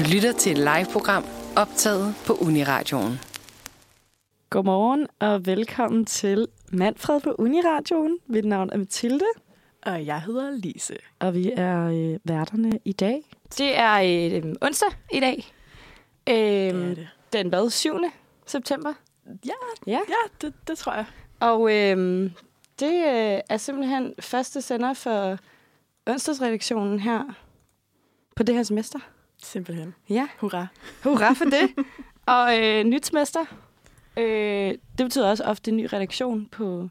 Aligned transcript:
Du 0.00 0.04
lytter 0.14 0.32
til 0.32 0.52
et 0.52 0.58
live-program 0.58 1.24
optaget 1.56 2.14
på 2.26 2.32
Uniradioen. 2.32 3.18
Godmorgen 4.50 5.06
og 5.18 5.46
velkommen 5.46 6.04
til 6.06 6.48
Manfred 6.72 7.20
på 7.20 7.34
Uniradioen. 7.38 8.18
Mit 8.26 8.44
navn 8.44 8.70
er 8.72 8.76
Mathilde, 8.76 9.24
Og 9.82 10.06
jeg 10.06 10.22
hedder 10.22 10.50
Lise. 10.50 10.96
og 11.18 11.34
vi 11.34 11.52
er 11.56 11.84
øh, 11.86 12.18
værterne 12.24 12.78
i 12.84 12.92
dag. 12.92 13.22
Det 13.58 13.78
er 13.78 13.94
øh, 14.44 14.54
onsdag 14.62 14.88
i 15.12 15.20
dag. 15.20 15.52
Øh, 16.28 16.34
Det 16.34 16.68
er 16.68 16.94
det. 16.94 17.08
den 17.32 17.48
hvad? 17.48 17.70
7. 17.70 17.92
september. 18.46 18.92
Ja, 19.46 19.52
Ja. 19.86 19.92
ja 20.08 20.28
det, 20.46 20.54
det 20.68 20.78
tror 20.78 20.92
jeg. 20.94 21.04
Og 21.40 21.72
øh, 21.76 22.30
det 22.80 22.92
øh, 22.94 23.40
er 23.50 23.56
simpelthen 23.56 24.14
første 24.20 24.62
sender 24.62 24.94
for 24.94 25.38
onsdagsredaktionen 26.06 26.98
her 27.00 27.22
på 28.36 28.42
det 28.42 28.54
her 28.54 28.62
semester. 28.62 28.98
Simpelthen. 29.42 29.94
Ja, 30.08 30.28
Hurra. 30.40 30.66
hurra 31.04 31.32
for 31.32 31.44
det. 31.44 31.84
og 32.26 32.58
øh, 32.58 32.84
nyt 32.84 33.06
semester. 33.06 33.44
Øh, 34.16 34.70
det 34.98 35.06
betyder 35.06 35.30
også 35.30 35.44
ofte 35.44 35.70
ny 35.70 35.88
redaktion 35.92 36.46
på 36.46 36.88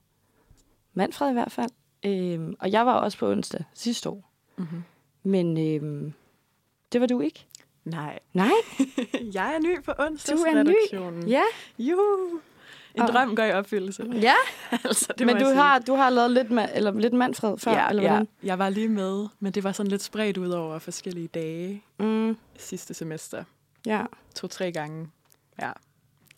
Manfred 0.94 1.30
i 1.30 1.34
hvert 1.34 1.52
fald. 1.52 1.70
Øh, 2.06 2.40
og 2.60 2.72
jeg 2.72 2.86
var 2.86 2.94
også 2.94 3.18
på 3.18 3.28
onsdag 3.32 3.64
sidste 3.74 4.10
år. 4.10 4.32
Mm-hmm. 4.58 4.84
Men 5.24 5.58
øh, 5.58 6.12
det 6.94 7.02
var 7.02 7.08
du 7.08 7.22
ikke. 7.22 7.46
Nej, 7.86 8.20
Nej, 8.34 8.52
jeg 9.34 9.56
er 9.56 9.60
ny 9.60 9.84
på 9.84 9.92
Du 9.98 10.02
er 10.02 10.10
ny? 10.10 10.12
onsdagsredaktionen. 10.12 11.28
ja. 11.28 11.42
Juhu. 11.80 12.40
En 13.00 13.08
Og- 13.08 13.14
drøm 13.14 13.36
går 13.36 13.44
i 13.44 13.52
opfyldelse. 13.52 14.06
Ja, 14.22 14.34
altså, 14.86 15.14
det 15.18 15.28
men 15.28 15.38
du 15.38 15.46
har, 15.46 15.80
du 15.80 15.96
har 15.96 16.10
lavet 16.10 16.32
lidt, 16.32 16.48
ma- 16.48 16.76
eller 16.76 16.92
lidt 16.92 17.14
Manfred 17.14 17.58
før, 17.58 17.72
ja, 17.72 17.90
eller 17.90 18.04
ja, 18.04 18.10
hvordan? 18.10 18.28
jeg 18.44 18.60
var 18.60 18.70
lige 18.70 18.90
med, 18.90 19.28
men 19.40 19.52
det 19.54 19.64
var 19.64 19.72
sådan 19.72 19.90
lidt 19.90 20.02
spredt 20.04 20.38
ud 20.38 20.50
over 20.50 20.80
forskellige 20.80 21.28
dage 21.28 21.84
Mm, 22.00 22.38
sidste 22.58 22.94
semester. 22.94 23.44
ja, 23.86 24.02
To-tre 24.36 24.72
gange. 24.72 25.08
Ja, 25.62 25.72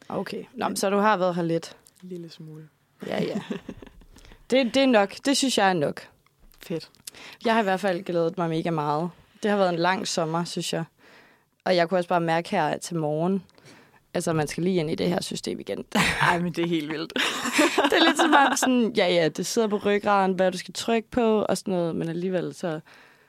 okay. 0.10 0.44
Nå, 0.54 0.68
men 0.68 0.76
så 0.76 0.90
du 0.90 0.98
har 0.98 1.18
været 1.18 1.36
her 1.36 1.44
lidt. 1.44 1.76
en 2.04 2.10
lille 2.10 2.30
smule. 2.30 2.68
Ja, 3.08 3.24
ja. 3.24 3.40
det, 4.52 4.74
det 4.74 4.84
er 4.84 4.88
nok. 4.88 5.14
Det 5.26 5.38
synes 5.38 5.58
jeg 5.58 5.70
er 5.70 5.74
nok. 5.74 6.08
Fedt. 6.64 6.90
Jeg 7.46 7.54
har 7.54 7.60
i 7.60 7.64
hvert 7.64 7.80
fald 7.80 8.04
glædet 8.04 8.38
mig 8.38 8.50
mega 8.50 8.70
meget. 8.72 9.10
Det 9.44 9.52
har 9.52 9.58
været 9.58 9.70
en 9.74 9.80
lang 9.80 10.08
sommer, 10.08 10.44
synes 10.44 10.74
jeg. 10.74 10.84
Og 11.66 11.76
jeg 11.76 11.90
kunne 11.90 11.98
også 12.00 12.10
bare 12.10 12.22
mærke 12.22 12.50
her 12.50 12.78
til 12.78 12.96
morgen, 12.96 13.44
altså 14.14 14.34
man 14.34 14.48
skal 14.48 14.64
lige 14.64 14.80
ind 14.80 14.92
i 14.92 14.96
det 14.96 15.10
her 15.10 15.22
system 15.22 15.60
igen. 15.60 15.86
Ej, 16.22 16.40
men 16.40 16.54
det 16.54 16.64
er 16.64 16.68
helt 16.68 16.92
vildt. 16.92 17.14
det 17.92 17.94
er 18.00 18.06
lidt 18.06 18.18
som 18.18 18.34
om 18.34 18.56
sådan, 18.58 18.94
ja 18.98 19.14
ja, 19.14 19.28
det 19.28 19.46
sidder 19.46 19.68
på 19.68 19.78
ryggraden, 19.78 20.34
hvad 20.34 20.52
du 20.52 20.58
skal 20.58 20.74
trykke 20.74 21.10
på 21.10 21.42
og 21.42 21.58
sådan 21.58 21.74
noget, 21.74 21.96
men 21.96 22.10
alligevel 22.10 22.54
så 22.54 22.80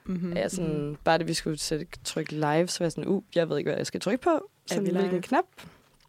Mm-hmm. 0.04 0.32
er 0.36 0.40
jeg 0.40 0.50
sådan, 0.50 0.96
bare 1.04 1.18
det 1.18 1.28
vi 1.28 1.34
skulle 1.34 1.58
sætte, 1.58 1.86
trykke 2.04 2.32
live, 2.32 2.68
så 2.68 2.78
var 2.78 2.84
jeg 2.84 2.92
sådan, 2.92 3.06
uh, 3.06 3.22
jeg 3.34 3.48
ved 3.48 3.58
ikke, 3.58 3.68
hvad 3.68 3.76
jeg 3.78 3.86
skal 3.86 4.00
trykke 4.00 4.22
på. 4.22 4.48
Så 4.66 4.80
vi 4.80 4.90
hvilken 4.90 5.10
live? 5.10 5.22
knap. 5.22 5.44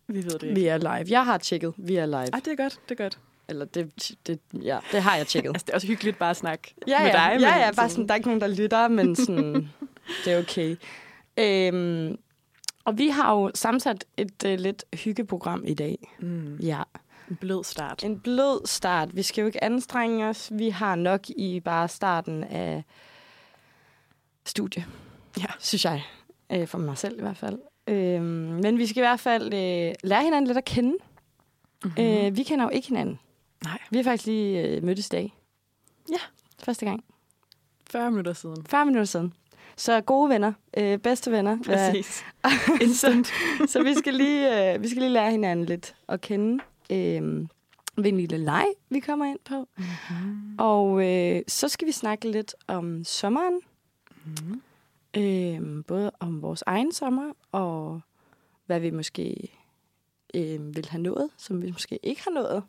Vi 0.07 0.23
ved 0.23 0.31
det 0.31 0.44
ikke. 0.44 0.55
Vi 0.55 0.66
er 0.66 0.77
live. 0.77 1.05
Jeg 1.09 1.25
har 1.25 1.38
tjekket, 1.38 1.73
vi 1.77 1.95
er 1.95 2.05
live. 2.05 2.17
Ej, 2.33 2.39
det 2.45 2.47
er 2.47 2.55
godt, 2.55 2.79
det 2.89 2.99
er 2.99 3.03
godt. 3.03 3.19
Eller 3.49 3.66
det, 3.66 3.91
det, 4.27 4.39
ja, 4.53 4.79
det 4.91 5.01
har 5.01 5.16
jeg 5.16 5.27
tjekket. 5.27 5.49
Altså, 5.53 5.66
det 5.66 5.71
er 5.71 5.75
også 5.75 5.88
hyggeligt 5.88 6.17
bare 6.17 6.29
at 6.29 6.38
snakke 6.38 6.73
ja, 6.88 6.99
med 6.99 7.07
ja, 7.07 7.13
dig. 7.13 7.19
ja, 7.19 7.33
men 7.33 7.61
ja, 7.61 7.71
bare 7.71 7.89
sådan, 7.89 8.07
der 8.07 8.13
er 8.13 8.16
ikke 8.16 8.27
nogen, 8.27 8.41
der 8.41 8.47
lytter, 8.47 8.88
men 8.88 9.16
sådan, 9.16 9.69
det 10.25 10.33
er 10.33 10.39
okay. 10.39 10.75
Øhm, 11.38 12.17
og 12.85 12.97
vi 12.97 13.07
har 13.07 13.33
jo 13.33 13.51
sammensat 13.55 14.05
et 14.17 14.43
uh, 14.45 14.51
lidt 14.51 14.83
hyggeprogram 15.03 15.63
i 15.67 15.73
dag. 15.73 16.15
Mm, 16.19 16.55
Ja, 16.57 16.83
en 17.29 17.35
blød 17.35 17.63
start. 17.63 18.03
en 18.03 18.19
blød 18.19 18.67
start. 18.67 19.15
Vi 19.15 19.21
skal 19.23 19.41
jo 19.41 19.45
ikke 19.47 19.63
anstrenge 19.63 20.25
os. 20.27 20.51
Vi 20.55 20.69
har 20.69 20.95
nok 20.95 21.29
i 21.29 21.59
bare 21.59 21.87
starten 21.87 22.43
af 22.43 22.83
studie. 24.45 24.85
Ja. 25.39 25.45
Synes 25.59 25.85
jeg. 25.85 26.03
Øh, 26.51 26.67
for 26.67 26.77
mig 26.77 26.97
selv 26.97 27.17
i 27.19 27.21
hvert 27.21 27.37
fald. 27.37 27.59
Øhm, 27.87 28.23
men 28.63 28.77
vi 28.77 28.87
skal 28.87 28.99
i 28.99 29.05
hvert 29.05 29.19
fald 29.19 29.45
øh, 29.53 29.93
lære 30.03 30.23
hinanden 30.23 30.47
lidt 30.47 30.57
at 30.57 30.65
kende. 30.65 30.93
Mm-hmm. 31.83 32.03
Øh, 32.03 32.37
vi 32.37 32.43
kender 32.43 32.65
jo 32.65 32.69
ikke 32.69 32.87
hinanden. 32.87 33.19
Nej, 33.63 33.79
Vi 33.89 33.97
har 33.97 34.03
faktisk 34.03 34.25
lige 34.25 34.61
øh, 34.67 34.83
mødtes 34.83 35.07
i 35.07 35.09
dag. 35.09 35.33
Ja. 36.11 36.17
Første 36.63 36.85
gang. 36.85 37.03
40 37.91 38.11
minutter 38.11 38.33
siden. 38.33 38.66
40 38.66 38.85
minutter 38.85 39.05
siden. 39.05 39.33
Så 39.78 40.01
gode 40.01 40.29
venner. 40.29 40.53
Øh, 40.78 40.97
bedste 40.97 41.31
venner. 41.31 41.57
Præcis. 41.66 42.23
så, 43.01 43.31
så 43.67 43.84
vi 43.84 43.94
skal 43.94 44.13
lige, 44.13 44.73
øh, 44.73 44.84
vi 44.84 44.89
skal 44.89 45.01
lige 45.01 45.13
lære 45.13 45.31
hinanden 45.31 45.66
lidt 45.66 45.95
at 46.07 46.22
kende. 46.22 46.63
Øh, 46.89 47.47
ved 47.95 48.06
en 48.06 48.17
lille 48.17 48.38
leg, 48.38 48.66
vi 48.89 49.00
kommer 49.00 49.25
ind 49.25 49.39
på. 49.45 49.67
Mm-hmm. 49.78 50.56
Og 50.59 51.09
øh, 51.09 51.41
så 51.47 51.69
skal 51.69 51.88
vi 51.88 51.91
snakke 51.91 52.31
lidt 52.31 52.56
om 52.67 53.03
sommeren. 53.03 53.59
Mm-hmm. 54.25 54.61
Øh, 55.17 55.84
både 55.85 56.11
om 56.19 56.41
vores 56.41 56.63
egen 56.66 56.91
sommer, 56.91 57.34
og 57.51 58.01
hvad 58.66 58.79
vi 58.79 58.90
måske 58.90 59.51
øh, 60.34 60.75
vil 60.75 60.88
have 60.90 61.01
nået, 61.01 61.29
som 61.38 61.61
vi 61.61 61.72
måske 61.72 62.00
ikke 62.03 62.22
har 62.23 62.31
nået. 62.31 62.63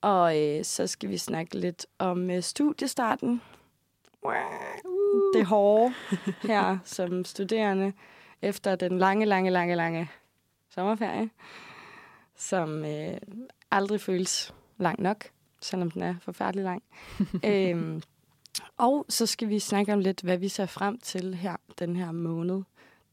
Og 0.00 0.42
øh, 0.42 0.64
så 0.64 0.86
skal 0.86 1.10
vi 1.10 1.18
snakke 1.18 1.58
lidt 1.58 1.86
om 1.98 2.30
øh, 2.30 2.42
studiestarten. 2.42 3.42
Det 5.34 5.46
hårde 5.46 5.94
her 6.42 6.78
som 6.84 7.24
studerende 7.24 7.92
efter 8.42 8.76
den 8.76 8.98
lange, 8.98 9.26
lange, 9.26 9.50
lange, 9.50 9.74
lange 9.74 10.10
sommerferie, 10.68 11.30
som 12.36 12.84
øh, 12.84 13.16
aldrig 13.70 14.00
føles 14.00 14.54
lang 14.78 15.02
nok, 15.02 15.24
selvom 15.60 15.90
den 15.90 16.02
er 16.02 16.14
forfærdelig 16.20 16.64
lang. 16.64 16.82
øhm, 17.50 18.02
og 18.76 19.06
så 19.08 19.26
skal 19.26 19.48
vi 19.48 19.58
snakke 19.58 19.92
om 19.92 20.00
lidt, 20.00 20.20
hvad 20.20 20.38
vi 20.38 20.48
ser 20.48 20.66
frem 20.66 20.98
til 20.98 21.34
her 21.34 21.56
den 21.78 21.96
her 21.96 22.12
måned. 22.12 22.62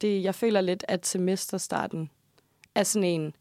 Det, 0.02 0.24
jeg 0.24 0.36
føler 0.36 0.62
lidt, 0.62 0.86
at 0.88 1.06
semesterstarten 1.06 2.10
er 2.76 2.84
sådan 2.84 3.08
en... 3.08 3.34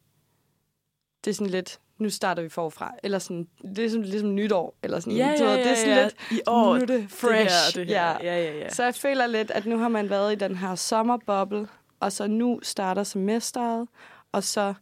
Det 1.24 1.30
er 1.30 1.34
sådan 1.34 1.50
lidt, 1.50 1.80
nu 2.00 2.10
starter 2.10 2.42
vi 2.42 2.48
forfra. 2.48 2.94
Eller 3.02 3.18
sådan, 3.18 3.48
det 3.76 3.78
er 3.78 3.88
sådan, 3.88 4.04
ligesom 4.04 4.34
nytår. 4.34 4.74
Eller 4.82 5.00
sådan, 5.00 5.12
Ja, 5.12 5.26
ja, 5.26 5.44
ja, 5.44 5.56
det 5.56 5.70
er 5.70 5.74
sådan 5.74 5.96
ja. 5.96 6.02
lidt, 6.02 6.14
I 6.30 6.40
år, 6.46 6.74
nu 6.74 6.82
er 6.82 6.86
det 6.86 7.06
fresh. 7.10 7.76
Det 7.76 7.86
her, 7.86 7.86
det 7.86 7.86
her. 7.86 8.10
Ja. 8.10 8.34
Ja, 8.34 8.42
ja, 8.42 8.58
ja. 8.58 8.68
Så 8.68 8.84
jeg 8.84 8.94
føler 8.94 9.26
lidt, 9.26 9.50
at 9.50 9.66
nu 9.66 9.78
har 9.78 9.88
man 9.88 10.10
været 10.10 10.32
i 10.32 10.36
den 10.36 10.56
her 10.56 10.74
sommerboble, 10.74 11.68
og 12.00 12.12
så 12.12 12.26
nu 12.26 12.60
starter 12.62 13.02
semesteret, 13.02 13.88
og 14.32 14.44
så 14.44 14.74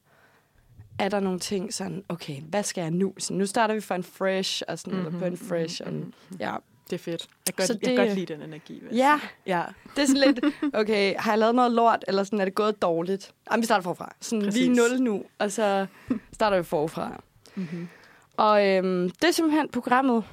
er 0.99 1.09
der 1.09 1.21
nogle 1.21 1.39
ting 1.39 1.75
sådan, 1.75 2.05
okay, 2.09 2.41
hvad 2.43 2.63
skal 2.63 2.83
jeg 2.83 2.91
nu? 2.91 3.15
Så 3.19 3.33
nu 3.33 3.47
starter 3.47 3.75
vi 3.75 3.81
for 3.81 3.95
en 3.95 4.03
fresh, 4.03 4.63
og 4.69 4.79
sådan, 4.79 4.93
mm-hmm, 4.93 5.07
eller 5.07 5.19
på 5.19 5.25
en 5.25 5.37
fresh. 5.37 5.81
Og, 5.87 5.93
mhm. 5.93 6.13
ja. 6.41 6.55
Det 6.91 6.97
er 6.97 6.99
fedt. 6.99 7.27
Jeg 7.47 7.55
kan 7.55 7.67
godt, 7.69 7.83
jeg 7.83 7.97
kan 7.97 8.07
godt 8.07 8.19
lide 8.19 8.35
den 8.35 8.43
energi. 8.43 8.83
jeg 8.83 8.93
ja. 8.93 9.21
Ja, 9.59 9.63
det 9.97 10.03
er 10.03 10.07
sådan 10.07 10.23
lidt, 10.35 10.41
okay, 10.75 11.15
har 11.17 11.33
jeg 11.33 11.39
lavet 11.39 11.55
noget 11.55 11.73
lort, 11.73 12.05
eller 12.09 12.25
sådan, 12.25 12.41
er 12.41 12.45
det 12.45 12.55
gået 12.55 12.83
dårligt? 12.83 13.33
Jamen, 13.51 13.61
vi 13.61 13.65
starter 13.65 13.83
forfra. 13.83 14.15
Sådan, 14.21 14.55
vi 14.55 14.67
er 14.67 14.71
nul 14.71 15.01
nu, 15.03 15.23
og 15.39 15.53
så 15.53 15.87
starter 16.33 16.57
vi 16.57 16.63
forfra. 16.65 17.23
mm-hmm. 17.55 17.89
Og 18.37 18.67
øhm, 18.67 19.11
det 19.11 19.25
er 19.25 19.31
simpelthen 19.31 19.69
programmet 19.69 20.25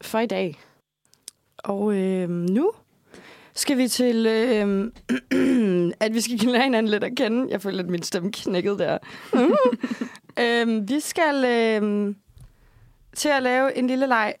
for 0.00 0.18
i 0.18 0.26
dag. 0.26 0.58
Og 1.58 1.94
øhm, 1.96 2.30
nu 2.30 2.72
skal 3.54 3.78
vi 3.78 3.88
til, 3.88 4.26
øhm, 4.26 4.92
at 6.00 6.14
vi 6.14 6.20
skal 6.20 6.38
lære 6.38 6.62
hinanden 6.62 6.90
lidt 6.90 7.04
at 7.04 7.16
kende. 7.16 7.50
Jeg 7.50 7.62
føler, 7.62 7.82
at 7.82 7.90
min 7.90 8.02
stemme 8.02 8.32
knækkede 8.32 8.78
der. 8.78 8.98
øhm, 10.42 10.88
vi 10.88 11.00
skal 11.00 11.44
øhm, 11.44 12.16
til 13.16 13.28
at 13.28 13.42
lave 13.42 13.76
en 13.76 13.86
lille 13.86 14.06
leg, 14.06 14.34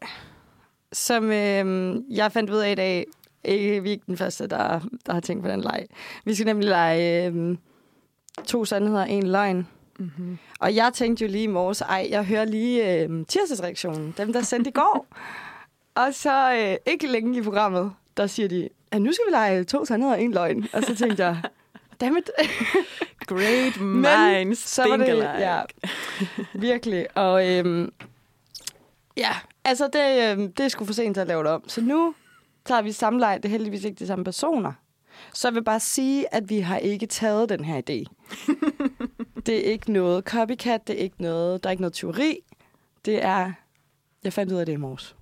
som 0.92 1.32
øhm, 1.32 2.04
jeg 2.10 2.32
fandt 2.32 2.50
ud 2.50 2.58
af 2.58 2.72
i 2.72 2.74
dag. 2.74 3.06
Ikke, 3.44 3.82
vi 3.82 3.88
er 3.88 3.92
ikke 3.92 4.06
den 4.06 4.16
første, 4.16 4.46
der, 4.46 4.80
der 5.06 5.12
har 5.12 5.20
tænkt 5.20 5.44
på 5.44 5.50
den 5.50 5.60
leg. 5.60 5.86
Vi 6.24 6.34
skal 6.34 6.46
nemlig 6.46 6.68
lege 6.68 7.26
øhm, 7.26 7.58
to 8.46 8.64
sandheder, 8.64 9.04
en 9.04 9.26
løgn. 9.26 9.66
Mm-hmm. 9.98 10.38
Og 10.60 10.74
jeg 10.74 10.90
tænkte 10.94 11.24
jo 11.24 11.30
lige 11.30 11.44
i 11.44 11.46
morges, 11.46 11.80
ej, 11.80 12.06
jeg 12.10 12.24
hører 12.24 12.44
lige 12.44 13.02
øh, 13.02 13.26
tirsdagsreaktionen, 13.26 14.14
dem 14.18 14.32
der 14.32 14.42
sendte 14.42 14.70
i 14.70 14.72
går. 14.72 15.06
og 16.02 16.14
så 16.14 16.52
øh, 16.54 16.92
ikke 16.92 17.06
længe 17.06 17.38
i 17.38 17.42
programmet, 17.42 17.92
der 18.16 18.26
siger 18.26 18.48
de, 18.48 18.68
at 18.90 19.02
nu 19.02 19.12
skal 19.12 19.24
vi 19.26 19.30
lege 19.30 19.64
to 19.64 19.84
sandheder 19.84 20.14
og 20.14 20.22
en 20.22 20.32
løgn. 20.32 20.68
Og 20.72 20.82
så 20.82 20.96
tænkte 20.96 21.24
jeg, 21.24 21.42
dammit. 22.00 22.30
Great 23.26 23.80
Men 23.80 24.06
minds 24.46 24.58
så 24.58 24.82
var 24.82 24.96
think 24.96 25.06
det, 25.06 25.12
alike. 25.12 25.50
ja, 25.50 25.60
virkelig. 26.54 27.16
Og 27.16 27.48
øhm, 27.48 27.92
ja, 29.16 29.30
altså 29.64 29.88
det, 29.92 30.32
øhm, 30.32 30.52
det 30.52 30.64
er 30.64 30.68
sgu 30.68 30.84
for 30.84 30.92
sent 30.92 31.14
til 31.14 31.20
at 31.20 31.26
lave 31.26 31.44
det 31.44 31.52
om. 31.52 31.68
Så 31.68 31.80
nu 31.80 32.14
tager 32.64 32.82
vi 32.82 32.92
samleje. 32.92 33.36
Det 33.36 33.44
er 33.44 33.48
heldigvis 33.48 33.84
ikke 33.84 33.98
de 33.98 34.06
samme 34.06 34.24
personer. 34.24 34.72
Så 35.34 35.48
jeg 35.48 35.54
vil 35.54 35.64
bare 35.64 35.80
sige, 35.80 36.34
at 36.34 36.48
vi 36.48 36.60
har 36.60 36.78
ikke 36.78 37.06
taget 37.06 37.48
den 37.48 37.64
her 37.64 37.76
idé. 37.76 38.04
det 39.46 39.68
er 39.68 39.72
ikke 39.72 39.92
noget 39.92 40.24
copycat, 40.24 40.86
det 40.86 40.98
er 40.98 41.02
ikke 41.02 41.22
noget, 41.22 41.62
der 41.62 41.68
er 41.68 41.70
ikke 41.70 41.82
noget 41.82 41.94
teori. 41.94 42.38
Det 43.04 43.24
er, 43.24 43.52
jeg 44.24 44.32
fandt 44.32 44.52
ud 44.52 44.58
af 44.58 44.66
det 44.66 44.72
i 44.72 44.76
morges. 44.76 45.16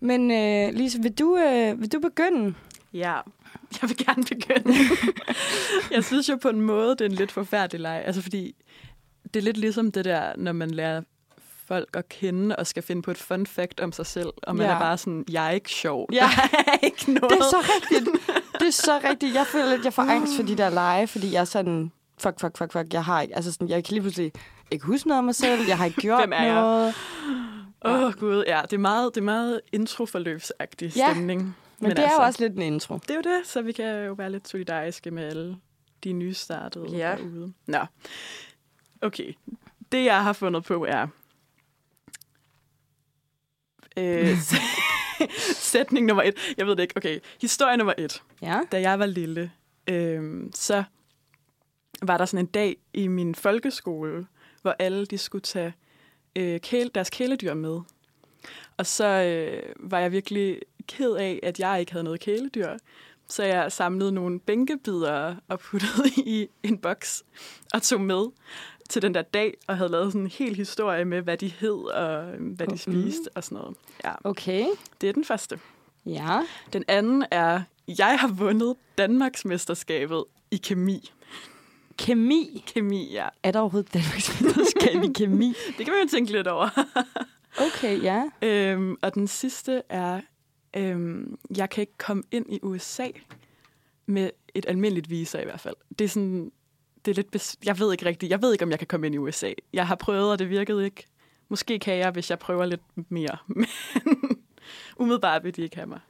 Men 0.00 0.30
øh, 0.30 0.74
Lise, 0.74 1.02
vil 1.02 1.12
du, 1.12 1.36
øh, 1.36 1.80
vil 1.80 1.92
du 1.92 2.00
begynde? 2.00 2.54
Ja, 2.92 3.14
jeg 3.82 3.88
vil 3.88 3.96
gerne 3.96 4.24
begynde. 4.24 4.74
jeg 5.94 6.04
synes 6.04 6.28
jo 6.28 6.36
på 6.36 6.48
en 6.48 6.60
måde, 6.60 6.90
det 6.90 7.00
er 7.00 7.04
en 7.04 7.12
lidt 7.12 7.32
forfærdelig 7.32 7.80
leg. 7.80 8.02
Altså 8.04 8.22
fordi, 8.22 8.54
det 9.24 9.36
er 9.36 9.44
lidt 9.44 9.56
ligesom 9.56 9.92
det 9.92 10.04
der, 10.04 10.36
når 10.36 10.52
man 10.52 10.70
lærer 10.70 11.02
folk 11.68 11.96
at 11.96 12.08
kende 12.08 12.56
og 12.56 12.66
skal 12.66 12.82
finde 12.82 13.02
på 13.02 13.10
et 13.10 13.18
fun 13.18 13.46
fact 13.46 13.80
om 13.80 13.92
sig 13.92 14.06
selv, 14.06 14.28
og 14.42 14.56
man 14.56 14.66
Ja. 14.66 14.72
er 14.74 14.78
bare 14.78 14.98
sådan, 14.98 15.24
jeg 15.30 15.46
er 15.46 15.50
ikke 15.50 15.70
sjov. 15.70 16.08
Ja. 16.12 16.18
Der 16.52 16.58
er 16.72 16.76
ikke 16.82 17.12
noget. 17.12 17.30
Det 17.30 17.38
er 17.38 17.44
så 17.50 17.56
rigtigt. 17.62 18.10
Det 18.60 18.66
er 18.66 18.70
så 18.72 19.00
rigtigt. 19.04 19.34
Jeg 19.34 19.46
føler 19.46 19.70
lidt, 19.70 19.84
jeg 19.84 19.92
får 19.92 20.02
angst 20.02 20.36
for 20.36 20.42
de 20.42 20.56
der 20.56 20.70
lege, 20.70 21.06
fordi 21.06 21.32
jeg 21.32 21.40
er 21.40 21.44
sådan, 21.44 21.92
fuck, 22.20 22.40
fuck, 22.40 22.58
fuck, 22.58 22.72
fuck, 22.72 22.92
jeg 22.92 23.04
har 23.04 23.22
ikke, 23.22 23.36
altså 23.36 23.52
sådan, 23.52 23.68
jeg 23.68 23.84
kan 23.84 23.92
lige 23.92 24.02
pludselig 24.02 24.32
ikke 24.70 24.86
huske 24.86 25.08
noget 25.08 25.18
af 25.18 25.24
mig 25.24 25.34
selv, 25.34 25.60
jeg 25.68 25.78
har 25.78 25.84
ikke 25.84 26.00
gjort 26.00 26.20
Hvem 26.20 26.32
er 26.34 26.54
noget. 26.54 26.94
Åh, 27.84 28.02
oh, 28.02 28.12
gud, 28.12 28.44
ja. 28.46 28.60
Det 28.62 28.72
er 28.72 28.78
meget, 28.78 29.14
det 29.14 29.20
er 29.20 29.24
meget 29.24 29.60
introforløbsagtig 29.72 30.96
Ja, 30.96 31.10
stemning. 31.12 31.40
Men, 31.42 31.54
Men 31.80 31.90
det 31.90 31.98
er 32.04 32.10
jo 32.18 32.22
også 32.24 32.42
lidt 32.42 32.52
en 32.52 32.62
intro. 32.62 32.94
Det 32.98 33.10
er 33.10 33.14
jo 33.14 33.20
det, 33.20 33.40
så 33.46 33.62
vi 33.62 33.72
kan 33.72 34.04
jo 34.04 34.12
være 34.12 34.32
lidt 34.32 34.48
solidariske 34.48 35.10
med 35.10 35.24
alle 35.24 35.56
de 36.04 36.12
nystartede 36.12 36.86
Ja. 36.90 37.14
derude. 37.18 37.52
Nå, 37.66 37.78
okay. 39.02 39.32
Det, 39.92 40.04
jeg 40.04 40.22
har 40.22 40.32
fundet 40.32 40.64
på, 40.64 40.84
er... 40.88 41.06
Øh, 43.98 44.36
sætning 45.72 46.06
nummer 46.06 46.22
et. 46.22 46.34
Jeg 46.56 46.66
ved 46.66 46.76
det 46.76 46.82
ikke. 46.82 46.96
Okay, 46.96 47.18
historie 47.40 47.76
nummer 47.76 47.94
et. 47.98 48.22
Ja. 48.42 48.60
Da 48.72 48.80
jeg 48.80 48.98
var 48.98 49.06
lille, 49.06 49.52
øh, 49.88 50.42
så 50.54 50.84
var 52.02 52.16
der 52.16 52.24
sådan 52.24 52.44
en 52.44 52.50
dag 52.50 52.76
i 52.92 53.08
min 53.08 53.34
folkeskole, 53.34 54.26
hvor 54.62 54.76
alle 54.78 55.06
de 55.06 55.18
skulle 55.18 55.42
tage 55.42 55.74
øh, 56.36 56.60
kæle, 56.60 56.90
deres 56.94 57.10
kæledyr 57.10 57.54
med. 57.54 57.80
Og 58.76 58.86
så 58.86 59.06
øh, 59.06 59.62
var 59.90 59.98
jeg 59.98 60.12
virkelig 60.12 60.60
ked 60.88 61.12
af, 61.12 61.40
at 61.42 61.60
jeg 61.60 61.80
ikke 61.80 61.92
havde 61.92 62.04
noget 62.04 62.20
kæledyr. 62.20 62.76
Så 63.28 63.44
jeg 63.44 63.72
samlede 63.72 64.12
nogle 64.12 64.40
bænkebider 64.40 65.36
og 65.48 65.58
puttede 65.58 66.08
i 66.16 66.48
en 66.62 66.78
boks 66.78 67.24
og 67.74 67.82
tog 67.82 68.00
med 68.00 68.26
til 68.88 69.02
den 69.02 69.14
der 69.14 69.22
dag, 69.22 69.54
og 69.66 69.76
havde 69.76 69.90
lavet 69.90 70.12
sådan 70.12 70.20
en 70.24 70.30
hel 70.30 70.56
historie 70.56 71.04
med, 71.04 71.22
hvad 71.22 71.36
de 71.36 71.48
hed 71.48 71.72
og 71.94 72.34
øh, 72.34 72.54
hvad 72.56 72.66
de 72.66 72.72
Mhm. 72.72 72.76
spiste 72.78 73.28
og 73.34 73.44
sådan 73.44 73.58
noget. 73.58 73.76
Ja, 74.04 74.12
Okay. 74.24 74.66
det 75.00 75.08
er 75.08 75.12
den 75.12 75.24
første. 75.24 75.58
Ja. 76.06 76.40
Den 76.72 76.84
anden 76.88 77.24
er, 77.30 77.62
jeg 77.98 78.18
har 78.20 78.28
vundet 78.28 78.74
Danmarksmesterskabet 78.98 80.24
i 80.50 80.56
kemi. 80.56 81.10
Kemi. 81.98 82.64
Kemi, 82.66 83.12
ja. 83.12 83.28
Er 83.42 83.50
der 83.50 83.60
overhovedet 83.60 83.94
Danmarks 83.94 84.40
mesterskab 84.40 85.02
i 85.04 85.12
kemi? 85.14 85.48
Det 85.78 85.84
kan 85.86 85.94
man 85.94 86.02
jo 86.02 86.08
tænke 86.10 86.32
lidt 86.32 86.46
over. 86.46 86.68
Okay, 87.66 88.02
ja. 88.02 88.24
øhm, 88.42 88.96
og 89.02 89.14
den 89.14 89.26
sidste 89.28 89.82
er, 89.88 90.20
øhm, 90.76 91.38
jeg 91.56 91.70
kan 91.70 91.82
ikke 91.82 91.98
komme 91.98 92.22
ind 92.30 92.52
i 92.52 92.58
USA 92.62 93.08
med 94.06 94.30
et 94.54 94.66
almindeligt 94.68 95.10
visa 95.10 95.38
i 95.40 95.44
hvert 95.44 95.60
fald. 95.60 95.74
Det 95.98 96.04
er 96.04 96.08
sådan, 96.08 96.52
det 97.08 97.18
er 97.18 97.22
lidt, 97.22 97.36
bes- 97.36 97.54
jeg 97.64 97.78
ved 97.78 97.92
ikke 97.92 98.04
rigtigt, 98.04 98.30
jeg 98.30 98.42
ved 98.42 98.52
ikke, 98.52 98.64
om 98.64 98.70
jeg 98.70 98.78
kan 98.78 98.86
komme 98.86 99.06
ind 99.06 99.14
i 99.14 99.18
USA. 99.18 99.52
Jeg 99.72 99.86
har 99.86 99.94
prøvet, 99.94 100.30
og 100.32 100.38
det 100.38 100.50
virkede 100.50 100.84
ikke. 100.84 101.06
Måske 101.48 101.78
kan 101.78 101.96
jeg, 101.96 102.10
hvis 102.10 102.30
jeg 102.30 102.38
prøver 102.38 102.66
lidt 102.66 102.80
mere. 103.10 103.36
Men 103.46 103.66
umiddelbart 104.96 105.44
vil 105.44 105.56
de 105.56 105.62
ikke 105.62 105.76
have 105.76 105.86
mig. 105.86 106.00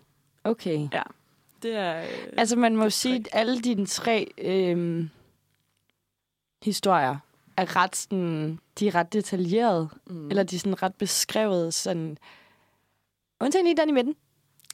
Okay. 0.44 0.88
Det 1.62 1.76
er... 1.76 2.02
Øh, 2.02 2.08
Altså, 2.36 2.56
man 2.56 2.76
må 2.76 2.90
sige, 2.90 3.16
at 3.16 3.28
alle 3.32 3.60
dine 3.60 3.86
tre 3.86 4.32
øhm, 4.38 5.10
historier 6.62 7.16
er 7.56 7.76
ret 7.76 7.96
sådan, 7.96 8.58
de 8.78 8.88
er 8.88 8.94
ret 8.94 9.12
detaljerede, 9.12 9.88
mm. 10.06 10.28
eller 10.28 10.42
de 10.42 10.56
er 10.56 10.60
sådan 10.60 10.82
ret 10.82 10.94
beskrevet 10.94 11.74
sådan, 11.74 12.18
undtagen 13.40 13.66
lige 13.66 13.76
den 13.76 13.88
i 13.88 13.92
midten, 13.92 14.16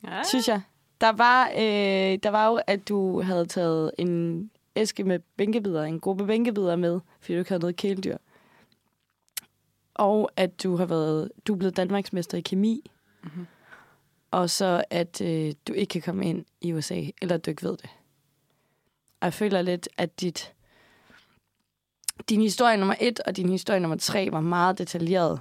ja, 0.05 0.23
synes 0.23 0.49
jeg. 0.49 0.61
Der 1.01 1.13
var, 1.13 1.49
øh, 1.49 2.19
der 2.23 2.29
var 2.29 2.47
jo, 2.49 2.61
at 2.67 2.89
du 2.89 3.23
havde 3.23 3.47
taget 3.47 3.91
en 3.99 4.51
æske 4.77 5.05
med 5.05 5.19
bænkebider, 5.37 5.83
en 5.83 6.01
gruppe 6.01 6.27
bænkebider 6.27 6.77
med, 6.77 7.01
fordi 7.21 7.33
du 7.33 7.39
ikke 7.39 7.51
havde 7.51 7.61
noget 7.61 7.77
kæledyr. 7.77 8.17
Og 9.95 10.31
at 10.37 10.63
du 10.63 10.77
har 10.77 10.87
været, 10.87 11.33
du 11.47 11.53
er 11.55 11.59
blevet 11.59 11.77
Danmarksmester 11.77 12.39
i 12.39 12.41
kemi, 12.41 12.91
Mhm. 13.23 13.47
og 14.31 14.51
så 14.51 14.85
at 14.91 15.21
øh, 15.21 15.53
du 15.69 15.73
ikke 15.73 15.91
kan 15.91 16.03
komme 16.03 16.27
ind 16.27 16.45
i 16.61 16.73
USA, 16.73 17.03
eller 17.23 17.35
at 17.35 17.47
du 17.47 17.51
ikke 17.51 17.63
ved 17.63 17.77
det. 17.77 17.91
Og 19.21 19.25
jeg 19.27 19.35
føler 19.35 19.63
lidt, 19.63 19.89
at 19.97 20.21
dit, 20.21 20.55
din 22.29 22.41
historie 22.41 22.77
nummer 22.77 22.95
et 23.01 23.21
og 23.21 23.37
din 23.37 23.49
historie 23.49 23.81
nummer 23.81 23.97
tre 23.97 24.29
var 24.33 24.41
meget 24.41 24.79
detaljeret. 24.79 25.41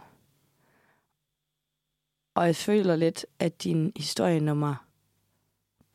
Og 2.36 2.46
jeg 2.46 2.56
føler 2.56 2.96
lidt, 2.96 3.26
at 3.40 3.64
din 3.64 3.92
historie 3.96 4.40
nummer 4.40 4.76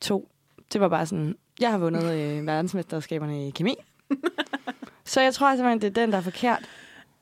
to, 0.01 0.31
det 0.73 0.81
var 0.81 0.89
bare 0.89 1.05
sådan, 1.05 1.37
jeg 1.59 1.71
har 1.71 1.77
vundet 1.77 2.03
øh, 2.03 2.47
verdensmesterskaberne 2.47 3.47
i 3.47 3.51
kemi. 3.51 3.75
Så 5.05 5.21
jeg 5.21 5.33
tror 5.33 5.55
simpelthen, 5.55 5.81
det 5.81 5.87
er 5.87 6.01
den, 6.01 6.11
der 6.11 6.17
er 6.17 6.21
forkert. 6.21 6.69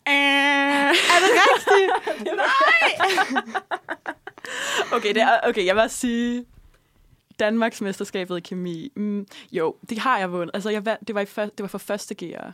Er 0.05 0.91
det 1.19 1.29
rigtigt? 1.67 2.41
okay, 4.93 5.13
det 5.13 5.21
er, 5.21 5.39
okay, 5.43 5.65
jeg 5.65 5.75
vil 5.75 5.83
også 5.83 5.97
sige, 5.97 6.45
Danmarks 7.39 7.81
mesterskabet 7.81 8.37
i 8.37 8.39
kemi. 8.39 8.91
Mm, 8.95 9.27
jo, 9.51 9.75
det 9.89 9.99
har 9.99 10.19
jeg 10.19 10.31
vundet. 10.31 10.51
Altså, 10.53 10.69
jeg, 10.69 10.85
vandt- 10.85 11.07
det, 11.07 11.15
var 11.15 11.21
i 11.21 11.25
før, 11.25 11.45
det 11.45 11.59
var 11.61 11.67
for 11.67 11.77
første 11.77 12.15
G'ere. 12.23 12.51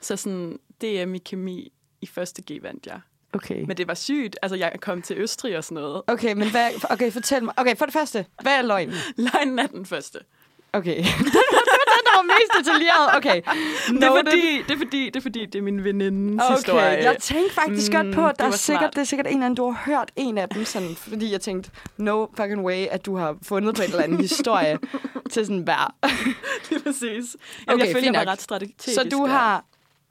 Så 0.00 0.16
sådan, 0.16 0.58
DM 0.80 1.14
i 1.14 1.18
kemi 1.18 1.72
i 2.00 2.06
første 2.06 2.42
G 2.42 2.62
vandt 2.62 2.86
jeg. 2.86 3.00
Okay. 3.32 3.64
Men 3.66 3.76
det 3.76 3.88
var 3.88 3.94
sygt. 3.94 4.36
Altså, 4.42 4.56
jeg 4.56 4.72
kom 4.80 5.02
til 5.02 5.18
Østrig 5.18 5.56
og 5.58 5.64
sådan 5.64 5.82
noget. 5.82 6.02
Okay, 6.06 6.32
men 6.32 6.50
hvad, 6.50 6.70
okay, 6.90 7.12
fortæl 7.12 7.44
mig. 7.44 7.54
Okay, 7.56 7.76
for 7.76 7.84
det 7.84 7.92
første, 7.92 8.26
hvad 8.42 8.52
er 8.58 8.62
løgnen? 8.62 8.94
Løgnen 9.16 9.58
er 9.58 9.66
den 9.66 9.86
første. 9.86 10.18
Okay. 10.74 10.96
det 11.26 11.34
var 11.34 11.86
den, 11.92 12.02
der 12.06 12.16
var 12.16 12.22
mest 12.22 12.52
detaljeret. 12.58 13.16
Okay. 13.16 13.40
Det 14.00 14.04
er, 14.04 14.10
fordi, 14.24 14.62
det, 14.68 14.74
er 14.74 14.78
fordi, 14.78 15.06
det 15.06 15.16
er 15.16 15.20
fordi, 15.20 15.46
det 15.46 15.58
er 15.58 15.62
min 15.62 15.84
venindes 15.84 16.42
Okay, 16.44 16.54
historie. 16.56 16.82
jeg 16.82 17.16
tænkte 17.20 17.54
faktisk 17.54 17.92
Mm, 17.92 17.96
godt 17.96 18.14
på, 18.14 18.26
at 18.26 18.38
der 18.38 18.44
det 18.46 18.52
er 18.52 18.56
sikkert, 18.56 18.80
smart. 18.82 18.94
det 18.94 19.00
er 19.00 19.04
sikkert 19.04 19.26
en 19.26 19.32
eller 19.32 19.44
anden, 19.46 19.56
du 19.56 19.70
har 19.70 19.82
hørt 19.86 20.10
en 20.16 20.38
af 20.38 20.48
dem, 20.48 20.64
sådan, 20.64 20.94
fordi 20.96 21.32
jeg 21.32 21.40
tænkte, 21.40 21.70
no 21.96 22.26
fucking 22.36 22.64
way, 22.64 22.86
at 22.90 23.06
du 23.06 23.16
har 23.16 23.36
fundet 23.42 23.74
på 23.76 23.82
en 23.82 23.88
eller 23.90 24.02
anden 24.02 24.20
historie 24.28 24.78
til 25.30 25.46
sådan 25.46 25.62
hver. 25.62 25.94
Lige 26.70 26.80
præcis. 26.82 27.02
Jamen, 27.04 27.80
Okay, 27.80 27.86
jeg 27.86 27.94
føler, 27.96 28.12
var 28.12 28.18
nok. 28.24 28.32
ret 28.32 28.40
strategisk. 28.42 28.94
Så 28.94 29.08
du 29.12 29.18
der. 29.18 29.26
har, 29.26 29.64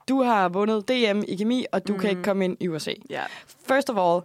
du 0.10 0.22
har 0.24 0.50
vundet 0.50 0.88
DM 0.88 1.22
i 1.28 1.36
kemi, 1.36 1.66
og 1.72 1.88
du 1.88 1.94
mm. 1.94 2.00
kan 2.00 2.10
ikke 2.10 2.24
komme 2.24 2.46
ind 2.46 2.58
i 2.60 2.68
USA. 2.68 2.92
Ja. 3.10 3.22
First 3.68 3.90
of 3.90 3.98
all, 3.98 4.22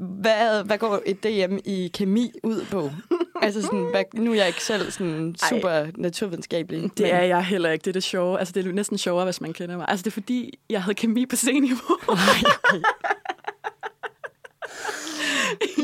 hvad, 0.00 0.64
hvad 0.64 0.78
går 0.78 1.02
et 1.06 1.24
DM 1.24 1.56
i 1.64 1.90
kemi 1.94 2.32
ud 2.42 2.64
på? 2.70 2.90
altså 3.42 3.62
sådan, 3.62 3.86
hvad, 3.90 4.04
nu 4.14 4.30
er 4.30 4.34
jeg 4.34 4.46
ikke 4.46 4.64
selv 4.64 4.90
sådan 4.90 5.36
Ej. 5.42 5.48
super 5.48 5.86
naturvidenskabelig. 5.96 6.90
Det 6.98 7.12
er 7.12 7.22
jeg 7.22 7.44
heller 7.44 7.70
ikke. 7.70 7.82
Det 7.82 7.90
er 7.90 7.92
det 7.92 8.02
sjove. 8.02 8.38
Altså, 8.38 8.52
det 8.52 8.66
er 8.66 8.72
næsten 8.72 8.98
sjovere, 8.98 9.24
hvis 9.24 9.40
man 9.40 9.52
kender 9.52 9.76
mig. 9.76 9.86
Altså, 9.88 10.04
det 10.04 10.10
er 10.10 10.12
fordi, 10.14 10.58
jeg 10.70 10.82
havde 10.82 10.94
kemi 10.94 11.26
på 11.26 11.36
C-niveau. 11.36 11.96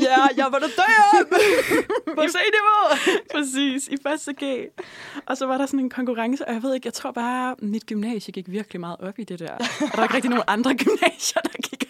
Ja, 0.01 0.27
jeg 0.37 0.47
var 0.51 0.59
der 0.59 0.67
DM 0.67 1.27
på 2.17 2.21
C-niveau. 2.21 3.13
Præcis, 3.31 3.87
i 3.87 3.95
første 4.03 4.33
G. 4.33 4.43
Og 5.25 5.37
så 5.37 5.45
var 5.45 5.57
der 5.57 5.65
sådan 5.65 5.79
en 5.79 5.89
konkurrence, 5.89 6.47
og 6.47 6.53
jeg 6.53 6.63
ved 6.63 6.73
ikke, 6.73 6.87
jeg 6.87 6.93
tror 6.93 7.11
bare, 7.11 7.55
mit 7.59 7.85
gymnasie 7.85 8.31
gik 8.31 8.51
virkelig 8.51 8.79
meget 8.79 8.97
op 8.99 9.19
i 9.19 9.23
det 9.23 9.39
der. 9.39 9.53
Og 9.53 9.59
der 9.79 9.95
var 9.95 10.03
ikke 10.03 10.15
rigtig 10.15 10.29
nogen 10.29 10.43
andre 10.47 10.75
gymnasier, 10.75 11.41
der 11.41 11.61
gik. 11.69 11.86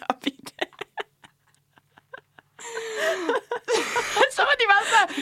Så 4.36 4.42
var 4.42 4.54
de 4.60 4.64
bare 4.68 4.84
så... 4.92 5.14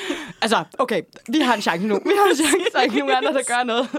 Altså, 0.42 0.64
okay, 0.78 1.02
vi 1.28 1.38
har 1.38 1.54
en 1.54 1.62
chance 1.62 1.86
nu. 1.86 2.00
Vi 2.04 2.12
har 2.18 2.30
en 2.30 2.36
chance, 2.36 2.70
der 2.72 2.78
er 2.78 2.82
ikke 2.82 2.98
nogen 2.98 3.14
andre, 3.14 3.32
der 3.32 3.42
gør 3.42 3.62
noget. 3.62 3.88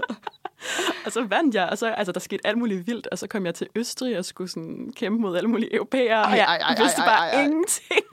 Og 1.06 1.12
så 1.12 1.22
vandt 1.22 1.54
jeg, 1.54 1.68
og 1.68 1.78
så, 1.78 1.86
altså, 1.86 2.12
der 2.12 2.20
skete 2.20 2.46
alt 2.46 2.58
muligt 2.58 2.86
vildt, 2.86 3.06
og 3.06 3.18
så 3.18 3.26
kom 3.26 3.46
jeg 3.46 3.54
til 3.54 3.66
Østrig 3.74 4.18
og 4.18 4.24
skulle 4.24 4.50
sådan 4.50 4.92
kæmpe 4.96 5.20
mod 5.20 5.36
alle 5.36 5.50
mulige 5.50 5.74
europæere, 5.74 6.18
og 6.18 6.30
Ej, 6.30 6.36
jeg 6.36 6.44
ej, 6.44 6.56
ej, 6.56 6.82
vidste 6.82 7.00
ej, 7.00 7.06
bare 7.06 7.18
ej, 7.18 7.38
ej. 7.38 7.44
ingenting. 7.44 8.00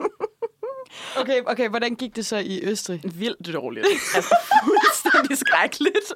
Okay, 1.16 1.42
okay, 1.46 1.68
hvordan 1.68 1.94
gik 1.94 2.16
det 2.16 2.26
så 2.26 2.36
i 2.36 2.60
Østrig? 2.62 3.00
Vildt 3.04 3.52
dårligt. 3.52 3.86
Altså, 4.14 4.36
fuldstændig 4.64 5.38
skrækkeligt. 5.38 6.12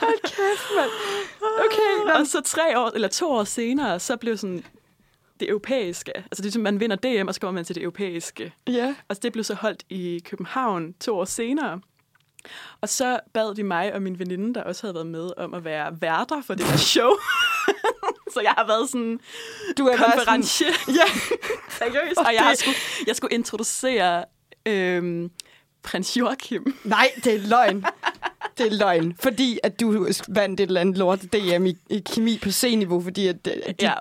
Hold 0.00 0.20
kæft, 0.22 0.70
mand. 0.76 0.90
Okay, 1.58 2.06
nå. 2.06 2.20
Og 2.20 2.26
så 2.26 2.40
tre 2.40 2.78
år, 2.78 2.90
eller 2.94 3.08
to 3.08 3.30
år 3.30 3.44
senere, 3.44 4.00
så 4.00 4.16
blev 4.16 4.36
sådan 4.36 4.64
det 5.40 5.48
europæiske. 5.48 6.16
Altså 6.16 6.42
det 6.42 6.46
er 6.46 6.52
som, 6.52 6.62
man 6.62 6.80
vinder 6.80 6.96
DM, 6.96 7.28
og 7.28 7.34
så 7.34 7.40
kommer 7.40 7.54
man 7.54 7.64
til 7.64 7.74
det 7.74 7.82
europæiske. 7.82 8.54
Ja. 8.66 8.94
Og 9.08 9.22
det 9.22 9.32
blev 9.32 9.44
så 9.44 9.54
holdt 9.54 9.82
i 9.88 10.22
København 10.24 10.92
to 11.00 11.18
år 11.18 11.24
senere. 11.24 11.80
Og 12.80 12.88
så 12.88 13.20
bad 13.32 13.54
de 13.54 13.62
mig 13.62 13.94
og 13.94 14.02
min 14.02 14.18
veninde, 14.18 14.54
der 14.54 14.62
også 14.62 14.82
havde 14.82 14.94
været 14.94 15.06
med, 15.06 15.30
om 15.36 15.54
at 15.54 15.64
være 15.64 16.00
værter 16.00 16.42
for 16.42 16.54
det 16.54 16.66
her 16.66 16.76
show. 16.76 17.10
så 18.34 18.40
jeg 18.40 18.50
har 18.50 18.66
været 18.66 18.90
sådan 18.90 19.20
Du 19.78 19.86
er 19.86 19.96
konferencier. 19.96 20.68
Ja. 20.88 21.20
Seriøst. 21.78 22.18
Og 22.18 22.34
jeg, 22.34 22.42
har 22.42 22.54
skulle, 22.54 22.76
jeg 23.06 23.16
skulle 23.16 23.34
introducere 23.34 24.24
øhm, 24.66 25.30
prins 25.82 26.16
Joachim. 26.16 26.74
Nej, 26.84 27.10
det 27.24 27.34
er 27.34 27.38
løgn. 27.38 27.84
Det 28.58 28.66
er 28.66 28.70
løgn. 28.70 29.16
Fordi 29.20 29.58
at 29.62 29.80
du 29.80 30.08
vandt 30.28 30.60
et 30.60 30.66
eller 30.66 30.80
andet 30.80 30.98
lort 30.98 31.22
DM 31.22 31.66
i, 31.66 31.76
i 31.90 32.02
kemi 32.14 32.38
på 32.42 32.50
C-niveau, 32.50 33.00
fordi 33.00 33.26
at, 33.26 33.46
at 33.46 33.80
de, 33.80 33.86
Ja, 33.86 33.94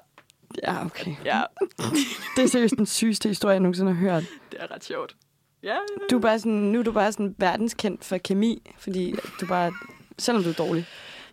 ja, 0.63 0.85
okay. 0.85 1.15
ja, 1.25 1.41
Det 2.35 2.43
er 2.43 2.47
seriøst 2.47 2.75
den 2.77 2.85
sygeste 2.85 3.29
historie, 3.29 3.53
jeg 3.53 3.59
nogensinde 3.59 3.93
har 3.93 3.99
hørt. 3.99 4.23
det 4.51 4.59
er 4.61 4.71
ret 4.75 4.83
sjovt. 4.83 5.15
Ja, 5.63 5.75
Du 6.11 6.17
er 6.17 6.21
bare 6.21 6.39
sådan, 6.39 6.51
nu 6.51 6.79
er 6.79 6.83
du 6.83 6.91
bare 6.91 7.11
sådan 7.11 7.35
verdenskendt 7.37 8.05
for 8.05 8.17
kemi, 8.17 8.71
fordi 8.79 9.15
du 9.41 9.45
bare, 9.47 9.73
selvom 10.19 10.43
du 10.43 10.49
er 10.49 10.53
dårlig. 10.53 10.85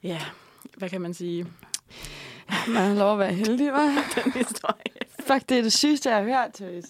ja, 0.02 0.21
hvad 0.76 0.88
kan 0.91 1.00
man 1.00 1.14
sige? 1.14 1.47
Man 2.69 2.76
har 2.76 2.95
lov 2.95 3.12
at 3.12 3.19
være 3.19 3.33
heldig, 3.33 3.73
hva'? 3.73 4.14
Den 4.25 4.33
historie. 4.33 4.83
Fuck, 5.26 5.49
det 5.49 5.59
er 5.59 5.62
det 5.62 5.73
sygeste, 5.73 6.09
jeg 6.11 6.19
har 6.19 6.25
hørt, 6.25 6.52
Therese. 6.55 6.88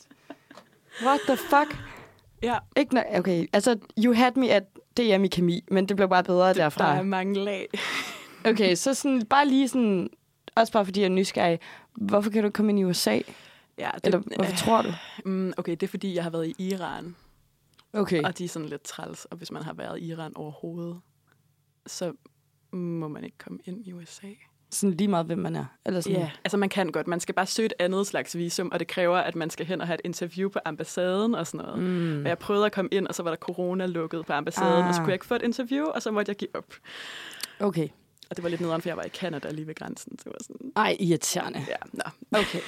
What 1.05 1.21
the 1.29 1.37
fuck? 1.37 1.79
Ja, 2.43 2.59
Ikke 2.77 2.97
no- 3.01 3.19
okay, 3.19 3.47
altså, 3.53 3.77
you 4.05 4.12
had 4.15 4.33
me 4.37 4.51
at 4.51 4.62
DM 4.97 5.25
i 5.25 5.29
kemi, 5.29 5.65
men 5.71 5.87
det 5.87 5.97
blev 5.97 6.09
bare 6.09 6.25
bedre 6.25 6.47
der 6.49 6.53
derfra. 6.53 6.97
er 6.97 7.03
mange 7.03 7.45
lag. 7.45 7.69
Okay, 8.45 8.75
så 8.75 8.95
sådan, 8.95 9.27
bare 9.27 9.47
lige 9.49 9.69
sådan, 9.69 10.11
også 10.57 10.73
bare 10.73 10.85
fordi 10.85 11.01
jeg 11.01 11.07
er 11.07 11.11
nysgerrig, 11.11 11.59
hvorfor 11.94 12.30
kan 12.30 12.42
du 12.42 12.46
ikke 12.46 12.56
komme 12.56 12.72
ind 12.72 12.78
i 12.78 12.84
USA? 12.84 13.20
Ja, 13.78 13.90
det, 13.94 14.00
Eller 14.04 14.18
hvorfor 14.37 14.56
tror 14.56 14.82
du? 14.82 14.88
Mm, 15.25 15.52
okay, 15.56 15.72
det 15.72 15.82
er 15.82 15.88
fordi, 15.88 16.14
jeg 16.14 16.22
har 16.22 16.30
været 16.30 16.46
i 16.46 16.54
Iran, 16.58 17.16
Okay. 17.92 18.22
og 18.22 18.38
de 18.38 18.44
er 18.44 18.49
sådan 18.49 18.68
lidt 18.68 18.82
træls. 18.82 19.25
Og 19.25 19.37
hvis 19.37 19.50
man 19.50 19.62
har 19.62 19.72
været 19.72 19.99
i 20.00 20.04
Iran 20.04 20.32
overhovedet, 20.37 21.00
så 21.87 22.12
må 22.72 23.08
man 23.08 23.25
ikke 23.25 23.38
komme 23.38 23.58
ind 23.64 23.87
i 23.87 23.92
USA. 23.92 24.26
Sådan 24.70 24.96
lige 24.96 25.08
meget, 25.08 25.26
hvem 25.26 25.38
man 25.38 25.56
er. 25.56 25.64
Eller 25.87 26.00
sådan. 26.00 26.18
Ja, 26.18 26.30
altså 26.44 26.56
man 26.56 26.68
kan 26.68 26.92
godt. 26.92 27.06
Man 27.06 27.20
skal 27.20 27.34
bare 27.34 27.46
søge 27.46 27.66
et 27.66 27.72
andet 27.78 28.06
slags 28.06 28.37
visum, 28.37 28.68
og 28.72 28.80
det 28.80 28.88
kræver, 28.88 29.18
at 29.18 29.37
man 29.37 29.50
skal 29.50 29.66
hen 29.66 29.80
og 29.80 29.87
have 29.87 29.94
et 29.94 30.00
interview 30.04 30.49
på 30.49 30.58
ambassaden 30.64 31.34
og 31.34 31.46
sådan 31.46 31.66
noget. 31.66 31.82
Mm. 31.82 31.88
Mm. 31.88 32.22
Og 32.22 32.28
jeg 32.28 32.38
prøvede 32.38 32.66
at 32.66 32.72
komme 32.72 32.88
ind, 32.92 33.06
og 33.06 33.14
så 33.14 33.22
var 33.22 33.30
der 33.30 33.37
corona 33.37 33.87
lukket 33.87 34.26
på 34.26 34.32
ambassaden, 34.32 34.82
ah. 34.82 34.88
og 34.88 34.94
så 34.94 35.00
Ah. 35.00 35.04
kunne 35.04 35.11
jeg 35.11 35.14
ikke 35.14 35.26
få 35.26 35.34
et 35.34 35.42
interview, 35.42 35.84
og 35.84 36.02
så 36.02 36.11
måtte 36.11 36.30
jeg 36.30 36.37
give 36.37 36.56
op. 36.56 36.75
Okay. 37.61 37.88
Og 38.33 38.37
det 38.37 38.43
var 38.43 38.49
lidt 38.51 38.61
nederen, 38.61 38.83
for 38.83 38.89
jeg 38.89 38.97
var 38.97 39.03
i 39.03 39.09
Canada 39.09 39.51
lige 39.51 39.67
ved 39.67 39.75
grænsen. 39.75 40.19
Så 40.19 40.25
var 40.27 40.37
sådan, 40.41 40.73
Ej, 40.77 40.97
irriterende. 41.01 41.65
ja, 41.69 41.77
nå. 41.93 42.39
Okay. 42.39 42.59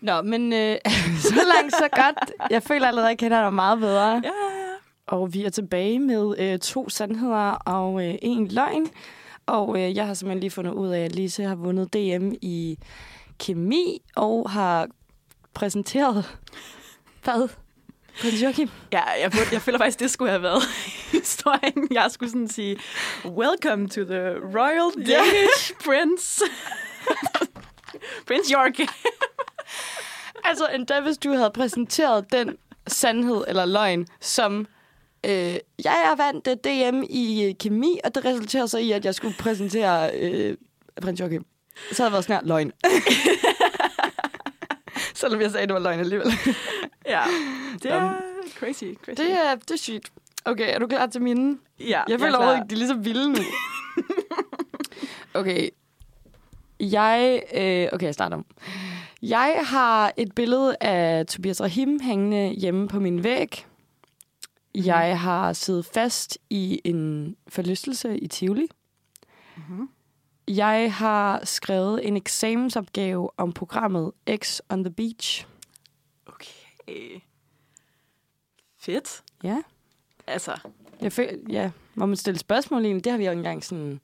Nå, 0.00 0.22
men 0.22 0.52
øh, 0.52 0.76
så 1.30 1.40
langt, 1.54 1.72
så 1.72 1.88
godt. 1.92 2.32
Jeg 2.50 2.62
føler 2.62 2.86
allerede, 2.86 3.08
at 3.08 3.10
jeg 3.10 3.18
kender 3.18 3.42
dig 3.42 3.52
meget 3.52 3.78
bedre. 3.78 4.08
Ja, 4.08 4.20
ja, 4.24 4.56
ja. 4.56 4.72
Og 5.06 5.34
vi 5.34 5.44
er 5.44 5.50
tilbage 5.50 5.98
med 5.98 6.34
øh, 6.38 6.58
to 6.58 6.88
sandheder 6.88 7.50
og 7.50 8.06
øh, 8.08 8.14
en 8.22 8.48
løgn. 8.48 8.86
Og 9.46 9.80
øh, 9.80 9.96
jeg 9.96 10.06
har 10.06 10.14
simpelthen 10.14 10.40
lige 10.40 10.50
fundet 10.50 10.72
ud 10.72 10.88
af, 10.88 11.00
at 11.00 11.14
Lise 11.14 11.42
har 11.42 11.54
vundet 11.54 11.94
DM 11.94 12.32
i 12.42 12.78
kemi 13.38 14.02
og 14.16 14.50
har 14.50 14.88
præsenteret... 15.54 16.38
Hvad? 17.24 17.48
Prins 18.20 18.42
Joachim? 18.42 18.70
Ja, 18.92 19.02
jeg, 19.20 19.30
burde, 19.30 19.46
jeg 19.52 19.62
føler 19.62 19.78
faktisk, 19.78 20.00
det 20.00 20.10
skulle 20.10 20.30
have 20.30 20.42
været 20.42 20.62
historien. 21.20 21.88
Jeg 21.90 22.06
skulle 22.10 22.30
sådan 22.30 22.48
sige, 22.48 22.76
welcome 23.24 23.88
to 23.88 24.04
the 24.04 24.30
royal 24.58 25.06
Danish 25.06 25.72
prince. 25.84 26.44
Prince 28.26 28.54
York. 28.54 28.88
Altså, 30.44 30.66
endda 30.74 31.00
hvis 31.00 31.18
du 31.18 31.32
havde 31.32 31.50
præsenteret 31.54 32.32
den 32.32 32.56
sandhed 32.86 33.44
eller 33.48 33.64
løgn, 33.64 34.06
som 34.20 34.66
øh, 35.26 35.56
jeg 35.84 36.02
er 36.04 36.16
vandt 36.16 36.48
øh, 36.48 36.56
DM 36.56 37.02
i 37.10 37.44
øh, 37.44 37.54
kemi, 37.60 37.98
og 38.04 38.14
det 38.14 38.24
resulterer 38.24 38.66
så 38.66 38.78
i, 38.78 38.92
at 38.92 39.04
jeg 39.04 39.14
skulle 39.14 39.34
præsentere 39.38 40.10
øh, 40.14 40.56
prins 41.02 41.20
Joachim. 41.20 41.44
Så 41.92 42.02
havde 42.02 42.16
det 42.16 42.28
været 42.28 42.40
her, 42.40 42.48
løgn. 42.48 42.72
Selvom 45.16 45.40
jeg 45.40 45.50
sagde, 45.50 45.62
at 45.62 45.68
det 45.68 45.74
var 45.74 45.80
løgn 45.80 46.00
alligevel. 46.00 46.26
ja, 47.06 47.22
det 47.82 47.90
er 47.92 48.12
crazy, 48.58 48.84
crazy. 49.04 49.20
Det 49.20 49.32
er, 49.32 49.54
det 49.54 49.70
er 49.70 49.76
sygt. 49.76 50.12
Okay, 50.44 50.74
er 50.74 50.78
du 50.78 50.86
klar 50.86 51.06
til 51.06 51.22
mine? 51.22 51.58
ja, 51.80 52.02
Jeg 52.08 52.20
føler 52.20 52.32
er 52.32 52.36
overhovedet 52.36 52.62
ikke, 52.62 52.68
de 52.70 52.74
er 52.74 52.78
lige 52.78 52.88
så 52.88 52.94
vilde 52.94 53.32
nu. 53.32 53.38
okay. 55.40 55.68
Jeg... 56.80 57.42
Øh, 57.54 57.88
okay, 57.92 58.06
jeg 58.06 58.14
starter. 58.14 58.42
Jeg 59.22 59.62
har 59.64 60.12
et 60.16 60.34
billede 60.34 60.76
af 60.80 61.26
Tobias 61.26 61.60
Rahim 61.60 62.00
hængende 62.02 62.48
hjemme 62.54 62.88
på 62.88 63.00
min 63.00 63.24
væg. 63.24 63.66
Jeg 64.74 65.20
har 65.20 65.52
siddet 65.52 65.86
fast 65.94 66.38
i 66.50 66.80
en 66.84 67.36
forlystelse 67.48 68.18
i 68.18 68.26
Tivoli. 68.28 68.66
Mhm. 69.56 69.88
Jeg 70.48 70.94
har 70.94 71.40
skrevet 71.44 72.08
en 72.08 72.16
eksamensopgave 72.16 73.30
om 73.36 73.52
programmet 73.52 74.12
X 74.36 74.60
on 74.68 74.84
the 74.84 74.92
Beach. 74.92 75.46
Okay. 76.26 77.20
Fedt. 78.80 79.22
Ja. 79.44 79.62
Altså, 80.26 80.52
Jeg 81.00 81.12
føler, 81.12 81.32
ja, 81.48 81.70
må 81.94 82.06
man 82.06 82.16
stille 82.16 82.38
spørgsmål 82.38 82.84
egentlig? 82.84 83.04
Det 83.04 83.12
har 83.12 83.18
vi 83.18 83.26
jo 83.26 83.32
engang 83.32 83.64
sådan 83.64 84.00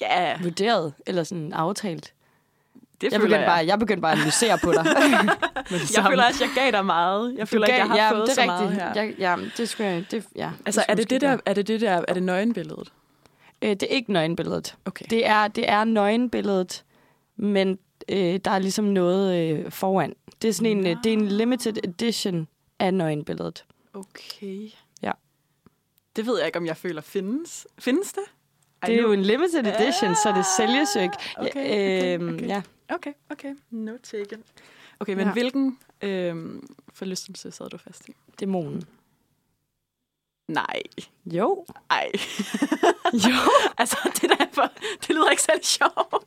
ja, 0.00 0.42
vurderet 0.42 0.94
eller 1.06 1.24
sådan 1.24 1.52
aftalt. 1.52 2.14
det 3.00 3.12
Jeg 3.12 3.20
begyndte, 3.20 3.38
jeg. 3.38 3.46
bare, 3.46 3.66
jeg 3.66 3.78
begyndte 3.78 4.00
bare 4.00 4.12
at 4.12 4.18
analysere 4.18 4.58
på 4.58 4.72
dig. 4.72 4.84
Jeg 5.96 6.04
føler 6.10 6.24
også, 6.26 6.44
jeg 6.44 6.50
gav 6.54 6.70
dig 6.70 6.86
meget. 6.86 7.34
Jeg 7.38 7.48
føler 7.48 7.66
ikke, 7.66 7.78
jeg 7.78 7.86
har 7.88 7.96
ja, 7.96 8.12
fået 8.12 8.26
det 8.26 8.34
så 8.34 8.40
er 8.40 8.46
meget 8.46 8.62
rigtigt. 8.68 8.82
her. 8.82 9.02
Jeg, 9.02 9.14
ja, 9.18 9.36
det 9.56 9.68
skulle 9.68 9.90
jeg... 9.90 10.04
Det, 10.10 10.26
ja, 10.36 10.50
altså, 10.66 10.80
skulle 10.80 10.92
er 10.92 10.94
det 10.94 11.10
det, 11.10 11.20
der, 11.20 11.38
er 11.46 11.54
det 11.54 11.68
det 11.68 11.80
der, 11.80 12.04
er 12.08 12.14
det 12.14 12.22
nøgenbilledet? 12.22 12.92
Øh, 13.62 13.70
det 13.70 13.82
er 13.82 13.86
ikke 13.86 14.12
nøgenbilledet. 14.12 14.76
Okay. 14.84 15.04
Det 15.10 15.26
er, 15.26 15.48
det 15.48 15.68
er 15.68 15.84
nøgenbilledet, 15.84 16.84
men 17.36 17.78
øh, 18.08 18.36
der 18.44 18.50
er 18.50 18.58
ligesom 18.58 18.84
noget 18.84 19.50
øh, 19.50 19.70
foran. 19.72 20.14
Det 20.42 20.48
er 20.48 20.52
sådan 20.52 20.78
en, 20.78 20.86
øh, 20.86 20.96
det 21.04 21.10
er 21.10 21.16
en 21.16 21.28
limited 21.28 21.76
edition 21.84 22.48
af 22.78 22.94
nøgenbilledet. 22.94 23.64
Okay. 23.94 24.70
Ja. 25.02 25.12
Det 26.16 26.26
ved 26.26 26.38
jeg 26.38 26.46
ikke, 26.46 26.58
om 26.58 26.66
jeg 26.66 26.76
føler 26.76 27.00
findes. 27.02 27.66
Findes 27.78 28.12
det? 28.12 28.22
Ej, 28.82 28.86
Det 28.86 28.96
er 28.96 29.00
nu- 29.02 29.06
jo 29.06 29.12
en 29.12 29.22
limited 29.22 29.58
edition, 29.66 30.14
så 30.14 30.32
det 30.36 30.44
sælges 30.56 30.88
jo 30.96 31.00
ikke. 31.00 31.14
Okay, 31.36 31.50
okay, 31.50 32.14
Øhm, 32.20 32.34
okay. 32.34 32.46
Ja. 32.48 32.62
Okay, 32.88 33.12
okay. 33.30 33.54
No 33.70 33.92
taken. 34.02 34.42
Okay, 35.00 35.12
men 35.12 35.20
Ja. 35.20 35.26
ja. 35.26 35.32
hvilken 35.32 35.78
øhm, 36.02 36.66
forlystelse 36.94 37.50
sad 37.50 37.68
du 37.70 37.78
fast 37.78 38.08
i? 38.08 38.12
Dæmonen. 38.40 38.84
Nej. 40.50 40.82
Jo. 41.26 41.64
Ej. 41.90 42.10
Jo. 43.12 43.50
altså, 43.78 43.96
det 44.20 44.30
der 44.30 44.46
for, 44.52 44.70
det 45.00 45.08
lyder 45.08 45.30
ikke 45.30 45.42
særlig 45.42 45.64
sjovt. 45.64 46.24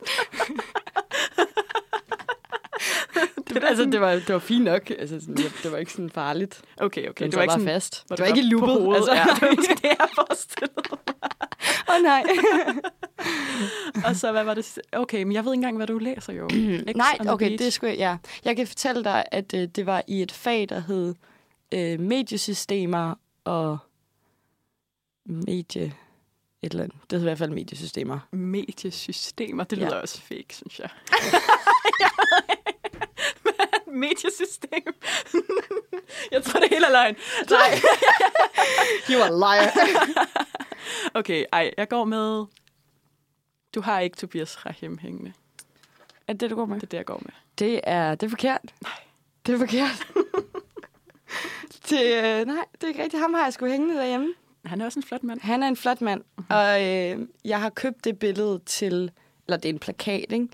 Det, 3.14 3.56
det, 3.56 3.64
altså, 3.64 3.86
det 3.86 4.02
var, 4.02 4.12
det 4.12 4.30
var 4.30 4.40
fint 4.40 4.64
nok. 4.64 4.90
Altså, 4.90 5.20
sådan, 5.20 5.36
det, 5.36 5.54
det 5.64 5.72
var 5.72 5.78
ikke 5.78 5.92
sådan 5.92 6.10
farligt. 6.10 6.62
Okay, 6.78 7.10
okay. 7.10 7.24
Den 7.24 7.32
det 7.32 7.38
var 7.38 7.42
ikke 7.42 7.52
sådan, 7.52 7.68
fast. 7.68 8.04
hvor 8.08 8.16
Det 8.16 8.24
var 8.24 8.28
ikke 8.36 8.42
loopet. 8.42 8.96
Altså. 8.96 9.14
Ja, 9.14 9.24
det 9.24 9.42
var 9.42 9.56
måske 9.56 9.74
det, 9.74 9.84
jeg 10.00 10.08
forestillede. 10.16 10.74
Åh, 11.90 11.96
oh, 11.96 12.02
nej. 12.04 12.24
Og 14.08 14.16
så, 14.16 14.32
hvad 14.32 14.44
var 14.44 14.54
det? 14.54 14.80
Okay, 14.92 15.24
men 15.24 15.32
jeg 15.32 15.46
ved 15.46 15.52
ikke 15.52 15.58
engang, 15.58 15.78
hvad 15.78 15.88
du 15.88 15.98
læser 15.98 16.34
jo. 16.34 16.48
Nej, 16.96 17.18
okay, 17.30 17.48
beach. 17.48 17.64
det 17.64 17.74
skulle 17.74 17.90
jeg, 17.90 18.00
ja. 18.00 18.18
Jeg 18.46 18.56
kan 18.56 18.68
fortælle 18.68 19.04
dig, 19.04 19.26
at 19.32 19.54
øh, 19.54 19.68
det 19.76 19.86
var 19.86 20.04
i 20.08 20.22
et 20.22 20.32
fag, 20.32 20.66
der 20.70 20.80
hed 20.80 21.16
øh, 21.74 22.00
mediesystemer 22.00 23.16
og 23.46 23.78
medie... 25.26 25.94
Et 26.66 26.72
eller 26.72 26.84
andet. 26.84 26.98
Det 27.02 27.12
hedder 27.12 27.26
i 27.26 27.30
hvert 27.30 27.38
fald 27.38 27.52
mediesystemer. 27.52 28.20
Mediesystemer, 28.32 29.64
det 29.64 29.78
Ja. 29.78 29.86
lyder 29.86 30.02
også 30.02 30.22
fake, 30.22 30.56
synes 30.56 30.80
jeg. 30.80 30.90
Mediesystem. 33.88 34.84
jeg 36.32 36.44
tror, 36.44 36.60
det 36.60 36.70
hele 36.70 36.86
er 36.86 36.92
løgn. 36.92 37.16
Nej. 37.50 37.80
You 39.10 39.22
are 39.22 39.40
liar. 39.40 39.72
Okay, 41.14 41.46
ej, 41.52 41.74
jeg 41.78 41.90
går 41.90 42.04
med... 42.06 42.46
Du 43.76 43.82
har 43.82 44.00
ikke 44.00 44.18
Tobias 44.18 44.66
Rahim 44.66 44.98
hængende. 44.98 45.34
er 46.28 46.34
det, 46.34 46.50
du 46.50 46.56
går 46.56 46.66
med? 46.66 46.76
Det 46.76 46.84
er 46.84 46.88
det, 46.88 46.98
jeg 46.98 47.06
går 47.06 47.22
med. 47.26 47.32
Det 47.60 47.82
er, 47.84 48.16
det 48.16 48.26
er 48.26 48.30
forkert. 48.30 48.62
Nej. 48.82 48.92
Det 49.46 49.54
er 49.54 49.58
forkert. 49.60 50.08
det, 51.90 52.18
øh, 52.18 52.46
nej, 52.46 52.66
det 52.74 52.84
er 52.84 52.88
ikke 52.88 53.04
rigtigt. 53.04 53.22
Ham 53.22 53.34
har 53.34 53.44
jeg 53.44 53.54
sgu 53.54 53.66
hængende 53.66 53.96
derhjemme. 53.96 54.34
Han 54.66 54.82
er 54.82 54.86
også 54.86 55.00
en 55.00 55.04
flot 55.04 55.24
mand. 55.24 55.40
Han 55.42 55.64
er 55.64 55.68
en 55.68 55.76
flot 55.76 56.02
mand, 56.02 56.22
og 56.50 56.84
øh, 56.84 57.28
jeg 57.46 57.62
har 57.62 57.70
købt 57.70 58.06
det 58.06 58.20
billede 58.20 58.60
til, 58.66 59.12
eller 59.48 59.58
det 59.58 59.70
er 59.70 59.74
en 59.74 59.80
plakat, 59.80 60.32
ikke? 60.32 60.48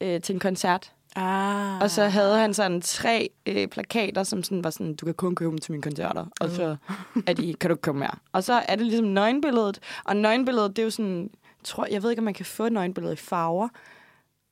Øh, 0.00 0.20
til 0.20 0.32
en 0.32 0.40
koncert. 0.40 0.92
Ah. 1.16 1.82
Og 1.82 1.90
så 1.90 2.04
havde 2.04 2.38
han 2.38 2.54
sådan 2.54 2.80
tre 2.80 3.30
øh, 3.46 3.68
plakater, 3.68 4.22
som 4.22 4.42
sådan 4.42 4.64
var 4.64 4.70
sådan, 4.70 4.94
du 4.94 5.04
kan 5.04 5.14
kun 5.14 5.34
købe 5.34 5.50
dem 5.50 5.58
til 5.58 5.72
mine 5.72 5.82
koncerter, 5.82 6.26
og 6.40 6.50
så 6.50 6.76
er 7.26 7.32
de, 7.32 7.54
kan 7.54 7.70
du 7.70 7.74
ikke 7.74 7.82
komme 7.82 7.98
mere. 7.98 8.14
Og 8.32 8.44
så 8.44 8.52
er 8.68 8.76
det 8.76 8.86
ligesom 8.86 9.06
nøgenbilledet, 9.06 9.80
og 10.04 10.16
nøgenbilledet, 10.16 10.76
det 10.76 10.82
er 10.82 10.84
jo 10.84 10.90
sådan, 10.90 11.30
tror, 11.64 11.86
jeg 11.90 12.02
ved 12.02 12.10
ikke, 12.10 12.20
om 12.20 12.24
man 12.24 12.34
kan 12.34 12.46
få 12.46 12.68
nøgenbilledet 12.68 13.14
i 13.14 13.22
farver, 13.22 13.68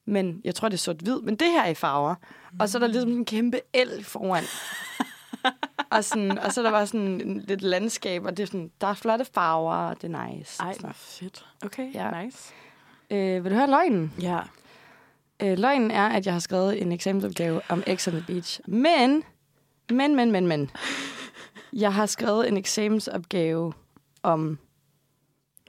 men 0.06 0.40
jeg 0.44 0.54
tror, 0.54 0.68
det 0.68 0.76
er 0.76 0.78
sort-hvid, 0.78 1.20
men 1.20 1.36
det 1.36 1.48
her 1.50 1.62
er 1.62 1.68
i 1.68 1.74
farver. 1.74 2.14
Og 2.60 2.68
så 2.68 2.78
er 2.78 2.80
der 2.80 2.86
ligesom 2.86 3.10
en 3.12 3.24
kæmpe 3.24 3.60
el 3.72 4.04
foran. 4.04 4.44
og, 5.96 6.04
sådan, 6.04 6.38
og 6.38 6.52
så 6.52 6.60
er 6.60 6.62
der 6.62 6.70
bare 6.70 6.86
sådan 6.86 7.44
lidt 7.48 7.62
landskab, 7.62 8.24
og 8.24 8.36
det 8.36 8.42
er 8.42 8.46
sådan, 8.46 8.70
der 8.80 8.86
er 8.86 8.94
flotte 8.94 9.24
farver, 9.24 9.74
og 9.74 10.02
det 10.02 10.14
er 10.14 10.26
nice. 10.26 10.62
Ej, 10.62 10.74
Sådan. 10.74 10.94
fedt. 10.94 11.46
Okay, 11.64 11.94
ja. 11.94 12.22
nice. 12.22 12.54
Øh, 13.10 13.44
vil 13.44 13.50
du 13.50 13.56
høre 13.56 13.70
løgnen? 13.70 14.12
Ja. 14.20 14.40
Øh, 15.42 15.58
løgnen 15.58 15.90
er, 15.90 16.08
at 16.08 16.26
jeg 16.26 16.34
har 16.34 16.40
skrevet 16.40 16.82
en 16.82 16.92
eksamensopgave 16.92 17.60
om 17.68 17.82
X 17.94 18.08
on 18.08 18.14
the 18.14 18.24
Beach. 18.26 18.60
Men, 18.66 19.22
men, 19.90 20.16
men, 20.16 20.32
men, 20.32 20.46
men. 20.46 20.70
Jeg 21.72 21.94
har 21.94 22.06
skrevet 22.06 22.48
en 22.48 22.56
eksamensopgave 22.56 23.72
om 24.22 24.58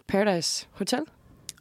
Paradise 0.07 0.67
Hotel. 0.71 1.01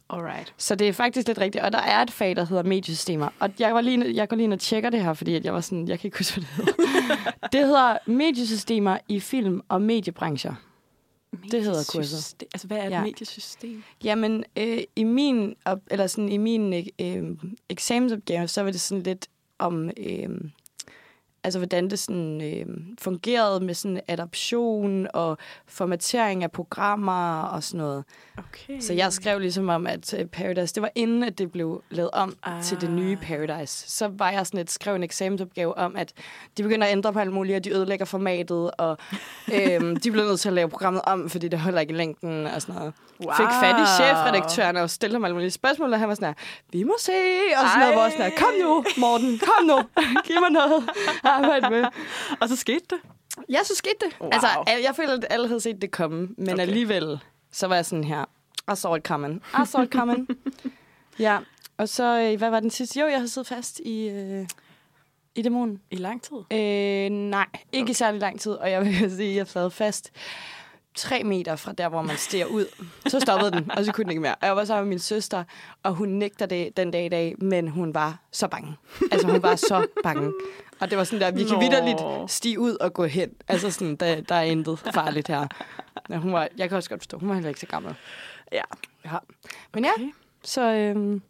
Alright. 0.09 0.53
Så 0.57 0.75
det 0.75 0.87
er 0.87 0.93
faktisk 0.93 1.27
lidt 1.27 1.37
rigtigt. 1.37 1.63
Og 1.63 1.71
der 1.71 1.79
er 1.79 2.01
et 2.01 2.11
fag, 2.11 2.35
der 2.35 2.45
hedder 2.45 2.63
mediesystemer. 2.63 3.29
Og 3.39 3.49
jeg, 3.59 3.75
var 3.75 3.81
lige, 3.81 4.15
jeg 4.15 4.29
går 4.29 4.35
lige 4.35 4.43
ind 4.43 4.53
og 4.53 4.59
tjekker 4.59 4.89
det 4.89 5.03
her, 5.03 5.13
fordi 5.13 5.35
at 5.35 5.45
jeg 5.45 5.53
var 5.53 5.61
sådan, 5.61 5.87
jeg 5.87 5.99
kan 5.99 6.07
ikke 6.07 6.17
huske, 6.17 6.41
hvad 6.41 6.65
det 6.65 6.75
hedder. 6.75 7.31
det 7.53 7.65
hedder 7.65 7.97
mediesystemer 8.05 8.97
i 9.07 9.19
film- 9.19 9.61
og 9.69 9.81
mediebrancher. 9.81 10.53
Det 11.51 11.63
hedder 11.63 11.91
kurset. 11.93 12.43
Altså, 12.53 12.67
hvad 12.67 12.77
er 12.77 12.85
et 12.87 12.91
ja. 12.91 13.03
mediesystem? 13.03 13.83
Jamen, 14.03 14.43
øh, 14.57 14.79
i 14.95 15.03
min, 15.03 15.55
op, 15.65 15.79
eller 15.91 16.07
sådan, 16.07 16.29
i 16.29 16.37
min 16.37 16.73
øh, 17.01 17.37
eksamensopgave, 17.69 18.47
så 18.47 18.63
var 18.63 18.71
det 18.71 18.81
sådan 18.81 19.03
lidt 19.03 19.27
om, 19.59 19.89
øh, 19.97 20.29
altså 21.43 21.59
hvordan 21.59 21.89
det 21.89 21.99
sådan, 21.99 22.41
øh, 22.41 22.65
fungerede 22.99 23.65
med 23.65 23.73
sådan 23.73 24.01
adoption 24.07 25.07
og 25.13 25.37
formatering 25.67 26.43
af 26.43 26.51
programmer 26.51 27.41
og 27.41 27.63
sådan 27.63 27.77
noget. 27.77 28.03
Okay. 28.37 28.79
Så 28.79 28.93
jeg 28.93 29.13
skrev 29.13 29.39
ligesom 29.39 29.69
om, 29.69 29.87
at 29.87 30.13
øh, 30.13 30.25
Paradise, 30.25 30.75
det 30.75 30.81
var 30.81 30.89
inden, 30.95 31.23
at 31.23 31.37
det 31.37 31.51
blev 31.51 31.83
lavet 31.89 32.09
om 32.13 32.35
ah. 32.43 32.57
Ah. 32.57 32.63
til 32.63 32.81
det 32.81 32.91
nye 32.91 33.15
Paradise. 33.15 33.91
Så 33.91 34.07
var 34.07 34.31
jeg 34.31 34.47
sådan 34.47 34.59
et, 34.59 34.71
skrev 34.71 34.95
en 34.95 35.03
eksamensopgave 35.03 35.77
om, 35.77 35.95
at 35.95 36.13
de 36.57 36.63
begynder 36.63 36.87
at 36.87 36.91
ændre 36.91 37.13
på 37.13 37.19
alt 37.19 37.33
muligt, 37.33 37.55
og 37.55 37.63
de 37.63 37.73
ødelægger 37.73 38.05
formatet, 38.05 38.71
og 38.77 38.97
øhm, 39.53 39.95
de 39.95 40.11
blev 40.11 40.25
nødt 40.25 40.39
til 40.39 40.49
at 40.49 40.53
lave 40.53 40.69
programmet 40.69 41.01
om, 41.05 41.29
fordi 41.29 41.47
det 41.47 41.59
holder 41.59 41.79
ikke 41.79 41.93
i 41.93 41.97
længden 41.97 42.47
og 42.47 42.61
sådan 42.61 42.75
noget. 42.75 42.93
wow. 43.25 43.33
Fik 43.33 43.47
fat 43.61 43.75
i 43.75 43.85
chefredaktøren 43.97 44.77
og 44.77 44.89
stillede 44.89 45.15
ham 45.15 45.25
alle 45.25 45.35
mulige 45.35 45.51
spørgsmål, 45.51 45.93
og 45.93 45.99
han 45.99 46.09
var 46.09 46.15
sådan 46.15 46.27
her, 46.27 46.33
vi 46.71 46.83
må 46.83 46.95
se, 46.99 47.11
og 47.57 47.67
sådan 47.67 47.79
noget, 47.79 47.95
hvor 47.95 48.09
sådan 48.09 48.31
her, 48.31 48.37
kom 48.37 48.53
nu, 48.61 48.83
Morten, 48.97 49.39
kom 49.39 49.65
nu, 49.65 49.77
giv 50.25 50.39
mig 50.41 50.49
noget 50.49 50.89
arbejde 51.33 51.69
med. 51.69 51.85
Og 52.41 52.49
så 52.49 52.55
skete 52.55 52.85
det. 52.89 52.97
Ja, 53.49 53.63
så 53.63 53.75
skete 53.75 53.95
det. 54.01 54.17
Wow. 54.21 54.29
Altså, 54.33 54.47
al- 54.67 54.81
jeg 54.81 54.95
føler, 54.95 55.13
at 55.13 55.25
alle 55.29 55.47
havde 55.47 55.61
set 55.61 55.81
det 55.81 55.91
komme, 55.91 56.19
men 56.19 56.33
okay. 56.39 56.53
Okay. 56.53 56.61
alligevel, 56.61 57.19
så 57.51 57.67
var 57.67 57.75
jeg 57.75 57.85
sådan 57.85 58.03
her, 58.03 58.25
I 58.73 58.75
saw 58.75 58.95
it 58.95 59.03
coming. 59.03 59.41
I 59.63 59.65
saw 59.65 59.83
it 59.83 59.89
coming. 59.91 60.27
ja, 61.19 61.37
og 61.77 61.89
så, 61.89 62.19
øh, 62.19 62.37
hvad 62.37 62.49
var 62.49 62.59
den 62.59 62.69
sidste? 62.69 62.99
Jo, 62.99 63.05
jeg 63.05 63.15
havde 63.17 63.29
siddet 63.29 63.47
fast 63.47 63.79
i, 63.79 64.09
øh, 64.09 64.47
i 65.35 65.41
dæmonen. 65.41 65.81
I 65.91 65.95
lang 65.95 66.21
tid. 66.21 66.37
Øh, 66.59 67.09
nej, 67.09 67.45
ikke 67.71 67.83
okay. 67.83 67.91
i 67.91 67.93
særlig 67.93 68.21
lang 68.21 68.39
tid, 68.39 68.51
og 68.51 68.71
jeg 68.71 68.81
vil 68.85 69.11
sige, 69.17 69.29
at 69.29 69.35
jeg 69.35 69.47
sad 69.47 69.69
fast 69.69 70.11
tre 70.95 71.23
meter 71.23 71.55
fra 71.55 71.71
der, 71.71 71.89
hvor 71.89 72.01
man 72.01 72.17
stiger 72.17 72.45
ud. 72.45 72.65
Så 73.07 73.19
stoppede 73.19 73.51
den, 73.51 73.71
og 73.71 73.85
så 73.85 73.91
kunne 73.91 74.03
den 74.03 74.11
ikke 74.11 74.21
mere. 74.21 74.35
Og 74.35 74.47
jeg 74.47 74.55
var 74.55 74.65
sammen 74.65 74.85
med 74.85 74.89
min 74.89 74.99
søster, 74.99 75.43
og 75.83 75.93
hun 75.93 76.09
nægter 76.09 76.45
det 76.45 76.77
den 76.77 76.91
dag 76.91 77.05
i 77.05 77.09
dag, 77.09 77.35
men 77.41 77.67
hun 77.67 77.93
var 77.93 78.19
så 78.31 78.47
bange. 78.47 78.75
Altså, 79.11 79.27
hun 79.27 79.43
var 79.43 79.55
så 79.55 79.87
bange. 80.03 80.33
Og 80.79 80.89
det 80.89 80.97
var 80.97 81.03
sådan 81.03 81.21
der, 81.21 81.31
vi 81.31 81.43
kan 81.43 81.59
vidderligt 81.59 82.31
stige 82.31 82.59
ud 82.59 82.75
og 82.75 82.93
gå 82.93 83.05
hen. 83.05 83.29
Altså 83.47 83.71
sådan, 83.71 83.95
der, 83.95 84.21
der 84.21 84.35
er 84.35 84.41
intet 84.41 84.79
farligt 84.79 85.27
her. 85.27 85.47
Ja, 86.09 86.17
hun 86.17 86.33
var, 86.33 86.47
jeg 86.57 86.69
kan 86.69 86.77
også 86.77 86.89
godt 86.89 87.01
forstå, 87.01 87.17
hun 87.17 87.29
var 87.29 87.35
heller 87.35 87.49
ikke 87.49 87.59
så 87.59 87.65
gammel. 87.67 87.95
Ja. 88.51 88.61
Ja. 89.05 89.17
Men 89.73 89.85
ja, 89.85 89.91
Okay. 89.97 90.11
så 90.43 90.61
øhm, 90.61 91.21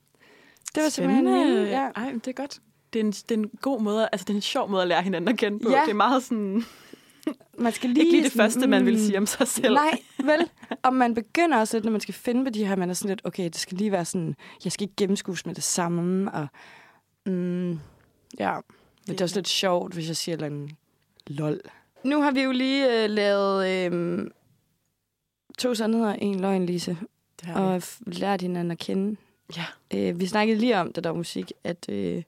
det 0.76 0.84
var 0.84 0.90
simpelthen... 0.90 1.26
Spændende. 1.28 1.70
Ja. 1.70 1.90
Ej, 1.96 2.12
det 2.12 2.28
er 2.28 2.32
godt. 2.34 2.60
Det 2.94 3.00
er, 3.00 3.04
en, 3.04 3.12
det 3.12 3.32
er 3.32 3.36
en 3.36 3.50
god 3.62 3.82
måde, 3.82 4.10
altså 4.12 4.26
det 4.26 4.34
er 4.34 4.36
en 4.38 4.42
sjov 4.42 4.70
måde 4.70 4.82
at 4.82 4.88
lære 4.88 5.02
hinanden 5.02 5.28
at 5.28 5.38
kende 5.38 5.60
på. 5.60 5.70
Ja. 5.72 5.82
Det 5.82 5.90
er 5.90 5.94
meget 5.94 6.24
sådan, 6.24 6.64
Man 7.58 7.72
skal 7.74 7.90
lige 7.90 8.00
ikke 8.00 8.12
lige 8.12 8.24
det 8.24 8.32
sådan, 8.32 8.52
første, 8.52 8.68
man 8.68 8.86
vil 8.86 8.94
mm, 8.94 9.00
sige 9.00 9.18
om 9.18 9.26
sig 9.26 9.48
selv. 9.48 9.74
Nej, 9.74 10.00
vel? 10.20 10.50
Og 10.84 10.94
man 10.94 11.14
begynder 11.14 11.58
også 11.58 11.78
lidt, 11.78 11.86
når 11.86 11.92
man 11.92 12.02
skal 12.02 12.14
finde 12.14 12.44
på 12.44 12.50
de 12.50 12.66
her, 12.66 12.76
man 12.76 12.90
er 12.90 12.94
sådan 12.94 13.10
lidt, 13.10 13.22
okay, 13.24 13.44
det 13.44 13.56
skal 13.58 13.78
lige 13.78 13.92
være 13.92 14.06
sådan, 14.06 14.36
jeg 14.64 14.72
skal 14.72 14.84
ikke 14.84 14.96
gennemskues 14.98 15.46
med 15.46 15.56
det 15.56 15.64
samme, 15.64 16.32
og 16.32 16.48
mm, 17.26 17.80
ja, 18.40 18.58
det 19.08 19.22
er 19.22 19.26
også 19.26 19.36
lidt 19.38 19.48
sjovt, 19.48 19.94
hvis 19.94 20.08
jeg 20.08 20.16
siger 20.18 20.36
eller 20.36 20.46
andet 20.46 20.72
lol. 21.28 21.62
Nu 22.04 22.22
har 22.22 22.32
vi 22.32 22.42
jo 22.42 22.52
lige 22.52 23.04
øh, 23.04 23.10
lavet 23.10 23.68
øh, 23.70 24.28
to 25.58 25.74
sandheder, 25.74 26.14
en 26.14 26.40
løgn, 26.40 26.66
Lise, 26.66 26.98
Det 27.40 27.48
har 27.48 27.62
og 27.62 27.82
vi. 28.00 28.14
lært 28.16 28.42
hinanden 28.42 28.72
at 28.72 28.78
kende. 28.78 29.18
Ja. 29.58 29.66
Øh, 29.94 30.20
vi 30.20 30.26
snakkede 30.28 30.60
lige 30.60 30.78
om 30.78 30.94
det 30.94 31.04
der 31.04 31.14
musik, 31.14 31.52
at 31.64 31.90
øh, 31.90 32.24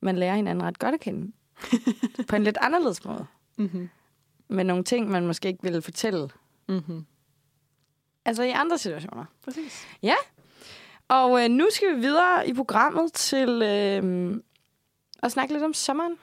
man 0.00 0.16
lærer 0.16 0.34
hinanden 0.36 0.64
ret 0.64 0.78
godt 0.78 0.94
at 0.94 1.00
kende. 1.00 1.32
på 2.28 2.36
en 2.36 2.44
lidt 2.44 2.58
anderledes 2.60 3.04
måde. 3.04 3.26
Mm-hmm. 3.56 3.88
Med 4.48 4.64
nogle 4.64 4.84
ting, 4.84 5.10
man 5.10 5.26
måske 5.26 5.48
ikke 5.48 5.62
ville 5.62 5.82
fortælle. 5.82 6.28
Mm-hmm. 6.68 7.06
Altså 8.24 8.42
i 8.42 8.50
andre 8.50 8.78
situationer. 8.78 9.24
Præcis. 9.44 9.86
Og 11.08 11.44
øh, 11.44 11.48
nu 11.50 11.66
skal 11.70 11.96
vi 11.96 12.00
videre 12.00 12.48
i 12.48 12.52
programmet 12.52 13.12
til 13.12 13.48
øh, 13.62 14.36
at 15.22 15.32
snakke 15.32 15.52
lidt 15.54 15.64
om 15.64 15.74
sommeren. 15.74 16.14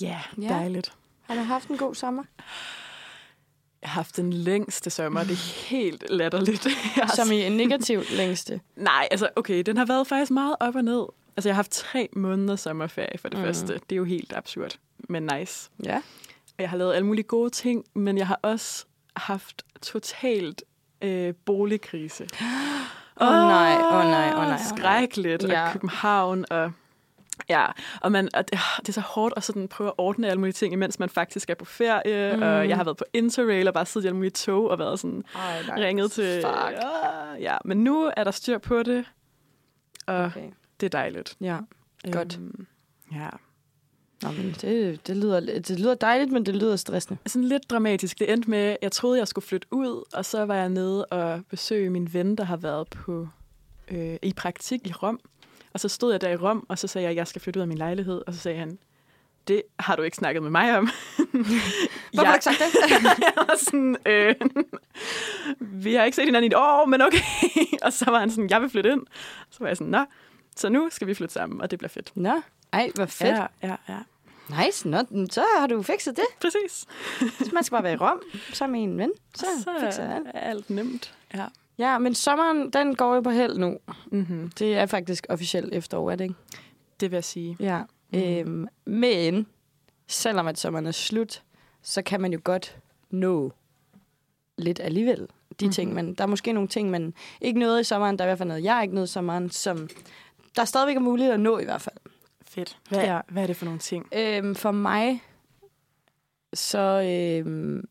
Ja, 0.00 0.20
Ja. 0.42 0.48
dejligt. 0.48 0.92
Har 1.22 1.34
du 1.34 1.40
haft 1.40 1.68
en 1.68 1.76
god 1.76 1.94
sommer? 1.94 2.22
Jeg 3.82 3.90
har 3.90 3.94
haft 3.94 4.16
den 4.16 4.32
længste 4.32 4.90
sommer. 4.90 5.22
Det 5.22 5.30
er 5.32 5.66
helt 5.68 6.04
latterligt. 6.10 6.66
Som 7.16 7.32
i 7.32 7.42
en 7.44 7.52
negativ 7.52 8.02
længste. 8.10 8.60
Nej, 8.76 9.08
altså 9.10 9.28
okay, 9.36 9.62
den 9.66 9.76
har 9.76 9.84
været 9.84 10.06
faktisk 10.06 10.30
meget 10.30 10.56
op 10.60 10.74
og 10.76 10.82
ned. 10.84 11.06
Altså 11.36 11.48
jeg 11.48 11.54
har 11.54 11.58
haft 11.58 11.70
tre 11.70 12.08
måneder 12.16 12.56
sommerferie 12.56 13.18
for 13.18 13.28
det 13.28 13.38
Mm. 13.38 13.44
første. 13.44 13.72
Det 13.74 13.92
er 13.92 13.96
jo 13.96 14.04
helt 14.04 14.32
absurd, 14.36 14.76
men 14.98 15.28
nice. 15.34 15.70
Ja. 15.84 15.96
Og 15.96 16.62
jeg 16.62 16.70
har 16.70 16.76
lavet 16.76 16.94
alle 16.94 17.06
mulige 17.06 17.24
gode 17.24 17.50
ting, 17.50 17.84
men 17.94 18.18
jeg 18.18 18.26
har 18.26 18.38
også 18.42 18.84
haft 19.16 19.62
totalt 19.82 20.62
øh, 21.02 21.34
boligkrise. 21.44 22.24
Åh, 23.22 23.28
nej, 23.28 23.76
åh, 23.76 23.90
nej, 23.92 24.00
åh, 24.04 24.10
nej, 24.10 24.32
åh, 24.36 24.42
nej. 24.48 24.60
Skrækkeligt. 24.76 25.42
Ja. 25.42 25.66
Og 25.66 25.72
København 25.72 26.44
og... 26.50 26.72
Ja, 27.48 27.66
og, 28.00 28.12
man, 28.12 28.28
og 28.34 28.50
det, 28.50 28.58
det 28.80 28.88
er 28.88 28.92
så 28.92 29.00
hårdt 29.00 29.34
at 29.36 29.44
sådan 29.44 29.68
prøve 29.68 29.88
at 29.88 29.94
ordne 29.98 30.28
alle 30.28 30.40
mulige 30.40 30.52
ting, 30.52 30.72
imens 30.72 30.98
man 30.98 31.08
faktisk 31.08 31.50
er 31.50 31.54
på 31.54 31.64
ferie. 31.64 32.36
Mm. 32.36 32.42
Og 32.42 32.68
jeg 32.68 32.76
har 32.76 32.84
været 32.84 32.96
på 32.96 33.04
Interrail 33.12 33.68
og 33.68 33.74
bare 33.74 33.86
siddet 33.86 34.04
i 34.04 34.08
alle 34.08 34.16
mulige 34.16 34.30
tog 34.30 34.70
og 34.70 34.78
været 34.78 35.00
sådan 35.00 35.24
Ej, 35.34 35.62
nej. 35.66 35.80
ringet 35.80 36.12
til... 36.12 36.42
Fuck. 36.42 36.82
Ja, 37.40 37.56
men 37.64 37.84
nu 37.84 38.12
er 38.16 38.24
der 38.24 38.30
styr 38.30 38.58
på 38.58 38.82
det, 38.82 39.04
og. 40.06 40.24
Okay. 40.24 40.50
det 40.80 40.86
er 40.86 40.90
dejligt. 40.90 41.36
Ja, 41.40 41.58
Godt. 42.12 42.38
Øhm, 42.38 42.66
ja. 43.14 43.28
Nå, 44.22 44.30
men 44.30 44.54
det, 44.60 45.06
det, 45.06 45.16
lyder, 45.16 45.40
det 45.40 45.80
lyder 45.80 45.94
dejligt, 45.94 46.32
men 46.32 46.46
det 46.46 46.56
lyder 46.56 46.76
stressende. 46.76 47.18
Sådan 47.26 47.48
lidt 47.48 47.70
dramatisk. 47.70 48.18
Det 48.18 48.32
endte 48.32 48.50
med, 48.50 48.76
jeg 48.82 48.92
troede, 48.92 49.18
jeg 49.18 49.28
skulle 49.28 49.44
flytte 49.46 49.66
ud, 49.70 50.04
og 50.12 50.24
så 50.24 50.44
var 50.44 50.54
jeg 50.54 50.68
nede 50.68 51.06
og 51.06 51.40
besøge 51.50 51.90
min 51.90 52.14
ven, 52.14 52.36
der 52.36 52.44
har 52.44 52.56
været 52.56 52.88
på 52.88 53.28
øh, 53.90 54.16
i 54.22 54.32
praktik 54.32 54.86
i 54.86 54.92
Rom. 54.92 55.20
Og 55.74 55.80
så 55.80 55.88
stod 55.88 56.12
jeg 56.12 56.20
der 56.20 56.28
i 56.28 56.36
Rom, 56.36 56.66
og 56.68 56.78
så 56.78 56.86
sagde 56.86 57.02
jeg, 57.02 57.10
at 57.10 57.16
jeg 57.16 57.26
skal 57.26 57.42
flytte 57.42 57.58
ud 57.58 57.62
af 57.62 57.68
min 57.68 57.78
lejlighed. 57.78 58.22
Og 58.26 58.34
så 58.34 58.40
sagde 58.40 58.58
han, 58.58 58.78
det 59.48 59.62
har 59.78 59.96
du 59.96 60.02
ikke 60.02 60.16
snakket 60.16 60.42
med 60.42 60.50
mig 60.50 60.78
om. 60.78 60.84
Hvorfor 62.14 62.24
har 62.24 62.24
du 62.24 62.32
ikke 62.32 62.44
sagt 62.44 62.58
det? 62.58 62.74
jeg 63.26 63.32
var 63.36 63.56
sådan, 63.58 63.96
øh, 64.06 64.34
vi 65.60 65.94
har 65.94 66.04
ikke 66.04 66.16
set 66.16 66.24
hinanden 66.24 66.44
i 66.44 66.54
et 66.54 66.56
år, 66.56 66.86
men 66.86 67.02
okay. 67.02 67.18
og 67.84 67.92
så 67.92 68.10
var 68.10 68.20
han 68.20 68.30
sådan, 68.30 68.50
jeg 68.50 68.60
vil 68.60 68.70
flytte 68.70 68.92
ind. 68.92 69.02
Så 69.50 69.58
var 69.60 69.66
jeg 69.66 69.76
sådan, 69.76 69.90
nå, 69.90 70.04
så 70.56 70.68
nu 70.68 70.88
skal 70.90 71.06
vi 71.06 71.14
flytte 71.14 71.34
sammen, 71.34 71.60
og 71.60 71.70
det 71.70 71.78
bliver 71.78 71.88
fedt. 71.88 72.12
Nå, 72.14 72.40
ej, 72.72 72.90
hvor 72.94 73.06
fedt. 73.06 73.30
Ja, 73.30 73.46
ja, 73.62 73.76
ja. 73.88 73.98
Nice, 74.64 74.88
Nå, 74.88 75.04
så 75.30 75.44
har 75.58 75.66
du 75.66 75.82
fikset 75.82 76.16
det. 76.16 76.24
Præcis. 76.40 76.86
Så 77.38 77.50
man 77.52 77.64
skal 77.64 77.74
bare 77.76 77.82
være 77.82 77.92
i 77.92 77.96
Rom 77.96 78.22
sammen 78.52 78.80
med 78.80 78.92
en 78.92 78.98
ven. 78.98 79.10
Så, 79.34 79.46
så 79.64 79.70
fikser 79.80 80.04
jeg 80.04 80.20
det. 80.20 80.30
er 80.34 80.40
alt 80.40 80.70
nemt. 80.70 81.14
Ja. 81.34 81.44
Ja, 81.80 81.98
men 81.98 82.14
sommeren, 82.14 82.70
den 82.70 82.94
går 82.94 83.14
jo 83.14 83.20
på 83.20 83.30
held 83.30 83.58
nu. 83.58 83.78
Mm-hmm. 84.06 84.50
Det 84.58 84.76
er 84.76 84.86
faktisk 84.86 85.26
officielt 85.28 85.74
efterår, 85.74 86.10
er 86.10 86.16
det 86.16 86.24
ikke? 86.24 86.34
Det 87.00 87.10
vil 87.10 87.16
jeg 87.16 87.24
sige. 87.24 87.56
Ja. 87.60 87.82
Mm. 88.12 88.18
Øhm, 88.18 88.66
men 88.84 89.46
selvom 90.08 90.46
at 90.46 90.58
sommeren 90.58 90.86
er 90.86 90.90
slut, 90.90 91.42
så 91.82 92.02
kan 92.02 92.20
man 92.20 92.32
jo 92.32 92.40
godt 92.44 92.78
nå 93.10 93.52
lidt 94.58 94.80
alligevel. 94.80 95.18
De 95.18 95.24
mm-hmm. 95.60 95.72
ting, 95.72 95.94
man, 95.94 96.14
der 96.14 96.24
er 96.24 96.28
måske 96.28 96.52
nogle 96.52 96.68
ting, 96.68 96.90
man 96.90 97.14
ikke 97.40 97.60
nåede 97.60 97.80
i 97.80 97.84
sommeren. 97.84 98.18
Der 98.18 98.24
er 98.24 98.26
i 98.26 98.30
hvert 98.30 98.38
fald 98.38 98.48
noget, 98.48 98.64
jeg 98.64 98.82
ikke 98.82 98.94
nåede 98.94 99.04
i 99.04 99.08
sommeren, 99.08 99.50
som 99.50 99.88
der 100.56 100.64
stadigvæk 100.64 100.96
er 100.96 101.00
muligt 101.00 101.32
at 101.32 101.40
nå 101.40 101.58
i 101.58 101.64
hvert 101.64 101.80
fald. 101.82 101.96
Fedt. 102.42 102.78
Hvad, 102.88 102.98
Ja. 103.00 103.20
hvad 103.28 103.42
er 103.42 103.46
det 103.46 103.56
for 103.56 103.64
nogle 103.64 103.80
ting? 103.80 104.06
Øhm, 104.12 104.54
for 104.54 104.70
mig, 104.70 105.22
så 106.54 106.78
øhm, 106.78 107.88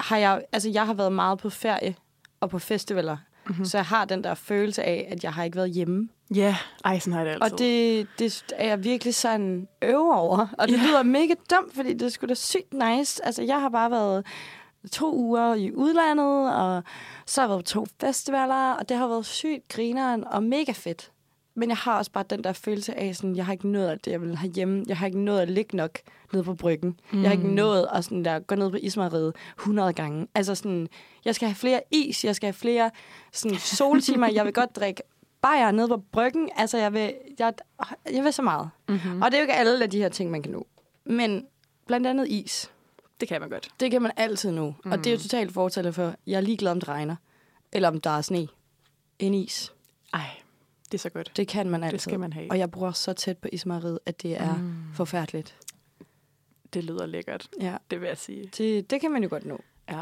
har 0.00 0.16
jeg, 0.16 0.44
altså 0.52 0.68
jeg 0.70 0.86
har 0.86 0.94
været 0.94 1.12
meget 1.12 1.38
på 1.38 1.50
ferie 1.50 1.94
og 2.46 2.50
på 2.50 2.58
festivaler, 2.58 3.16
Mm-hmm. 3.48 3.58
mm. 3.58 3.64
så 3.64 3.78
jeg 3.78 3.84
har 3.84 4.04
den 4.04 4.24
der 4.24 4.34
følelse 4.34 4.82
af, 4.82 5.08
at 5.12 5.24
jeg 5.24 5.32
har 5.32 5.44
ikke 5.44 5.56
været 5.56 5.70
hjemme. 5.70 6.08
Ja, 6.34 6.56
ej, 6.84 6.98
sådan 6.98 7.12
har 7.12 7.20
jeg 7.20 7.26
det 7.26 7.32
altid. 7.42 7.52
Og 7.52 7.58
det, 7.58 8.06
det 8.18 8.44
er 8.56 8.68
jeg 8.68 8.84
virkelig 8.84 9.14
sådan 9.14 9.68
øver 9.82 10.14
over. 10.14 10.46
Og 10.58 10.68
det 10.68 10.74
Ja. 10.78 10.82
lyder 10.86 11.02
mega 11.02 11.34
dumt, 11.50 11.74
fordi 11.74 11.94
det 11.94 12.12
skulle 12.12 12.28
da 12.28 12.34
sygt 12.34 12.72
nice. 12.72 13.24
Altså, 13.26 13.42
jeg 13.42 13.60
har 13.60 13.68
bare 13.68 13.90
været 13.90 14.26
to 14.92 15.14
uger 15.16 15.54
i 15.54 15.72
udlandet, 15.72 16.54
og 16.54 16.82
så 17.26 17.40
har 17.40 17.46
jeg 17.46 17.50
været 17.50 17.64
på 17.64 17.68
to 17.70 17.86
festivaler, 18.00 18.72
og 18.72 18.88
det 18.88 18.96
har 18.96 19.06
været 19.08 19.26
sygt 19.26 19.68
grineren 19.68 20.24
og 20.26 20.42
mega 20.42 20.72
fedt. 20.72 21.10
Men 21.58 21.68
jeg 21.68 21.76
har 21.76 21.98
også 21.98 22.10
bare 22.10 22.24
den 22.30 22.44
der 22.44 22.52
følelse 22.52 22.98
af, 22.98 23.16
sådan, 23.16 23.36
jeg 23.36 23.46
har 23.46 23.52
ikke 23.52 23.68
nået 23.68 24.04
det, 24.04 24.10
jeg 24.10 24.20
vil 24.20 24.36
have 24.36 24.52
hjemme. 24.52 24.84
Jeg 24.88 24.96
har 24.96 25.06
ikke 25.06 25.20
nået 25.20 25.40
at 25.40 25.50
ligge 25.50 25.76
nok 25.76 25.98
nede 26.32 26.44
på 26.44 26.54
bryggen. 26.54 27.00
Mm. 27.12 27.20
Jeg 27.22 27.28
har 27.30 27.32
ikke 27.36 27.48
nået 27.54 27.88
at 27.92 28.04
sådan 28.04 28.24
der, 28.24 28.38
gå 28.38 28.54
ned 28.54 28.70
på 28.70 28.76
ismariet 28.76 29.36
100 29.58 29.92
gange. 29.92 30.28
Altså 30.34 30.54
sådan, 30.54 30.88
jeg 31.24 31.34
skal 31.34 31.48
have 31.48 31.54
flere 31.56 31.80
is, 31.90 32.24
jeg 32.24 32.36
skal 32.36 32.46
have 32.46 32.52
flere 32.54 32.90
sådan, 33.32 33.58
soltimer, 33.58 34.28
jeg 34.28 34.44
vil 34.44 34.52
godt 34.52 34.76
drikke 34.80 35.02
bajer 35.42 35.70
nede 35.70 35.88
på 35.88 35.96
bryggen. 36.12 36.48
Altså, 36.56 36.78
jeg 36.78 36.92
vil, 36.92 37.14
jeg, 37.38 37.52
jeg 38.12 38.24
vil 38.24 38.32
så 38.32 38.42
meget. 38.42 38.70
Mm-hmm. 38.88 39.22
Og 39.22 39.30
det 39.30 39.34
er 39.36 39.40
jo 39.40 39.42
ikke 39.42 39.54
alle 39.54 39.82
af 39.84 39.90
de 39.90 39.98
her 39.98 40.08
ting, 40.08 40.30
man 40.30 40.42
kan 40.42 40.52
nå. 40.52 40.66
Men 41.04 41.46
blandt 41.86 42.06
andet 42.06 42.28
is. 42.28 42.70
Det 43.20 43.28
kan 43.28 43.40
man 43.40 43.50
godt. 43.50 43.68
Det 43.80 43.90
kan 43.90 44.02
man 44.02 44.12
altid 44.16 44.50
nå. 44.52 44.74
Mm. 44.84 44.92
Og 44.92 44.98
det 44.98 45.06
er 45.06 45.10
jo 45.10 45.16
Mhm. 45.16 45.22
totalt 45.22 45.52
fortæller 45.52 45.90
for, 45.90 46.14
jeg 46.26 46.36
er 46.36 46.40
ligeglad 46.40 46.72
om 46.72 46.80
det 46.80 46.88
regner. 46.88 47.16
Eller 47.72 47.88
om 47.88 48.00
der 48.00 48.10
er 48.10 48.20
sne. 48.20 48.48
En 49.18 49.34
is. 49.34 49.72
Ej, 50.14 50.20
det 50.92 50.98
er 50.98 51.02
så 51.02 51.10
godt. 51.10 51.32
Det 51.36 51.48
kan 51.48 51.70
man 51.70 51.82
altid. 51.84 51.92
Det 51.92 52.00
skal 52.02 52.20
man 52.20 52.32
have. 52.32 52.50
Og 52.50 52.58
jeg 52.58 52.70
bor 52.70 52.90
så 52.90 53.12
tæt 53.12 53.38
på 53.38 53.48
Ismariet, 53.52 53.98
at 54.06 54.22
det 54.22 54.40
er 54.40 54.56
mm. 54.56 54.74
forfærdeligt. 54.94 55.56
Det 56.74 56.84
lyder 56.84 57.06
lækkert, 57.06 57.48
Ja, 57.60 57.76
det 57.90 58.00
vil 58.00 58.06
jeg 58.06 58.18
sige. 58.18 58.50
det, 58.58 58.90
det 58.90 59.00
kan 59.00 59.10
man 59.10 59.22
jo 59.22 59.28
godt 59.28 59.44
nå. 59.46 59.60
Ja. 59.90 60.00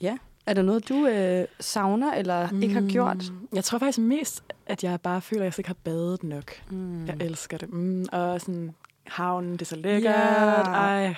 Ja. 0.00 0.18
Er 0.46 0.54
der 0.54 0.62
noget, 0.62 0.88
du 0.88 1.06
øh, 1.06 1.46
savner 1.60 2.14
eller 2.14 2.50
mm. 2.50 2.62
ikke 2.62 2.74
har 2.74 2.88
gjort? 2.88 3.24
Jeg 3.52 3.64
tror 3.64 3.78
faktisk 3.78 3.98
mest, 3.98 4.44
at 4.66 4.84
jeg 4.84 5.00
bare 5.00 5.20
føler, 5.20 5.42
at 5.42 5.44
jeg 5.44 5.58
ikke 5.58 5.68
har 5.68 5.76
badet 5.84 6.22
nok. 6.22 6.52
Mm. 6.70 7.06
Jeg 7.06 7.16
elsker 7.20 7.58
det. 7.58 7.72
Mm, 7.72 8.06
og 8.12 8.40
sådan 8.40 8.74
havnen, 9.06 9.52
det 9.52 9.62
er 9.62 9.66
så 9.66 9.76
lækkert. 9.76 10.14
Ja. 10.14 10.62
Ej. 10.62 11.14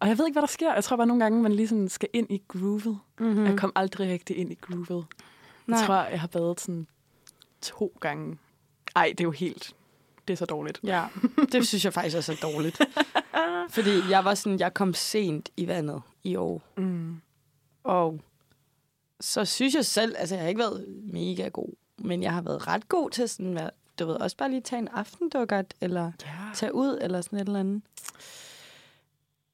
Og 0.00 0.08
jeg 0.08 0.18
ved 0.18 0.26
ikke, 0.26 0.34
hvad 0.34 0.42
der 0.42 0.48
sker. 0.48 0.74
Jeg 0.74 0.84
tror 0.84 0.96
bare 0.96 1.06
nogle 1.06 1.24
gange, 1.24 1.42
man 1.42 1.52
lige 1.52 1.68
sådan 1.68 1.88
skal 1.88 2.08
ind 2.12 2.26
i 2.30 2.42
groovet. 2.48 2.98
Mm-hmm. 3.18 3.46
Jeg 3.46 3.58
kom 3.58 3.72
aldrig 3.74 4.08
rigtig 4.08 4.36
ind 4.36 4.52
i 4.52 4.58
groovet. 4.60 5.06
Nej. 5.66 5.78
Jeg 5.78 5.86
tror, 5.86 5.94
jeg 5.94 6.20
har 6.20 6.28
badet 6.28 6.60
sådan 6.60 6.86
to 7.62 7.92
gange. 8.00 8.38
Ej, 8.96 9.08
det 9.10 9.20
er 9.20 9.24
jo 9.24 9.30
helt... 9.30 9.74
Det 10.28 10.34
er 10.34 10.38
så 10.38 10.44
dårligt. 10.44 10.80
Ja, 10.84 11.04
det 11.52 11.66
synes 11.66 11.84
jeg 11.84 11.92
faktisk 11.94 12.16
også 12.16 12.32
er 12.32 12.36
dårligt. 12.52 12.80
Fordi 13.74 13.90
jeg 14.10 14.24
var 14.24 14.34
sådan, 14.34 14.58
jeg 14.60 14.74
kom 14.74 14.94
sent 14.94 15.48
i 15.56 15.66
vandet 15.68 16.02
i 16.24 16.36
år. 16.36 16.62
Mm. 16.76 17.20
Og 17.84 18.20
så 19.20 19.44
synes 19.44 19.74
jeg 19.74 19.84
selv, 19.84 20.14
altså 20.18 20.34
jeg 20.34 20.42
har 20.42 20.48
ikke 20.48 20.58
været 20.58 20.84
mega 21.12 21.48
god, 21.48 21.68
men 21.98 22.22
jeg 22.22 22.32
har 22.32 22.42
været 22.42 22.66
ret 22.66 22.88
god 22.88 23.10
til 23.10 23.28
sådan, 23.28 23.52
hvad, 23.52 23.68
du 23.98 24.06
ved, 24.06 24.14
også 24.14 24.36
bare 24.36 24.50
lige 24.50 24.60
tage 24.60 24.78
en 24.78 24.88
aftendukkert, 24.88 25.74
eller 25.80 26.12
Ja. 26.24 26.30
tage 26.54 26.74
ud, 26.74 26.98
eller 27.00 27.20
sådan 27.20 27.38
et 27.38 27.46
eller 27.46 27.60
andet. 27.60 27.82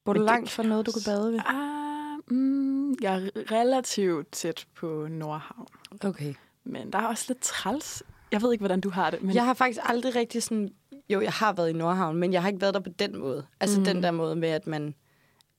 Bor 0.05 0.12
du 0.12 0.21
langt 0.23 0.51
fra 0.51 0.62
noget, 0.62 0.87
du 0.87 0.93
kan 0.93 1.03
bade 1.05 1.33
ved? 1.33 1.40
Ah, 1.47 2.35
mm, 2.37 2.93
jeg 3.01 3.14
er 3.25 3.31
relativt 3.53 4.33
tæt 4.33 4.67
på 4.75 5.07
Nordhavn. 5.11 5.67
Okay. 6.05 6.35
Men 6.64 6.92
der 6.92 6.98
er 6.98 7.07
også 7.07 7.24
lidt 7.29 7.40
træls. 7.40 8.03
Jeg 8.33 8.42
ved 8.42 8.53
ikke, 8.53 8.62
hvordan 8.62 8.81
du 8.81 8.90
har 8.90 9.11
det. 9.11 9.22
Men 9.22 9.35
jeg 9.35 9.44
har 9.44 9.55
faktisk 9.55 9.81
aldrig 9.85 10.14
rigtig 10.16 10.42
sådan... 10.42 10.68
Jo, 11.11 11.20
jeg 11.20 11.33
har 11.33 11.53
været 11.53 11.70
i 11.70 11.72
Nordhavn, 11.72 12.16
men 12.16 12.33
jeg 12.33 12.42
har 12.42 12.48
ikke 12.48 12.61
været 12.61 12.74
der 12.74 12.81
på 12.81 12.90
den 12.98 13.18
måde. 13.18 13.46
Altså 13.61 13.79
Mm. 13.79 13.85
den 13.85 14.03
der 14.03 14.11
måde 14.11 14.37
med, 14.37 14.48
at 14.48 14.66
man 14.66 14.94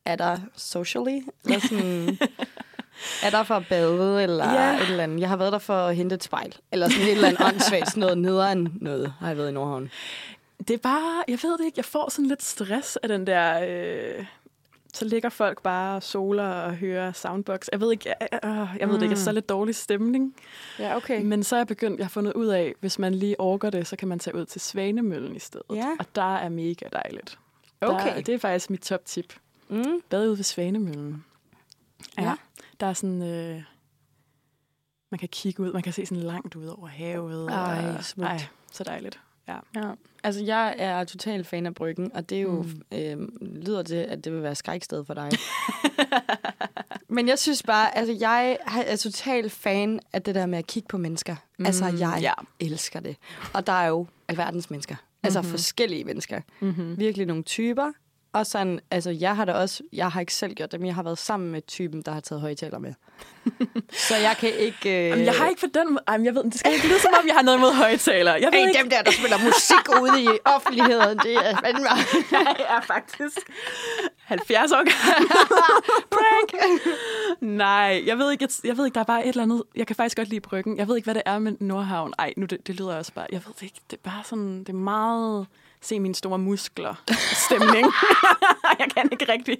er 0.05 0.15
der 0.15 0.37
socially, 0.55 1.19
eller 1.45 1.59
sådan... 1.59 2.17
er 3.23 3.29
der 3.29 3.43
for 3.43 3.55
at 3.55 3.65
bade, 3.69 4.23
eller 4.23 4.53
yeah. 4.53 4.81
et 4.81 4.89
eller 4.89 5.03
andet. 5.03 5.19
Jeg 5.19 5.29
har 5.29 5.37
været 5.37 5.51
der 5.51 5.59
for 5.59 5.73
at 5.77 5.95
hente 5.95 6.15
et 6.15 6.23
spejl, 6.23 6.55
eller 6.71 6.89
sådan 6.89 7.05
et 7.07 7.11
eller 7.11 7.27
andet 7.27 7.45
åndssvagt, 7.47 7.97
noget 7.97 8.17
nederen 8.17 8.77
noget, 8.81 9.13
har 9.19 9.27
jeg 9.27 9.37
været 9.37 9.49
i 9.49 9.53
Nordhavn. 9.53 9.89
Det 10.67 10.69
er 10.73 10.77
bare, 10.77 11.23
jeg 11.27 11.39
ved 11.43 11.57
det 11.57 11.65
ikke, 11.65 11.77
jeg 11.77 11.85
får 11.85 12.09
sådan 12.09 12.25
lidt 12.25 12.43
stress 12.43 12.95
af 12.95 13.09
den 13.09 13.27
der... 13.27 13.59
Øh, 13.67 14.25
så 14.95 15.05
ligger 15.05 15.29
folk 15.29 15.61
bare 15.61 15.95
og 15.95 16.03
soler 16.03 16.47
og 16.47 16.75
hører 16.75 17.11
soundbox. 17.11 17.67
Jeg 17.71 17.79
ved 17.81 17.91
ikke, 17.91 18.09
jeg, 18.09 18.27
jeg, 18.43 18.69
jeg 18.79 18.87
ved 18.87 18.95
det 18.95 19.01
ikke, 19.01 19.13
jeg 19.13 19.19
er 19.19 19.23
så 19.23 19.31
lidt 19.31 19.49
dårlig 19.49 19.75
stemning. 19.75 20.35
Ja, 20.79 20.95
okay. 20.95 21.21
Men 21.21 21.43
så 21.43 21.55
er 21.55 21.59
jeg 21.59 21.67
begyndt, 21.67 21.97
jeg 21.97 22.05
har 22.05 22.09
fundet 22.09 22.33
ud 22.33 22.47
af, 22.47 22.73
hvis 22.79 22.99
man 22.99 23.15
lige 23.15 23.39
orker 23.39 23.69
det, 23.69 23.87
så 23.87 23.95
kan 23.95 24.07
man 24.07 24.19
tage 24.19 24.35
ud 24.35 24.45
til 24.45 24.61
Svanemøllen 24.61 25.35
i 25.35 25.39
stedet. 25.39 25.65
Ja. 25.75 25.87
Og 25.99 26.05
der 26.15 26.35
er 26.35 26.49
mega 26.49 26.85
dejligt. 26.93 27.39
Okay. 27.81 28.15
Der, 28.15 28.21
det 28.21 28.33
er 28.33 28.39
faktisk 28.39 28.69
mit 28.69 28.81
top-tip. 28.81 29.33
Mm. 29.69 29.83
Bade 30.09 30.29
ud 30.31 30.35
ved 30.35 30.43
Svanemøllen. 30.43 31.25
Ja. 32.17 32.33
Der 32.79 32.85
er 32.87 32.93
sådan... 32.93 33.21
Øh, 33.21 33.63
man 35.11 35.19
kan 35.19 35.29
kigge 35.29 35.63
ud, 35.63 35.73
man 35.73 35.81
kan 35.83 35.93
se 35.93 36.05
sådan 36.05 36.23
langt 36.23 36.55
ud 36.55 36.65
over 36.67 36.87
havet. 36.87 37.49
Ej, 37.49 37.93
og- 37.97 38.03
smukt. 38.03 38.29
Ej, 38.29 38.41
så 38.71 38.83
dejligt. 38.83 39.19
Ja. 39.47 39.57
Ja. 39.75 39.91
Altså, 40.23 40.43
jeg 40.43 40.75
er 40.77 41.03
total 41.03 41.43
fan 41.43 41.65
af 41.65 41.73
Bryggen, 41.75 42.11
og 42.13 42.29
det 42.29 42.37
er 42.37 42.41
jo, 42.41 42.61
Mm. 42.61 42.81
øh, 42.97 43.17
lyder 43.41 43.83
til, 43.83 43.95
at 43.95 44.23
det 44.23 44.33
vil 44.33 44.43
være 44.43 44.55
skræksted 44.55 45.05
for 45.05 45.13
dig. 45.13 45.31
Men 47.09 47.27
jeg 47.27 47.39
synes 47.39 47.63
bare, 47.63 47.97
altså, 47.97 48.17
jeg 48.19 48.57
er 48.87 48.95
total 48.95 49.49
fan 49.49 49.99
af 50.13 50.21
det 50.21 50.35
der 50.35 50.45
med 50.45 50.57
at 50.57 50.67
kigge 50.67 50.87
på 50.87 50.97
mennesker. 50.97 51.35
Mm. 51.59 51.65
Altså, 51.65 51.85
jeg 51.85 52.17
Ja. 52.21 52.33
elsker 52.59 52.99
det. 52.99 53.15
Og 53.53 53.67
der 53.67 53.73
er 53.73 53.87
jo 53.87 54.07
alverdens 54.27 54.69
mennesker. 54.69 54.95
Altså, 55.23 55.41
Mhm. 55.41 55.49
forskellige 55.49 56.03
mennesker. 56.03 56.41
Mm-hmm. 56.59 56.97
Virkelig 56.99 57.27
nogle 57.27 57.43
typer. 57.43 57.91
Og 58.35 58.45
sådan, 58.45 58.79
altså, 58.91 59.09
jeg 59.09 59.35
har 59.35 59.45
da 59.45 59.53
også, 59.53 59.83
jeg 59.93 60.11
har 60.11 60.19
ikke 60.19 60.33
selv 60.33 60.53
gjort 60.53 60.71
det, 60.71 60.79
men 60.79 60.87
jeg 60.87 60.95
har 60.95 61.03
været 61.03 61.17
sammen 61.17 61.51
med 61.51 61.61
typen, 61.61 62.01
der 62.01 62.11
har 62.11 62.19
taget 62.19 62.41
højtaler 62.41 62.79
med. 62.79 62.93
Så 64.07 64.15
jeg 64.15 64.35
kan 64.39 64.49
ikke... 64.49 64.89
Øh... 64.89 65.09
Jamen, 65.09 65.25
jeg 65.25 65.33
har 65.33 65.49
ikke 65.49 65.61
på 65.61 65.67
den. 65.73 65.99
Ej, 66.07 66.19
jeg 66.23 66.35
ved, 66.35 66.43
det 66.43 66.59
skal 66.59 66.73
ikke 66.73 66.87
lyde, 66.87 66.99
som 66.99 67.13
om 67.21 67.27
jeg 67.27 67.35
har 67.35 67.41
noget 67.41 67.59
mod 67.59 67.73
højtaler. 67.73 68.35
Jeg 68.35 68.51
ved 68.51 68.59
Hey, 68.59 68.67
ikke, 68.67 68.79
dem 68.81 68.89
der, 68.89 69.01
der 69.01 69.11
spiller 69.11 69.37
musik 69.37 70.01
ude 70.01 70.23
i 70.23 70.27
offentligheden, 70.55 71.17
det 71.17 71.35
er 71.35 71.57
fandme... 71.65 71.89
jeg 72.31 72.55
er 72.69 72.81
faktisk 72.81 73.39
70 74.23 74.71
år. 74.71 74.83
Prank! 76.15 76.51
Nej, 77.41 78.03
jeg 78.05 78.17
ved, 78.17 78.31
ikke, 78.31 78.43
jeg, 78.43 78.67
jeg 78.67 78.77
ved 78.77 78.85
ikke, 78.85 78.95
der 78.95 79.01
er 79.01 79.05
bare 79.05 79.23
et 79.23 79.29
eller 79.29 79.43
andet... 79.43 79.63
Jeg 79.75 79.87
kan 79.87 79.95
faktisk 79.95 80.17
godt 80.17 80.29
lide 80.29 80.41
bryggen. 80.41 80.77
Jeg 80.77 80.87
ved 80.87 80.95
ikke, 80.95 81.05
hvad 81.05 81.15
det 81.15 81.23
er 81.25 81.39
med 81.39 81.53
Nordhavn. 81.59 82.13
Ej, 82.19 82.33
nu 82.37 82.45
det, 82.45 82.67
det 82.67 82.75
lyder 82.75 82.95
også 82.95 83.13
bare... 83.13 83.27
Jeg 83.31 83.41
ved 83.45 83.53
det 83.53 83.63
ikke. 83.63 83.81
Det 83.91 83.97
er 83.97 84.09
bare 84.09 84.23
sådan... 84.23 84.59
Det 84.59 84.69
er 84.69 84.73
meget... 84.73 85.47
Se 85.85 85.99
mine 85.99 86.15
store 86.15 86.37
muskler. 86.39 86.95
Stemning. 87.33 87.87
jeg 88.79 88.87
kan 88.95 89.09
ikke 89.11 89.31
rigtig... 89.31 89.57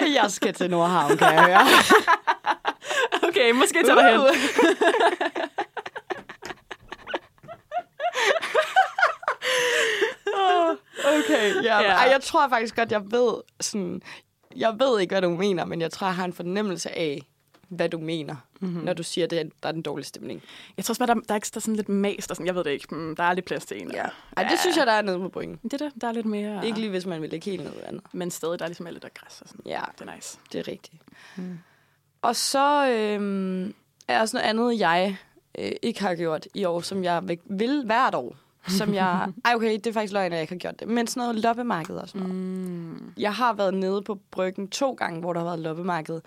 Jeg 0.14 0.30
skal 0.30 0.54
til 0.54 0.70
Nordhavn, 0.70 1.16
kan 1.16 1.34
jeg 1.34 1.44
høre. 1.44 1.66
Okay, 3.28 3.50
måske 3.50 3.82
tager 3.84 3.94
dig 3.94 4.10
hen. 4.10 4.20
Okay, 11.04 11.62
ja. 11.62 11.80
Ja. 11.80 11.92
Ej, 11.92 12.08
jeg 12.10 12.20
tror 12.22 12.48
faktisk 12.48 12.76
godt, 12.76 12.92
jeg 12.92 13.02
ved 13.10 13.34
sådan... 13.60 14.02
Jeg 14.56 14.74
ved 14.78 15.00
ikke, 15.00 15.12
hvad 15.14 15.22
du 15.22 15.30
mener, 15.30 15.64
men 15.64 15.80
jeg 15.80 15.90
tror, 15.92 16.06
jeg 16.06 16.16
har 16.16 16.24
en 16.24 16.32
fornemmelse 16.32 16.90
af, 16.90 17.18
hvad 17.76 17.88
du 17.88 17.98
mener, 17.98 18.36
mm-hmm. 18.60 18.84
når 18.84 18.92
du 18.92 19.02
siger, 19.02 19.24
at 19.24 19.30
der 19.30 19.44
er 19.62 19.72
den 19.72 19.82
dårlige 19.82 20.06
stemning. 20.06 20.42
Jeg 20.76 20.84
tror 20.84 20.92
også 20.92 21.06
bare, 21.06 21.14
der, 21.14 21.20
der 21.20 21.34
er 21.34 21.36
ekstra 21.36 21.60
sådan 21.60 21.76
lidt 21.76 21.88
mas. 21.88 22.26
Der 22.26 22.34
sådan, 22.34 22.46
jeg 22.46 22.54
ved 22.54 22.64
det 22.64 22.70
ikke. 22.70 22.94
Mm, 22.94 23.16
Der 23.16 23.22
er 23.22 23.32
lidt 23.32 23.46
plads 23.46 23.64
til 23.66 23.82
en. 23.82 23.90
Ja. 23.90 24.04
Ej, 24.36 24.42
det 24.50 24.58
synes 24.60 24.76
jeg, 24.76 24.86
der 24.86 24.92
er 24.92 25.02
nede 25.02 25.18
på 25.18 25.28
bryggen. 25.28 25.58
Det 25.62 25.72
er 25.72 25.78
det. 25.78 25.92
Der 26.00 26.08
er 26.08 26.12
lidt 26.12 26.26
mere... 26.26 26.54
Ja. 26.54 26.60
Ikke 26.62 26.78
lige, 26.78 26.90
hvis 26.90 27.06
man 27.06 27.22
vil 27.22 27.30
lægge 27.30 27.50
helt 27.50 27.64
ned 27.64 27.72
i 27.72 27.82
vandet. 27.86 28.02
Men 28.12 28.30
stadig, 28.30 28.58
der 28.58 28.64
er 28.64 28.68
ligesom 28.68 28.86
lidt 28.86 29.04
af 29.04 29.14
græs 29.14 29.40
og 29.40 29.48
sådan. 29.48 29.62
Ja, 29.66 29.80
Det 29.98 30.08
er 30.08 30.14
nice. 30.14 30.38
det 30.52 30.58
er 30.58 30.68
rigtigt. 30.68 31.02
Mm. 31.36 31.58
Og 32.22 32.36
så 32.36 32.88
øhm, 32.88 33.74
er 34.08 34.20
også 34.20 34.36
noget 34.36 34.48
andet, 34.48 34.78
jeg 34.78 35.16
øh, 35.58 35.72
ikke 35.82 36.00
har 36.02 36.14
gjort 36.14 36.46
i 36.54 36.64
år, 36.64 36.80
som 36.80 37.04
jeg 37.04 37.28
vil, 37.28 37.38
vil 37.44 37.82
hvert 37.86 38.14
år. 38.14 38.36
Som 38.68 38.94
jeg... 38.94 39.28
Ej, 39.44 39.54
okay, 39.54 39.72
det 39.74 39.86
er 39.86 39.92
faktisk 39.92 40.12
løgn, 40.12 40.26
at 40.26 40.32
jeg 40.32 40.40
ikke 40.40 40.52
har 40.52 40.58
gjort 40.58 40.80
det. 40.80 40.88
Men 40.88 41.06
sådan 41.06 41.20
noget 41.20 41.42
loppemarked 41.42 41.96
og 41.96 42.08
sådan 42.08 42.20
noget. 42.20 42.34
Mm. 42.36 43.12
Jeg 43.16 43.34
har 43.34 43.52
været 43.52 43.74
nede 43.74 44.02
på 44.02 44.18
bryggen 44.30 44.68
to 44.68 44.92
gange, 44.92 45.20
hvor 45.20 45.32
der 45.32 45.40
har 45.40 45.46
været 45.46 45.58
loppemarked. 45.58 46.20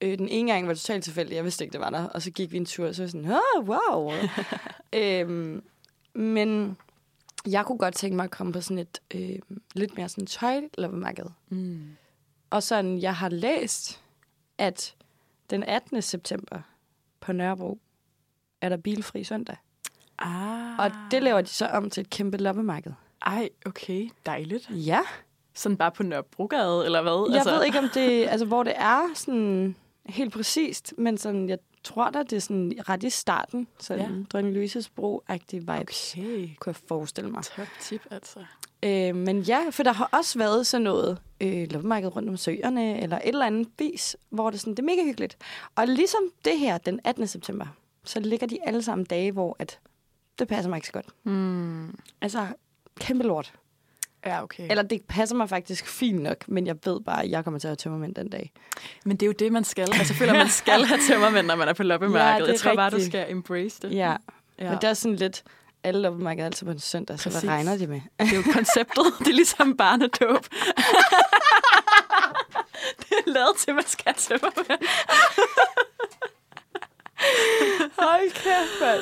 Øh, 0.00 0.18
den 0.18 0.28
ene 0.28 0.52
gang 0.52 0.66
var 0.66 0.72
det 0.72 0.80
totalt 0.80 1.04
tilfældigt. 1.04 1.36
Jeg 1.36 1.44
vidste 1.44 1.64
ikke, 1.64 1.72
det 1.72 1.80
var 1.80 1.90
der. 1.90 2.04
Og 2.04 2.22
så 2.22 2.30
gik 2.30 2.52
vi 2.52 2.56
en 2.56 2.66
tur, 2.66 2.88
og 2.88 2.94
så 2.94 3.02
var 3.02 3.04
jeg 3.04 3.10
sådan, 3.10 3.40
oh, 3.56 3.68
wow. 3.68 4.12
øhm, 5.02 5.62
men 6.14 6.76
jeg 7.46 7.66
kunne 7.66 7.78
godt 7.78 7.94
tænke 7.94 8.16
mig 8.16 8.24
at 8.24 8.30
komme 8.30 8.52
på 8.52 8.60
sådan 8.60 8.78
et 8.78 9.00
øh, 9.14 9.38
lidt 9.74 9.96
mere 9.96 10.08
sådan 10.08 10.26
tøjloppemarked. 10.26 11.26
Mm. 11.48 11.96
Og 12.50 12.62
sådan, 12.62 12.98
jeg 12.98 13.14
har 13.14 13.28
læst, 13.28 14.00
at 14.58 14.94
den 15.50 15.62
18. 15.62 16.02
september 16.02 16.60
på 17.20 17.32
Nørrebro 17.32 17.78
er 18.60 18.68
der 18.68 18.76
bilfri 18.76 19.24
søndag. 19.24 19.56
Ah. 20.18 20.78
Og 20.78 20.90
det 21.10 21.22
laver 21.22 21.40
de 21.40 21.48
så 21.48 21.66
om 21.66 21.90
til 21.90 22.00
et 22.00 22.10
kæmpe 22.10 22.36
loppemarked. 22.36 22.92
Ej, 23.26 23.48
okay. 23.66 24.08
Dejligt. 24.26 24.70
Ja. 24.70 25.00
Sådan 25.54 25.76
bare 25.76 25.92
på 25.92 26.02
Nørrebrogade, 26.02 26.84
eller 26.84 27.02
hvad? 27.02 27.34
Jeg 27.34 27.52
ved 27.54 27.64
ikke, 27.64 27.78
om 27.78 27.88
det, 27.94 28.28
altså, 28.28 28.46
hvor 28.46 28.62
det 28.62 28.72
er 28.76 29.02
sådan 29.14 29.76
helt 30.08 30.32
præcist, 30.32 30.94
men 30.98 31.18
sådan, 31.18 31.48
jeg 31.48 31.58
tror 31.84 32.10
da, 32.10 32.22
det 32.22 32.32
er 32.32 32.40
sådan 32.40 32.72
ret 32.88 33.02
i 33.02 33.10
starten. 33.10 33.66
Sådan 33.80 34.10
Ja. 34.14 34.24
Dronning 34.32 34.54
Louises 34.54 34.88
bro-agtige 34.88 35.72
vibes, 35.72 36.14
okay. 36.18 36.48
Kunne 36.58 36.70
jeg 36.70 36.76
forestille 36.88 37.30
mig. 37.30 37.42
Top 37.42 37.66
tip, 37.80 38.00
altså. 38.10 38.38
Øh, 38.82 39.16
men 39.16 39.40
ja, 39.40 39.60
for 39.70 39.82
der 39.82 39.92
har 39.92 40.08
også 40.12 40.38
været 40.38 40.66
sådan 40.66 40.84
noget 40.84 41.18
øh, 41.40 41.66
loppemarked 41.70 42.16
rundt 42.16 42.28
om 42.28 42.36
søerne, 42.36 43.02
eller 43.02 43.16
et 43.16 43.28
eller 43.28 43.46
andet 43.46 43.68
vis, 43.78 44.16
hvor 44.30 44.50
det, 44.50 44.60
sådan, 44.60 44.72
det 44.72 44.78
er 44.78 44.86
mega 44.86 45.04
hyggeligt. 45.04 45.36
Og 45.74 45.86
ligesom 45.86 46.22
det 46.44 46.58
her, 46.58 46.78
den 46.78 47.00
18. 47.04 47.26
september, 47.26 47.66
så 48.04 48.20
ligger 48.20 48.46
de 48.46 48.58
alle 48.66 48.82
sammen 48.82 49.04
dage, 49.04 49.32
hvor 49.32 49.56
at, 49.58 49.78
det 50.38 50.48
passer 50.48 50.68
mig 50.70 50.76
ikke 50.76 50.86
så 50.86 50.92
godt. 50.92 51.06
Mm. 51.24 51.98
Altså, 52.20 52.46
kæmpe 53.00 53.24
lort. 53.24 53.52
Ja, 54.26 54.42
okay. 54.42 54.66
Eller 54.70 54.82
det 54.82 55.02
passer 55.08 55.36
mig 55.36 55.48
faktisk 55.48 55.86
fint 55.88 56.22
nok, 56.22 56.36
men 56.48 56.66
jeg 56.66 56.76
ved 56.84 57.00
bare, 57.00 57.24
at 57.24 57.30
jeg 57.30 57.44
kommer 57.44 57.60
til 57.60 57.68
at 57.68 57.70
have 57.70 57.76
tømmermænd 57.76 58.14
den 58.14 58.28
dag. 58.28 58.52
Men 59.04 59.16
det 59.16 59.22
er 59.22 59.26
jo 59.26 59.32
det, 59.38 59.52
man 59.52 59.64
skal. 59.64 59.82
Altså, 59.82 60.12
jeg 60.12 60.18
føler, 60.18 60.32
man 60.32 60.48
skal 60.48 60.84
have 60.84 61.00
tømmermænd, 61.08 61.46
når 61.46 61.56
man 61.56 61.68
er 61.68 61.72
på 61.72 61.82
loppemarkedet. 61.82 62.46
Ja, 62.48 62.52
det 62.52 62.52
jeg 62.52 62.60
tror 62.60 62.74
bare, 62.74 62.90
du 62.90 62.96
rigtigt. 62.96 63.12
skal 63.12 63.30
embrace 63.30 63.78
det. 63.82 63.92
Ja, 63.94 64.16
ja. 64.58 64.70
men 64.70 64.78
det 64.80 64.84
er 64.84 64.94
sådan 64.94 65.16
lidt, 65.16 65.42
alle 65.84 66.00
loppemarkeder 66.02 66.42
er 66.42 66.46
altid 66.46 66.66
på 66.66 66.72
en 66.72 66.78
søndag, 66.78 67.18
så 67.18 67.24
Præcis. 67.24 67.42
hvad 67.42 67.50
regner 67.52 67.76
de 67.78 67.86
med? 67.86 68.00
Det 68.20 68.32
er 68.32 68.36
jo 68.36 68.42
konceptet. 68.52 69.04
Det 69.18 69.28
er 69.28 69.32
ligesom 69.32 69.76
barnedåb. 69.76 70.44
det 72.98 73.10
er 73.26 73.30
lavet 73.30 73.56
til, 73.58 73.70
at 73.70 73.74
man 73.74 73.86
skal 73.86 74.04
have 74.06 74.14
tømmermænd. 74.38 74.80
Hold 77.98 78.30
kæft, 78.30 78.80
mand. 78.80 79.00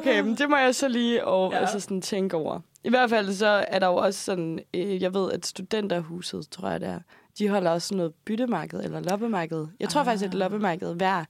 Okay, 0.00 0.20
men 0.20 0.34
det 0.38 0.50
må 0.50 0.56
jeg 0.56 0.74
så 0.74 0.88
lige 0.88 1.24
over, 1.24 1.50
Ja. 1.50 1.56
ja. 1.56 1.60
altså 1.62 1.80
sådan 1.80 2.02
tænke 2.02 2.36
over. 2.36 2.60
I 2.86 2.88
hvert 2.88 3.10
fald 3.10 3.32
så 3.32 3.64
er 3.68 3.78
der 3.78 3.86
jo 3.86 3.96
også 3.96 4.24
sådan, 4.24 4.60
øh, 4.74 5.02
jeg 5.02 5.14
ved, 5.14 5.32
at 5.32 5.46
studenterhuset, 5.46 6.50
tror 6.50 6.70
jeg 6.70 6.80
det 6.80 6.88
er, 6.88 7.00
de 7.38 7.48
holder 7.48 7.70
også 7.70 7.88
sådan 7.88 7.96
noget 7.96 8.14
byttemarked 8.14 8.80
eller 8.84 9.00
loppemarked. 9.00 9.66
Jeg 9.80 9.88
tror 9.88 10.00
ah. 10.00 10.06
faktisk, 10.06 10.24
at 10.24 10.28
et 10.28 10.38
loppemarked 10.38 10.94
hver 10.94 11.24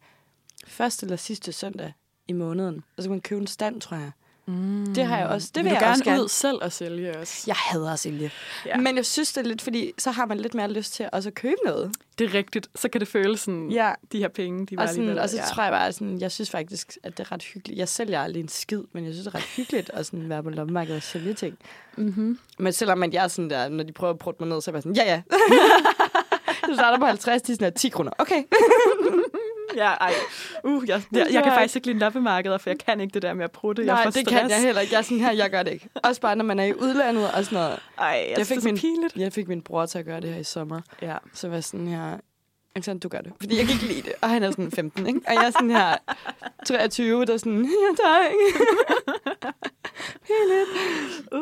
første 0.66 1.06
eller 1.06 1.16
sidste 1.16 1.52
søndag 1.52 1.92
i 2.28 2.32
måneden. 2.32 2.84
Og 2.96 3.02
så 3.02 3.08
kan 3.08 3.10
man 3.10 3.20
købe 3.20 3.40
en 3.40 3.46
stand, 3.46 3.80
tror 3.80 3.96
jeg. 3.96 4.10
Mm. 4.48 4.94
Det 4.94 5.04
har 5.06 5.18
jeg 5.18 5.26
også. 5.26 5.48
Det 5.54 5.56
vil 5.56 5.64
vil 5.64 5.70
jeg 5.72 5.80
gerne, 5.80 5.92
også 5.92 6.04
gerne. 6.04 6.22
ud 6.22 6.28
selv 6.28 6.58
og 6.62 6.72
sælge 6.72 7.18
også. 7.18 7.44
Jeg 7.46 7.56
hader 7.56 7.92
at 7.92 7.98
sælge. 7.98 8.30
Ja. 8.66 8.76
Men 8.76 8.96
jeg 8.96 9.06
synes 9.06 9.32
det 9.32 9.40
er 9.44 9.48
lidt, 9.48 9.62
fordi 9.62 9.92
så 9.98 10.10
har 10.10 10.26
man 10.26 10.38
lidt 10.38 10.54
mere 10.54 10.70
lyst 10.72 10.92
til 10.94 11.08
også 11.12 11.28
at 11.28 11.34
købe 11.34 11.56
noget. 11.64 11.92
Det 12.18 12.24
er 12.30 12.34
rigtigt. 12.34 12.68
Så 12.74 12.88
kan 12.88 13.00
det 13.00 13.08
føles 13.08 13.40
sådan, 13.40 13.70
Ja. 13.70 13.92
de 14.12 14.18
her 14.18 14.28
penge, 14.28 14.66
de 14.66 14.76
var 14.76 14.82
Og, 14.82 14.88
sådan, 14.88 15.00
alligevel. 15.02 15.22
og 15.22 15.28
så 15.30 15.36
ja. 15.36 15.42
tror 15.44 15.62
jeg 15.62 15.72
bare, 15.72 15.92
sådan, 15.92 16.20
jeg 16.20 16.32
synes 16.32 16.50
faktisk, 16.50 16.98
at 17.02 17.18
det 17.18 17.26
er 17.26 17.32
ret 17.32 17.42
hyggeligt. 17.42 17.78
Jeg 17.78 17.88
sælger 17.88 18.20
aldrig 18.20 18.40
en 18.42 18.48
skid, 18.48 18.82
men 18.92 19.04
jeg 19.04 19.12
synes, 19.14 19.26
det 19.26 19.34
er 19.34 19.38
ret 19.38 19.44
hyggeligt 19.56 19.90
at 19.94 20.06
sådan 20.06 20.28
være 20.28 20.42
på 20.42 20.50
loppemarkedet 20.50 20.96
og 20.96 21.02
sælge 21.02 21.34
ting. 21.34 21.58
Mm-hmm. 21.96 22.38
Men 22.58 22.72
selvom 22.72 23.02
at 23.02 23.14
jeg 23.14 23.24
er 23.24 23.28
sådan 23.28 23.50
der, 23.50 23.68
når 23.68 23.84
de 23.84 23.92
prøver 23.92 24.12
at 24.12 24.18
prutte 24.18 24.42
mig 24.42 24.48
ned, 24.48 24.60
så 24.62 24.70
er 24.70 24.74
jeg 24.74 24.82
bare 24.82 24.94
sådan, 24.94 24.96
ja 25.06 25.12
ja. 25.14 25.22
du 26.68 26.74
starter 26.74 26.98
på 26.98 27.06
50, 27.06 27.42
de 27.42 27.52
er 27.52 27.56
sådan 27.56 27.64
her, 27.64 27.70
10 27.70 27.88
kroner. 27.88 28.10
Okay. 28.18 28.42
Ja, 29.82 29.90
ej. 30.00 30.12
Uh, 30.64 30.88
jeg, 30.88 31.02
jeg, 31.12 31.26
jeg 31.32 31.42
kan 31.42 31.52
faktisk 31.52 31.76
ikke 31.76 31.86
lide 31.86 31.98
loppemarkeder, 31.98 32.58
for 32.58 32.70
jeg 32.70 32.78
kan 32.78 33.00
ikke 33.00 33.14
det 33.14 33.22
der 33.22 33.34
med 33.34 33.44
at 33.44 33.50
prutte. 33.52 33.82
jeg 33.86 33.94
Nej, 33.94 34.02
får 34.02 34.10
det 34.10 34.20
stress. 34.20 34.40
kan 34.40 34.50
jeg 34.50 34.60
heller 34.62 34.80
ikke. 34.80 34.92
Jeg 34.94 34.98
er 34.98 35.02
sådan 35.02 35.18
her, 35.20 35.32
jeg 35.32 35.50
gør 35.50 35.62
det 35.62 35.72
ikke. 35.72 35.88
Også 35.94 36.20
bare, 36.20 36.36
når 36.36 36.44
man 36.44 36.58
er 36.58 36.64
i 36.64 36.74
udlandet 36.74 37.30
og 37.32 37.44
sådan 37.44 37.56
noget. 37.58 37.78
Ej, 37.98 38.06
jeg, 38.06 38.26
Jeg 38.30 38.38
jeg 38.38 38.46
fik 38.46 38.64
min- 38.64 38.78
pinligt. 38.78 39.16
Jeg 39.16 39.32
fik 39.32 39.48
min 39.48 39.62
bror 39.62 39.86
til 39.86 39.98
at 39.98 40.04
gøre 40.04 40.20
det 40.20 40.30
her 40.32 40.40
i 40.40 40.44
sommer. 40.44 40.80
Ja. 41.02 41.16
Så 41.34 41.48
var 41.48 41.56
jeg 41.56 41.64
sådan 41.64 41.88
her, 41.88 42.16
Alexander, 42.76 43.00
du 43.00 43.08
gør 43.08 43.20
det. 43.20 43.32
Fordi 43.40 43.56
jeg 43.58 43.64
kan 43.66 43.74
ikke 43.74 43.86
lide 43.86 44.02
det. 44.02 44.12
Og 44.22 44.28
han 44.30 44.42
er 44.42 44.50
sådan 44.50 44.70
15, 44.70 45.06
ikke? 45.06 45.20
Og 45.26 45.34
jeg 45.34 45.46
er 45.46 45.50
sådan 45.50 45.70
her 45.70 45.96
23, 46.66 47.24
der 47.24 47.34
er 47.34 47.38
sådan, 47.38 47.64
jeg 47.64 47.96
tager 47.96 48.28
ikke. 48.28 48.58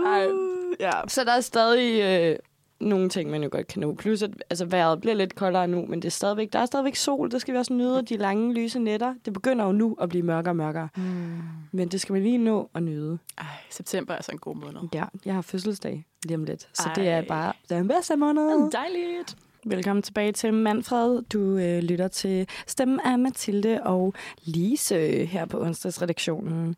Ej. 0.06 0.26
Uh, 0.26 0.74
ja. 0.80 0.90
Så 1.08 1.24
der 1.24 1.32
er 1.32 1.40
stadig 1.40 2.00
øh, 2.02 2.36
nogle 2.84 3.08
ting, 3.08 3.30
man 3.30 3.42
jo 3.42 3.48
godt 3.52 3.66
kan 3.66 3.80
nå. 3.80 3.94
Plus, 3.94 4.22
at 4.22 4.30
altså, 4.50 4.64
vejret 4.64 5.00
bliver 5.00 5.14
lidt 5.14 5.34
koldere 5.34 5.68
nu, 5.68 5.86
men 5.86 6.02
det 6.02 6.08
er 6.08 6.10
stadigvæk, 6.10 6.52
der 6.52 6.58
er 6.58 6.66
stadigvæk 6.66 6.96
sol. 6.96 7.30
Det 7.30 7.40
skal 7.40 7.54
vi 7.54 7.58
også 7.58 7.72
nyde, 7.72 8.02
de 8.02 8.16
lange, 8.16 8.54
lyse 8.54 8.78
nætter. 8.78 9.14
Det 9.24 9.32
begynder 9.32 9.64
jo 9.64 9.72
nu 9.72 9.96
at 10.00 10.08
blive 10.08 10.22
mørkere 10.22 10.52
og 10.52 10.56
mørkere. 10.56 10.88
Mm. 10.96 11.42
Men 11.72 11.88
det 11.88 12.00
skal 12.00 12.12
man 12.12 12.22
lige 12.22 12.38
nå 12.38 12.70
at 12.74 12.82
nyde. 12.82 13.18
Ej, 13.38 13.46
september 13.70 14.14
er 14.14 14.22
så 14.22 14.32
en 14.32 14.38
god 14.38 14.56
måned. 14.56 14.80
Ja, 14.94 15.04
jeg 15.24 15.34
har 15.34 15.42
fødselsdag 15.42 16.04
lige 16.24 16.36
om 16.36 16.44
lidt. 16.44 16.68
Så 16.72 16.88
Ej. 16.88 16.94
det 16.94 17.08
er 17.08 17.22
bare 17.28 17.52
den 17.68 17.88
bedste 17.88 18.16
måned. 18.16 18.70
Dejligt. 18.70 19.36
Velkommen 19.66 20.02
tilbage 20.02 20.32
til 20.32 20.54
Manfred. 20.54 21.22
Du 21.22 21.56
øh, 21.56 21.82
lytter 21.82 22.08
til 22.08 22.48
stemmen 22.66 23.00
af 23.00 23.18
Mathilde 23.18 23.80
og 23.82 24.14
Lise 24.42 25.24
her 25.24 25.46
på 25.46 25.60
onsdagsredaktionen. 25.60 26.76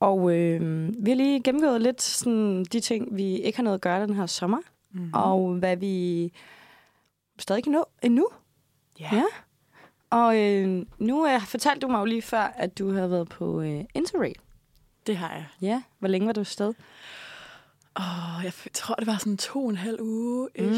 Og 0.00 0.36
øh, 0.36 0.88
vi 1.04 1.10
har 1.10 1.16
lige 1.16 1.42
gennemgået 1.42 1.80
lidt 1.80 2.02
sådan, 2.02 2.64
de 2.64 2.80
ting, 2.80 3.16
vi 3.16 3.36
ikke 3.36 3.58
har 3.58 3.62
noget 3.62 3.74
at 3.74 3.80
gøre 3.80 4.06
den 4.06 4.14
her 4.14 4.26
sommer, 4.26 4.58
Mm. 4.92 5.00
mm. 5.00 5.10
og 5.14 5.54
hvad 5.54 5.76
vi 5.76 6.32
stadig 7.38 7.62
kan 7.64 7.72
nå 7.72 7.84
endnu. 8.02 8.28
ja. 9.00 9.08
Ja. 9.12 9.24
Og 10.10 10.38
øh, 10.38 10.86
nu 10.98 11.26
øh, 11.26 11.46
fortalte 11.46 11.80
du 11.80 11.88
mig 11.90 12.00
jo 12.00 12.04
lige 12.04 12.22
før, 12.22 12.40
at 12.40 12.78
du 12.78 12.92
havde 12.92 13.10
været 13.10 13.28
på 13.28 13.60
øh, 13.60 13.84
Interrail. 13.94 14.36
det 15.06 15.16
har 15.16 15.32
jeg. 15.34 15.46
Ja. 15.62 15.82
Hvor 15.98 16.08
længe 16.08 16.26
var 16.26 16.32
du 16.32 16.40
afsted? 16.40 16.74
Åh, 17.98 18.44
jeg 18.44 18.52
f- 18.52 18.66
tror, 18.74 18.94
det 18.94 19.06
var 19.06 19.16
sådan 19.16 19.36
to 19.36 19.64
og 19.64 19.70
en 19.70 19.76
halv 19.76 20.00
uge. 20.00 20.48
Mm. 20.58 20.72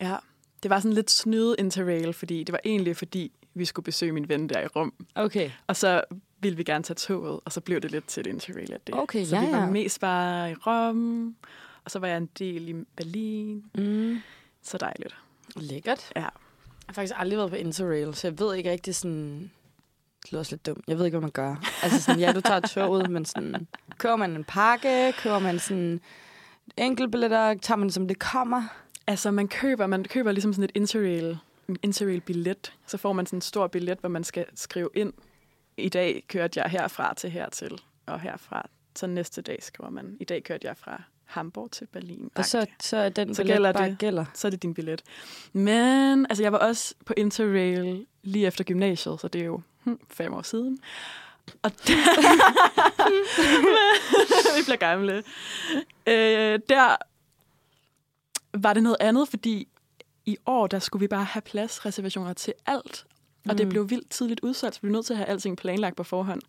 Ja. 0.00 0.16
Det 0.62 0.70
var 0.70 0.80
sådan 0.80 0.92
lidt 0.92 1.10
snyde 1.10 1.56
interrail, 1.58 2.12
fordi 2.12 2.44
det 2.44 2.52
var 2.52 2.60
egentlig 2.64 2.96
fordi, 2.96 3.32
vi 3.54 3.64
skulle 3.64 3.84
besøge 3.84 4.12
min 4.12 4.28
ven 4.28 4.48
der 4.48 4.60
i 4.60 4.66
Rom. 4.66 4.92
Okay. 5.14 5.50
Og 5.66 5.76
så 5.76 6.02
ville 6.40 6.56
vi 6.56 6.64
gerne 6.64 6.84
tage 6.84 6.94
toget, 6.94 7.40
og 7.44 7.52
så 7.52 7.60
blev 7.60 7.80
det 7.80 7.90
lidt 7.90 8.06
til 8.06 8.20
et 8.20 8.26
interrail 8.26 8.72
af 8.72 8.80
det. 8.86 8.94
Okay, 8.94 9.24
så 9.24 9.36
ja, 9.36 9.46
vi 9.46 9.52
var 9.52 9.58
ja. 9.60 9.70
mest 9.70 10.00
bare 10.00 10.50
i 10.50 10.54
Rom, 10.54 11.36
og 11.84 11.90
så 11.90 11.98
var 11.98 12.08
jeg 12.08 12.16
en 12.16 12.28
del 12.38 12.68
i 12.68 12.74
Berlin. 12.96 13.64
Mm. 13.74 14.18
Så 14.62 14.78
dejligt. 14.78 15.16
Lækkert. 15.56 16.12
Ja. 16.16 16.20
Jeg 16.20 16.30
har 16.86 16.94
faktisk 16.94 17.14
aldrig 17.16 17.38
været 17.38 17.50
på 17.50 17.56
Interrail, 17.56 18.14
så 18.14 18.28
jeg 18.28 18.38
ved 18.38 18.54
ikke 18.54 18.70
rigtig 18.70 18.94
sådan... 18.94 19.50
Det 20.22 20.32
lyder 20.32 20.40
også 20.40 20.52
lidt 20.52 20.66
dumt. 20.66 20.84
Jeg 20.88 20.98
ved 20.98 21.04
ikke, 21.04 21.14
hvad 21.14 21.22
man 21.22 21.30
gør. 21.30 21.56
Altså 21.82 22.02
sådan, 22.02 22.20
ja, 22.20 22.32
du 22.32 22.40
tager 22.40 22.60
toget, 22.60 23.10
men 23.10 23.24
sådan... 23.24 23.66
Køber 23.98 24.16
man 24.16 24.36
en 24.36 24.44
pakke? 24.44 25.14
Køber 25.18 25.38
man 25.38 25.58
sådan 25.58 26.00
enkeltbilletter? 26.76 27.54
Tager 27.54 27.78
man 27.78 27.90
som 27.90 28.08
det 28.08 28.18
kommer? 28.18 28.62
Altså, 29.06 29.30
man 29.30 29.48
køber, 29.48 29.86
man 29.86 30.04
køber 30.04 30.32
ligesom 30.32 30.52
sådan 30.52 30.64
et 30.64 30.72
interrail, 30.74 31.38
en 31.68 31.76
interrail-billet. 31.82 32.72
Så 32.86 32.96
får 32.96 33.12
man 33.12 33.26
sådan 33.26 33.36
en 33.36 33.40
stor 33.40 33.66
billet, 33.66 33.98
hvor 33.98 34.08
man 34.08 34.24
skal 34.24 34.46
skrive 34.54 34.90
ind. 34.94 35.12
I 35.76 35.88
dag 35.88 36.24
kørte 36.28 36.60
jeg 36.60 36.70
herfra 36.70 37.14
til 37.14 37.30
hertil, 37.30 37.80
og 38.06 38.20
herfra. 38.20 38.68
Så 38.96 39.06
næste 39.06 39.42
dag 39.42 39.62
skriver 39.62 39.90
man, 39.90 40.16
i 40.20 40.24
dag 40.24 40.44
kørte 40.44 40.66
jeg 40.66 40.76
fra 40.76 41.02
Hamburg 41.30 41.70
til 41.70 41.86
Berlin. 41.86 42.30
Og 42.34 42.44
så, 42.44 42.66
så 42.80 42.96
er 42.96 43.08
den 43.08 43.34
Så 43.34 43.42
billet 43.42 43.54
gælder 43.54 43.72
bare 43.72 43.88
det. 43.88 43.98
gælder. 43.98 44.24
så 44.34 44.48
er 44.48 44.50
det 44.50 44.62
din 44.62 44.74
billet. 44.74 45.02
Men 45.52 46.26
altså, 46.30 46.42
jeg 46.42 46.52
var 46.52 46.58
også 46.58 46.94
på 47.04 47.14
Interrail 47.16 48.06
lige 48.22 48.46
efter 48.46 48.64
gymnasiet, 48.64 49.20
så 49.20 49.28
det 49.28 49.40
er 49.40 49.44
jo 49.44 49.60
hm, 49.84 49.98
fem 50.10 50.32
år 50.32 50.42
siden. 50.42 50.78
Og 51.62 51.70
der... 51.86 51.94
Vi 54.56 54.62
bliver 54.64 54.76
gamle. 54.76 55.22
Øh, 56.06 56.60
der 56.68 56.96
var 58.54 58.72
det 58.72 58.82
noget 58.82 58.96
andet, 59.00 59.28
fordi 59.28 59.68
i 60.26 60.36
år, 60.46 60.66
der 60.66 60.78
skulle 60.78 61.00
vi 61.00 61.08
bare 61.08 61.24
have 61.24 61.42
pladsreservationer 61.42 62.32
til 62.32 62.52
alt. 62.66 63.04
Og 63.48 63.58
det 63.58 63.66
Mm. 63.66 63.70
blev 63.70 63.90
vildt 63.90 64.10
tidligt 64.10 64.40
udsolgt, 64.42 64.74
så 64.74 64.80
vi 64.80 64.86
blev 64.86 64.92
nødt 64.92 65.06
til 65.06 65.12
at 65.12 65.16
have 65.16 65.26
alting 65.28 65.56
planlagt 65.56 65.96
på 65.96 66.02
forhånd. 66.04 66.40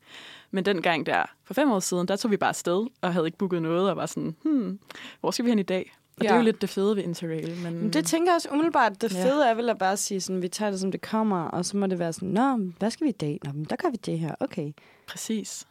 Men 0.51 0.65
den 0.65 0.81
gang 0.81 1.05
der, 1.05 1.23
for 1.43 1.53
fem 1.53 1.71
år 1.71 1.79
siden, 1.79 2.07
der 2.07 2.15
tog 2.15 2.31
vi 2.31 2.37
bare 2.37 2.49
afsted 2.49 2.87
og 3.01 3.13
havde 3.13 3.25
ikke 3.25 3.37
booket 3.37 3.61
noget, 3.61 3.89
og 3.89 3.97
var 3.97 4.05
sådan, 4.05 4.35
hmm, 4.43 4.79
hvor 5.19 5.31
skal 5.31 5.45
vi 5.45 5.49
hen 5.51 5.59
i 5.59 5.63
dag? 5.63 5.95
Og 6.17 6.23
ja. 6.23 6.27
det 6.27 6.29
er 6.31 6.35
Ja. 6.35 6.39
jo 6.39 6.45
lidt 6.45 6.61
det 6.61 6.69
fede 6.69 6.95
ved 6.95 7.03
Interrail. 7.03 7.57
Men, 7.63 7.93
det 7.93 8.05
tænker 8.05 8.31
jeg 8.31 8.35
også 8.35 8.49
umiddelbart. 8.51 9.01
Det 9.01 9.13
Ja. 9.13 9.25
fede 9.25 9.45
er 9.49 9.53
vel 9.53 9.69
at 9.69 9.77
bare 9.77 9.97
sige, 9.97 10.21
sådan, 10.21 10.41
vi 10.41 10.47
tager 10.47 10.71
det, 10.71 10.79
som 10.79 10.91
det 10.91 11.01
kommer, 11.01 11.43
og 11.43 11.65
så 11.65 11.77
må 11.77 11.87
det 11.87 11.99
være 11.99 12.13
sådan, 12.13 12.29
nå, 12.29 12.57
hvad 12.79 12.91
skal 12.91 13.05
vi 13.05 13.09
i 13.09 13.13
dag? 13.13 13.39
Nå, 13.43 13.51
men 13.51 13.63
der 13.65 13.75
gør 13.75 13.89
vi 13.89 13.97
det 14.05 14.19
her. 14.19 14.35
Okay. 14.39 14.71
Præcis. 15.07 15.67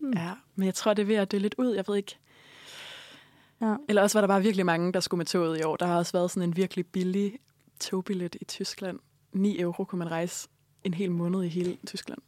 Mm. 0.00 0.12
Ja, 0.16 0.30
men 0.56 0.66
jeg 0.66 0.74
tror, 0.74 0.94
det 0.94 1.02
er 1.02 1.06
ved 1.06 1.14
at 1.16 1.32
dø 1.32 1.38
lidt 1.38 1.54
ud. 1.58 1.74
Jeg 1.74 1.84
ved 1.88 1.96
ikke. 1.96 2.16
Ja. 3.60 3.74
Eller 3.88 4.02
også 4.02 4.18
var 4.18 4.20
der 4.20 4.28
bare 4.28 4.42
virkelig 4.42 4.66
mange, 4.66 4.92
der 4.92 5.00
skulle 5.00 5.18
med 5.18 5.26
toget 5.26 5.58
i 5.60 5.62
år. 5.62 5.76
Der 5.76 5.86
har 5.86 5.96
også 5.98 6.12
været 6.12 6.30
sådan 6.30 6.48
en 6.48 6.56
virkelig 6.56 6.86
billig 6.86 7.38
togbillet 7.80 8.36
i 8.40 8.44
Tyskland. 8.44 8.98
9 9.32 9.60
euro 9.60 9.84
kunne 9.84 9.98
man 9.98 10.10
rejse 10.10 10.48
en 10.84 10.94
hel 10.94 11.10
måned 11.10 11.42
i 11.44 11.48
hele 11.48 11.76
Tyskland. 11.86 12.18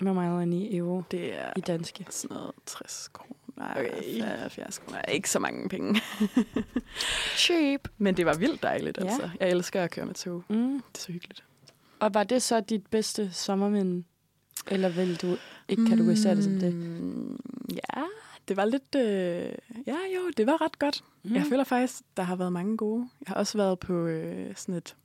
Hvor 0.00 0.12
meget 0.12 0.40
er 0.42 0.44
9 0.44 0.76
euro 0.76 1.02
Det 1.10 1.38
er 1.40 1.52
i 1.56 1.60
danske? 1.60 2.06
sådan 2.10 2.36
noget 2.36 2.52
60 2.66 3.08
kroner. 3.12 3.34
Okay. 3.70 3.98
Okay. 3.98 4.22
70 4.22 4.78
kroner. 4.78 5.02
Ikke 5.02 5.30
så 5.30 5.38
mange 5.38 5.68
penge. 5.68 6.00
Cheap. 7.36 7.88
Men 7.98 8.16
det 8.16 8.26
var 8.26 8.34
vildt 8.34 8.62
dejligt, 8.62 8.98
Ja. 8.98 9.04
altså. 9.04 9.30
Jeg 9.40 9.50
elsker 9.50 9.82
at 9.84 9.90
køre 9.90 10.06
med 10.06 10.14
tog. 10.14 10.44
Mm. 10.48 10.72
Det 10.72 10.98
er 10.98 11.00
så 11.00 11.12
hyggeligt. 11.12 11.44
Og 12.00 12.14
var 12.14 12.24
det 12.24 12.42
så 12.42 12.60
dit 12.60 12.86
bedste 12.86 13.30
sommerminde? 13.32 14.04
Eller 14.66 14.88
vil 14.88 15.16
du 15.22 15.36
ikke 15.68 15.86
kategorisere 15.86 16.34
det 16.36 16.44
som 16.44 16.52
det? 16.60 16.74
Mm, 16.74 17.38
Ja, 17.74 18.02
det 18.48 18.56
var 18.56 18.64
lidt... 18.64 18.94
Øh, 18.96 19.52
ja, 19.86 19.96
jo, 20.16 20.30
det 20.36 20.46
var 20.46 20.60
ret 20.60 20.78
godt. 20.78 21.04
Mm. 21.22 21.34
Jeg 21.34 21.44
føler 21.48 21.64
faktisk, 21.64 22.02
der 22.16 22.22
har 22.22 22.36
været 22.36 22.52
mange 22.52 22.76
gode. 22.76 23.08
Jeg 23.20 23.26
har 23.28 23.34
også 23.34 23.58
været 23.58 23.78
på 23.78 24.06
øh, 24.06 24.56
sådan 24.56 24.74
et... 24.74 24.96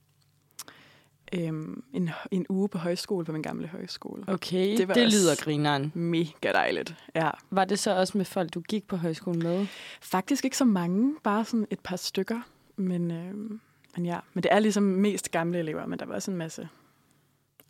Øhm, 1.32 1.82
en, 1.92 2.10
en 2.30 2.46
uge 2.48 2.68
på 2.68 2.78
højskole, 2.78 3.24
på 3.24 3.32
min 3.32 3.42
gamle 3.42 3.66
højskole. 3.68 4.24
Okay, 4.26 4.76
Det 4.76 4.88
var 4.88 4.94
det 4.94 5.12
lyder 5.12 5.34
grineren. 5.44 5.92
Mega 5.94 6.52
dejligt. 6.52 6.94
Ja. 7.14 7.30
Var 7.50 7.64
det 7.64 7.78
så 7.78 7.96
også 7.96 8.18
med 8.18 8.24
folk, 8.24 8.54
du 8.54 8.60
gik 8.60 8.86
på 8.86 8.96
højskolen 8.96 9.42
med? 9.42 9.66
Faktisk 10.00 10.44
ikke 10.44 10.56
så 10.56 10.64
mange, 10.64 11.14
bare 11.22 11.44
sådan 11.44 11.66
et 11.70 11.80
par 11.80 11.96
stykker. 11.96 12.40
Men, 12.76 13.10
øh, 13.10 13.34
men 13.96 14.06
ja, 14.06 14.18
men 14.34 14.42
det 14.42 14.52
er 14.52 14.58
ligesom 14.58 14.82
mest 14.82 15.30
gamle 15.30 15.58
elever, 15.58 15.86
men 15.86 15.98
der 15.98 16.06
var 16.06 16.14
også 16.14 16.30
en 16.30 16.36
masse 16.36 16.68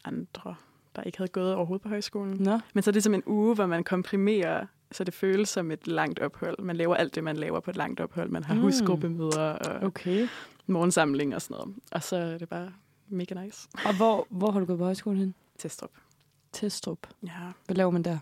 andre, 0.05 0.55
der 0.97 1.03
ikke 1.03 1.19
havde 1.19 1.31
gået 1.31 1.55
overhovedet 1.55 1.83
på 1.83 1.89
højskolen. 1.89 2.37
Nå. 2.41 2.59
Men 2.75 2.83
så 2.83 2.91
er 2.91 2.93
det 2.93 3.03
som 3.03 3.15
en 3.15 3.23
uge, 3.27 3.55
hvor 3.55 3.67
man 3.67 3.85
komprimerer, 3.85 4.67
så 4.93 5.05
det 5.05 5.15
føles 5.15 5.49
som 5.49 5.71
et 5.71 5.87
langt 5.87 6.19
ophold. 6.19 6.59
Man 6.63 6.77
laver 6.77 6.95
alt 6.95 7.15
det, 7.15 7.25
man 7.25 7.37
laver 7.37 7.61
på 7.61 7.71
et 7.71 7.77
langt 7.77 8.01
ophold. 8.01 8.31
Man 8.31 8.45
har 8.45 8.55
mm. 8.55 8.61
husgruppemøder 8.61 9.51
og 9.53 9.83
Okay. 9.83 10.29
morgensamling 10.67 11.35
og 11.35 11.43
sådan 11.43 11.55
noget. 11.55 11.75
Og 11.93 12.03
så 12.03 12.17
er 12.17 12.39
det 12.39 12.49
bare 12.49 12.73
mega 13.09 13.35
nice. 13.45 13.69
Og 13.85 13.97
hvor, 13.97 14.27
hvor 14.31 14.51
har 14.51 14.61
du 14.61 14.67
gået 14.67 14.79
på 14.79 14.85
højskole 14.85 15.19
hen? 15.19 15.35
Testrup. 15.59 15.91
Testrup. 16.53 16.99
Ja. 17.23 17.31
Hvad 17.67 17.77
laver 17.77 17.91
man 17.91 18.03
der? 18.03 18.19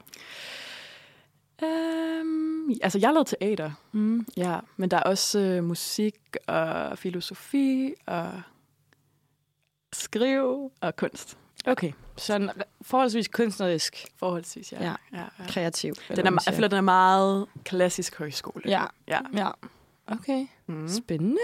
Um, 1.63 2.71
altså, 2.83 2.99
jeg 2.99 3.13
lavede 3.13 3.29
teater. 3.41 3.71
Mm. 3.93 4.27
Ja, 4.37 4.59
men 4.77 4.91
der 4.91 4.97
er 4.97 5.01
også 5.03 5.39
øh, 5.39 5.65
musik 5.65 6.17
og 6.47 6.99
filosofi 6.99 7.95
og 8.07 8.43
skrive 9.93 10.71
og 10.81 10.97
kunst. 10.97 11.39
Okay, 11.67 11.93
så 12.17 12.35
en 12.35 12.51
forholdsvis 12.83 13.29
kunstnerisk, 13.29 14.07
Forholdsvis, 14.17 14.73
ja. 14.73 14.83
Ja. 14.85 14.95
ja, 15.13 15.19
ja. 15.39 15.47
kreativ. 15.49 15.95
Den 16.17 16.27
er, 16.27 16.43
jeg 16.47 16.55
føler, 16.55 16.69
den 16.69 16.77
er 16.77 16.81
meget 16.83 17.47
klassisk 17.65 18.19
højskole. 18.19 18.63
Ja, 18.67 18.85
Ja. 19.09 19.21
ja. 19.35 19.51
Okay, 20.07 20.47
Mm. 20.67 20.89
spændende. 20.89 21.41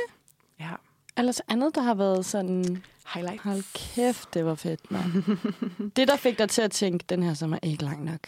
ja. 0.60 0.70
Ellers 1.16 1.40
andet, 1.40 1.74
der 1.74 1.80
har 1.80 1.94
været 1.94 2.26
sådan, 2.26 2.84
Highlight. 3.14 3.42
hold 3.42 3.62
kæft, 3.94 4.34
det 4.34 4.44
var 4.44 4.54
fedt, 4.54 4.90
mand. 4.90 5.12
det, 5.96 6.08
der 6.08 6.16
fik 6.16 6.38
dig 6.38 6.48
til 6.48 6.62
at 6.62 6.70
tænke, 6.70 7.04
den 7.08 7.22
her 7.22 7.34
sommer 7.34 7.58
er 7.62 7.66
ikke 7.68 7.84
lang 7.84 8.04
nok. 8.04 8.20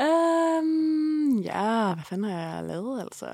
Um, 0.00 1.38
ja, 1.50 1.94
hvad 1.94 2.04
fanden 2.04 2.30
har 2.30 2.54
jeg 2.54 2.64
lavet, 2.64 3.00
altså? 3.00 3.26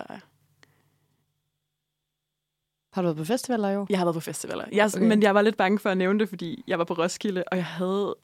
Har 2.92 3.02
du 3.02 3.06
været 3.06 3.16
på 3.16 3.24
festivaler 3.24 3.78
år? 3.78 3.86
Jeg 3.90 3.98
har 3.98 4.04
været 4.04 4.14
på 4.14 4.20
festivaler. 4.20 4.64
Jeg, 4.72 4.90
Okay. 4.94 5.06
Men 5.06 5.22
jeg 5.22 5.34
var 5.34 5.42
lidt 5.42 5.56
bange 5.56 5.78
for 5.78 5.90
at 5.90 5.98
nævne 5.98 6.18
det, 6.20 6.28
fordi 6.28 6.64
jeg 6.66 6.78
var 6.78 6.84
på 6.84 6.94
Roskilde, 6.94 7.44
og 7.50 7.56
jeg 7.56 7.64
havde... 7.66 8.14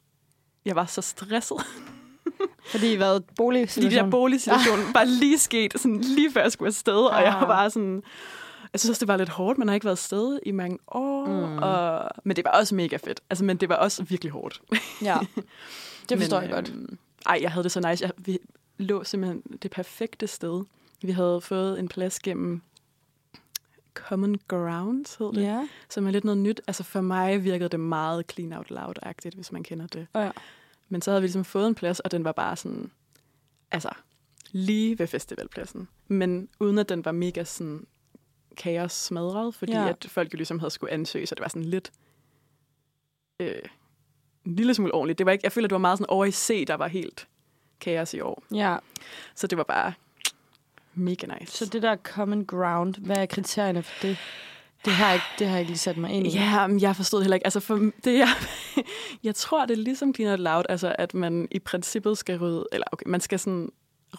Jeg 0.65 0.75
var 0.75 0.85
så 0.85 1.01
stresset. 1.01 1.57
Fordi 2.71 2.95
hvad? 2.95 3.19
Lige 3.19 3.27
Boligsituation? 3.35 4.05
der 4.05 4.11
boligsituation 4.11 4.93
bare 4.93 5.05
lige 5.05 5.37
sket, 5.37 5.73
sådan 5.79 6.01
lige 6.01 6.31
før 6.31 6.41
jeg 6.41 6.51
skulle 6.51 6.67
afsted, 6.67 6.93
og 7.05 7.21
jeg 7.21 7.33
var 7.33 7.41
Ah. 7.41 7.47
bare 7.47 7.69
sådan... 7.69 8.03
Jeg 8.73 8.79
synes 8.79 8.89
også, 8.89 8.99
det 8.99 9.07
var 9.07 9.17
lidt 9.17 9.29
hårdt. 9.29 9.57
Man 9.59 9.67
har 9.67 9.75
ikke 9.75 9.85
været 9.85 9.93
afsted 9.95 10.39
i 10.45 10.51
mange 10.51 10.77
år. 10.87 11.25
Mm. 11.25 11.57
Og, 11.57 12.09
men 12.23 12.35
det 12.35 12.45
var 12.45 12.51
også 12.51 12.75
mega 12.75 12.97
fedt. 12.97 13.21
Altså, 13.29 13.45
men 13.45 13.57
det 13.57 13.69
var 13.69 13.75
også 13.75 14.03
virkelig 14.03 14.31
hårdt. 14.31 14.61
Ja, 15.01 15.17
det 16.09 16.17
forstår 16.19 16.39
men, 16.39 16.49
jeg 16.49 16.55
godt. 16.55 16.69
øhm, 16.69 16.97
Ej, 17.25 17.39
jeg 17.41 17.51
havde 17.51 17.63
det 17.63 17.71
så 17.71 17.89
nice. 17.89 18.03
Jeg, 18.05 18.11
vi 18.17 18.39
lå 18.77 19.03
simpelthen 19.03 19.41
det 19.61 19.71
perfekte 19.71 20.27
sted. 20.27 20.63
Vi 21.01 21.11
havde 21.11 21.41
fået 21.41 21.79
en 21.79 21.87
plads 21.87 22.19
gennem 22.19 22.61
Common 23.93 24.35
Grounds, 24.47 25.15
hed 25.15 25.33
det, 25.33 25.41
Ja. 25.41 25.67
som 25.89 26.07
er 26.07 26.11
lidt 26.11 26.23
noget 26.23 26.37
nyt. 26.37 26.61
Altså 26.67 26.83
for 26.83 27.01
mig 27.01 27.43
virkede 27.43 27.69
det 27.69 27.79
meget 27.79 28.31
clean 28.31 28.53
out 28.53 28.71
loud-agtigt, 28.71 29.35
hvis 29.35 29.51
man 29.51 29.63
kender 29.63 29.87
det. 29.87 30.07
Ja. 30.15 30.31
Men 30.89 31.01
så 31.01 31.11
havde 31.11 31.21
vi 31.21 31.27
ligesom 31.27 31.45
fået 31.45 31.67
en 31.67 31.75
plads, 31.75 31.99
og 31.99 32.11
den 32.11 32.23
var 32.23 32.31
bare 32.31 32.55
sådan, 32.55 32.91
altså 33.71 33.89
lige 34.51 34.99
ved 34.99 35.07
festivalpladsen. 35.07 35.87
Men 36.07 36.49
uden 36.59 36.77
at 36.77 36.89
den 36.89 37.05
var 37.05 37.11
mega 37.11 37.43
sådan 37.43 37.85
kaos 38.57 38.91
smadret, 38.91 39.55
fordi 39.55 39.71
Ja. 39.71 39.89
at 39.89 40.05
folk 40.09 40.33
jo 40.33 40.37
ligesom 40.37 40.59
havde 40.59 40.71
skulle 40.71 40.93
ansøge, 40.93 41.25
så 41.25 41.35
det 41.35 41.41
var 41.41 41.47
sådan 41.47 41.65
lidt 41.65 41.91
øh, 43.39 43.55
en 44.45 44.55
lille 44.55 44.73
smule 44.73 44.93
ordentligt. 44.93 45.17
Det 45.17 45.25
var 45.25 45.31
ikke, 45.31 45.43
jeg 45.45 45.51
føler, 45.51 45.67
det 45.67 45.73
var 45.73 45.79
meget 45.79 45.97
sådan 45.97 46.09
over 46.09 46.25
i 46.25 46.31
C, 46.31 46.65
der 46.67 46.73
var 46.75 46.87
helt 46.87 47.27
kaos 47.79 48.13
i 48.13 48.19
år. 48.19 48.43
ja. 48.51 48.77
Så 49.35 49.47
det 49.47 49.57
var 49.57 49.63
bare 49.63 49.93
mega 50.93 51.27
nice. 51.39 51.57
Så 51.57 51.65
det 51.65 51.81
der 51.81 51.95
common 51.95 52.45
ground, 52.45 52.95
hvad 53.05 53.17
er 53.17 53.25
kriterierne 53.25 53.83
for 53.83 54.01
det? 54.07 54.17
Det 54.85 54.93
har 54.93 55.05
jeg 55.05 55.15
ikke, 55.15 55.25
det 55.39 55.47
har 55.47 55.53
jeg 55.53 55.61
ikke 55.61 55.69
lige 55.71 55.77
sat 55.77 55.97
mig 55.97 56.11
ind 56.11 56.27
i. 56.27 56.29
Ja, 56.29 56.67
men 56.67 56.81
jeg 56.81 56.95
forstod 56.95 57.21
heller 57.21 57.35
ikke. 57.35 57.47
Altså 57.47 57.59
for 57.59 57.75
det, 58.03 58.19
jeg, 58.19 58.27
jeg 59.23 59.35
tror, 59.35 59.65
det 59.65 59.73
er 59.79 59.81
ligesom 59.83 60.15
Clean 60.15 60.31
Out 60.31 60.39
Loud, 60.39 60.63
altså 60.69 60.95
at 60.99 61.13
man 61.13 61.47
i 61.51 61.59
princippet 61.59 62.17
skal 62.17 62.37
rydde, 62.39 62.65
eller 62.71 62.85
okay, 62.91 63.03
man 63.07 63.21
skal 63.21 63.39
sådan 63.39 63.69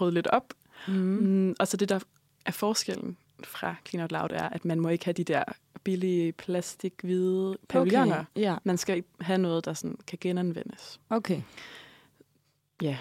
rydde 0.00 0.14
lidt 0.14 0.26
op. 0.26 0.44
Mm. 0.88 0.94
Mm, 0.94 1.54
og 1.60 1.68
så 1.68 1.76
det, 1.76 1.88
der 1.88 1.98
er 2.46 2.50
forskellen 2.52 3.16
fra 3.44 3.74
Clean 3.88 4.02
Out 4.02 4.12
Loud, 4.12 4.30
er, 4.32 4.48
at 4.48 4.64
man 4.64 4.80
må 4.80 4.88
ikke 4.88 5.04
have 5.04 5.12
de 5.12 5.24
der 5.24 5.42
billige 5.84 6.32
plastik-hvide 6.32 7.56
pavilloner. 7.68 8.18
Okay. 8.18 8.42
Ja, 8.42 8.56
Man 8.64 8.76
skal 8.78 9.04
have 9.20 9.38
noget, 9.38 9.64
der 9.64 9.72
sådan 9.74 9.96
kan 10.06 10.18
genanvendes. 10.20 11.00
okay. 11.10 11.40
Ja. 12.82 12.96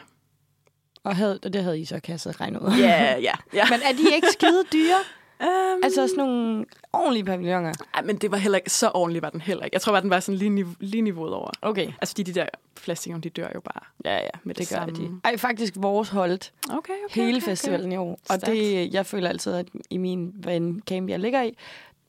Og, 1.04 1.16
havde, 1.16 1.40
og 1.46 1.54
det 1.54 1.64
havde 1.64 1.80
I 1.80 1.86
så 1.86 2.00
kasset 2.00 2.42
regnet 2.42 2.60
ud. 2.62 2.72
Ja, 2.80 3.18
ja, 3.20 3.34
ja. 3.54 3.66
Men 3.72 3.80
er 3.84 3.92
de 3.92 4.16
ikke 4.16 4.28
skide 4.32 4.64
dyre? 4.74 4.98
Um, 5.44 5.80
altså 5.84 6.08
sådan 6.08 6.26
nogle 6.26 6.66
ordentlige 6.94 7.24
pavilloner? 7.26 7.74
ej, 7.94 8.02
men 8.02 8.18
det 8.18 8.32
var 8.32 8.38
heller 8.38 8.58
ikke, 8.58 8.70
så 8.70 8.92
ordentligt 8.94 9.24
var 9.24 9.30
den 9.30 9.42
heller 9.42 9.64
ikke. 9.66 9.76
Jeg 9.76 9.82
tror 9.82 9.92
bare, 9.92 10.02
den 10.02 10.10
var 10.10 10.20
sådan 10.20 10.38
lige, 10.38 10.50
niveau, 10.50 10.74
lige 10.80 11.02
niveauet 11.02 11.34
over. 11.34 11.52
Okay. 11.62 11.92
Altså, 12.02 12.14
de, 12.18 12.24
de 12.24 12.34
der 12.34 12.46
plastikerne, 12.84 13.22
de 13.22 13.30
dør 13.30 13.48
jo 13.56 13.62
bare. 13.62 13.86
Ja, 14.06 14.16
ja, 14.16 14.30
Med 14.44 14.56
det 14.56 14.70
det 14.70 14.78
gør 14.80 14.86
de. 14.86 15.10
Ej, 15.24 15.38
faktisk 15.38 15.74
vores 15.78 16.10
holdt 16.10 16.54
Okay, 16.70 16.78
okay. 16.78 17.22
hele 17.22 17.38
okay, 17.38 17.46
festivalen 17.46 17.92
i 17.92 17.98
år. 17.98 18.12
Og 18.12 18.20
Stærkt. 18.26 18.46
det, 18.46 18.94
jeg 18.94 19.06
føler 19.06 19.30
altid, 19.30 19.54
at 19.54 19.68
i 19.90 19.98
min 19.98 20.32
ven 20.36 20.82
camp, 20.88 21.10
jeg 21.10 21.20
ligger 21.20 21.42
i, 21.42 21.58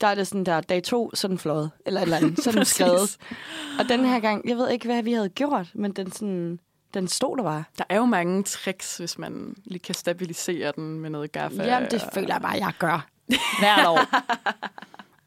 der 0.01 0.07
er 0.07 0.15
det 0.15 0.27
sådan 0.27 0.43
der, 0.43 0.61
dag 0.61 0.83
to, 0.83 1.11
sådan 1.13 1.37
fløjet, 1.37 1.71
eller 1.85 2.01
et 2.01 2.03
eller 2.03 2.17
andet, 2.17 2.43
sådan 2.43 2.65
skrevet. 2.75 3.17
Og 3.79 3.89
den 3.89 4.05
her 4.05 4.19
gang, 4.19 4.49
jeg 4.49 4.57
ved 4.57 4.69
ikke, 4.69 4.85
hvad 4.85 5.03
vi 5.03 5.13
havde 5.13 5.29
gjort, 5.29 5.67
men 5.73 5.91
den, 5.91 6.11
sådan, 6.11 6.59
den 6.93 7.07
stod 7.07 7.37
der 7.37 7.43
bare. 7.43 7.63
Der 7.77 7.83
er 7.89 7.97
jo 7.97 8.05
mange 8.05 8.43
tricks, 8.43 8.97
hvis 8.97 9.17
man 9.17 9.55
lige 9.65 9.79
kan 9.79 9.95
stabilisere 9.95 10.73
den 10.75 10.99
med 10.99 11.09
noget 11.09 11.31
gaffa. 11.31 11.63
Jamen, 11.63 11.91
det 11.91 12.03
føler 12.13 12.33
jeg 12.33 12.41
bare, 12.41 12.57
jeg 12.59 12.73
gør 12.79 13.07
hvert 13.59 13.87
år. 13.87 13.99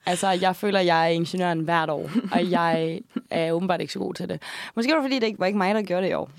altså, 0.06 0.28
jeg 0.28 0.56
føler, 0.56 0.80
jeg 0.80 1.04
er 1.04 1.08
ingeniøren 1.08 1.60
hvert 1.60 1.90
år, 1.90 2.10
og 2.32 2.50
jeg 2.50 3.00
er 3.30 3.52
åbenbart 3.52 3.80
ikke 3.80 3.92
så 3.92 3.98
god 3.98 4.14
til 4.14 4.28
det. 4.28 4.42
Måske 4.76 4.90
var 4.92 4.96
det, 4.98 5.04
fordi 5.04 5.18
det 5.18 5.26
ikke 5.26 5.38
var 5.38 5.46
ikke 5.46 5.58
mig, 5.58 5.74
der 5.74 5.82
gjorde 5.82 6.02
det 6.02 6.10
i 6.10 6.14
år. 6.14 6.30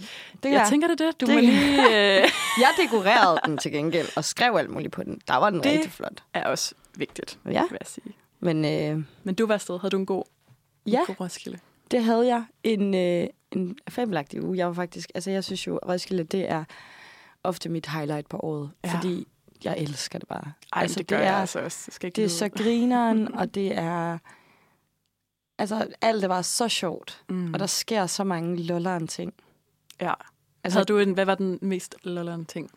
Det 0.43 0.51
Jeg 0.51 0.61
er- 0.61 0.69
tænker 0.69 0.87
det 0.87 1.01
er 1.01 1.05
det. 1.05 1.21
Du 1.21 1.25
Det- 1.25 1.35
må 1.35 1.39
lige... 1.41 1.77
Øh, 1.87 2.27
Jeg 2.63 2.69
dekorerede 2.83 3.39
den 3.45 3.57
til 3.57 3.71
gengæld, 3.71 4.07
og 4.17 4.25
skrev 4.25 4.55
alt 4.55 4.69
muligt 4.69 4.91
på 4.93 5.03
den. 5.03 5.21
Der 5.27 5.35
var 5.35 5.49
den 5.49 5.59
Det- 5.63 5.71
rigtig 5.71 5.91
flot. 5.91 6.23
er 6.33 6.45
også 6.47 6.73
vigtigt, 6.95 7.39
Ja. 7.45 7.61
vil 7.69 7.77
jeg 7.81 7.87
sige. 7.87 8.13
Men 8.39 8.65
øh, 8.65 9.03
Men 9.23 9.35
du 9.35 9.45
var 9.45 9.53
afsted. 9.53 9.79
Havde 9.79 9.91
du 9.91 9.97
en 9.97 10.05
god, 10.05 10.23
ja, 10.87 10.99
god 11.07 11.19
Roskilde? 11.21 11.59
det 11.91 12.03
havde 12.03 12.27
jeg 12.27 12.43
en, 12.63 12.95
øh, 12.95 13.27
en 13.51 13.77
fabelagtig 13.89 14.43
uge. 14.43 14.57
Jeg 14.57 14.67
var 14.67 14.73
faktisk, 14.73 15.09
altså 15.15 15.31
jeg 15.31 15.43
synes 15.43 15.67
jo, 15.67 15.79
Roskilde, 15.89 16.23
det 16.23 16.49
er 16.51 16.63
ofte 17.43 17.69
mit 17.69 17.85
highlight 17.85 18.29
på 18.29 18.37
året, 18.37 18.71
ja. 18.85 18.89
fordi 18.97 19.27
jeg 19.63 19.77
elsker 19.77 20.19
det 20.19 20.27
bare. 20.27 20.51
Ej, 20.73 20.81
altså, 20.81 20.99
det 20.99 21.07
gør 21.07 21.17
det 21.17 21.25
jeg 21.25 21.33
er, 21.33 21.37
altså 21.41 21.59
også. 21.59 21.83
Det 21.85 21.93
skal 21.93 22.07
ikke 22.07 22.15
Det 22.15 22.23
er 22.25 22.29
så 22.29 22.49
grineren, 22.49 23.33
og 23.35 23.55
det 23.55 23.77
er... 23.77 24.17
Altså, 25.57 25.87
alt 26.01 26.21
det 26.21 26.29
var 26.29 26.41
så 26.41 26.67
sjovt, 26.67 27.23
Mm. 27.29 27.53
og 27.53 27.59
der 27.59 27.65
sker 27.65 28.05
så 28.07 28.23
mange 28.23 28.57
lulleren 28.63 29.07
ting. 29.07 29.33
Ja. 30.01 30.13
Altså, 30.63 30.79
Havde 30.79 30.85
du 30.85 30.97
en, 30.97 31.11
hvad 31.13 31.25
var 31.25 31.35
den 31.35 31.59
mest 31.61 31.95
lolleren 32.03 32.45
ting? 32.45 32.71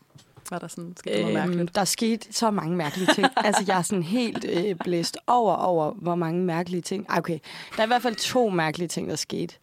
Var 0.51 0.59
der 0.59 0.69
sådan, 0.69 0.93
det 0.93 1.07
noget 1.07 1.25
øhm, 1.25 1.33
mærkeligt? 1.35 1.75
der 1.75 1.85
skete 1.85 2.33
så 2.33 2.51
mange 2.51 2.77
mærkelige 2.77 3.15
ting. 3.15 3.27
altså, 3.47 3.65
jeg 3.67 3.79
er 3.79 3.83
sådan 3.83 4.03
helt 4.03 4.45
øh, 4.45 4.77
blæst 4.85 5.19
over, 5.27 5.55
over, 5.55 5.91
hvor 5.93 6.15
mange 6.15 6.45
mærkelige 6.45 6.83
ting. 6.83 7.07
Okay, 7.11 7.39
der 7.77 7.79
er 7.83 7.85
i 7.85 7.87
hvert 7.87 8.03
fald 8.03 8.17
to 8.17 8.49
mærkelige 8.49 8.89
ting, 8.89 9.09
der 9.09 9.17
skete. 9.17 9.55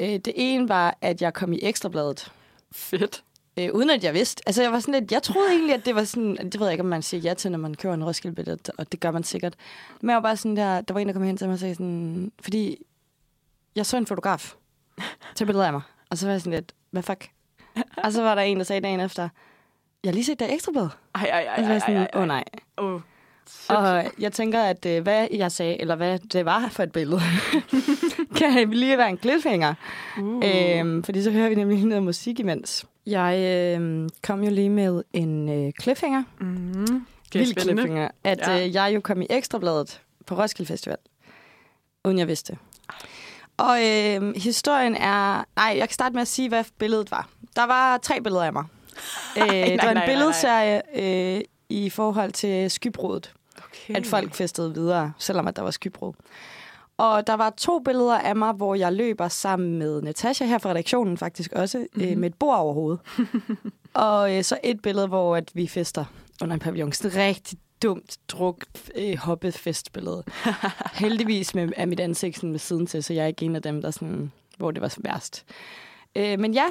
Øh, 0.00 0.08
det 0.08 0.32
ene 0.36 0.68
var, 0.68 0.98
at 1.00 1.22
jeg 1.22 1.34
kom 1.34 1.52
i 1.52 1.58
Ekstrabladet, 1.62 2.32
Fedt. 2.72 3.24
Øh, 3.58 3.68
uden 3.74 3.90
at 3.90 4.04
jeg 4.04 4.14
vidste. 4.14 4.42
Altså, 4.46 4.62
jeg 4.62 4.72
var 4.72 4.80
sådan 4.80 5.00
lidt, 5.00 5.12
jeg 5.12 5.22
troede 5.22 5.50
egentlig, 5.50 5.74
at 5.74 5.84
det 5.86 5.94
var 5.94 6.04
sådan, 6.04 6.36
det 6.36 6.60
ved 6.60 6.66
jeg 6.66 6.72
ikke, 6.72 6.82
om 6.82 6.88
man 6.88 7.02
siger 7.02 7.20
ja 7.20 7.34
til, 7.34 7.50
når 7.50 7.58
man 7.58 7.74
kører 7.74 7.94
en 7.94 8.04
Roskilde-billet, 8.04 8.70
og 8.78 8.92
det 8.92 9.00
gør 9.00 9.10
man 9.10 9.22
sikkert. 9.24 9.54
Men 10.00 10.10
jeg 10.10 10.14
var 10.16 10.22
bare 10.22 10.36
sådan 10.36 10.56
der, 10.56 10.80
der 10.80 10.94
var 10.94 11.00
en, 11.00 11.06
der 11.06 11.12
kom 11.12 11.22
hen 11.22 11.36
til 11.36 11.46
mig 11.46 11.52
og 11.52 11.58
sagde 11.58 11.74
sådan, 11.74 12.32
fordi 12.40 12.76
jeg 13.76 13.86
så 13.86 13.96
en 13.96 14.06
fotograf 14.06 14.54
tage 15.36 15.46
billeder 15.46 15.66
af 15.66 15.72
mig, 15.72 15.82
og 16.10 16.18
så 16.18 16.26
var 16.26 16.32
jeg 16.32 16.40
sådan 16.40 16.52
lidt, 16.52 16.72
hvad 16.90 17.02
fuck? 17.02 17.28
og 17.96 18.12
så 18.12 18.22
var 18.22 18.34
der 18.34 18.42
en, 18.42 18.56
der 18.56 18.64
sagde 18.64 18.80
dagen 18.80 19.00
efter, 19.00 19.28
jeg 20.04 20.10
har 20.10 20.14
lige 20.14 20.24
set 20.24 20.40
dig 20.40 20.50
i 20.50 20.54
Ekstrabladet. 20.54 20.90
Ej, 21.14 21.22
ej, 21.32 21.40
ej, 21.42 21.50
Og 21.50 21.58
så 21.58 21.64
var 21.64 21.72
jeg 21.72 21.80
sådan, 21.80 22.08
åh 22.14 22.20
ej. 22.20 22.26
nej. 22.26 22.44
Åh, 22.78 23.00
Og 23.68 24.04
jeg 24.18 24.32
tænker, 24.32 24.62
at 24.62 24.86
øh, 24.86 25.02
hvad 25.02 25.28
jeg 25.32 25.52
sagde, 25.52 25.80
eller 25.80 25.94
hvad 25.96 26.18
det 26.18 26.44
var 26.44 26.68
for 26.70 26.82
et 26.82 26.92
billede, 26.92 27.20
kan 28.38 28.70
lige 28.70 28.98
være 28.98 29.08
en 29.08 29.18
cliffhanger. 29.18 29.74
Uh. 30.20 30.42
Øhm, 30.44 31.04
fordi 31.04 31.22
så 31.22 31.30
hører 31.30 31.48
vi 31.48 31.54
nemlig 31.54 31.84
noget 31.84 32.02
musik 32.02 32.40
imens. 32.40 32.84
Jeg 33.06 33.38
øh, 33.78 34.08
kom 34.22 34.44
jo 34.44 34.50
lige 34.50 34.70
med 34.70 35.02
en 35.12 35.48
øh, 35.48 35.72
cliffhanger. 35.82 36.22
Mm. 36.40 37.06
Det 37.32 37.40
Vild 37.40 37.60
cliffhanger. 37.60 38.08
At 38.24 38.38
Ja. 38.48 38.64
øh, 38.66 38.74
jeg 38.74 38.92
jo 38.94 39.00
kom 39.00 39.22
i 39.22 39.26
Ekstrabladet 39.30 40.00
på 40.26 40.34
Roskilde 40.34 40.68
Festival. 40.68 40.96
Uden 42.04 42.18
jeg 42.18 42.28
vidste. 42.28 42.58
Og 43.56 43.78
øh, 43.78 44.34
historien 44.36 44.96
er... 44.96 45.44
Nej, 45.56 45.74
jeg 45.78 45.88
kan 45.88 45.94
starte 45.94 46.12
med 46.12 46.22
at 46.22 46.28
sige, 46.28 46.48
hvad 46.48 46.64
billedet 46.78 47.10
var. 47.10 47.28
Der 47.56 47.64
var 47.64 47.98
tre 47.98 48.20
billeder 48.20 48.44
af 48.44 48.52
mig. 48.52 48.64
øh, 49.38 49.48
det 49.48 49.50
nej, 49.50 49.66
var 49.66 49.66
en 49.66 49.78
nej, 49.78 49.94
nej. 49.94 50.06
billedserie 50.06 50.82
øh, 50.96 51.40
i 51.68 51.90
forhold 51.90 52.32
til 52.32 52.70
skybrudet 52.70 53.34
Okay. 53.58 53.96
at 53.96 54.06
folk 54.06 54.34
festede 54.34 54.74
videre, 54.74 55.12
selvom 55.18 55.48
at 55.48 55.56
der 55.56 55.62
var 55.62 55.70
skybrud. 55.70 56.12
Og 56.96 57.26
der 57.26 57.34
var 57.34 57.50
to 57.50 57.78
billeder 57.78 58.18
af 58.18 58.36
mig, 58.36 58.52
hvor 58.52 58.74
jeg 58.74 58.92
løber 58.92 59.28
sammen 59.28 59.78
med 59.78 60.02
Natasha 60.02 60.44
her 60.44 60.58
fra 60.58 60.70
redaktionen 60.70 61.16
faktisk 61.16 61.52
også, 61.52 61.78
mm-hmm. 61.78 62.10
øh, 62.10 62.18
med 62.18 62.30
et 62.30 62.34
bord 62.34 62.58
over 62.58 62.74
hovedet. 62.74 63.00
og 63.94 64.36
øh, 64.36 64.44
så 64.44 64.58
et 64.64 64.82
billede, 64.82 65.06
hvor 65.06 65.36
at 65.36 65.50
vi 65.54 65.66
fester 65.66 66.04
under 66.42 66.54
en 66.54 66.60
pavillon. 66.60 66.92
Sådan 66.92 67.10
et 67.10 67.16
rigtig 67.16 67.58
dumt, 67.82 68.16
druk, 68.28 68.64
øh, 68.94 69.16
hoppet 69.16 69.54
festbillede. 69.54 70.24
Heldigvis 70.92 71.54
med, 71.54 71.72
er 71.76 71.86
mit 71.86 72.00
ansigt 72.00 72.36
sådan 72.36 72.50
med 72.50 72.58
siden 72.58 72.86
til, 72.86 73.04
så 73.04 73.12
jeg 73.12 73.22
er 73.22 73.26
ikke 73.26 73.44
en 73.44 73.56
af 73.56 73.62
dem, 73.62 73.82
der 73.82 73.90
sådan, 73.90 74.32
hvor 74.58 74.70
det 74.70 74.82
var 74.82 74.94
værst. 74.98 75.44
Øh, 76.16 76.38
men 76.38 76.54
ja, 76.54 76.66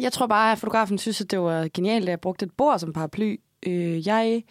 jeg 0.00 0.12
tror 0.12 0.26
bare, 0.26 0.52
at 0.52 0.58
fotografen 0.58 0.98
synes, 0.98 1.20
at 1.20 1.30
det 1.30 1.40
var 1.40 1.68
genialt, 1.74 2.04
at 2.04 2.10
jeg 2.10 2.20
brugte 2.20 2.46
et 2.46 2.52
bord 2.52 2.78
som 2.78 2.92
paraply. 2.92 3.40
Øh, 3.66 4.06
jeg 4.06 4.42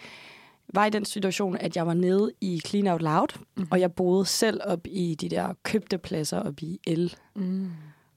var 0.74 0.86
i 0.86 0.90
den 0.90 1.06
situation, 1.06 1.58
at 1.58 1.76
jeg 1.76 1.88
var 1.88 1.94
nede 1.94 2.32
i 2.42 2.62
Clean 2.66 2.88
Out 2.88 3.02
Loud, 3.02 3.28
mm-hmm. 3.38 3.68
og 3.72 3.80
jeg 3.80 3.94
boede 3.94 4.26
selv 4.26 4.62
op 4.66 4.80
i 4.86 5.16
de 5.16 5.30
der 5.30 5.54
købte 5.64 5.98
pladser 5.98 6.40
op 6.40 6.62
i 6.62 6.80
El. 6.88 7.16
Mm. 7.36 7.72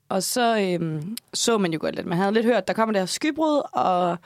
Og 0.09 0.23
så 0.23 0.61
øhm, 0.61 1.17
så 1.35 1.59
man 1.59 1.73
jo 1.73 1.79
godt 1.81 1.95
lidt. 1.95 2.07
Man 2.07 2.19
havde 2.19 2.33
lidt 2.33 2.47
hørt, 2.47 2.69
der 2.69 2.75
kommer 2.75 2.93
der 2.93 3.07
skybrud, 3.07 3.63
og 3.73 4.19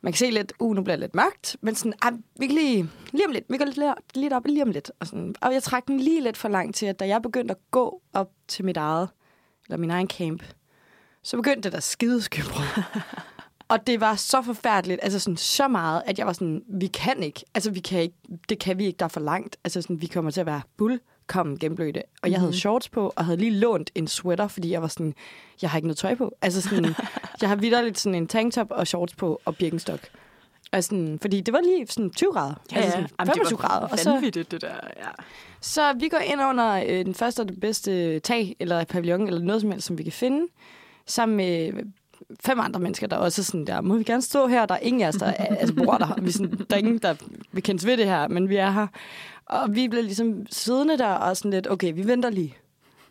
man 0.00 0.12
kan 0.12 0.18
se 0.18 0.30
lidt, 0.30 0.52
uh, 0.58 0.76
nu 0.76 0.82
bliver 0.82 0.96
det 0.96 1.00
lidt 1.00 1.14
mørkt, 1.14 1.56
men 1.60 1.74
sådan, 1.74 1.92
ah, 2.02 2.12
vi 2.38 2.46
kan 2.46 2.54
lige, 2.54 2.90
lige 3.12 3.26
om 3.26 3.32
lidt, 3.32 3.44
vi 3.48 3.56
går 3.56 3.64
lidt, 3.64 3.78
lidt 4.14 4.32
op 4.32 4.46
lige 4.46 4.62
om 4.62 4.70
lidt. 4.70 4.90
Og, 5.00 5.06
sådan, 5.06 5.34
og 5.40 5.52
jeg 5.52 5.62
trak 5.62 5.86
den 5.88 6.00
lige 6.00 6.20
lidt 6.20 6.36
for 6.36 6.48
langt 6.48 6.76
til, 6.76 6.86
at 6.86 7.00
da 7.00 7.06
jeg 7.06 7.22
begyndte 7.22 7.52
at 7.52 7.58
gå 7.70 8.02
op 8.12 8.30
til 8.48 8.64
mit 8.64 8.76
eget, 8.76 9.08
eller 9.66 9.78
min 9.78 9.90
egen 9.90 10.08
camp, 10.08 10.42
så 11.22 11.36
begyndte 11.36 11.60
det 11.62 11.72
der 11.72 11.80
skide 11.80 12.22
skybrud. 12.22 12.82
Og 13.68 13.86
det 13.86 14.00
var 14.00 14.14
så 14.14 14.42
forfærdeligt, 14.42 15.00
altså 15.02 15.18
sådan 15.18 15.36
så 15.36 15.68
meget, 15.68 16.02
at 16.06 16.18
jeg 16.18 16.26
var 16.26 16.32
sådan, 16.32 16.62
vi 16.68 16.86
kan 16.86 17.22
ikke, 17.22 17.44
altså 17.54 17.70
vi 17.70 17.80
kan 17.80 18.00
ikke, 18.00 18.16
det 18.48 18.58
kan 18.58 18.78
vi 18.78 18.84
ikke, 18.84 18.96
der 18.96 19.04
er 19.04 19.08
for 19.08 19.20
langt. 19.20 19.56
Altså 19.64 19.82
sådan, 19.82 20.00
vi 20.00 20.06
kommer 20.06 20.30
til 20.30 20.40
at 20.40 20.46
være 20.46 20.62
fuldkommen 20.78 21.58
gennemblødte. 21.58 22.02
Og 22.22 22.30
jeg 22.30 22.40
havde 22.40 22.52
shorts 22.52 22.88
på, 22.88 23.12
og 23.16 23.24
havde 23.24 23.38
lige 23.38 23.50
lånt 23.50 23.90
en 23.94 24.08
sweater, 24.08 24.48
fordi 24.48 24.70
jeg 24.70 24.82
var 24.82 24.88
sådan, 24.88 25.14
jeg 25.62 25.70
har 25.70 25.78
ikke 25.78 25.88
noget 25.88 25.98
tøj 25.98 26.14
på. 26.14 26.34
Altså 26.42 26.62
sådan, 26.62 26.84
jeg 27.40 27.48
har 27.48 27.56
vidderligt 27.56 27.98
sådan 27.98 28.14
en 28.14 28.26
tanktop 28.26 28.70
og 28.70 28.86
shorts 28.86 29.14
på, 29.14 29.40
og 29.44 29.56
birkenstok. 29.56 30.00
Og 30.72 30.84
sådan, 30.84 31.18
fordi 31.22 31.40
det 31.40 31.54
var 31.54 31.60
lige 31.60 31.86
sådan 31.86 32.10
20 32.10 32.32
grader. 32.32 32.54
Ja, 32.72 32.76
altså 32.76 32.90
sådan 32.90 33.08
Jamen, 33.18 33.34
25 33.34 33.44
det 33.44 33.62
var 33.62 33.68
grader. 33.68 33.88
Og 33.88 33.98
så, 33.98 34.30
det 34.50 34.62
der. 34.62 34.74
Ja. 34.96 35.08
så 35.60 35.92
vi 35.92 36.08
går 36.08 36.18
ind 36.18 36.40
under 36.42 36.84
øh, 36.86 37.04
den 37.04 37.14
første 37.14 37.40
og 37.40 37.48
det 37.48 37.60
bedste 37.60 38.20
tag, 38.20 38.56
eller 38.60 38.84
pavillon, 38.84 39.26
eller 39.26 39.40
noget 39.40 39.60
som 39.60 39.70
helst, 39.70 39.86
som 39.86 39.98
vi 39.98 40.02
kan 40.02 40.12
finde, 40.12 40.46
sammen 41.06 41.36
med 41.36 41.72
fem 42.40 42.60
andre 42.60 42.80
mennesker, 42.80 43.06
der 43.06 43.16
også 43.16 43.42
er 43.42 43.44
sådan 43.44 43.66
der, 43.66 43.80
må 43.80 43.96
vi 43.96 44.04
gerne 44.04 44.22
stå 44.22 44.46
her? 44.46 44.66
Der 44.66 44.74
er 44.74 44.78
ingen 44.78 45.02
af 45.02 45.08
os, 45.08 45.14
der 45.14 45.26
er, 45.26 45.56
altså, 45.56 45.74
bor 45.74 45.98
der. 45.98 46.20
Vi 46.22 46.30
sådan, 46.30 46.50
der 46.70 46.76
er 46.76 46.78
ingen, 46.78 46.98
der 46.98 47.14
vil 47.52 47.62
kendes 47.62 47.86
ved 47.86 47.96
det 47.96 48.06
her, 48.06 48.28
men 48.28 48.48
vi 48.48 48.56
er 48.56 48.70
her. 48.70 48.86
Og 49.46 49.74
vi 49.74 49.88
blev 49.88 50.04
ligesom 50.04 50.46
siddende 50.50 50.98
der 50.98 51.12
og 51.12 51.36
sådan 51.36 51.50
lidt, 51.50 51.70
okay, 51.70 51.94
vi 51.94 52.06
venter 52.06 52.30
lige. 52.30 52.56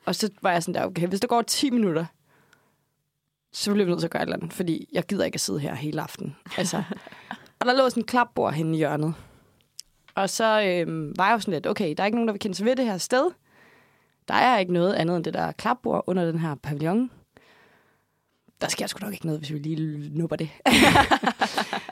Og 0.06 0.16
så 0.16 0.30
var 0.42 0.52
jeg 0.52 0.64
sådan 0.64 0.82
der, 0.82 0.86
okay, 0.88 1.08
hvis 1.08 1.20
der 1.20 1.28
går 1.28 1.42
10 1.42 1.70
minutter, 1.70 2.06
så 3.52 3.72
bliver 3.72 3.86
vi 3.86 3.92
nødt 3.92 4.00
til 4.00 4.08
at 4.08 4.12
gøre 4.12 4.22
et 4.22 4.28
eller 4.28 4.38
andet, 4.38 4.54
fordi 4.54 4.90
jeg 4.92 5.04
gider 5.04 5.26
ikke 5.26 5.36
at 5.36 5.42
sidde 5.42 5.60
her 5.60 5.76
hele 5.76 6.02
aften. 6.02 6.36
Altså, 6.58 6.84
og 7.60 7.66
der 7.66 7.74
lå 7.74 7.90
sådan 7.90 8.04
en 8.04 8.08
klapbord 8.08 8.54
henne 8.54 8.74
i 8.74 8.78
hjørnet. 8.78 9.14
Og 10.16 10.30
så 10.30 10.44
øh, 10.44 11.18
var 11.18 11.28
jeg 11.28 11.34
jo 11.34 11.40
sådan 11.40 11.54
lidt, 11.54 11.68
okay, 11.68 11.94
der 11.98 12.04
er 12.04 12.06
ikke 12.06 12.18
nogen, 12.18 12.28
der 12.28 12.34
vil 12.34 12.40
kende 12.40 12.56
sig 12.56 12.66
ved 12.66 12.76
det 12.76 12.86
her 12.86 12.98
sted. 12.98 13.32
Der 14.28 14.34
er 14.34 14.60
ikke 14.60 14.74
noget 14.74 14.94
andet 14.94 15.16
end 15.16 15.24
det 15.24 15.34
der 15.34 15.52
klapbord 15.52 16.04
under 16.08 16.26
den 16.26 16.40
her 16.40 16.56
pavillon. 16.56 17.12
Der 18.64 18.70
sker 18.70 18.88
sgu 18.88 19.06
nok 19.06 19.14
ikke 19.14 19.26
noget, 19.26 19.42
hvis 19.42 19.54
vi 19.54 19.58
lige 19.58 20.10
nupper 20.18 20.36
det. 20.36 20.50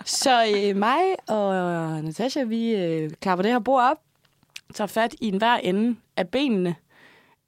så 0.22 0.46
øh, 0.56 0.76
mig 0.76 1.02
og 1.28 2.04
Natasha, 2.04 2.44
vi 2.44 2.76
øh, 2.76 3.12
klapper 3.22 3.44
det 3.44 3.52
her 3.52 3.60
bord 3.60 3.84
op, 3.84 3.98
tager 4.74 4.88
fat 4.88 5.16
i 5.22 5.28
en 5.28 5.38
hver 5.38 5.56
ende 5.56 5.96
af 6.18 6.30
benene, 6.30 6.76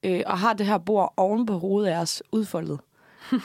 øh, 0.04 0.22
og 0.26 0.40
har 0.40 0.54
det 0.54 0.66
her 0.66 0.78
bord 0.78 1.14
oven 1.18 1.46
på 1.46 1.58
hovedet 1.58 1.90
af 1.92 1.98
os 1.98 2.24
udfoldet. 2.32 2.80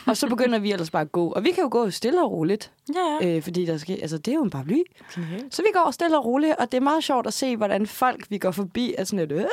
og 0.07 0.16
så 0.16 0.29
begynder 0.29 0.59
vi 0.59 0.72
ellers 0.72 0.91
bare 0.91 1.03
at 1.03 1.12
gå. 1.12 1.33
Og 1.33 1.45
vi 1.45 1.51
kan 1.51 1.62
jo 1.62 1.68
gå 1.72 1.91
stille 1.91 2.22
og 2.22 2.33
roligt. 2.33 2.72
Ja, 2.95 3.18
ja. 3.29 3.37
Øh, 3.37 3.43
fordi 3.43 3.66
der 3.66 3.76
skal, 3.76 3.99
altså, 4.01 4.18
det 4.18 4.29
er 4.29 4.35
jo 4.35 4.45
en 4.45 4.51
paraply. 4.51 4.83
Så 5.51 5.62
vi 5.62 5.68
går 5.74 5.91
stille 5.91 6.18
og 6.18 6.24
roligt, 6.24 6.57
og 6.59 6.72
det 6.72 6.76
er 6.76 6.83
meget 6.83 7.05
sjovt 7.05 7.26
at 7.26 7.33
se, 7.33 7.57
hvordan 7.57 7.87
folk, 7.87 8.31
vi 8.31 8.39
går 8.39 8.51
forbi, 8.51 8.95
er 8.99 9.05
sådan 9.05 9.29
lidt 9.29 9.47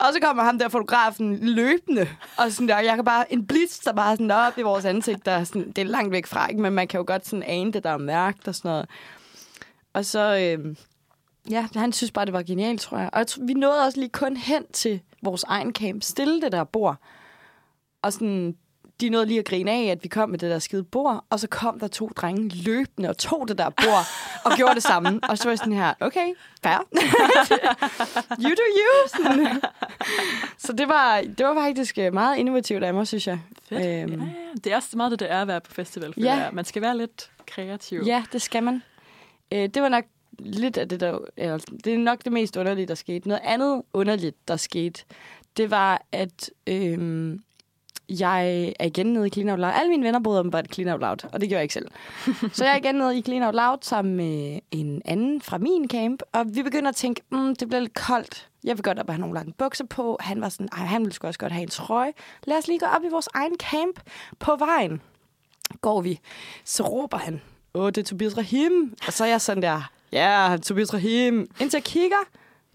og 0.00 0.12
så 0.12 0.20
kommer 0.22 0.42
ham 0.42 0.58
der 0.58 0.68
fotografen 0.68 1.38
løbende, 1.38 2.08
og 2.38 2.52
sådan 2.52 2.68
der, 2.68 2.78
jeg 2.78 2.94
kan 2.94 3.04
bare, 3.04 3.32
en 3.32 3.46
blitz, 3.46 3.78
der 3.84 3.92
bare 3.92 4.16
sådan 4.16 4.30
op 4.30 4.58
i 4.58 4.62
vores 4.62 4.84
ansigt, 4.84 5.26
der 5.26 5.32
er 5.32 5.44
sådan, 5.44 5.66
det 5.66 5.78
er 5.78 5.84
langt 5.84 6.12
væk 6.12 6.26
fra, 6.26 6.48
ikke? 6.48 6.62
men 6.62 6.72
man 6.72 6.88
kan 6.88 6.98
jo 6.98 7.04
godt 7.06 7.26
sådan 7.26 7.42
ane 7.42 7.72
det, 7.72 7.84
der 7.84 7.90
er 7.90 7.98
mærkt 7.98 8.48
og 8.48 8.54
sådan 8.54 8.68
noget. 8.68 8.88
Og 9.92 10.04
så, 10.04 10.56
øh, 10.58 10.76
ja, 11.50 11.68
han 11.76 11.92
synes 11.92 12.10
bare, 12.10 12.24
det 12.24 12.32
var 12.32 12.42
genialt, 12.42 12.80
tror 12.80 12.98
jeg. 12.98 13.10
Og 13.12 13.18
jeg 13.18 13.26
tror, 13.26 13.44
vi 13.44 13.54
nåede 13.54 13.84
også 13.84 14.00
lige 14.00 14.10
kun 14.10 14.36
hen 14.36 14.64
til 14.72 15.00
vores 15.22 15.44
egen 15.44 15.72
camp, 15.72 16.02
stille 16.02 16.40
det 16.40 16.52
der 16.52 16.64
bord, 16.64 16.96
og 18.02 18.12
sådan, 18.12 18.56
de 19.00 19.08
nåede 19.08 19.26
lige 19.26 19.38
at 19.38 19.44
grine 19.44 19.70
af, 19.70 19.84
at 19.84 19.98
vi 20.02 20.08
kom 20.08 20.30
med 20.30 20.38
det 20.38 20.50
der 20.50 20.58
skide 20.58 20.84
bord, 20.84 21.24
og 21.30 21.40
så 21.40 21.48
kom 21.48 21.80
der 21.80 21.88
to 21.88 22.08
drenge 22.16 22.48
løbende 22.48 23.08
og 23.08 23.18
tog 23.18 23.48
det 23.48 23.58
der 23.58 23.70
bord 23.70 24.04
og 24.44 24.52
gjorde 24.56 24.74
det 24.74 24.82
samme. 24.82 25.20
Og 25.22 25.38
så 25.38 25.44
var 25.44 25.50
jeg 25.50 25.58
sådan 25.58 25.72
her, 25.72 25.94
okay, 26.00 26.26
fair. 26.62 26.78
you 28.44 28.50
do 28.50 28.62
you. 28.80 29.08
Sådan. 29.24 29.60
Så 30.58 30.72
det 30.72 30.88
var, 30.88 31.20
det 31.38 31.46
var 31.46 31.54
faktisk 31.54 31.98
øh, 31.98 32.12
meget 32.14 32.36
innovativt 32.36 32.82
af 32.84 32.94
mig, 32.94 33.06
synes 33.06 33.26
jeg. 33.26 33.40
Fedt. 33.68 33.86
Øhm, 34.12 34.20
Ja, 34.20 34.26
ja. 34.26 34.30
Det 34.64 34.72
er 34.72 34.76
også 34.76 34.96
meget 34.96 35.10
det, 35.10 35.20
det 35.20 35.32
er 35.32 35.40
at 35.42 35.48
være 35.48 35.60
på 35.60 35.72
festival. 35.72 36.12
For 36.12 36.20
Ja. 36.20 36.36
ja. 36.36 36.50
Man 36.50 36.64
skal 36.64 36.82
være 36.82 36.98
lidt 36.98 37.30
kreativ. 37.46 38.02
Ja, 38.06 38.24
det 38.32 38.42
skal 38.42 38.62
man. 38.62 38.82
Øh, 39.52 39.68
det 39.68 39.82
var 39.82 39.88
nok 39.88 40.04
lidt 40.38 40.76
af 40.76 40.88
det, 40.88 41.00
der... 41.00 41.18
Eller, 41.36 41.58
det 41.84 41.94
er 41.94 41.98
nok 41.98 42.24
det 42.24 42.32
mest 42.32 42.56
underlige, 42.56 42.86
der 42.86 42.94
skete. 42.94 43.28
Noget 43.28 43.40
andet 43.44 43.82
underligt, 43.92 44.48
der 44.48 44.56
skete, 44.56 45.02
det 45.56 45.70
var, 45.70 46.02
at 46.12 46.50
øh, 46.66 47.38
jeg 48.10 48.72
er 48.80 48.86
igen 48.86 49.06
nede 49.06 49.26
i 49.26 49.30
Clean 49.30 49.50
Out 49.50 49.58
Loud. 49.58 49.72
Alle 49.74 49.90
mine 49.90 50.04
venner 50.04 50.20
boede 50.20 50.40
åbenbart 50.40 50.66
i 50.66 50.74
Clean 50.74 50.92
Out 50.92 51.00
Loud, 51.00 51.30
og 51.32 51.40
det 51.40 51.48
gjorde 51.48 51.58
jeg 51.58 51.62
ikke 51.62 51.74
selv. 51.74 51.88
Så 52.56 52.64
jeg 52.64 52.72
er 52.72 52.76
igen 52.76 52.94
nede 52.94 53.18
i 53.18 53.22
Clean 53.22 53.42
Out 53.42 53.54
Loud 53.54 53.78
sammen 53.82 54.16
med 54.16 54.58
en 54.70 55.02
anden 55.04 55.40
fra 55.40 55.58
min 55.58 55.88
camp, 55.88 56.22
og 56.32 56.44
vi 56.54 56.62
begynder 56.62 56.88
at 56.88 56.96
tænke, 56.96 57.22
mm, 57.32 57.56
det 57.56 57.68
bliver 57.68 57.80
lidt 57.80 57.94
koldt. 57.94 58.48
Jeg 58.64 58.76
vil 58.76 58.82
godt 58.82 58.98
op 58.98 59.08
og 59.08 59.14
have 59.14 59.20
nogle 59.20 59.34
lange 59.34 59.52
bukser 59.58 59.84
på. 59.84 60.16
Han 60.20 60.40
var 60.40 60.48
sådan, 60.48 60.68
Ej, 60.72 60.84
han 60.84 61.00
ville 61.00 61.12
sgu 61.12 61.26
også 61.26 61.38
godt 61.38 61.52
have 61.52 61.62
en 61.62 61.68
trøje. 61.68 62.12
Lad 62.44 62.58
os 62.58 62.66
lige 62.68 62.78
gå 62.78 62.86
op 62.86 63.02
i 63.04 63.08
vores 63.10 63.28
egen 63.34 63.54
camp 63.58 64.00
på 64.38 64.56
vejen. 64.56 65.00
Går 65.80 66.00
vi, 66.00 66.20
så 66.64 66.82
råber 66.82 67.18
han, 67.18 67.40
åh, 67.74 67.86
det 67.86 67.98
er 67.98 68.02
Tobias 68.02 68.36
Rahim. 68.36 68.94
Og 69.06 69.12
så 69.12 69.24
er 69.24 69.28
jeg 69.28 69.40
sådan 69.40 69.62
der, 69.62 69.90
ja, 70.12 70.56
Tobias 70.62 70.94
Rahim. 70.94 71.50
Indtil 71.60 71.76
jeg 71.78 71.84
kigger 71.84 72.16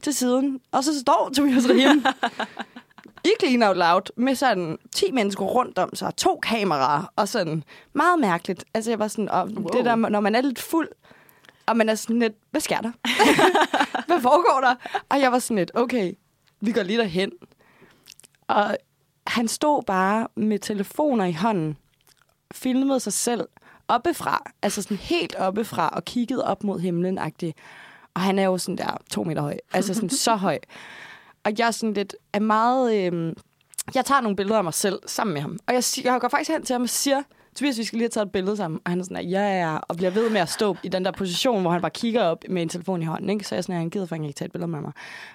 til 0.01 0.13
siden, 0.13 0.59
og 0.71 0.83
så 0.83 0.99
står 0.99 1.31
Tobias 1.35 1.69
Rahim 1.69 2.05
i 3.25 3.33
Clean 3.39 3.63
Out 3.63 3.77
Loud 3.77 4.01
med 4.15 4.35
sådan 4.35 4.77
10 4.91 5.11
mennesker 5.11 5.45
rundt 5.45 5.79
om 5.79 5.95
sig, 5.95 6.15
to 6.15 6.39
kameraer, 6.43 7.11
og 7.15 7.27
sådan 7.27 7.63
meget 7.93 8.19
mærkeligt. 8.19 8.65
Altså 8.73 8.91
jeg 8.91 8.99
var 8.99 9.07
sådan, 9.07 9.29
og 9.29 9.49
wow. 9.55 9.67
det 9.73 9.85
der, 9.85 9.95
når 9.95 10.19
man 10.19 10.35
er 10.35 10.41
lidt 10.41 10.59
fuld, 10.59 10.87
og 11.65 11.77
man 11.77 11.89
er 11.89 11.95
sådan 11.95 12.19
lidt, 12.19 12.33
hvad 12.51 12.61
sker 12.61 12.81
der? 12.81 12.91
hvad 14.07 14.21
foregår 14.21 14.61
der? 14.61 14.75
Og 15.09 15.19
jeg 15.19 15.31
var 15.31 15.39
sådan 15.39 15.57
lidt, 15.57 15.71
okay, 15.73 16.13
vi 16.61 16.71
går 16.71 16.83
lige 16.83 16.99
derhen. 16.99 17.31
Og 18.47 18.77
han 19.27 19.47
stod 19.47 19.83
bare 19.83 20.27
med 20.35 20.59
telefoner 20.59 21.25
i 21.25 21.33
hånden, 21.33 21.77
filmede 22.53 22.99
sig 22.99 23.13
selv 23.13 23.47
oppefra, 23.87 24.51
altså 24.61 24.81
sådan 24.81 24.97
helt 24.97 25.35
oppefra, 25.35 25.89
og 25.89 26.05
kiggede 26.05 26.45
op 26.45 26.63
mod 26.63 26.79
himlen 26.79 27.19
-agtig. 27.19 27.51
Og 28.13 28.21
han 28.21 28.39
er 28.39 28.43
jo 28.43 28.57
sådan 28.57 28.77
der 28.77 28.97
to 29.11 29.23
meter 29.23 29.41
høj, 29.41 29.57
altså 29.73 29.93
sådan 29.93 30.09
så 30.09 30.35
høj. 30.35 30.59
Og 31.45 31.51
jeg 31.57 31.67
er 31.67 31.71
sådan 31.71 31.93
lidt, 31.93 32.15
er 32.33 32.39
meget... 32.39 33.13
Øh, 33.13 33.33
jeg 33.95 34.05
tager 34.05 34.21
nogle 34.21 34.35
billeder 34.35 34.57
af 34.57 34.63
mig 34.63 34.73
selv 34.73 34.99
sammen 35.05 35.33
med 35.33 35.41
ham. 35.41 35.59
Og 35.67 35.73
jeg, 35.73 35.83
siger, 35.83 36.11
jeg 36.11 36.21
går 36.21 36.27
faktisk 36.27 36.51
hen 36.51 36.63
til 36.63 36.73
ham 36.73 36.81
og 36.81 36.89
siger, 36.89 37.23
Tobias, 37.55 37.77
vi 37.77 37.83
skal 37.83 37.97
lige 37.97 38.03
have 38.03 38.09
taget 38.09 38.25
et 38.25 38.31
billede 38.31 38.57
sammen. 38.57 38.79
Og 38.85 38.91
han 38.91 38.99
er 38.99 39.03
sådan, 39.03 39.29
ja, 39.29 39.39
ja, 39.39 39.71
ja, 39.71 39.77
og 39.77 39.95
bliver 39.95 40.09
ved 40.11 40.29
med 40.29 40.41
at 40.41 40.49
stå 40.49 40.77
i 40.83 40.89
den 40.89 41.05
der 41.05 41.11
position, 41.11 41.61
hvor 41.61 41.71
han 41.71 41.81
bare 41.81 41.91
kigger 41.91 42.23
op 42.23 42.43
med 42.49 42.61
en 42.61 42.69
telefon 42.69 43.01
i 43.01 43.05
hånden. 43.05 43.29
Ikke? 43.29 43.45
Så 43.45 43.55
jeg 43.55 43.57
er 43.57 43.61
sådan, 43.61 43.75
han 43.75 43.89
gider 43.89 44.05
faktisk 44.05 44.27
ikke 44.27 44.37
tage 44.37 44.45
et 44.45 44.51
billede 44.51 44.71
med 44.71 44.81
mig. 44.81 44.91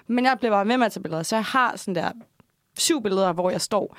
Men 0.07 0.25
jeg 0.25 0.37
bliver 0.39 0.51
bare 0.51 0.67
ved 0.67 0.77
med 0.77 0.85
at 0.85 0.91
tage 0.91 1.03
billeder. 1.03 1.23
Så 1.23 1.35
jeg 1.35 1.45
har 1.45 1.75
sådan 1.75 1.95
der 1.95 2.11
syv 2.77 3.03
billeder, 3.03 3.33
hvor 3.33 3.49
jeg 3.49 3.61
står 3.61 3.97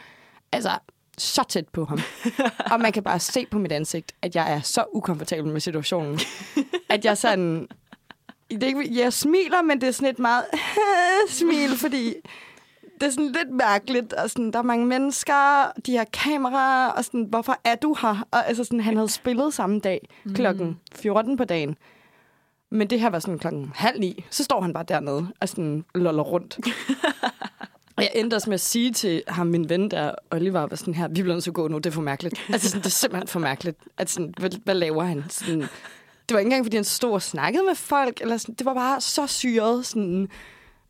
altså 0.53 0.71
så 1.19 1.45
tæt 1.49 1.69
på 1.69 1.85
ham. 1.85 2.01
og 2.73 2.81
man 2.81 2.93
kan 2.93 3.03
bare 3.03 3.21
se 3.21 3.47
på 3.51 3.59
mit 3.59 3.73
ansigt, 3.73 4.13
at 4.23 4.37
jeg 4.37 4.53
er 4.53 4.61
så 4.61 4.85
ukomfortabel 4.93 5.53
med 5.53 5.61
situationen. 5.61 6.21
at 6.89 7.05
jeg 7.05 7.19
sådan... 7.19 7.69
Det 8.55 8.63
er 8.63 8.67
ikke, 8.67 9.03
jeg 9.03 9.13
smiler, 9.13 9.63
men 9.63 9.81
det 9.81 9.87
er 9.87 9.93
sådan 9.93 10.09
et 10.09 10.19
meget 10.19 10.45
smil, 11.29 11.77
fordi 11.77 12.15
det 13.01 13.07
er 13.07 13.11
sådan 13.11 13.33
lidt 13.33 13.51
mærkeligt, 13.51 14.13
og 14.13 14.31
sådan, 14.31 14.51
der 14.51 14.59
er 14.59 14.63
mange 14.63 14.87
mennesker, 14.87 15.73
de 15.87 15.97
har 15.97 16.07
kameraer, 16.13 16.89
og 16.89 17.05
sådan, 17.05 17.27
hvorfor 17.31 17.57
er 17.65 17.75
du 17.75 17.97
her? 18.03 18.27
Og 18.31 18.49
altså 18.49 18.65
sådan, 18.65 18.81
han 18.81 18.97
havde 18.97 19.09
spillet 19.09 19.55
samme 19.55 19.81
dag, 19.81 20.09
klokken 20.35 20.79
14 20.95 21.37
på 21.37 21.45
dagen. 21.45 21.77
Men 22.71 22.91
det 22.91 23.01
her 23.01 23.11
var 23.11 23.19
sådan 23.19 23.39
klokken 23.39 23.73
halv 23.75 24.01
ni. 24.01 24.25
Så 24.31 24.45
står 24.45 24.61
han 24.61 24.73
bare 24.73 24.85
dernede 24.89 25.27
og 25.41 25.49
sådan 25.49 25.85
loller 25.95 26.23
rundt. 26.23 26.59
og 27.97 28.03
jeg 28.05 28.11
endte 28.15 28.35
også 28.35 28.51
med 28.51 28.55
at 28.55 28.61
sige 28.61 28.93
til 28.93 29.23
ham, 29.29 29.47
min 29.47 29.69
ven 29.69 29.91
der, 29.91 30.15
Oliver, 30.31 30.61
var 30.61 30.77
sådan 30.77 30.95
her, 30.95 31.09
vi 31.09 31.15
bliver 31.23 31.35
nødt 31.35 31.43
til 31.43 31.51
at 31.51 31.55
gå 31.55 31.69
nu, 31.69 31.79
det 31.79 31.87
er 31.87 31.91
for 31.91 32.03
mærkeligt. 32.03 32.47
Altså 32.53 32.69
sådan, 32.69 32.81
det 32.81 32.87
er 32.87 32.91
simpelthen 32.91 33.29
for 33.29 33.41
mærkeligt. 33.41 33.79
At 33.99 34.11
sådan, 34.11 34.35
hvad, 34.39 34.51
hvad 34.65 34.75
laver 34.75 35.05
han? 35.05 35.25
Sådan, 35.29 35.65
det 36.33 36.35
var 36.35 36.41
ikke 36.41 36.47
engang, 36.47 36.65
fordi 36.65 36.77
han 36.77 36.85
stod 36.85 37.13
og 37.13 37.23
snakkede 37.23 37.65
med 37.65 37.75
folk, 37.75 38.21
eller 38.21 38.37
sådan, 38.37 38.55
det 38.55 38.65
var 38.65 38.75
bare 38.75 39.01
så 39.01 39.27
syret, 39.27 39.87
sådan, 39.87 40.29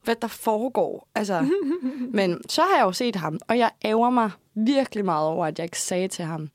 hvad 0.04 0.16
der 0.16 0.28
foregår. 0.28 1.08
Altså, 1.14 1.48
men 2.18 2.40
så 2.48 2.62
har 2.62 2.76
jeg 2.76 2.84
jo 2.84 2.92
set 2.92 3.16
ham, 3.16 3.38
og 3.48 3.58
jeg 3.58 3.70
ærger 3.84 4.10
mig 4.10 4.30
virkelig 4.54 5.04
meget 5.04 5.28
over, 5.28 5.46
at 5.46 5.58
jeg 5.58 5.64
ikke 5.64 5.80
sagde 5.80 6.08
til 6.08 6.24
ham, 6.24 6.48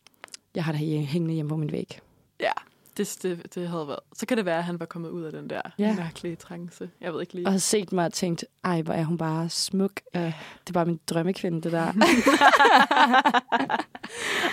jeg 0.56 0.64
har 0.64 0.72
det 0.72 1.08
hængende 1.08 1.34
hjemme 1.34 1.50
på 1.50 1.56
min 1.56 1.72
væg. 1.72 2.00
Ja, 2.40 2.52
det, 2.98 3.18
det, 3.24 3.56
det 3.56 3.70
havde 3.70 3.88
været. 3.88 4.00
Så 4.14 4.26
kan 4.26 4.38
det 4.38 4.45
være, 4.45 4.58
at 4.58 4.64
han 4.64 4.80
var 4.80 4.86
kommet 4.86 5.10
ud 5.10 5.24
af 5.24 5.32
den 5.32 5.50
der 5.50 5.62
Ja. 5.80 5.95
mærkelige 5.95 6.36
trance. 6.36 6.89
Jeg 7.02 7.14
ved 7.14 7.22
ikke 7.22 7.34
lige. 7.34 7.45
Og 7.48 7.52
har 7.52 7.60
set 7.60 7.91
mig 7.91 8.06
og 8.06 8.14
tænkt, 8.14 8.45
ej, 8.64 8.82
hvor 8.82 8.93
er 8.93 9.04
hun 9.04 9.18
bare 9.18 9.50
smuk. 9.50 9.91
Uh, 10.16 10.22
det 10.22 10.34
er 10.70 10.74
bare 10.74 10.86
min 10.86 11.00
drømmekvinde, 11.08 11.62
det 11.62 11.72
der. 11.72 11.93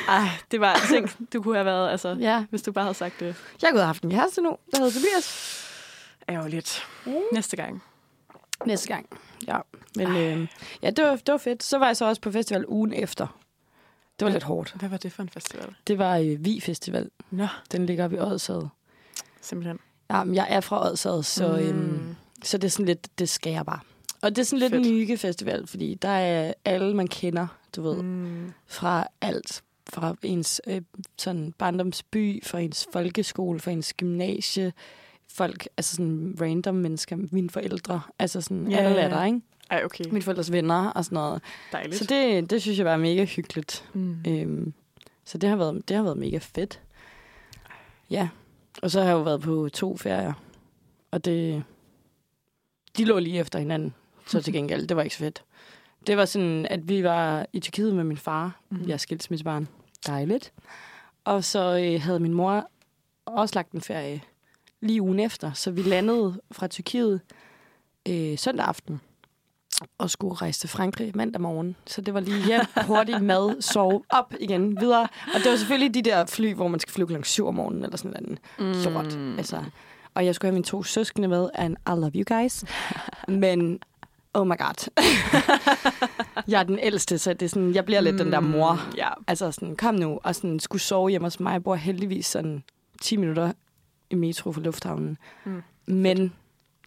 Ej, 0.09 0.29
det 0.51 0.61
var 0.61 0.77
ting, 0.91 1.11
du 1.33 1.43
kunne 1.43 1.55
have 1.57 1.65
været, 1.67 1.91
altså, 1.91 2.17
ja. 2.21 2.45
hvis 2.51 2.63
du 2.63 2.73
bare 2.73 2.85
havde 2.85 2.95
sagt 2.95 3.21
det. 3.21 3.37
Jeg 3.63 3.71
kunne 3.71 3.81
have 3.81 3.87
haft 3.87 4.03
en 4.03 4.11
kæreste 4.11 4.43
nu, 4.43 4.57
der 4.71 4.79
hedder 4.79 4.93
Tobias. 4.93 5.61
Ærgerligt. 6.29 6.87
Næste 7.33 7.57
gang. 7.57 7.83
Næste 8.67 8.89
gang. 8.89 9.07
Ja, 9.47 9.59
men 9.97 10.09
øh, 10.17 10.49
ja, 10.83 10.91
det 10.91 11.05
var, 11.05 11.17
det 11.17 11.33
var 11.33 11.39
fedt. 11.39 11.63
Så 11.63 11.79
var 11.79 11.87
jeg 11.87 11.97
så 11.97 12.05
også 12.05 12.21
på 12.21 12.31
festival 12.31 12.65
ugen 12.69 12.93
efter. 12.93 13.39
Det 14.19 14.27
var 14.27 14.33
lidt 14.33 14.43
hårdt. 14.43 14.75
Hvad 14.79 14.89
var 14.89 14.97
det 14.97 15.13
for 15.13 15.23
en 15.23 15.29
festival? 15.29 15.75
Det 15.87 15.99
var 15.99 16.17
øh, 16.17 16.45
Vi 16.45 16.61
Festival. 16.61 17.11
Nå, 17.31 17.47
Den 17.73 17.87
ligger 17.87 18.05
oppe 18.05 18.17
i 18.17 18.21
Odsad. 18.21 18.67
simpelthen. 19.41 19.79
Ja, 20.11 20.25
men 20.25 20.35
jeg 20.35 20.47
er 20.51 20.61
fra 20.61 20.91
Odsad, 20.91 21.23
så, 21.23 21.49
mm. 21.49 21.55
øhm, 21.69 22.15
så 22.43 22.59
det 22.59 22.65
er 22.65 22.71
sådan 22.71 22.87
lidt, 22.87 23.19
det 23.19 23.29
skal 23.29 23.53
jeg 23.53 23.67
bare. 23.67 23.81
Og 24.23 24.37
det 24.37 24.39
er 24.43 24.45
sådan 24.47 24.59
lidt 24.59 24.73
Fedt. 24.73 24.87
en 24.87 24.93
hygge-festival, 24.93 25.67
fordi 25.67 25.95
der 25.95 26.09
er 26.09 26.53
alle, 26.65 26.95
man 26.97 27.07
kender, 27.07 27.47
du 27.77 27.83
ved, 27.83 28.03
mm. 28.03 28.53
Fra 28.67 29.07
alt. 29.21 29.63
Fra 29.93 30.15
ens 30.23 30.61
øh, 30.67 30.83
sådan 31.19 31.55
barndomsby, 31.59 32.45
fra 32.45 32.59
ens 32.61 32.89
folkeskole, 32.93 33.61
fra 33.61 33.71
ens 33.71 33.93
gymnasie, 33.93 34.73
folk, 35.29 35.69
altså 35.77 35.97
sådan 35.97 36.37
random 36.41 36.75
mennesker, 36.75 37.17
mine 37.33 37.51
forældre, 37.51 38.01
altså 38.19 38.41
sådan 38.41 38.71
Ja, 38.71 38.77
alle 38.77 39.01
er 39.01 39.09
der, 39.09 39.25
ikke? 39.25 39.41
Ej, 39.71 39.85
okay. 39.85 40.05
Mine 40.11 40.23
forældres 40.23 40.53
venner 40.53 40.91
og 40.91 41.05
sådan 41.05 41.17
noget. 41.17 41.43
Dejligt. 41.73 41.97
Så 41.97 42.05
det, 42.05 42.51
det 42.51 42.63
synes 42.63 42.79
jeg 42.79 42.87
var 42.87 42.97
mega 42.97 43.25
hyggeligt. 43.25 43.89
mm. 43.93 44.17
Øhm, 44.29 44.73
så 45.25 45.39
det 45.39 45.49
har, 45.49 45.57
været, 45.57 45.89
det 45.89 45.97
har 45.97 46.05
været 46.05 46.17
mega 46.19 46.39
fedt. 46.39 46.81
Ja. 48.11 48.29
Og 48.83 48.91
så 48.91 49.01
har 49.01 49.07
jeg 49.07 49.15
jo 49.15 49.23
været 49.23 49.41
på 49.41 49.69
to 49.73 49.97
ferier. 49.97 50.33
Og 51.11 51.25
det... 51.25 51.65
De 52.97 53.05
lå 53.05 53.19
lige 53.19 53.39
efter 53.39 53.59
hinanden. 53.59 53.95
Så 54.27 54.43
til 54.43 54.53
gengæld, 54.53 54.87
det 54.87 54.97
var 54.97 55.03
ikke 55.03 55.15
så 55.15 55.19
fedt. 55.19 55.45
Det 56.07 56.17
var 56.17 56.25
sådan, 56.25 56.67
at 56.71 56.89
vi 56.89 57.05
var 57.05 57.47
i 57.53 57.61
Tyrkiet 57.61 57.95
med 57.95 58.05
min 58.05 58.17
far. 58.17 58.61
Mm. 58.71 58.83
Jeg 58.87 58.93
er 58.93 58.97
skilsmissebarn. 58.97 59.69
Dejligt. 60.07 60.53
Og 61.25 61.45
så 61.45 61.79
øh, 61.79 62.03
havde 62.03 62.21
min 62.21 62.35
mor 62.35 62.71
også 63.27 63.55
lagt 63.55 63.73
en 63.73 63.81
ferie 63.81 64.21
lige 64.81 65.03
ugen 65.03 65.21
efter. 65.21 65.53
Så 65.53 65.71
vi 65.71 65.83
landede 65.83 66.41
fra 66.53 66.67
Tyrkiet 66.67 67.21
øh, 68.09 68.39
søndag 68.39 68.67
aften 68.67 69.01
og 69.99 70.11
skulle 70.11 70.35
rejse 70.35 70.61
til 70.61 70.69
Frankrig 70.69 71.13
mandag 71.15 71.41
morgen. 71.41 71.77
Så 71.87 72.01
det 72.01 72.15
var 72.15 72.21
lige 72.21 72.47
hjem, 72.47 72.61
hurtigt 72.87 73.23
mad, 73.23 73.63
sove 73.63 74.03
op 74.09 74.35
igen, 74.41 74.81
videre. 74.81 75.09
Og 75.35 75.41
det 75.45 75.51
var 75.51 75.57
selvfølgelig 75.57 75.95
de 75.95 76.03
der 76.03 76.27
fly, 76.27 76.55
hvor 76.55 76.69
man 76.69 76.81
skal 76.81 76.93
flyve 76.93 77.07
klokken 77.07 77.25
7 77.25 77.47
om 77.47 77.55
morgenen, 77.55 77.85
eller 77.85 77.97
sådan 77.97 78.39
noget 78.59 78.87
mm. 78.87 78.93
lort. 78.93 79.19
Altså, 79.39 79.65
og 80.15 80.27
jeg 80.27 80.35
skulle 80.35 80.49
have 80.49 80.55
mine 80.55 80.65
to 80.65 80.83
søskende 80.83 81.29
med, 81.29 81.49
and 81.55 81.77
I 81.87 81.91
love 81.91 82.13
you 82.15 82.39
guys. 82.39 82.65
Men, 83.29 83.79
oh 84.35 84.47
my 84.47 84.59
god. 84.59 84.91
jeg 86.53 86.61
er 86.61 86.65
den 86.65 86.79
ældste, 86.79 87.19
så 87.19 87.33
det 87.33 87.43
er 87.43 87.49
sådan, 87.49 87.75
jeg 87.75 87.85
bliver 87.85 88.01
lidt 88.01 88.19
den 88.19 88.33
der 88.33 88.41
mor. 88.41 88.81
Ja. 88.97 89.09
Altså 89.27 89.53
sådan, 89.53 89.77
kom 89.77 89.95
nu, 89.95 90.21
og 90.23 90.35
sådan 90.35 90.61
skulle 90.61 90.83
sove 90.83 91.09
hjemme 91.09 91.27
hos 91.27 91.41
mig. 91.41 91.53
Jeg 91.53 91.63
bor 91.63 91.75
heldigvis 91.75 92.27
sådan 92.27 92.63
10 93.01 93.17
minutter 93.17 93.53
i 94.11 94.15
metro 94.15 94.53
fra 94.53 94.61
lufthavnen. 94.61 95.19
Mm. 95.45 95.63
Men 95.87 96.33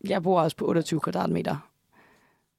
jeg 0.10 0.24
bor 0.24 0.42
også 0.42 0.58
på 0.58 0.66
28 0.66 1.00
kvadratmeter. 1.00 1.67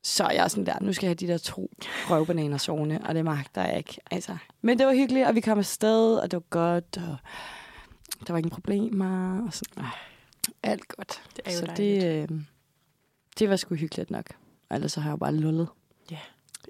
Så 0.03 0.25
jeg 0.29 0.45
er 0.45 0.49
sådan 0.49 0.67
der, 0.67 0.81
nu 0.81 0.93
skal 0.93 1.07
jeg 1.07 1.11
have 1.11 1.15
de 1.15 1.33
der 1.33 1.39
to 1.39 1.71
røvbananer 2.11 2.59
sovende, 2.59 3.01
og 3.05 3.15
det 3.15 3.25
magter 3.25 3.65
jeg 3.65 3.77
ikke. 3.79 3.99
Altså. 4.11 4.37
Men 4.63 4.79
det 4.79 4.87
var 4.87 4.95
hyggeligt, 4.95 5.27
og 5.27 5.35
vi 5.35 5.41
kom 5.41 5.59
afsted, 5.59 6.15
og 6.17 6.31
det 6.31 6.37
var 6.37 6.43
godt, 6.51 6.97
og 6.97 7.17
der 8.27 8.33
var 8.33 8.39
ingen 8.39 8.51
problemer. 8.51 9.43
Og 9.47 9.53
sådan. 9.55 9.85
Alt 10.63 10.89
godt. 10.89 11.23
Det 11.37 11.43
er 11.47 11.53
jo 11.53 11.59
så 11.59 11.67
dejligt. 11.67 12.03
det, 12.03 12.31
øh, 12.31 12.41
det 13.39 13.51
var 13.51 13.57
sgu 13.57 13.75
hyggeligt 13.75 14.11
nok. 14.11 14.27
Og 14.71 14.77
ellers 14.77 14.93
så 14.93 15.01
har 15.01 15.09
jeg 15.11 15.13
jo 15.13 15.17
bare 15.17 15.35
lullet. 15.35 15.69
Ja. 16.11 16.19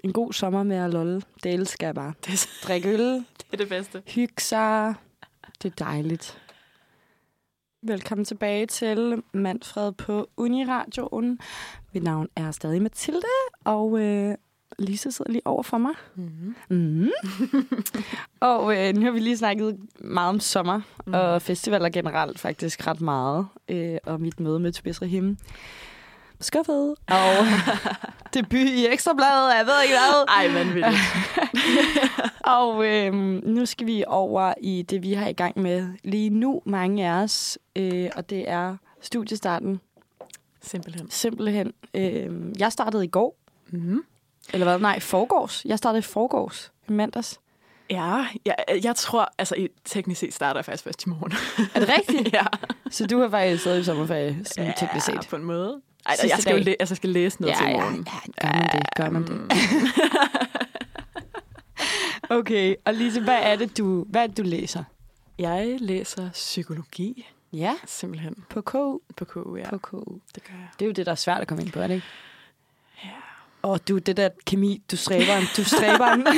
En 0.03 0.13
god 0.13 0.33
sommer 0.33 0.63
med 0.63 0.75
at 0.77 0.89
lulle. 0.89 1.21
Det 1.43 1.53
elsker 1.53 1.87
jeg 1.87 1.95
bare. 1.95 2.13
Det, 2.25 2.33
er- 2.33 2.67
Drikke 2.67 2.89
øl, 2.89 2.99
det 3.37 3.45
er 3.53 3.57
det 3.57 3.69
bedste. 3.69 4.03
hygge 4.07 4.41
sig. 4.43 4.93
Det 5.61 5.71
er 5.71 5.85
dejligt. 5.85 6.41
Velkommen 7.81 8.25
tilbage 8.25 8.65
til 8.65 9.23
Manfred 9.33 9.91
på 9.91 10.29
Uniradioen. 10.37 11.39
Mit 11.93 12.03
navn 12.03 12.27
er 12.35 12.51
stadig 12.51 12.81
Mathilde, 12.81 13.21
og 13.65 13.99
øh, 13.99 14.35
Lisa 14.79 15.09
sidder 15.09 15.31
lige 15.31 15.47
over 15.47 15.63
for 15.63 15.77
mig. 15.77 15.91
Mm-hmm. 16.15 16.55
Mm. 16.69 17.09
og 18.39 18.77
øh, 18.77 18.95
nu 18.95 19.01
har 19.01 19.11
vi 19.11 19.19
lige 19.19 19.37
snakket 19.37 19.79
meget 19.99 20.29
om 20.29 20.39
sommer, 20.39 20.81
mm. 21.05 21.13
og 21.13 21.41
festivaler 21.41 21.89
generelt 21.89 22.39
faktisk 22.39 22.87
ret 22.87 23.01
meget. 23.01 23.47
Øh, 23.69 23.97
og 24.03 24.21
mit 24.21 24.39
møde 24.39 24.59
med 24.59 24.71
Tobias 24.71 25.01
Rahim. 25.01 25.37
Skuffet. 26.41 26.95
Og 27.07 27.45
debut 28.33 28.59
i 28.59 28.87
Ekstrabladet, 28.87 29.55
jeg 29.57 29.65
ved 29.65 29.83
ikke 29.83 29.95
hvad. 29.95 30.25
Ej, 30.27 30.47
vanvittigt. 30.53 30.97
Og 32.57 32.85
øh, 32.85 33.13
nu 33.43 33.65
skal 33.65 33.87
vi 33.87 34.03
over 34.07 34.53
i 34.61 34.81
det, 34.81 35.03
vi 35.03 35.13
har 35.13 35.27
i 35.27 35.33
gang 35.33 35.59
med 35.59 35.87
lige 36.03 36.29
nu, 36.29 36.61
mange 36.65 37.07
af 37.07 37.23
os. 37.23 37.57
Øh, 37.75 38.09
og 38.15 38.29
det 38.29 38.49
er 38.49 38.77
studiestarten. 39.01 39.79
Simpelthen. 40.61 41.11
Simpelthen. 41.11 41.73
Øh, 41.93 42.29
jeg 42.59 42.71
startede 42.71 43.05
i 43.05 43.07
går. 43.07 43.37
Mm-hmm. 43.69 44.03
Eller 44.53 44.65
hvad? 44.65 44.79
Nej, 44.79 44.99
forgårs. 44.99 45.65
Jeg 45.65 45.77
startede 45.77 45.99
i 45.99 46.01
forgårs. 46.01 46.71
I 46.87 46.91
mandags. 46.91 47.39
Ja, 47.89 48.27
jeg, 48.45 48.55
jeg 48.83 48.95
tror, 48.95 49.31
altså 49.37 49.55
i, 49.55 49.67
teknisk 49.85 50.19
set 50.19 50.33
starter 50.33 50.59
jeg 50.59 50.65
faktisk 50.65 50.83
først 50.83 51.05
i 51.05 51.09
morgen. 51.09 51.33
Er 51.75 51.79
det 51.79 51.89
rigtigt? 51.89 52.33
ja. 52.37 52.45
Så 52.89 53.07
du 53.07 53.19
har 53.19 53.29
faktisk 53.29 53.61
stadig 53.61 53.81
i 53.81 53.83
sommerferie, 53.83 54.45
sådan 54.45 54.73
teknisk 54.77 55.05
set. 55.05 55.27
på 55.29 55.35
en 55.35 55.43
måde. 55.43 55.81
Ej, 56.09 56.15
jeg 56.29 56.37
skal, 56.39 56.57
jo 56.57 56.63
læ- 56.63 56.73
altså, 56.79 56.91
jeg 56.93 56.97
skal 56.97 57.09
læse 57.09 57.41
noget 57.41 57.53
Ja, 57.53 57.57
til 57.57 57.67
i 57.67 57.71
ja, 57.71 57.77
morgen. 57.77 58.07
ja, 58.07 58.47
gør 58.47 58.53
man 58.53 58.69
det, 58.71 58.93
gør 58.95 59.09
man 59.09 59.23
det. 59.27 59.51
Okay, 62.29 62.75
og 62.85 62.93
Lise, 62.93 63.21
hvad 63.21 63.39
er 63.41 63.55
det, 63.55 63.77
du, 63.77 64.05
hvad 64.09 64.23
er 64.23 64.27
det, 64.27 64.37
du 64.37 64.41
læser? 64.43 64.83
Jeg 65.39 65.77
læser 65.79 66.29
psykologi, 66.31 67.27
Ja, 67.53 67.73
simpelthen, 67.87 68.35
på 68.49 68.61
KU. 68.61 68.99
på 69.17 69.25
KU. 69.25 69.55
Ja. 69.55 69.69
På 69.69 69.77
KU. 69.77 70.03
Det 70.35 70.43
gør 70.43 70.53
jeg. 70.53 70.67
Det 70.79 70.85
er 70.85 70.87
jo 70.87 70.91
det, 70.93 71.05
der 71.05 71.11
er 71.11 71.15
svært 71.15 71.41
at 71.41 71.47
komme 71.47 71.63
ind 71.63 71.71
på, 71.71 71.79
er 71.79 71.87
det 71.87 71.93
ikke? 71.95 72.07
Ja. 73.03 73.09
Og 73.61 73.87
du, 73.87 73.97
det 73.97 74.17
der 74.17 74.29
kemi, 74.45 74.81
du 74.91 74.97
stræber 74.97 75.35
en. 75.37 75.43
Du 75.57 75.63
stræber 75.63 76.05
en. 76.07 76.27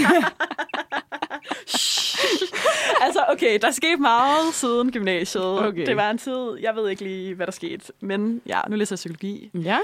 altså, 3.05 3.25
okay, 3.29 3.59
der 3.61 3.71
skete 3.71 3.97
meget 3.97 4.53
siden 4.53 4.91
gymnasiet. 4.91 5.59
Okay. 5.59 5.85
Det 5.85 5.95
var 5.95 6.11
en 6.11 6.17
tid, 6.17 6.57
jeg 6.61 6.75
ved 6.75 6.89
ikke 6.89 7.03
lige, 7.03 7.35
hvad 7.35 7.45
der 7.45 7.51
skete. 7.51 7.85
Men 7.99 8.41
ja, 8.45 8.61
nu 8.69 8.75
læser 8.75 8.93
jeg 8.93 8.97
psykologi. 8.97 9.49
ja. 9.53 9.77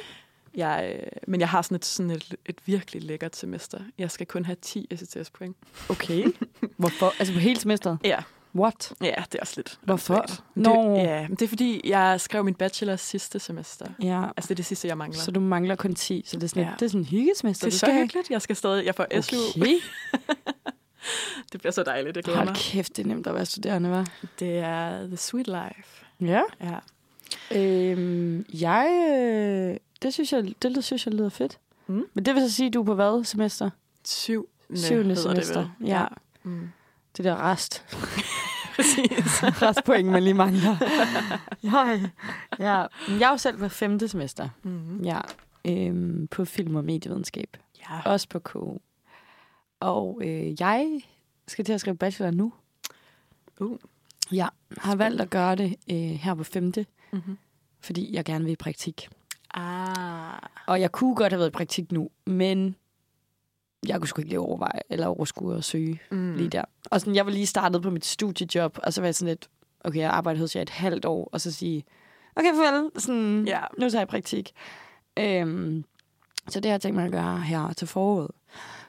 Jeg, 0.56 0.92
øh, 0.96 1.08
men 1.28 1.40
jeg 1.40 1.50
har 1.50 1.62
sådan 1.62 1.76
et, 1.76 1.86
sådan 1.86 2.12
et, 2.12 2.36
et 2.46 2.56
virkelig 2.66 3.04
lækkert 3.04 3.36
semester. 3.36 3.80
Jeg 3.98 4.12
skal 4.12 4.28
kun 4.28 4.46
have 4.46 4.56
10 4.62 4.88
STS-point. 4.96 5.56
Okay. 5.90 6.24
Hvorfor? 6.78 7.14
Altså 7.20 7.34
på 7.34 7.40
hele 7.40 7.60
semesteret? 7.60 7.98
Ja. 8.04 8.18
What? 8.56 8.94
Ja, 9.02 9.14
det 9.32 9.36
er 9.36 9.40
også 9.42 9.54
lidt. 9.56 9.80
Hvorfor? 9.84 10.26
Nå. 10.56 10.96
Det, 10.96 11.04
ja, 11.04 11.28
det 11.30 11.42
er 11.42 11.48
fordi, 11.48 11.82
jeg 11.90 12.22
skrev 12.22 12.44
min 12.44 12.54
bachelor 12.54 12.96
sidste 12.96 13.40
semester. 13.40 13.86
Ja. 14.04 14.24
Altså, 14.24 14.48
det 14.48 14.52
er 14.52 14.56
det 14.56 14.66
sidste, 14.66 14.88
jeg 14.88 14.98
mangler. 14.98 15.20
Så 15.20 15.32
du 15.32 15.40
mangler 15.40 15.76
kun 15.76 15.96
10, 15.96 16.24
så 16.28 16.36
det 16.38 16.44
er 16.44 16.48
sådan, 16.48 16.64
Ja. 16.64 16.70
det 16.80 16.82
er 16.86 16.88
sådan 16.90 17.02
en 17.02 17.06
hyggesmester. 17.06 17.68
det 17.68 17.74
er 17.74 17.78
så 17.78 17.94
hyggeligt. 17.94 18.30
Jeg 18.30 18.42
skal 18.42 18.56
stadig, 18.56 18.86
jeg 18.86 18.96
får 18.96 19.22
SU. 19.22 19.36
Okay. 19.62 19.74
Det 21.52 21.60
bliver 21.62 21.72
så 21.72 21.84
dejligt, 21.84 22.16
jeg 22.16 22.24
glæder 22.24 22.38
Hold 22.40 22.50
mig. 22.50 22.56
kæft, 22.58 22.98
det 22.98 23.04
er 23.04 23.08
nemt 23.08 23.28
at 23.28 23.36
være 23.36 23.46
studerende, 23.46 24.02
hva'? 24.02 24.26
Det 24.40 24.58
er 24.58 25.08
The 25.08 25.18
Sweet 25.18 25.48
Life. 25.48 26.06
Ja. 26.22 26.42
Ja. 26.62 26.78
Øhm, 27.56 28.46
jeg, 28.54 28.90
øh, 29.22 29.78
det 30.02 30.14
synes 30.14 30.34
jeg, 30.34 30.54
det 30.62 30.84
synes 30.84 31.06
jeg 31.06 31.14
lyder 31.14 31.30
fedt. 31.30 31.60
Mm. 31.88 32.06
Men 32.14 32.26
det 32.26 32.36
vil 32.36 32.44
så 32.50 32.52
sige, 32.56 32.70
du 32.70 32.82
er 32.82 32.86
på 32.86 32.96
hvad 32.96 33.24
semester? 33.24 33.70
Syv. 34.06 34.50
Syvende 34.76 35.16
semester. 35.16 35.70
Ja. 35.86 36.06
Mm. 36.44 36.70
Det 37.18 37.26
der 37.26 37.52
rest. 37.52 37.86
Præcis. 38.76 39.44
Restpoint, 39.62 40.10
man 40.10 40.24
lige 40.24 40.34
mangler. 40.34 40.76
ja, 41.64 42.00
ja. 42.60 42.86
Jeg 43.20 43.28
er 43.28 43.30
jo 43.30 43.38
selv 43.38 43.58
på 43.58 43.70
femte 43.70 44.08
semester. 44.08 44.50
Mm. 44.64 45.02
Ja. 45.04 45.22
Øhm, 45.66 46.28
på 46.32 46.46
film- 46.46 46.76
og 46.76 46.84
medievidenskab. 46.86 47.58
Ja. 47.90 48.02
Også 48.12 48.30
på 48.30 48.40
KU. 48.40 48.78
Og 49.80 50.22
øh, 50.24 50.62
jeg 50.62 51.02
skal 51.48 51.66
til 51.66 51.74
at 51.74 51.82
skrive 51.82 51.98
bachelor 51.98 52.32
nu. 52.32 52.54
Uh. 53.60 53.78
Jeg 54.32 54.50
har 54.78 54.96
valgt 54.96 55.22
at 55.22 55.30
gøre 55.30 55.56
det 55.56 55.76
øh, 55.92 55.98
her 55.98 56.36
på 56.36 56.44
femte, 56.44 56.86
Mm-hmm. 57.12 57.38
fordi 57.82 58.16
jeg 58.16 58.26
gerne 58.26 58.46
vil 58.46 58.52
i 58.54 58.56
praktik. 58.56 59.10
Ah. 59.54 60.40
Og 60.68 60.82
jeg 60.82 60.92
kunne 60.92 61.16
godt 61.16 61.32
have 61.34 61.40
været 61.40 61.50
i 61.50 61.52
praktik 61.58 61.92
nu, 61.92 62.10
men 62.26 62.76
jeg 63.88 64.00
kunne 64.00 64.08
sgu 64.08 64.22
ikke 64.22 64.30
lige 64.30 64.40
overveje, 64.40 64.80
eller 64.90 65.08
overskue 65.08 65.58
at 65.58 65.64
søge 65.64 66.00
Mm. 66.12 66.36
lige 66.36 66.50
der. 66.50 66.64
Og 66.92 67.00
sådan, 67.02 67.16
jeg 67.16 67.26
var 67.26 67.32
lige 67.32 67.46
startet 67.46 67.82
på 67.82 67.90
mit 67.90 68.06
studiejob, 68.06 68.78
og 68.84 68.94
så 68.94 69.02
var 69.02 69.08
jeg 69.08 69.16
sådan 69.16 69.28
lidt, 69.30 69.50
okay, 69.84 70.00
jeg 70.00 70.10
arbejder 70.12 70.40
hos 70.40 70.56
jer 70.56 70.62
et 70.62 70.70
halvt 70.70 71.06
år, 71.06 71.30
og 71.32 71.42
så 71.42 71.52
sige, 71.52 71.84
okay, 72.36 72.54
farvel, 72.56 72.92
sådan, 73.02 73.44
Ja. 73.48 73.62
nu 73.80 73.90
tager 73.90 74.02
jeg 74.02 74.08
praktik. 74.08 74.52
Øhm, 75.20 75.84
så 76.48 76.60
det 76.60 76.66
har 76.70 76.74
jeg 76.74 76.82
tænkt 76.82 76.96
mig 76.96 77.06
at 77.06 77.12
gøre 77.12 77.42
her 77.42 77.74
til 77.74 77.88
foråret. 77.88 78.32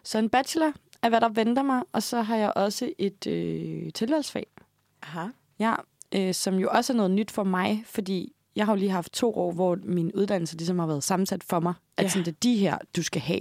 Så 0.09 0.19
en 0.19 0.29
bachelor 0.29 0.73
er, 1.03 1.09
hvad 1.09 1.21
der 1.21 1.29
venter 1.29 1.63
mig, 1.63 1.83
og 1.93 2.03
så 2.03 2.23
har 2.23 2.37
jeg 2.37 2.53
også 2.57 2.93
et 2.99 3.27
øh, 3.27 3.93
tilvalgsfag, 3.93 4.47
Aha. 5.03 5.27
ja, 5.59 5.75
øh, 6.15 6.35
som 6.35 6.55
jo 6.55 6.69
også 6.73 6.93
er 6.93 6.97
noget 6.97 7.11
nyt 7.11 7.31
for 7.31 7.45
mig, 7.45 7.83
fordi 7.87 8.33
jeg 8.57 8.67
har 8.67 8.73
jo 8.73 8.79
lige 8.79 8.91
haft 8.91 9.13
to 9.13 9.35
år, 9.35 9.53
hvor 9.53 9.79
min 9.83 10.13
uddannelse 10.13 10.57
ligesom 10.57 10.79
har 10.79 10.87
været 10.87 11.05
sammensat 11.05 11.45
for 11.45 11.61
mig, 11.61 11.75
at 11.97 12.05
Ja. 12.05 12.09
sådan, 12.09 12.25
det 12.25 12.33
er 12.33 12.37
de 12.43 12.57
her, 12.57 12.79
du 12.97 13.03
skal 13.03 13.21
have. 13.21 13.41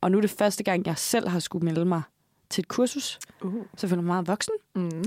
Og 0.00 0.10
nu 0.10 0.16
er 0.16 0.20
det 0.20 0.30
første 0.30 0.62
gang, 0.64 0.86
jeg 0.86 0.98
selv 0.98 1.28
har 1.28 1.38
skulle 1.38 1.64
melde 1.64 1.84
mig 1.84 2.02
til 2.50 2.62
et 2.62 2.68
kursus, 2.68 3.18
Uh. 3.44 3.54
så 3.54 3.86
jeg 3.86 3.90
føler 3.90 4.02
mig 4.02 4.06
meget 4.14 4.28
voksen. 4.28 4.54
Mm. 4.74 5.04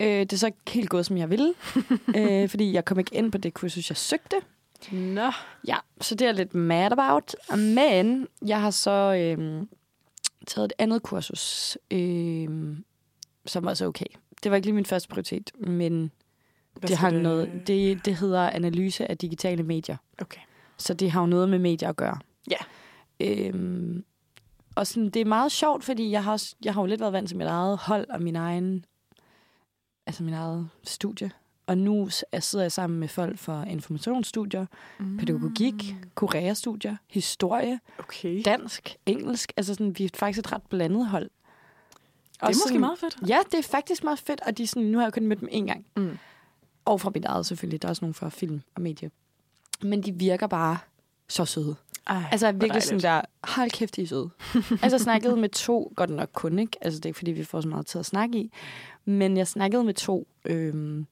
Øh, 0.00 0.06
det 0.08 0.32
er 0.32 0.36
så 0.36 0.46
ikke 0.46 0.58
helt 0.68 0.90
gået, 0.90 1.06
som 1.06 1.16
jeg 1.16 1.30
ville, 1.30 1.54
øh, 2.18 2.48
fordi 2.48 2.72
jeg 2.72 2.84
kom 2.84 2.98
ikke 2.98 3.14
ind 3.14 3.32
på 3.32 3.38
det 3.38 3.54
kursus, 3.54 3.90
jeg 3.90 3.96
søgte. 3.96 4.36
Nå. 4.92 5.30
Ja, 5.68 5.76
så 6.00 6.14
det 6.14 6.22
er 6.22 6.28
jeg 6.28 6.34
lidt 6.34 6.54
mad 6.54 6.92
about. 6.92 7.34
Men 7.58 8.26
jeg 8.46 8.60
har 8.60 8.70
så 8.70 8.90
øh, 9.38 9.62
taget 10.44 10.64
et 10.64 10.72
andet 10.78 11.02
kursus, 11.02 11.78
øh, 11.90 12.76
som 13.46 13.66
også 13.66 13.84
er 13.84 13.88
okay. 13.88 14.06
Det 14.42 14.50
var 14.50 14.56
ikke 14.56 14.66
lige 14.66 14.74
min 14.74 14.86
første 14.86 15.08
prioritet, 15.08 15.50
men 15.58 16.10
Hvad 16.74 16.88
det, 16.88 16.96
har 16.96 17.10
skal 17.10 17.22
noget, 17.22 17.62
det, 17.66 18.04
det 18.04 18.16
hedder 18.16 18.50
analyse 18.50 19.10
af 19.10 19.18
digitale 19.18 19.62
medier. 19.62 19.96
Okay. 20.18 20.40
Så 20.78 20.94
det 20.94 21.10
har 21.10 21.20
jo 21.20 21.26
noget 21.26 21.48
med 21.48 21.58
medier 21.58 21.88
at 21.88 21.96
gøre. 21.96 22.18
Ja. 22.50 22.56
Øhm, 23.20 24.04
og 24.74 24.86
sådan, 24.86 25.10
det 25.10 25.20
er 25.20 25.24
meget 25.24 25.52
sjovt, 25.52 25.84
fordi 25.84 26.10
jeg 26.10 26.24
har, 26.24 26.32
også, 26.32 26.56
jeg 26.64 26.74
har 26.74 26.80
jo 26.82 26.86
lidt 26.86 27.00
været 27.00 27.12
vant 27.12 27.28
til 27.28 27.36
mit 27.36 27.46
eget 27.46 27.78
hold 27.78 28.10
og 28.10 28.22
min 28.22 28.36
egen, 28.36 28.84
altså 30.06 30.22
min 30.22 30.34
eget 30.34 30.68
studie. 30.84 31.30
Og 31.66 31.78
nu 31.78 32.08
sidder 32.40 32.64
jeg 32.64 32.72
sammen 32.72 33.00
med 33.00 33.08
folk 33.08 33.38
fra 33.38 33.64
informationsstudier, 33.68 34.66
Mm. 34.98 35.16
pædagogik, 35.16 35.94
koreastudier, 36.14 36.96
historie, 37.10 37.80
Okay. 37.98 38.42
dansk, 38.44 38.96
engelsk. 39.06 39.52
Altså 39.56 39.74
sådan, 39.74 39.98
vi 39.98 40.04
er 40.04 40.08
faktisk 40.14 40.38
et 40.38 40.52
ret 40.52 40.62
blandet 40.62 41.06
hold. 41.06 41.30
Det 42.34 42.42
er 42.42 42.46
måske 42.64 42.78
meget 42.78 42.98
fedt. 42.98 43.16
Ja, 43.28 43.38
det 43.52 43.58
er 43.58 43.62
faktisk 43.62 44.04
meget 44.04 44.18
fedt, 44.18 44.40
og 44.40 44.58
de 44.58 44.66
sådan, 44.66 44.82
nu 44.88 44.98
har 44.98 45.04
jeg 45.04 45.12
kun 45.12 45.26
mødt 45.26 45.40
dem 45.40 45.48
en 45.52 45.66
gang. 45.66 45.86
Mm. 45.96 46.18
Og 46.84 47.00
fra 47.00 47.10
mit 47.14 47.24
eget 47.24 47.46
selvfølgelig, 47.46 47.82
der 47.82 47.88
er 47.88 47.90
også 47.90 48.04
nogle 48.04 48.14
fra 48.14 48.28
film 48.28 48.60
og 48.74 48.82
medie. 48.82 49.10
Men 49.82 50.02
de 50.02 50.12
virker 50.12 50.46
bare 50.46 50.78
så 51.28 51.44
søde. 51.44 51.74
Ej, 52.06 52.22
Altså 52.32 52.52
virkelig 52.52 52.82
sådan 52.82 53.00
der, 53.00 53.20
hold 53.44 53.70
kæft, 53.70 53.98
I 53.98 54.02
er 54.02 54.06
søde. 54.06 54.30
altså 54.82 54.98
snakkede 54.98 55.36
med 55.36 55.48
to, 55.48 55.92
godt 55.96 56.10
nok 56.10 56.28
kun 56.32 56.58
ikke, 56.58 56.76
altså 56.80 56.98
det 56.98 57.04
er 57.04 57.08
ikke 57.08 57.18
fordi, 57.18 57.30
vi 57.32 57.44
får 57.44 57.60
så 57.60 57.68
meget 57.68 57.86
tid 57.86 57.98
at 57.98 58.06
snakke 58.06 58.38
i, 58.38 58.52
men 59.04 59.36
jeg 59.36 59.46
snakkede 59.48 59.84
med 59.84 59.94
to, 59.94 60.28
øhm, 60.44 61.06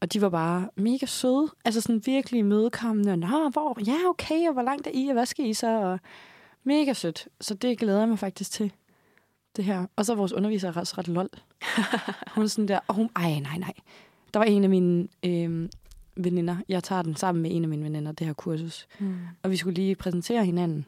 og 0.00 0.12
de 0.12 0.20
var 0.20 0.28
bare 0.28 0.68
mega 0.76 1.06
søde. 1.06 1.46
Altså 1.64 1.80
sådan 1.80 2.02
virkelig 2.06 2.38
imødekommende, 2.38 3.12
og 3.12 3.18
nå, 3.18 3.48
hvor, 3.52 3.78
ja 3.86 3.96
okay, 4.08 4.46
og 4.46 4.52
hvor 4.52 4.62
langt 4.62 4.86
er 4.86 4.90
I, 4.94 5.06
og 5.08 5.12
hvad 5.12 5.26
skal 5.26 5.44
I 5.46 5.54
så, 5.54 5.66
og 5.82 6.00
mega 6.64 6.92
sødt. 6.92 7.28
Så 7.40 7.54
det 7.54 7.78
glæder 7.78 7.98
jeg 7.98 8.08
mig 8.08 8.18
faktisk 8.18 8.50
til, 8.50 8.72
det 9.56 9.64
her. 9.64 9.86
Og 9.96 10.06
så 10.06 10.14
vores 10.14 10.32
underviser 10.32 10.72
også 10.72 10.94
ret 10.98 11.08
lol. 11.08 11.28
hun 12.34 12.44
er 12.44 12.48
sådan 12.48 12.68
der, 12.68 12.80
og 12.88 12.94
hun, 12.94 13.10
ej 13.16 13.38
nej 13.40 13.58
nej. 13.58 13.72
Der 14.34 14.38
var 14.40 14.46
en 14.46 14.64
af 14.64 14.70
mine 14.70 15.08
øhm, 15.24 15.70
veninder, 16.16 16.56
jeg 16.68 16.84
tager 16.84 17.02
den 17.02 17.16
sammen 17.16 17.42
med 17.42 17.50
en 17.54 17.62
af 17.62 17.68
mine 17.68 17.84
veninder, 17.84 18.12
det 18.12 18.26
her 18.26 18.34
kursus, 18.34 18.86
Mm. 18.98 19.16
og 19.42 19.50
vi 19.50 19.56
skulle 19.56 19.74
lige 19.74 19.94
præsentere 19.94 20.44
hinanden. 20.44 20.86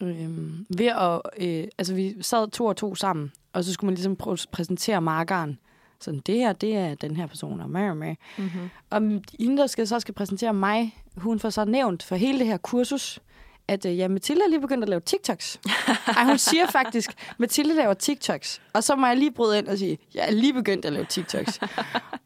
Øhm, 0.00 0.66
ved 0.76 0.86
at, 0.86 1.20
øh, 1.38 1.68
altså 1.78 1.94
vi 1.94 2.22
sad 2.22 2.50
to 2.50 2.66
og 2.66 2.76
to 2.76 2.94
sammen, 2.94 3.32
og 3.52 3.64
så 3.64 3.72
skulle 3.72 3.88
man 3.88 3.94
ligesom 3.94 4.16
prøve 4.16 4.32
at 4.32 4.46
præsentere 4.52 5.00
markeren. 5.02 5.58
Sådan, 6.00 6.20
det 6.26 6.34
her, 6.34 6.52
det 6.52 6.76
er 6.76 6.94
den 6.94 7.16
her 7.16 7.26
person, 7.26 7.60
og 7.60 7.70
med, 7.70 7.94
med. 7.94 8.16
Mm-hmm. 8.38 8.70
Og 8.90 9.00
hende, 9.38 9.56
der 9.56 9.66
skal, 9.66 9.86
så 9.86 10.00
skal 10.00 10.14
præsentere 10.14 10.54
mig, 10.54 11.02
hun 11.16 11.38
får 11.38 11.50
så 11.50 11.64
nævnt 11.64 12.02
for 12.02 12.16
hele 12.16 12.38
det 12.38 12.46
her 12.46 12.56
kursus, 12.56 13.20
at 13.68 13.86
øh, 13.86 13.98
ja, 13.98 14.08
Mathilde 14.08 14.42
er 14.44 14.48
lige 14.48 14.60
begyndt 14.60 14.84
at 14.84 14.88
lave 14.88 15.00
TikToks. 15.00 15.60
Ej, 16.16 16.24
hun 16.24 16.38
siger 16.38 16.66
faktisk, 16.66 17.10
Mathilde 17.38 17.74
laver 17.74 17.94
TikToks. 17.94 18.62
Og 18.72 18.84
så 18.84 18.96
må 18.96 19.06
jeg 19.06 19.16
lige 19.16 19.30
bryde 19.30 19.58
ind 19.58 19.68
og 19.68 19.78
sige, 19.78 19.98
jeg 20.14 20.26
er 20.26 20.30
lige 20.30 20.52
begyndt 20.52 20.84
at 20.84 20.92
lave 20.92 21.04
TikToks. 21.04 21.60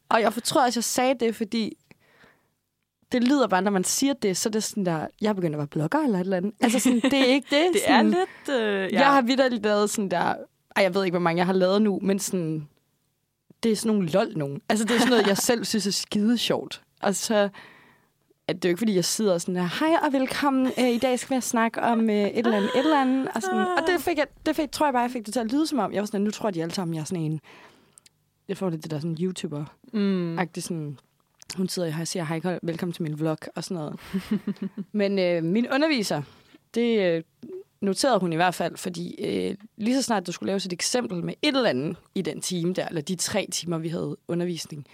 og 0.09 0.21
jeg 0.21 0.33
fortrød, 0.33 0.67
at 0.67 0.75
jeg 0.75 0.83
sagde 0.83 1.15
det, 1.19 1.35
fordi 1.35 1.77
det 3.11 3.23
lyder 3.23 3.47
bare, 3.47 3.61
når 3.61 3.71
man 3.71 3.83
siger 3.83 4.13
det, 4.13 4.37
så 4.37 4.49
er 4.49 4.51
det 4.51 4.63
sådan 4.63 4.85
der, 4.85 5.07
jeg 5.21 5.29
er 5.29 5.33
begyndt 5.33 5.55
at 5.55 5.57
være 5.57 5.67
blogger 5.67 5.99
eller 5.99 6.19
et 6.19 6.23
eller 6.23 6.37
andet. 6.37 6.53
Altså 6.61 6.79
sådan, 6.79 7.01
det 7.01 7.13
er 7.13 7.25
ikke 7.25 7.47
det. 7.49 7.69
Det 7.73 7.81
er 7.85 7.97
sådan, 7.97 8.09
lidt... 8.09 8.59
Øh, 8.59 8.93
ja. 8.93 8.99
Jeg 8.99 9.07
har 9.07 9.21
vidderligt 9.21 9.63
lavet 9.63 9.89
sådan 9.89 10.11
der, 10.11 10.35
ej, 10.75 10.83
jeg 10.83 10.95
ved 10.95 11.03
ikke, 11.05 11.13
hvor 11.15 11.23
mange 11.23 11.39
jeg 11.39 11.45
har 11.45 11.53
lavet 11.53 11.81
nu, 11.81 11.99
men 12.01 12.19
sådan, 12.19 12.67
det 13.65 13.71
er 13.71 13.75
sådan 13.75 13.95
nogle 13.95 14.09
lol 14.09 14.33
nogen. 14.37 14.61
Altså, 14.69 14.85
det 14.85 14.95
er 14.95 14.99
sådan 14.99 15.09
noget, 15.09 15.27
jeg 15.27 15.37
selv 15.37 15.65
synes 15.65 15.87
er 15.87 15.91
skide 15.91 16.37
sjovt. 16.37 16.81
Og 17.01 17.15
så, 17.15 17.49
at 18.47 18.55
det 18.55 18.65
er 18.65 18.69
jo 18.69 18.71
ikke, 18.71 18.77
fordi 18.79 18.95
jeg 18.95 19.05
sidder 19.05 19.37
sådan 19.37 19.55
her, 19.55 19.85
hej 19.85 19.97
og 20.07 20.13
velkommen, 20.13 20.71
øh, 20.79 20.89
i 20.89 20.97
dag 20.97 21.19
skal 21.19 21.35
vi 21.37 21.41
snakke 21.41 21.81
om 21.81 22.09
øh, 22.09 22.15
et 22.15 22.37
eller 22.37 22.57
andet, 22.57 22.69
et 22.75 22.79
eller 22.79 23.01
andet. 23.01 23.27
Og, 23.35 23.41
sådan, 23.41 23.57
og 23.59 23.83
det, 23.87 24.01
fik 24.01 24.17
jeg, 24.17 24.27
det 24.45 24.55
fik, 24.55 24.71
tror 24.71 24.85
jeg 24.85 24.93
bare, 24.93 25.01
jeg 25.03 25.11
fik 25.11 25.25
det 25.25 25.33
til 25.33 25.39
at 25.39 25.51
lyde 25.51 25.67
som 25.67 25.79
om, 25.79 25.93
jeg 25.93 25.99
var 26.01 26.05
sådan, 26.05 26.21
nu 26.21 26.31
tror 26.31 26.51
de 26.51 26.61
alle 26.61 26.73
sammen, 26.73 26.95
jeg 26.95 27.01
er 27.01 27.05
sådan 27.05 27.23
en, 27.23 27.39
jeg 28.47 28.57
får 28.57 28.69
lidt 28.69 28.83
det 28.83 28.91
der 28.91 28.99
sådan 28.99 29.17
YouTuber 29.21 29.65
Mm. 29.93 30.37
sådan, 30.59 30.97
hun 31.57 31.67
sidder 31.69 31.89
her 31.89 32.01
og 32.01 32.07
siger, 32.07 32.23
hej, 32.25 32.39
vel- 32.43 32.59
velkommen 32.63 32.93
til 32.93 33.03
min 33.03 33.19
vlog 33.19 33.37
og 33.55 33.63
sådan 33.63 33.75
noget. 33.75 33.99
Men 34.91 35.19
øh, 35.19 35.43
min 35.43 35.67
underviser, 35.73 36.21
det 36.75 36.99
øh, 37.01 37.23
noterede 37.85 38.19
hun 38.19 38.33
i 38.33 38.35
hvert 38.35 38.55
fald, 38.55 38.77
fordi 38.77 39.15
øh, 39.19 39.55
lige 39.77 39.95
så 39.95 40.01
snart 40.01 40.27
du 40.27 40.31
skulle 40.31 40.47
lave 40.47 40.57
et 40.57 40.73
eksempel 40.73 41.23
med 41.23 41.33
et 41.41 41.55
eller 41.55 41.69
andet 41.69 41.97
i 42.15 42.21
den 42.21 42.41
time 42.41 42.73
der, 42.73 42.87
eller 42.87 43.01
de 43.01 43.15
tre 43.15 43.47
timer, 43.51 43.77
vi 43.77 43.87
havde 43.87 44.17
undervisning, 44.27 44.85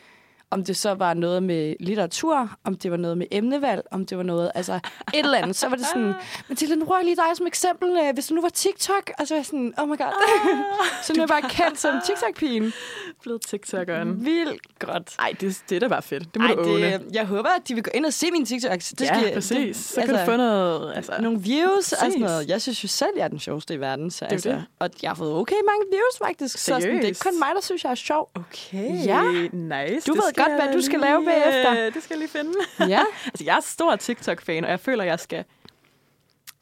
om 0.52 0.64
det 0.64 0.78
så 0.78 0.94
var 0.94 1.14
noget 1.14 1.44
med 1.44 1.76
litteratur, 1.80 2.50
om 2.64 2.76
det 2.76 2.92
var 2.92 2.98
noget 2.98 3.18
med 3.18 3.28
emnevalg, 3.32 3.82
om 3.92 4.06
det 4.06 4.18
var 4.18 4.24
noget, 4.24 4.52
altså 4.56 4.74
et 4.74 4.80
eller 5.14 5.38
andet, 5.38 5.56
så 5.56 5.68
var 5.70 5.76
det 5.76 5.86
sådan, 5.86 6.14
Mathilde, 6.50 6.76
nu 6.76 6.86
jeg 6.96 7.06
lige 7.06 7.16
dig 7.16 7.38
som 7.38 7.48
eksempel, 7.48 7.90
øh, 7.90 8.14
hvis 8.14 8.26
det 8.26 8.36
nu 8.36 8.42
var 8.42 8.50
TikTok, 8.50 9.12
og 9.20 9.28
så 9.28 9.34
var 9.34 9.40
jeg 9.40 9.46
sådan, 9.46 9.74
oh 9.78 9.90
my 9.90 9.98
god, 9.98 10.14
så 11.04 11.14
nu 11.14 11.18
er 11.18 11.22
jeg 11.22 11.42
bare 11.42 11.50
kendt 11.50 11.80
som 11.80 11.94
TikTok-pigen. 12.06 12.74
Blevet 13.22 13.42
TikTokeren. 13.42 14.26
Vildt 14.26 14.80
godt. 14.80 15.16
Ej, 15.20 15.34
det, 15.42 15.62
det 15.70 15.76
er 15.76 15.80
da 15.80 15.88
bare 15.88 16.02
fedt. 16.02 16.34
Det 16.34 16.42
må 16.42 16.48
Ej, 16.48 16.54
du 16.54 16.60
åbne. 16.60 16.74
det, 16.92 17.02
jeg 17.14 17.26
håber, 17.26 17.50
at 17.50 17.68
de 17.68 17.74
vil 17.74 17.84
gå 17.84 17.92
ind 17.94 18.06
og 18.06 18.14
se 18.14 18.32
mine 18.32 18.46
TikToks. 18.46 18.90
Det 18.90 19.02
ja, 19.02 19.20
skal, 19.20 19.34
præcis. 19.34 19.78
Det, 19.78 19.86
så 19.86 20.02
kan 20.02 20.10
du 20.16 20.20
få 20.26 20.38
noget... 20.38 20.94
Altså, 20.96 21.12
nogle 21.22 21.40
views 21.42 21.78
og 21.78 21.84
sådan 21.84 22.06
Præcis. 22.08 22.22
noget. 22.22 22.48
Jeg 22.50 22.62
synes 22.62 22.84
jo 22.84 22.88
selv, 22.88 23.10
jeg 23.16 23.24
er 23.24 23.28
den 23.28 23.40
sjoveste 23.40 23.74
i 23.74 23.80
verden. 23.80 24.12
Så 24.12 24.26
jo 24.26 24.30
altså, 24.32 24.50
det. 24.50 24.66
Og 24.80 24.90
jeg 25.02 25.10
har 25.10 25.16
fået 25.16 25.34
okay 25.34 25.56
mange 25.66 25.84
views, 25.92 26.28
faktisk. 26.28 26.58
Så 26.58 26.66
sådan, 26.66 26.82
det 26.82 26.88
er 26.90 26.94
ikke 26.94 27.02
Seriøst? 27.04 27.24
kun 27.24 27.40
mig, 27.40 27.50
der 27.56 27.62
synes, 27.62 27.84
jeg 27.84 27.92
er 27.92 27.96
sjov. 27.96 28.30
Okay, 28.36 29.06
Ja. 29.06 29.22
nice. 29.54 30.08
Du 30.08 30.14
Det 30.14 30.22
ved 30.24 30.34
godt, 30.48 30.64
hvad 30.64 30.74
du 30.74 30.82
skal 30.82 31.00
lige, 31.00 31.10
lave 31.10 31.26
bagefter. 31.26 31.86
øh, 31.88 31.94
Det 31.94 32.04
skal 32.04 32.14
jeg 32.14 32.20
lige 32.20 32.30
finde. 32.30 32.54
Ja. 32.80 33.02
altså, 33.26 33.44
jeg 33.44 33.56
er 33.58 33.62
stor 33.62 33.96
TikTok-fan, 33.96 34.64
og 34.66 34.70
jeg 34.72 34.80
føler, 34.80 35.04
jeg 35.04 35.20
skal 35.20 35.44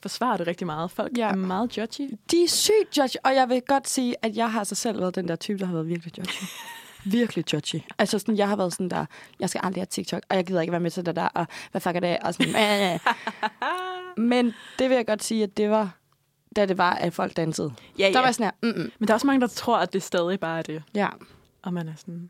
forsvare 0.01 0.38
det 0.38 0.47
rigtig 0.47 0.67
meget. 0.67 0.91
Folk 0.91 1.17
Ja. 1.17 1.30
er 1.30 1.36
meget 1.36 1.77
judgy. 1.77 2.01
De 2.32 2.43
er 2.43 2.47
sygt 2.47 2.97
judgy, 2.97 3.15
og 3.23 3.36
jeg 3.36 3.49
vil 3.49 3.61
godt 3.67 3.89
sige, 3.89 4.15
at 4.21 4.36
jeg 4.38 4.51
har 4.51 4.63
så 4.63 4.75
selv 4.75 4.99
været 4.99 5.15
den 5.15 5.27
der 5.27 5.36
type, 5.36 5.59
der 5.59 5.65
har 5.65 5.73
været 5.73 5.88
virkelig 5.88 6.17
judgy. 6.17 6.43
virkelig 7.19 7.53
judgy. 7.53 7.75
Altså 7.97 8.19
sådan, 8.19 8.38
jeg 8.38 8.47
har 8.49 8.55
været 8.55 8.73
sådan 8.73 8.89
der, 8.89 9.05
jeg 9.39 9.49
skal 9.49 9.61
aldrig 9.63 9.82
have 9.82 9.86
TikTok, 9.89 10.21
og 10.30 10.36
jeg 10.36 10.45
gider 10.45 10.61
ikke 10.61 10.71
være 10.71 10.80
med 10.80 10.91
til 10.91 11.05
det 11.05 11.15
der, 11.15 11.27
og 11.27 11.45
hvad 11.71 11.82
fuck 11.82 11.95
er 11.95 11.99
det? 11.99 12.17
Og 12.21 12.34
sådan. 12.34 12.99
Men 14.17 14.53
det 14.80 14.89
vil 14.89 14.95
jeg 14.95 15.07
godt 15.07 15.23
sige, 15.23 15.43
at 15.43 15.57
det 15.57 15.69
var, 15.69 15.89
da 16.55 16.65
det 16.65 16.77
var, 16.77 16.91
at 16.93 17.13
folk 17.13 17.38
dansede. 17.38 17.73
Ja, 17.99 18.09
Der 18.13 18.19
var 18.19 18.32
sådan 18.32 18.43
her, 18.45 18.51
mm-mm. 18.73 18.91
Men 18.99 19.07
der 19.07 19.13
er 19.13 19.15
også 19.15 19.27
mange, 19.27 19.41
der 19.41 19.47
tror, 19.47 19.77
at 19.77 19.93
det 19.93 20.03
stadig 20.03 20.39
bare 20.39 20.57
er 20.57 20.61
det. 20.61 20.84
ja. 20.95 21.07
Og 21.63 21.73
man 21.73 21.88
er 21.88 21.93
sådan, 21.97 22.30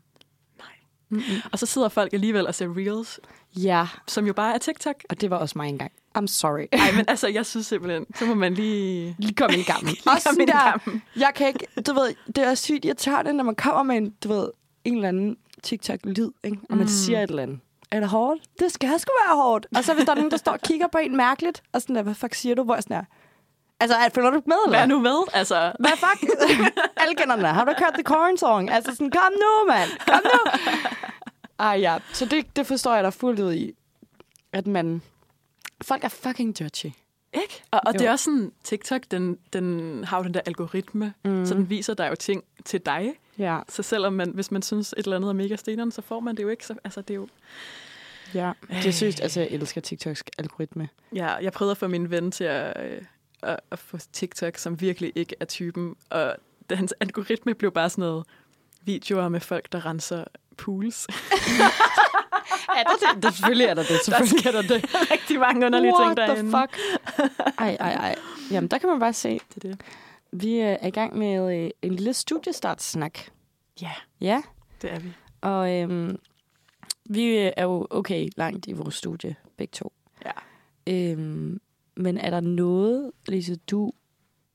Mm-mm. 1.10 1.22
Og 1.52 1.58
så 1.58 1.66
sidder 1.66 1.88
folk 1.88 2.12
alligevel 2.12 2.46
og 2.46 2.54
ser 2.54 2.76
reels, 2.76 3.20
Ja, 3.56 3.86
som 4.06 4.26
jo 4.26 4.32
bare 4.32 4.54
er 4.54 4.58
TikTok. 4.58 4.94
og 5.10 5.20
det 5.20 5.30
var 5.30 5.36
også 5.36 5.58
mig 5.58 5.68
engang. 5.68 5.92
I'm 6.18 6.26
sorry. 6.26 6.66
Nej, 6.72 6.92
men 6.96 7.04
altså, 7.08 7.28
jeg 7.28 7.46
synes 7.46 7.66
simpelthen, 7.66 8.06
så 8.14 8.26
må 8.26 8.34
man 8.34 8.54
lige... 8.54 9.16
Lige 9.18 9.34
kom 9.34 9.50
i 9.50 9.62
gammel. 9.62 9.90
Lige 9.92 10.02
også 10.06 10.28
komme 10.28 10.46
sådan 10.46 10.90
ind 10.90 10.92
i 10.94 10.98
der, 11.16 11.20
jeg 11.20 11.32
kan 11.34 11.48
ikke, 11.48 11.66
du 11.86 11.92
ved, 11.94 12.14
det 12.26 12.38
er 12.38 12.54
sygt 12.54 12.84
irriterende, 12.84 13.32
når 13.32 13.44
man 13.44 13.54
kommer 13.54 13.82
med 13.82 13.96
en, 13.96 14.10
du 14.24 14.28
ved, 14.28 14.48
en 14.84 14.94
eller 14.94 15.08
anden 15.08 15.36
TikTok-lyd, 15.62 16.30
ikke? 16.44 16.58
og 16.70 16.76
man 16.76 16.84
mm. 16.84 16.88
siger 16.88 17.22
et 17.22 17.30
eller 17.30 17.42
andet. 17.42 17.58
Er 17.90 18.00
det 18.00 18.08
hårdt? 18.08 18.40
Det 18.58 18.72
skal 18.72 19.00
sgu 19.00 19.12
være 19.28 19.36
hårdt. 19.42 19.66
Og 19.76 19.84
så 19.84 19.94
hvis 19.94 20.04
der 20.04 20.10
er 20.10 20.16
nogen, 20.16 20.30
der 20.30 20.36
står 20.36 20.52
og 20.52 20.60
kigger 20.60 20.86
på 20.86 20.98
en 20.98 21.16
mærkeligt, 21.16 21.62
og 21.72 21.82
sådan 21.82 21.96
der, 21.96 22.02
hvad 22.02 22.14
fuck 22.14 22.34
siger 22.34 22.54
du? 22.54 22.62
Hvor 22.62 22.74
jeg 22.74 22.82
sådan 22.82 22.96
er, 22.96 23.04
altså, 23.80 23.96
er- 23.96 24.08
følger 24.08 24.30
du 24.30 24.42
med, 24.46 24.56
eller? 24.66 24.78
Hvad 24.78 24.86
nu 24.88 24.98
med? 25.00 25.16
Altså, 25.32 25.72
Hvad 25.80 25.90
fuck? 25.90 26.30
Alle 27.02 27.14
kender 27.14 27.36
den. 27.36 27.44
Har 27.44 27.64
du 27.64 27.72
kørt 27.78 27.92
The 27.94 28.02
Corn 28.02 28.36
Song? 28.38 28.70
Altså 28.70 28.92
sådan, 28.92 29.10
kom 29.10 29.32
nu, 29.32 29.68
mand. 29.72 29.90
Kom 30.06 30.20
nu. 30.24 30.50
Ej, 31.58 31.78
ja. 31.86 31.98
Så 32.12 32.24
det, 32.26 32.56
det 32.56 32.66
forstår 32.66 32.94
jeg 32.94 33.04
da 33.04 33.08
fuldt 33.08 33.40
ud 33.40 33.52
i. 33.54 33.72
At 34.52 34.66
man... 34.66 35.02
Folk 35.82 36.04
er 36.04 36.08
fucking 36.08 36.60
judgy. 36.60 36.86
Ikke? 37.34 37.62
Og, 37.70 37.80
og 37.86 37.94
Jo. 37.94 37.98
det 37.98 38.06
er 38.06 38.10
også 38.10 38.24
sådan, 38.24 38.52
TikTok, 38.64 39.00
den, 39.10 39.38
den 39.52 40.04
har 40.04 40.18
jo 40.18 40.24
den 40.24 40.34
der 40.34 40.40
algoritme, 40.46 41.14
mm. 41.24 41.46
så 41.46 41.54
den 41.54 41.70
viser 41.70 41.94
dig 41.94 42.08
jo 42.10 42.14
ting 42.14 42.44
til 42.64 42.80
dig. 42.86 43.14
Ja. 43.38 43.58
Så 43.68 43.82
selvom 43.82 44.12
man, 44.12 44.30
hvis 44.34 44.50
man 44.50 44.62
synes, 44.62 44.94
et 44.96 45.04
eller 45.04 45.16
andet 45.16 45.28
er 45.28 45.32
mega 45.32 45.56
steneren, 45.56 45.90
så 45.92 46.02
får 46.02 46.20
man 46.20 46.36
det 46.36 46.42
jo 46.42 46.48
ikke. 46.48 46.66
Så, 46.66 46.74
altså, 46.84 47.00
det 47.00 47.10
er 47.10 47.14
jo... 47.14 47.28
Ja. 48.34 48.52
Det 48.68 48.86
er 48.86 48.90
sygt. 48.92 49.20
Altså, 49.20 49.40
jeg 49.40 49.48
elsker 49.50 49.80
TikToks 49.80 50.22
algoritme. 50.38 50.88
Ja, 51.14 51.26
jeg 51.34 51.52
prøvede 51.52 51.70
at 51.70 51.76
få 51.78 51.88
min 51.88 52.10
ven 52.10 52.30
til 52.30 52.44
at, 52.44 52.80
øh, 52.84 53.02
at, 53.42 53.60
at 53.70 53.78
få 53.78 53.98
TikTok, 54.12 54.58
som 54.58 54.80
virkelig 54.80 55.12
ikke 55.14 55.34
er 55.40 55.44
typen. 55.44 55.94
Og 56.10 56.36
hans 56.70 56.94
algoritme 57.00 57.54
blev 57.54 57.72
bare 57.72 57.90
sådan 57.90 58.02
noget 58.02 58.26
videoer 58.82 59.28
med 59.28 59.40
folk, 59.40 59.72
der 59.72 59.86
renser 59.86 60.24
pools. 60.56 61.06
Er 62.76 62.82
der 62.84 63.12
det? 63.14 63.22
det 63.22 63.34
selvfølgelig 63.34 63.66
er 63.66 63.74
der 63.74 63.82
det. 63.82 64.00
Selvfølgelig 64.04 64.46
er 64.46 64.52
der 64.52 64.62
det. 64.62 64.84
Rigtig 65.12 65.38
mange 65.40 65.66
underlige 65.66 65.92
What 65.94 66.06
ting 66.06 66.16
derinde. 66.16 66.50
the 66.52 66.60
fuck? 66.60 66.78
Ej, 67.58 67.76
ej, 67.80 67.92
ej. 67.92 68.16
Jamen, 68.50 68.68
der 68.70 68.78
kan 68.78 68.88
man 68.88 69.00
bare 69.00 69.12
se. 69.12 69.40
Det 69.54 69.64
er 69.64 69.68
det. 69.68 69.80
Vi 70.32 70.54
øh, 70.54 70.60
er 70.80 70.86
i 70.86 70.90
gang 70.90 71.18
med 71.18 71.56
øh, 71.64 71.70
en 71.82 71.94
lille 71.94 72.12
studiestartssnak. 72.14 73.18
Ja, 73.82 73.92
Ja. 74.20 74.42
det 74.82 74.92
er 74.92 74.98
vi. 74.98 75.12
Og 75.40 75.74
øhm, 75.76 76.18
vi 77.04 77.26
øh, 77.38 77.52
er 77.56 77.62
jo 77.62 77.86
okay 77.90 78.28
langt 78.36 78.66
i 78.66 78.72
vores 78.72 78.94
studie, 78.94 79.36
begge 79.56 79.72
to. 79.72 79.92
Ja. 80.24 80.30
Øhm, 80.86 81.60
men 82.00 82.18
er 82.18 82.30
der 82.30 82.40
noget, 82.40 83.10
Lise, 83.28 83.56
du 83.56 83.92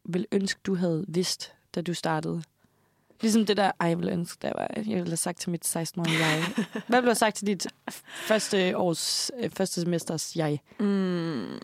vil 0.05 0.25
ønske, 0.31 0.59
du 0.65 0.75
havde 0.75 1.05
vidst, 1.07 1.53
da 1.75 1.81
du 1.81 1.93
startede? 1.93 2.43
Ligesom 3.21 3.45
det 3.45 3.57
der, 3.57 3.71
ej, 3.79 3.87
jeg 3.87 3.97
ville 3.97 4.11
ønske, 4.11 4.37
der 4.41 4.51
var, 4.55 4.67
jeg 4.75 4.85
ville 4.85 5.07
have 5.07 5.17
sagt 5.17 5.39
til 5.39 5.49
mit 5.49 5.75
16-årige 5.75 6.25
jeg. 6.25 6.43
Hvad 6.87 7.01
have 7.01 7.15
sagt 7.15 7.35
til 7.35 7.47
dit 7.47 7.67
første 8.03 8.77
års, 8.77 9.31
øh, 9.39 9.49
første 9.49 9.81
semesters 9.81 10.35
jeg? 10.35 10.59
Mm, 10.79 10.85
øhm, 10.85 11.59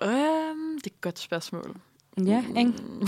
det 0.00 0.86
er 0.86 0.86
et 0.86 1.00
godt 1.00 1.18
spørgsmål. 1.18 1.76
Ja, 2.24 2.44
ikke? 2.56 2.72
Mm. 2.78 3.06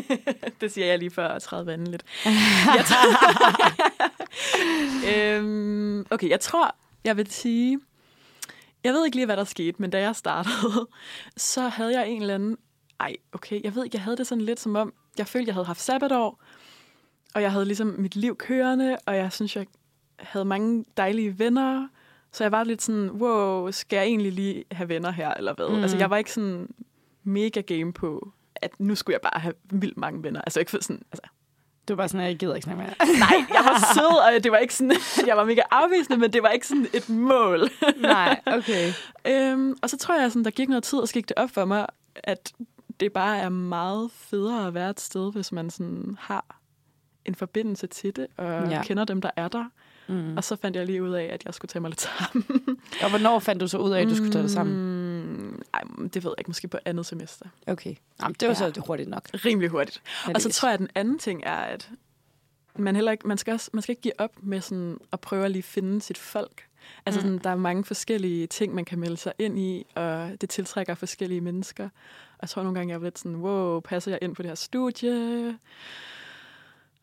det 0.60 0.72
siger 0.72 0.86
jeg 0.86 0.98
lige 0.98 1.10
før 1.10 1.28
at 1.28 1.42
træde 1.42 1.66
vandet 1.66 1.88
lidt. 1.88 2.04
jeg 2.78 2.84
tror, 2.84 3.06
øhm, 5.10 6.06
okay, 6.10 6.28
jeg 6.28 6.40
tror, 6.40 6.74
jeg 7.04 7.16
vil 7.16 7.30
sige... 7.30 7.80
Jeg 8.84 8.92
ved 8.92 9.04
ikke 9.04 9.16
lige, 9.16 9.26
hvad 9.26 9.36
der 9.36 9.44
skete, 9.44 9.82
men 9.82 9.90
da 9.90 10.00
jeg 10.00 10.16
startede, 10.16 10.88
så 11.36 11.68
havde 11.68 12.00
jeg 12.00 12.08
en 12.08 12.20
eller 12.20 12.34
anden... 12.34 12.58
Ej, 13.00 13.16
okay, 13.32 13.60
jeg 13.64 13.74
ved 13.74 13.84
ikke, 13.84 13.96
jeg 13.96 14.02
havde 14.02 14.16
det 14.16 14.26
sådan 14.26 14.44
lidt 14.44 14.60
som 14.60 14.76
om... 14.76 14.92
Jeg 15.18 15.26
følte, 15.26 15.48
jeg 15.48 15.54
havde 15.54 15.66
haft 15.66 15.80
sabbatår, 15.80 16.42
og 17.34 17.42
jeg 17.42 17.52
havde 17.52 17.64
ligesom 17.64 17.86
mit 17.86 18.16
liv 18.16 18.36
kørende, 18.36 18.96
og 19.06 19.16
jeg 19.16 19.32
synes, 19.32 19.56
jeg 19.56 19.66
havde 20.18 20.44
mange 20.44 20.84
dejlige 20.96 21.38
venner. 21.38 21.88
Så 22.32 22.44
jeg 22.44 22.52
var 22.52 22.64
lidt 22.64 22.82
sådan, 22.82 23.10
wow, 23.10 23.70
skal 23.70 23.96
jeg 23.96 24.04
egentlig 24.04 24.32
lige 24.32 24.64
have 24.72 24.88
venner 24.88 25.10
her, 25.10 25.34
eller 25.34 25.54
hvad? 25.54 25.68
Mm. 25.68 25.74
Mm. 25.74 25.82
Altså, 25.82 25.96
jeg 25.96 26.10
var 26.10 26.16
ikke 26.16 26.32
sådan 26.32 26.68
mega 27.24 27.60
game 27.60 27.92
på, 27.92 28.32
at 28.56 28.80
nu 28.80 28.94
skulle 28.94 29.14
jeg 29.14 29.20
bare 29.20 29.40
have 29.40 29.54
vildt 29.70 29.96
mange 29.96 30.22
venner. 30.22 30.40
Altså, 30.40 30.60
ikke 30.60 30.70
sådan, 30.70 31.02
altså, 31.12 31.22
Du 31.90 31.94
var 31.94 31.96
bare 31.96 32.08
sådan, 32.08 32.20
at 32.20 32.28
jeg 32.28 32.36
gider 32.36 32.54
ikke 32.54 32.64
snakke 32.64 32.82
mere. 32.82 32.94
Nej, 33.18 33.44
jeg 33.54 33.64
var 33.64 33.94
sød, 33.94 34.36
og 34.36 34.44
det 34.44 34.52
var 34.52 34.58
ikke 34.58 34.74
sådan, 34.74 34.90
at 34.90 35.22
jeg 35.28 35.36
var 35.36 35.44
mega 35.44 35.62
afvisende, 35.70 36.18
men 36.18 36.32
det 36.32 36.42
var 36.42 36.48
ikke 36.48 36.66
sådan 36.66 36.86
et 36.94 37.08
mål. 37.08 37.68
Nej, 38.00 38.40
okay. 38.46 38.92
øhm, 39.24 39.76
og 39.82 39.90
så 39.90 39.98
tror 39.98 40.20
jeg, 40.20 40.32
sådan, 40.32 40.44
der 40.44 40.50
gik 40.50 40.68
noget 40.68 40.84
tid, 40.84 40.98
og 40.98 41.08
så 41.08 41.14
gik 41.14 41.28
det 41.28 41.36
op 41.36 41.50
for 41.50 41.64
mig, 41.64 41.86
at 42.16 42.52
det 43.00 43.12
bare 43.12 43.38
er 43.38 43.48
meget 43.48 44.10
federe 44.10 44.66
at 44.66 44.74
være 44.74 44.90
et 44.90 45.00
sted, 45.00 45.32
hvis 45.32 45.52
man 45.52 45.70
sådan 45.70 46.16
har 46.20 46.60
en 47.24 47.34
forbindelse 47.34 47.86
til 47.86 48.16
det, 48.16 48.26
og 48.36 48.70
ja. 48.70 48.82
kender 48.82 49.04
dem, 49.04 49.20
der 49.20 49.30
er 49.36 49.48
der. 49.48 49.64
Mm. 50.10 50.36
Og 50.36 50.44
så 50.44 50.56
fandt 50.56 50.76
jeg 50.76 50.86
lige 50.86 51.02
ud 51.02 51.10
af, 51.12 51.24
at 51.24 51.44
jeg 51.44 51.54
skulle 51.54 51.68
tage 51.68 51.80
mig 51.80 51.88
lidt 51.90 52.00
sammen. 52.00 52.44
Og 53.02 53.08
hvornår 53.10 53.38
fandt 53.38 53.60
du 53.60 53.68
så 53.68 53.78
ud 53.78 53.90
af, 53.90 54.00
at 54.02 54.08
du 54.08 54.14
skulle 54.16 54.32
tage 54.32 54.42
det 54.42 54.50
sammen? 54.50 54.76
Mm, 55.32 55.62
ej, 55.74 55.80
det 56.14 56.24
ved 56.24 56.30
jeg 56.30 56.34
ikke. 56.38 56.48
Måske 56.50 56.68
på 56.68 56.78
andet 56.84 57.06
semester. 57.06 57.46
Okay. 57.66 57.94
Jamen, 58.22 58.34
det 58.40 58.48
var 58.48 58.54
Ja. 58.64 58.72
så 58.72 58.82
hurtigt 58.86 59.08
nok. 59.08 59.28
Rimelig 59.34 59.70
hurtigt. 59.70 60.02
Og 60.06 60.12
så 60.22 60.26
heldigvis. 60.26 60.56
tror 60.56 60.68
jeg, 60.68 60.74
at 60.74 60.78
den 60.80 60.88
anden 60.94 61.18
ting 61.18 61.42
er, 61.46 61.56
at 61.56 61.90
man, 62.76 62.94
heller 62.94 63.12
ikke, 63.12 63.28
man, 63.28 63.38
skal 63.38 63.54
også, 63.54 63.70
man 63.72 63.82
skal 63.82 63.92
ikke 63.92 64.02
give 64.02 64.20
op 64.20 64.30
med 64.42 64.60
sådan 64.60 64.98
at 65.12 65.20
prøve 65.20 65.44
at 65.44 65.50
lige 65.50 65.62
finde 65.62 66.00
sit 66.02 66.18
folk. 66.18 66.62
Altså, 67.06 67.20
Mm. 67.20 67.26
sådan, 67.26 67.38
der 67.44 67.50
er 67.50 67.54
mange 67.56 67.84
forskellige 67.84 68.46
ting, 68.46 68.74
man 68.74 68.84
kan 68.84 68.98
melde 68.98 69.16
sig 69.16 69.32
ind 69.38 69.58
i, 69.58 69.86
og 69.94 70.30
det 70.40 70.50
tiltrækker 70.50 70.94
forskellige 70.94 71.40
mennesker. 71.40 71.84
Og 71.84 72.38
jeg 72.42 72.48
tror 72.48 72.62
nogle 72.62 72.78
gange, 72.78 72.92
jeg 72.92 73.00
var 73.00 73.06
lidt 73.06 73.18
sådan, 73.18 73.36
wow, 73.36 73.80
passer 73.80 74.10
jeg 74.10 74.18
ind 74.22 74.34
på 74.36 74.42
det 74.42 74.50
her 74.50 74.54
studie? 74.54 75.58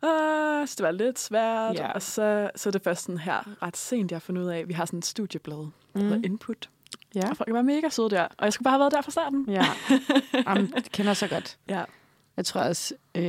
Uh, 0.04 0.68
så 0.68 0.74
det 0.78 0.84
var 0.84 0.92
lidt 0.92 1.20
svært. 1.20 1.76
Ja. 1.76 1.92
Og 1.92 2.02
så, 2.02 2.50
så 2.56 2.70
er 2.70 2.72
det 2.72 2.82
først 2.82 3.04
sådan 3.04 3.18
her 3.18 3.64
ret 3.64 3.78
sent, 3.78 4.12
jeg 4.12 4.16
har 4.16 4.20
fundet 4.20 4.42
ud 4.44 4.48
af, 4.48 4.60
at 4.60 4.68
vi 4.68 4.74
har 4.74 4.86
sådan 4.86 5.00
et 5.00 5.06
studieblad, 5.06 5.58
der 5.96 6.18
Mm. 6.18 6.24
Input. 6.24 6.70
Ja. 7.16 7.30
Og 7.30 7.38
folk 7.38 7.54
var 7.54 7.62
mega 7.62 7.90
søde 7.90 8.10
der. 8.10 8.24
Og 8.24 8.46
jeg 8.46 8.54
skulle 8.54 8.64
bare 8.64 8.72
have 8.72 8.80
været 8.80 8.92
der 8.92 9.02
fra 9.02 9.12
starten. 9.12 9.46
Ja. 9.50 9.66
Jamen, 10.48 10.72
det 10.76 10.92
kender 10.92 11.10
jeg 11.10 11.18
så 11.18 11.28
godt. 11.28 11.58
Ja. 11.70 11.84
Jeg 12.38 12.46
tror 12.46 12.62
også, 12.62 12.94
øh, 13.16 13.24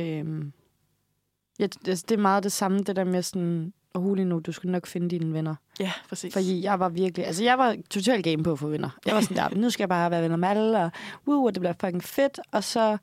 ja, 1.59 1.67
det, 1.67 1.85
det 1.85 2.11
er 2.11 2.17
meget 2.17 2.43
det 2.43 2.51
samme, 2.51 2.79
det 2.79 2.95
der 2.95 3.03
med 3.03 3.21
sådan, 3.23 3.73
oh, 3.93 4.15
lige 4.15 4.25
nu, 4.25 4.39
du 4.39 4.51
skal 4.51 4.69
nok 4.69 4.87
finde 4.87 5.09
dine 5.09 5.33
venner. 5.33 5.55
Ja, 5.79 5.91
præcis. 6.09 6.33
Fordi 6.33 6.63
jeg 6.63 6.79
var 6.79 6.89
virkelig, 6.89 7.25
altså 7.25 7.43
jeg 7.43 7.57
var 7.57 7.75
totalt 7.89 8.23
game 8.23 8.43
på 8.43 8.51
at 8.51 8.59
få 8.59 8.67
venner. 8.67 8.89
Jeg 9.05 9.15
var 9.15 9.21
sådan 9.21 9.37
der, 9.37 9.49
nu 9.55 9.69
skal 9.69 9.81
jeg 9.83 9.89
bare 9.89 10.11
være 10.11 10.21
venner 10.21 10.37
med 10.37 10.49
alle, 10.49 10.77
og, 10.79 10.91
og 11.25 11.55
det 11.55 11.61
bliver 11.61 11.73
fucking 11.81 12.03
fedt. 12.03 12.39
Og 12.51 12.63
så 12.63 12.97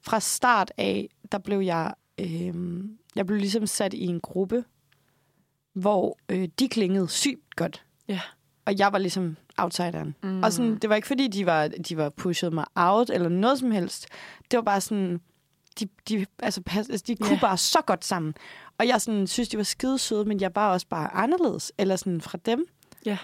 fra 0.00 0.20
start 0.20 0.72
af, 0.78 1.08
der 1.32 1.38
blev 1.38 1.60
jeg, 1.60 1.94
øh, 2.20 2.54
jeg 3.16 3.26
blev 3.26 3.38
ligesom 3.38 3.66
sat 3.66 3.94
i 3.94 4.06
en 4.06 4.20
gruppe, 4.20 4.64
hvor 5.74 6.18
øh, 6.28 6.48
de 6.58 6.68
klingede 6.68 7.08
sygt 7.08 7.56
godt. 7.56 7.84
Ja. 8.08 8.20
Og 8.64 8.78
jeg 8.78 8.92
var 8.92 8.98
ligesom 8.98 9.36
outsideren. 9.58 10.14
Mm. 10.22 10.28
Mm. 10.28 10.42
Og 10.42 10.52
sådan, 10.52 10.76
det 10.76 10.90
var 10.90 10.96
ikke 10.96 11.08
fordi, 11.08 11.28
de 11.28 11.46
var, 11.46 11.68
de 11.68 11.96
var 11.96 12.08
pushet 12.08 12.52
mig 12.52 12.64
out 12.74 13.10
eller 13.10 13.28
noget 13.28 13.58
som 13.58 13.70
helst. 13.70 14.06
Det 14.50 14.56
var 14.56 14.62
bare 14.62 14.80
sådan, 14.80 15.20
de, 15.80 15.88
de, 16.08 16.26
altså, 16.38 16.62
pas, 16.66 16.88
altså, 16.88 17.04
de 17.06 17.16
kunne 17.16 17.34
Ja. 17.34 17.40
bare 17.40 17.56
så 17.56 17.78
godt 17.86 18.04
sammen. 18.04 18.34
Og 18.78 18.88
jeg 18.88 19.00
sådan, 19.00 19.26
synes, 19.26 19.48
de 19.48 19.56
var 19.56 19.62
skide 19.62 19.98
søde, 19.98 20.24
men 20.24 20.40
jeg 20.40 20.50
var 20.54 20.72
også 20.72 20.86
bare 20.86 21.14
anderledes. 21.14 21.72
Eller 21.78 21.96
sådan 21.96 22.20
fra 22.20 22.38
dem. 22.46 22.66
Ja. 23.06 23.18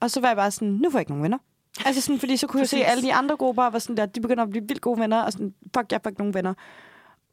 Og 0.00 0.10
så 0.10 0.20
var 0.20 0.28
jeg 0.28 0.36
bare 0.36 0.50
sådan, 0.50 0.68
nu 0.68 0.90
får 0.90 0.98
jeg 0.98 1.02
ikke 1.02 1.10
nogen 1.12 1.22
venner. 1.22 1.38
Altså 1.84 2.00
sådan, 2.00 2.18
fordi 2.18 2.36
så 2.36 2.46
kunne 2.46 2.60
jeg 2.60 2.68
se 2.68 2.84
alle 2.84 3.02
de 3.02 3.14
andre 3.14 3.36
grupper, 3.36 3.70
var 3.70 3.78
sådan 3.78 3.96
der, 3.96 4.06
de 4.06 4.20
begynder 4.20 4.42
at 4.42 4.50
blive 4.50 4.64
vildt 4.68 4.80
gode 4.80 5.00
venner, 5.00 5.22
og 5.22 5.32
sådan, 5.32 5.54
fuck, 5.76 5.92
jeg 5.92 6.00
får 6.02 6.10
ikke 6.10 6.20
nogen 6.20 6.34
venner. 6.34 6.54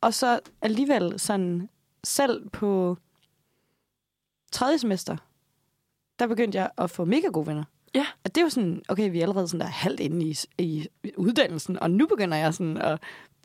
Og 0.01 0.13
så 0.13 0.39
alligevel 0.61 1.19
sådan, 1.19 1.69
selv 2.03 2.49
på 2.49 2.97
tredje 4.51 4.77
semester, 4.77 5.17
der 6.19 6.27
begyndte 6.27 6.57
jeg 6.57 6.69
at 6.77 6.89
få 6.91 7.05
mega 7.05 7.27
gode 7.27 7.47
venner. 7.47 7.63
Ja. 7.95 8.05
Og 8.23 8.35
det 8.35 8.41
er 8.41 8.45
jo 8.45 8.49
sådan, 8.49 8.81
okay, 8.87 9.11
vi 9.11 9.17
er 9.17 9.21
allerede 9.21 9.47
sådan 9.47 9.59
der 9.59 9.65
halvt 9.67 9.99
inde 9.99 10.25
i, 10.25 10.37
i 10.57 10.87
uddannelsen, 11.17 11.79
og 11.79 11.91
nu 11.91 12.07
begynder 12.07 12.37
jeg 12.37 12.53
sådan 12.53 12.77
at 12.77 12.99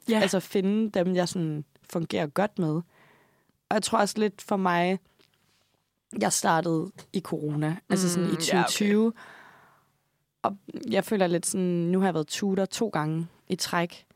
Ja. 0.08 0.20
altså 0.20 0.40
finde 0.40 0.90
dem, 0.90 1.14
jeg 1.14 1.28
sådan 1.28 1.64
fungerer 1.90 2.26
godt 2.26 2.58
med. 2.58 2.74
Og 3.68 3.74
jeg 3.74 3.82
tror 3.82 3.98
også 3.98 4.18
lidt 4.18 4.42
for 4.42 4.56
mig, 4.56 4.98
jeg 6.20 6.32
startede 6.32 6.90
i 7.12 7.20
corona, 7.20 7.76
altså 7.88 8.10
sådan 8.10 8.28
i 8.28 8.32
Mm, 8.32 8.38
ja, 8.52 8.58
okay. 8.60 8.62
2020. 8.62 9.12
Og 10.42 10.56
jeg 10.90 11.04
føler 11.04 11.26
lidt 11.26 11.46
sådan, 11.46 11.66
nu 11.66 11.98
har 11.98 12.06
jeg 12.06 12.14
været 12.14 12.26
tutor 12.26 12.64
to 12.64 12.88
gange 12.88 13.26
i 13.48 13.56
træk. 13.56 14.06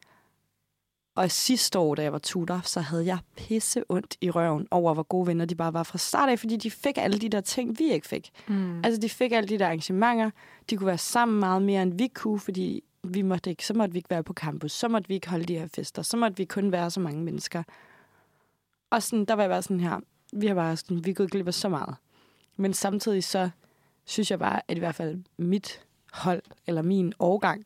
Og 1.15 1.31
sidste 1.31 1.79
år, 1.79 1.95
da 1.95 2.03
jeg 2.03 2.13
var 2.13 2.19
tutor, 2.19 2.61
så 2.65 2.81
havde 2.81 3.07
jeg 3.07 3.19
pisse 3.37 3.83
ondt 3.89 4.17
i 4.21 4.31
røven 4.31 4.69
over, 4.71 4.95
hvor 4.95 5.03
gode 5.03 5.27
venner 5.27 5.45
de 5.45 5.55
bare 5.55 5.73
var 5.73 5.83
fra 5.83 5.99
start 5.99 6.29
af, 6.29 6.39
fordi 6.39 6.57
de 6.57 6.71
fik 6.71 6.99
alle 6.99 7.19
de 7.19 7.29
der 7.29 7.41
ting, 7.41 7.79
vi 7.79 7.93
ikke 7.93 8.07
fik. 8.07 8.31
Mm. 8.49 8.85
Altså, 8.85 9.01
de 9.01 9.09
fik 9.09 9.33
alle 9.33 9.49
de 9.49 9.59
der 9.59 9.67
arrangementer. 9.67 10.31
De 10.71 10.77
kunne 10.77 10.87
være 10.87 10.99
sammen 10.99 11.41
meget 11.41 11.63
mere, 11.63 11.83
end 11.83 11.99
vi 11.99 12.09
kunne, 12.09 12.41
fordi 12.41 12.83
vi 13.03 13.23
måtte 13.23 13.51
ikke, 13.51 13.67
så 13.67 13.75
måtte 13.75 13.93
vi 13.93 13.99
ikke 13.99 14.11
være 14.11 14.23
på 14.23 14.33
campus. 14.33 14.73
Så 14.73 14.89
måtte 14.89 15.09
vi 15.09 15.15
ikke 15.15 15.29
holde 15.29 15.45
de 15.45 15.59
her 15.59 15.67
fester. 15.75 16.03
Så 16.03 16.17
måtte 16.17 16.37
vi 16.37 16.45
kun 16.45 16.73
være 16.73 16.91
så 16.91 17.01
mange 17.01 17.23
mennesker. 17.25 17.63
Og 18.91 19.03
sådan, 19.03 19.25
der 19.25 19.35
var 19.35 19.43
jeg 19.43 19.51
bare 19.51 19.63
sådan 19.63 19.81
her, 19.81 20.01
vi 20.33 20.47
har 20.47 20.55
bare 20.55 20.77
sådan, 20.77 21.05
vi 21.05 21.11
er 21.11 21.15
gået 21.15 21.31
glip 21.31 21.47
af 21.47 21.55
så 21.55 21.69
meget. 21.69 21.95
Men 22.57 22.75
samtidig 22.75 23.25
så 23.25 23.51
synes 24.05 24.31
jeg 24.31 24.39
bare, 24.39 24.61
at 24.69 24.77
i 24.77 24.81
hvert 24.81 24.95
fald 24.95 25.19
mit 25.37 25.81
hold, 26.13 26.43
eller 26.67 26.83
min 26.83 27.13
årgang, 27.19 27.65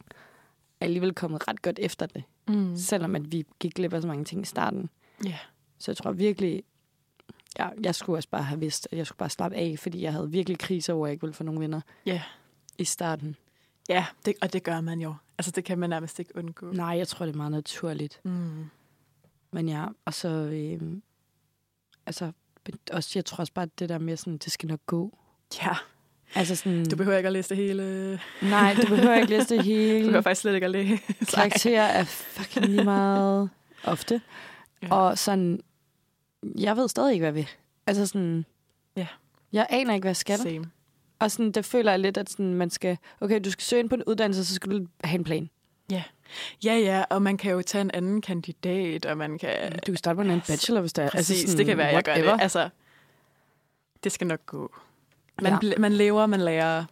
er 0.80 0.84
alligevel 0.84 1.14
kommet 1.14 1.48
ret 1.48 1.62
godt 1.62 1.78
efter 1.78 2.06
det. 2.06 2.24
Mm. 2.48 2.76
Selvom 2.76 3.16
at 3.16 3.32
vi 3.32 3.44
gik 3.60 3.74
glip 3.74 3.92
af 3.92 4.02
så 4.02 4.08
mange 4.08 4.24
ting 4.24 4.42
i 4.42 4.44
starten. 4.44 4.90
Ja. 5.24 5.38
Så 5.78 5.90
jeg 5.90 5.96
tror 5.96 6.12
virkelig, 6.12 6.62
ja, 7.58 7.68
jeg 7.82 7.94
skulle 7.94 8.18
også 8.18 8.28
bare 8.28 8.42
have 8.42 8.60
vidst, 8.60 8.88
at 8.92 8.98
jeg 8.98 9.06
skulle 9.06 9.18
bare 9.18 9.30
slappe 9.30 9.56
af, 9.56 9.78
fordi 9.78 10.02
jeg 10.02 10.12
havde 10.12 10.30
virkelig 10.30 10.58
kriser 10.58 10.92
over, 10.92 11.06
at 11.06 11.08
jeg 11.08 11.12
ikke 11.12 11.22
ville 11.22 11.34
få 11.34 11.44
nogen 11.44 11.60
venner 11.60 11.80
Ja. 12.06 12.22
i 12.78 12.84
starten. 12.84 13.36
Ja, 13.88 14.06
det, 14.24 14.34
og 14.42 14.52
det 14.52 14.62
gør 14.62 14.80
man 14.80 15.00
jo. 15.00 15.14
Altså, 15.38 15.50
det 15.50 15.64
kan 15.64 15.78
man 15.78 15.90
nærmest 15.90 16.18
ikke 16.18 16.36
undgå. 16.36 16.72
Nej, 16.72 16.86
jeg 16.86 17.08
tror, 17.08 17.26
det 17.26 17.32
er 17.32 17.36
meget 17.36 17.52
naturligt. 17.52 18.20
Mm. 18.24 18.64
Men 19.52 19.68
ja, 19.68 19.86
og 20.04 20.14
så, 20.14 20.28
øh, 20.28 20.96
altså, 22.06 22.32
også, 22.92 23.10
jeg 23.14 23.24
tror 23.24 23.36
også 23.36 23.52
bare, 23.52 23.62
at 23.62 23.78
det 23.78 23.88
der 23.88 23.98
med 23.98 24.16
sådan, 24.16 24.38
det 24.38 24.52
skal 24.52 24.68
nok 24.68 24.80
gå. 24.86 25.18
Ja, 25.62 25.76
Altså 26.34 26.56
sådan, 26.56 26.84
du 26.84 26.96
behøver 26.96 27.16
ikke 27.16 27.26
at 27.26 27.32
læse 27.32 27.48
det 27.48 27.56
hele. 27.56 28.20
nej, 28.42 28.74
du 28.82 28.86
behøver 28.88 29.14
ikke 29.14 29.30
læse 29.30 29.48
det 29.48 29.58
Du 29.60 29.64
hele. 29.64 30.04
behøver 30.04 30.22
faktisk 30.22 30.40
slet 30.40 30.54
ikke 30.54 30.64
at 30.64 30.70
læse. 30.70 30.98
Karakterer 31.34 31.82
er 31.84 32.04
fucking 32.04 32.66
lige 32.66 32.84
meget 32.84 33.50
ofte. 33.84 34.20
Ja. 34.82 34.86
Ja. 34.86 34.94
Og 34.94 35.18
sådan, 35.18 35.60
jeg 36.58 36.76
ved 36.76 36.88
stadig 36.88 37.12
ikke, 37.12 37.22
hvad 37.22 37.32
vil. 37.32 37.48
Altså 37.86 38.06
sådan, 38.06 38.44
Ja. 38.96 39.06
jeg 39.52 39.66
aner 39.70 39.94
ikke, 39.94 40.02
hvad 40.04 40.10
jeg 40.10 40.16
skal. 40.16 40.38
Same. 40.38 40.64
Og 41.18 41.30
sådan, 41.30 41.52
det 41.52 41.64
føler 41.64 41.90
jeg 41.90 42.00
lidt, 42.00 42.16
at 42.16 42.30
sådan, 42.30 42.54
man 42.54 42.70
skal, 42.70 42.98
okay, 43.20 43.40
du 43.44 43.50
skal 43.50 43.62
søge 43.62 43.80
ind 43.80 43.88
på 43.88 43.94
en 43.94 44.04
uddannelse, 44.04 44.44
så 44.44 44.54
skal 44.54 44.70
du 44.72 44.86
have 45.04 45.18
en 45.18 45.24
plan. 45.24 45.50
Ja, 46.64 46.74
ja, 46.76 47.04
og 47.10 47.22
man 47.22 47.36
kan 47.36 47.52
jo 47.52 47.62
tage 47.62 47.82
en 47.82 47.90
anden 47.94 48.20
kandidat, 48.20 49.06
og 49.06 49.18
man 49.18 49.38
kan... 49.38 49.72
Du 49.72 49.78
kan 49.92 49.96
starte 49.96 50.16
på 50.16 50.22
en 50.22 50.40
bachelor, 50.48 50.80
hvis 50.80 50.92
der 50.92 51.02
er. 51.02 51.10
Præcis, 51.10 51.30
altså 51.30 51.46
sådan, 51.46 51.58
det 51.58 51.66
kan 51.66 51.78
være, 51.78 51.86
jeg 51.86 52.04
gør 52.04 52.14
det. 52.14 52.36
Altså, 52.42 52.68
det 54.04 54.12
skal 54.12 54.26
nok 54.26 54.46
gå. 54.46 54.74
Man, 55.42 55.58
Ja. 55.62 55.68
man 55.78 55.92
lever, 55.92 56.26
man 56.26 56.40
lærer. 56.40 56.84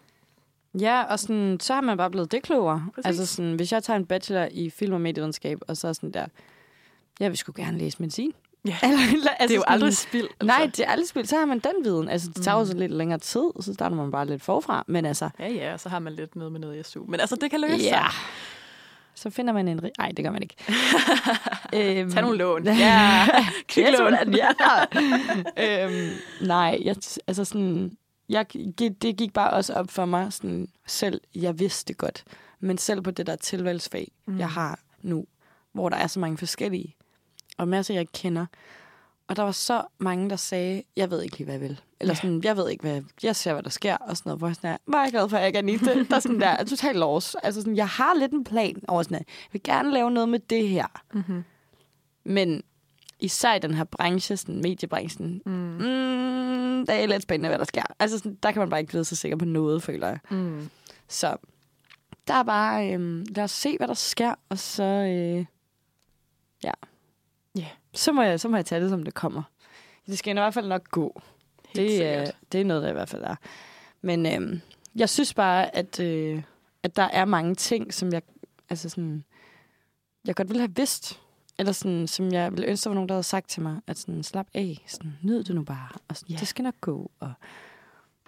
Ja, 0.80 1.02
og 1.02 1.18
sådan, 1.18 1.58
så 1.60 1.74
har 1.74 1.80
man 1.80 1.96
bare 1.96 2.10
blevet 2.10 2.32
det 2.32 2.42
klogere. 2.42 2.86
Præcis. 2.94 3.06
Altså 3.06 3.26
sådan, 3.26 3.52
hvis 3.54 3.72
jeg 3.72 3.82
tager 3.82 3.96
en 3.96 4.06
bachelor 4.06 4.48
i 4.50 4.70
film- 4.70 4.92
og 4.92 5.00
medievidenskab, 5.00 5.58
og 5.68 5.76
så 5.76 5.88
er 5.88 5.92
sådan 5.92 6.10
der, 6.10 6.26
jeg 7.20 7.30
vil 7.30 7.38
sgu 7.38 7.52
gerne 7.56 7.78
læse 7.78 7.96
medicin. 8.00 8.32
Ja. 8.64 8.76
Eller, 8.82 9.30
altså 9.30 9.48
Det 9.48 9.50
er 9.50 9.54
jo 9.54 9.60
sådan, 9.60 9.72
aldrig 9.74 9.96
spild. 9.96 10.24
Altså. 10.40 10.46
Nej, 10.46 10.66
det 10.76 10.80
er 10.80 10.90
aldrig 10.90 11.08
spil. 11.08 11.28
Så 11.28 11.36
har 11.38 11.44
man 11.46 11.58
den 11.58 11.84
viden. 11.84 12.08
Altså, 12.08 12.28
det 12.34 12.42
tager 12.44 12.56
jo 12.56 12.62
Mm. 12.62 12.66
så 12.70 12.74
lidt 12.76 12.92
længere 12.92 13.18
tid, 13.18 13.50
og 13.54 13.62
så 13.64 13.74
starter 13.74 13.96
man 13.96 14.10
bare 14.10 14.26
lidt 14.26 14.42
forfra. 14.42 14.84
Men 14.86 15.04
altså, 15.06 15.28
Ja, 15.38 15.48
ja, 15.48 15.72
og 15.72 15.80
så 15.80 15.88
har 15.88 15.98
man 15.98 16.12
lidt 16.12 16.36
noget 16.36 16.52
med 16.52 16.60
noget 16.60 16.80
i 16.80 16.82
SU. 16.82 17.04
Men 17.08 17.20
altså, 17.20 17.36
det 17.40 17.50
kan 17.50 17.60
løse 17.60 17.74
ja. 17.76 17.90
sig. 17.90 18.10
Så 19.14 19.30
finder 19.30 19.52
man 19.52 19.68
en... 19.68 19.80
Nej, 19.98 20.12
det 20.16 20.24
gør 20.24 20.32
man 20.32 20.42
ikke. 20.42 20.54
øhm, 22.00 22.10
Tag 22.10 22.22
nogle 22.22 22.38
lån. 22.38 22.64
Ja, 22.66 23.26
kviklån. 23.68 24.14
Ja. 24.34 25.84
øhm, 25.86 26.10
nej, 26.40 26.78
jeg, 26.84 26.96
altså 27.26 27.44
sådan, 27.44 27.92
jeg, 28.32 28.46
det 28.78 29.16
gik 29.16 29.32
bare 29.32 29.50
også 29.50 29.74
op 29.74 29.90
for 29.90 30.04
mig 30.04 30.32
sådan, 30.32 30.68
selv. 30.86 31.20
Jeg 31.34 31.58
vidste 31.58 31.88
det 31.88 31.98
godt. 31.98 32.24
Men 32.60 32.78
selv 32.78 33.00
på 33.02 33.10
det 33.10 33.26
der 33.26 33.36
tilvalgsfag, 33.36 34.12
mm. 34.26 34.38
jeg 34.38 34.48
har 34.48 34.80
nu, 35.02 35.26
hvor 35.72 35.88
der 35.88 35.96
er 35.96 36.06
så 36.06 36.20
mange 36.20 36.38
forskellige, 36.38 36.96
og 37.58 37.68
masser, 37.68 37.94
jeg 37.94 38.00
ikke 38.00 38.12
kender. 38.12 38.46
Og 39.28 39.36
der 39.36 39.42
var 39.42 39.52
så 39.52 39.82
mange, 39.98 40.30
der 40.30 40.36
sagde, 40.36 40.82
jeg 40.96 41.10
ved 41.10 41.22
ikke 41.22 41.38
lige, 41.38 41.44
hvad 41.44 41.54
jeg 41.54 41.60
vil. 41.60 41.80
Eller 42.00 42.14
sådan, 42.14 42.40
jeg 42.44 42.56
ved 42.56 42.70
ikke, 42.70 42.82
hvad 42.82 43.02
jeg 43.22 43.36
ser, 43.36 43.52
hvad 43.52 43.62
der 43.62 43.70
sker, 43.70 43.96
og 43.96 44.16
sådan 44.16 44.30
noget. 44.30 44.38
Hvor 44.38 44.48
jeg 44.48 44.56
sådan 44.56 44.78
er, 44.88 44.98
er 44.98 45.02
jeg 45.02 45.10
glad 45.10 45.28
for, 45.28 45.36
at 45.36 45.40
jeg 45.40 45.46
ikke 45.46 45.56
er 45.56 45.62
Anita. 45.62 46.04
Der 46.10 46.16
er 46.16 46.20
sådan 46.20 46.40
der, 46.40 46.46
er 46.48 46.64
totalt 46.64 46.98
lost. 46.98 47.36
Altså 47.42 47.60
sådan, 47.60 47.76
jeg 47.76 47.88
har 47.88 48.14
lidt 48.14 48.32
en 48.32 48.44
plan 48.44 48.82
over 48.88 49.02
sådan, 49.02 49.14
at 49.14 49.20
jeg 49.20 49.52
vil 49.52 49.62
gerne 49.62 49.92
lave 49.92 50.10
noget 50.10 50.28
med 50.28 50.38
det 50.38 50.68
her. 50.68 50.86
Mm-hmm. 51.12 51.44
Men 52.24 52.62
især 53.20 53.54
i 53.54 53.58
den 53.58 53.74
her 53.74 53.84
branche, 53.84 54.36
sådan 54.36 54.62
mediebranchen, 54.62 55.42
Mm. 55.46 55.52
mm, 55.52 56.31
det 56.86 56.94
er 57.02 57.06
lidt 57.06 57.22
spændende, 57.22 57.48
hvad 57.48 57.58
der 57.58 57.64
sker. 57.64 57.82
Altså, 57.98 58.18
sådan, 58.18 58.38
der 58.42 58.52
kan 58.52 58.60
man 58.60 58.70
bare 58.70 58.80
ikke 58.80 58.92
vide 58.92 59.04
sig 59.04 59.18
sikker 59.18 59.36
på 59.36 59.44
noget, 59.44 59.82
føler 59.82 60.08
jeg. 60.08 60.18
Mm. 60.30 60.70
Så 61.08 61.36
der 62.28 62.34
er 62.34 62.42
bare, 62.42 62.92
øhm, 62.92 63.26
lad 63.36 63.44
os 63.44 63.50
se, 63.50 63.76
hvad 63.76 63.88
der 63.88 63.94
sker, 63.94 64.34
og 64.48 64.58
så, 64.58 64.82
øh, 64.84 65.44
ja. 66.64 66.72
Ja. 67.56 67.66
Så 67.94 68.12
må, 68.12 68.22
jeg, 68.22 68.40
så 68.40 68.48
må 68.48 68.56
jeg 68.56 68.66
tage 68.66 68.80
det, 68.80 68.90
som 68.90 69.02
det 69.02 69.14
kommer. 69.14 69.42
Det 70.06 70.18
skal 70.18 70.30
i 70.30 70.40
hvert 70.40 70.54
fald 70.54 70.68
nok 70.68 70.88
gå. 70.90 71.22
Helt 71.64 71.76
Det, 71.76 72.04
er, 72.06 72.18
sikkert. 72.24 72.36
det 72.52 72.60
er 72.60 72.64
noget, 72.64 72.82
der 72.82 72.88
i 72.88 72.92
hvert 72.92 73.08
fald 73.08 73.22
er. 73.24 73.36
Men 74.02 74.26
øhm, 74.26 74.60
jeg 74.94 75.08
synes 75.08 75.34
bare, 75.34 75.76
at, 75.76 76.00
øh, 76.00 76.42
at 76.82 76.96
der 76.96 77.02
er 77.02 77.24
mange 77.24 77.54
ting, 77.54 77.94
som 77.94 78.12
jeg, 78.12 78.22
altså 78.70 78.88
sådan, 78.88 79.24
jeg 80.24 80.34
godt 80.36 80.48
ville 80.48 80.60
have 80.60 80.76
vidst 80.76 81.20
eller 81.58 81.72
sådan, 81.72 82.08
som 82.08 82.32
jeg 82.32 82.52
ville 82.52 82.66
ønske, 82.66 82.88
var 82.88 82.94
nogen, 82.94 83.08
der 83.08 83.14
havde 83.14 83.22
sagt 83.22 83.48
til 83.48 83.62
mig, 83.62 83.80
at 83.86 83.98
sådan, 83.98 84.22
slap 84.22 84.46
af, 84.54 84.84
sådan, 84.86 85.12
nyd 85.22 85.42
det 85.44 85.54
nu 85.54 85.62
bare, 85.62 85.88
og 86.08 86.16
sådan, 86.16 86.32
yeah. 86.32 86.40
det 86.40 86.48
skal 86.48 86.62
nok 86.62 86.80
gå, 86.80 87.10
og 87.20 87.32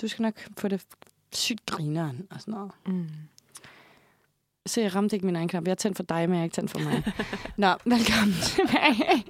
du 0.01 0.09
skal 0.09 0.23
nok 0.23 0.49
få 0.59 0.69
det 0.69 0.83
sygt 1.33 1.67
grineren, 1.67 2.27
og 2.31 2.41
sådan 2.41 2.55
noget. 2.55 2.73
Mm. 2.87 3.09
Så 4.67 4.81
jeg 4.81 4.95
ramte 4.95 5.17
ikke 5.17 5.27
min 5.27 5.37
egen 5.37 5.49
knap. 5.49 5.65
Jeg 5.65 5.71
har 5.71 5.75
tændt 5.75 5.97
for 5.97 6.03
dig, 6.03 6.29
men 6.29 6.31
jeg 6.31 6.39
har 6.39 6.45
ikke 6.45 6.55
tændt 6.55 6.71
for 6.71 6.79
mig. 6.79 7.03
Nå, 7.57 7.69
velkommen 7.85 8.35
tilbage. 8.57 9.25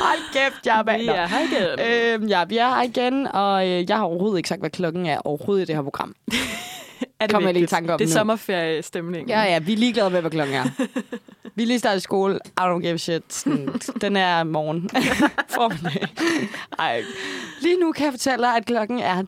Hold 0.00 0.32
kæft, 0.32 0.66
jeg 0.66 0.78
er 0.78 0.82
bag. 0.82 1.00
Vi 1.00 1.06
er 1.06 1.26
her 1.26 1.40
igen. 1.40 2.20
Øhm, 2.20 2.28
ja, 2.28 2.44
vi 2.44 2.56
er 2.56 2.68
her 2.68 2.82
igen, 2.82 3.26
og 3.26 3.68
øh, 3.68 3.88
jeg 3.88 3.96
har 3.96 4.04
overhovedet 4.04 4.38
ikke 4.38 4.48
sagt, 4.48 4.60
hvad 4.60 4.70
klokken 4.70 5.06
er 5.06 5.18
overhovedet 5.18 5.62
i 5.62 5.66
det 5.66 5.74
her 5.74 5.82
program. 5.82 6.14
er 7.20 7.26
det 7.26 7.34
kommer 7.34 7.48
jeg 7.48 7.54
lige 7.54 7.64
i 7.64 7.66
tanke 7.66 7.92
om 7.92 7.98
Det 7.98 8.04
er 8.04 8.08
nu. 8.08 8.12
sommerferiestemningen. 8.12 9.28
Ja, 9.28 9.42
ja, 9.42 9.58
vi 9.58 9.72
er 9.72 9.76
ligeglade 9.76 10.10
med, 10.10 10.20
hvad 10.20 10.30
klokken 10.30 10.56
er. 10.56 10.64
vi 11.54 11.62
er 11.62 11.66
lige 11.66 11.78
startet 11.78 11.98
i 12.00 12.02
skole. 12.02 12.34
I 12.34 12.60
don't 12.60 12.80
give 12.80 12.92
a 12.92 12.96
shit. 12.96 13.22
Sådan, 13.32 13.68
den 14.00 14.16
er 14.16 14.44
morgen. 14.44 14.90
Formiddag. 15.56 16.06
Ej. 16.78 17.02
Lige 17.62 17.80
nu 17.80 17.92
kan 17.92 18.04
jeg 18.04 18.12
fortælle 18.12 18.44
dig, 18.46 18.56
at 18.56 18.66
klokken 18.66 18.98
er 18.98 19.22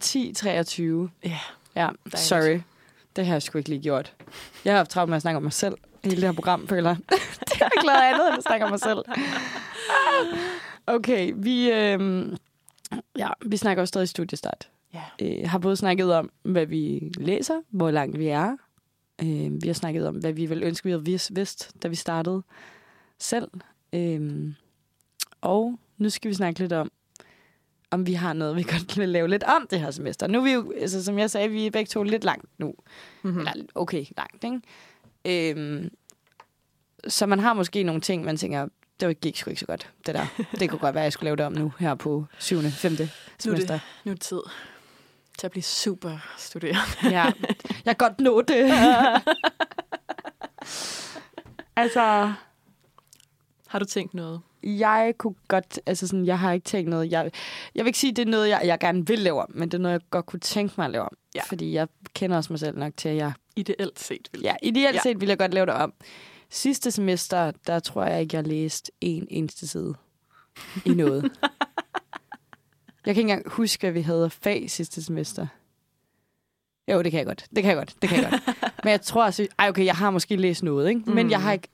10.23. 1.24 1.28
Ja. 1.30 1.38
Ja, 1.76 1.88
sorry. 2.14 2.60
Det 3.16 3.26
har 3.26 3.34
jeg 3.34 3.42
sgu 3.42 3.58
ikke 3.58 3.70
lige 3.70 3.82
gjort. 3.82 4.12
Jeg 4.64 4.72
har 4.72 4.76
haft 4.76 4.90
travlt 4.90 5.08
med 5.08 5.16
at 5.16 5.22
snakke 5.22 5.36
om 5.36 5.42
mig 5.42 5.52
selv. 5.52 5.74
Hele 6.04 6.16
det 6.16 6.24
her 6.24 6.32
program, 6.32 6.68
føler 6.68 6.90
jeg. 6.90 6.96
det 7.48 7.60
er 7.62 7.68
ikke 7.76 7.86
lavet 7.86 8.02
andet, 8.02 8.28
end 8.28 8.38
at 8.38 8.42
snakke 8.44 8.64
om 8.64 8.70
mig 8.70 8.80
selv. 8.80 8.98
Okay, 10.86 11.32
vi, 11.36 11.70
øh, 11.70 12.26
ja, 13.18 13.28
vi 13.46 13.56
snakker 13.56 13.82
jo 13.82 13.86
stadig 13.86 14.08
studiestart. 14.08 14.68
Ja. 14.94 15.02
Øh, 15.22 15.48
har 15.48 15.58
både 15.58 15.76
snakket 15.76 16.14
om, 16.14 16.30
hvad 16.42 16.66
vi 16.66 17.12
læser, 17.18 17.60
hvor 17.70 17.90
langt 17.90 18.18
vi 18.18 18.26
er. 18.28 18.56
Øh, 19.22 19.62
vi 19.62 19.66
har 19.66 19.72
snakket 19.74 20.06
om, 20.08 20.14
hvad 20.16 20.32
vi 20.32 20.46
ville 20.46 20.66
ønske, 20.66 20.84
vi 20.84 20.90
havde 20.90 21.04
vidst, 21.30 21.72
da 21.82 21.88
vi 21.88 21.94
startede 21.94 22.42
selv. 23.18 23.48
Øh, 23.92 24.52
og 25.40 25.78
nu 25.98 26.10
skal 26.10 26.28
vi 26.28 26.34
snakke 26.34 26.60
lidt 26.60 26.72
om, 26.72 26.90
om 27.90 28.06
vi 28.06 28.12
har 28.12 28.32
noget, 28.32 28.56
vi 28.56 28.62
godt 28.72 28.98
vil 28.98 29.08
lave 29.08 29.28
lidt 29.28 29.44
om 29.44 29.66
det 29.70 29.80
her 29.80 29.90
semester. 29.90 30.26
Nu 30.26 30.38
er 30.38 30.44
vi 30.44 30.52
jo, 30.52 30.72
altså, 30.80 31.04
som 31.04 31.18
jeg 31.18 31.30
sagde, 31.30 31.48
vi 31.48 31.66
er 31.66 31.70
begge 31.70 31.88
to 31.88 32.02
lidt 32.02 32.24
langt 32.24 32.44
nu. 32.58 32.74
Mm-hmm. 33.22 33.40
Eller 33.40 33.64
okay 33.74 34.04
langt, 34.16 34.44
ikke? 34.44 34.60
Øhm, 35.56 35.90
så 37.08 37.26
man 37.26 37.38
har 37.38 37.54
måske 37.54 37.82
nogle 37.82 38.00
ting, 38.00 38.24
man 38.24 38.36
tænker, 38.36 38.68
det 39.00 39.20
gik 39.20 39.36
sgu 39.36 39.50
ikke 39.50 39.60
så 39.60 39.66
godt, 39.66 39.90
det 40.06 40.14
der. 40.14 40.26
Det 40.58 40.70
kunne 40.70 40.78
godt 40.78 40.94
være, 40.94 41.02
at 41.02 41.04
jeg 41.04 41.12
skulle 41.12 41.24
lave 41.24 41.36
det 41.36 41.44
om 41.46 41.52
nu, 41.52 41.72
her 41.78 41.94
på 41.94 42.24
7. 42.38 42.60
5. 42.60 42.92
Nu 42.92 42.94
er 42.94 42.96
det- 42.96 43.10
semester. 43.38 43.78
Nu 44.04 44.10
er 44.10 44.14
det 44.14 44.22
tid 44.22 44.40
til 45.38 45.46
at 45.46 45.50
blive 45.50 45.62
super 45.62 46.18
studerende. 46.38 46.80
Ja, 47.02 47.24
jeg 47.84 47.96
kan 47.98 48.08
godt 48.08 48.20
nå 48.20 48.42
det. 48.42 48.72
altså, 51.76 52.32
Har 53.66 53.78
du 53.78 53.84
tænkt 53.84 54.14
noget? 54.14 54.40
jeg 54.64 55.14
kunne 55.18 55.34
godt, 55.48 55.80
altså 55.86 56.06
sådan, 56.06 56.26
jeg 56.26 56.38
har 56.38 56.52
ikke 56.52 56.64
tænkt 56.64 56.90
noget. 56.90 57.10
Jeg, 57.10 57.30
jeg 57.74 57.84
vil 57.84 57.88
ikke 57.88 57.98
sige, 57.98 58.12
det 58.12 58.22
er 58.26 58.30
noget, 58.30 58.48
jeg, 58.48 58.60
jeg 58.64 58.78
gerne 58.78 59.06
vil 59.06 59.18
lave 59.18 59.40
om, 59.42 59.50
men 59.54 59.68
det 59.68 59.74
er 59.78 59.82
noget, 59.82 59.92
jeg 59.92 60.00
godt 60.10 60.26
kunne 60.26 60.40
tænke 60.40 60.74
mig 60.78 60.84
at 60.84 60.90
lave 60.90 61.04
om. 61.04 61.16
Ja. 61.34 61.40
Fordi 61.48 61.72
jeg 61.72 61.88
kender 62.14 62.36
også 62.36 62.52
mig 62.52 62.60
selv 62.60 62.78
nok 62.78 62.92
til, 62.96 63.08
at 63.08 63.16
jeg 63.16 63.32
Ideelt 63.56 64.00
set 64.00 64.28
vil 64.32 64.40
Ja, 64.42 64.54
ideelt 64.62 64.94
Ja. 64.94 65.00
set 65.02 65.20
ville 65.20 65.30
jeg 65.30 65.38
godt 65.38 65.54
lave 65.54 65.66
det 65.66 65.74
om. 65.74 65.92
Sidste 66.50 66.90
semester, 66.90 67.52
der 67.66 67.80
tror 67.80 68.04
jeg 68.04 68.20
ikke, 68.20 68.36
jeg 68.36 68.46
læste 68.46 68.92
en 69.00 69.26
eneste 69.30 69.68
side 69.68 69.94
i 70.84 70.88
noget. 70.94 71.24
jeg 73.06 73.14
kan 73.14 73.20
ikke 73.20 73.30
engang 73.32 73.50
huske, 73.50 73.80
hvad 73.80 73.92
vi 73.92 74.00
havde 74.00 74.30
fag 74.30 74.70
sidste 74.70 75.02
semester. 75.02 75.46
Jo, 76.88 77.02
det 77.02 77.10
kan 77.10 77.18
jeg 77.18 77.26
godt. 77.26 77.46
Det 77.56 77.62
kan 77.62 77.68
jeg 77.68 77.76
godt. 77.76 77.94
Det 78.02 78.08
kan 78.10 78.22
jeg 78.22 78.30
godt. 78.30 78.56
Men 78.84 78.90
jeg 78.90 79.00
tror 79.00 79.24
også, 79.24 79.46
ej 79.58 79.68
okay, 79.68 79.84
jeg 79.84 79.94
har 79.96 80.10
måske 80.10 80.36
læst 80.36 80.62
noget, 80.62 80.88
ikke? 80.88 81.00
Men 81.10 81.26
Mm. 81.26 81.30
jeg 81.30 81.42
har 81.42 81.52
ikke, 81.52 81.68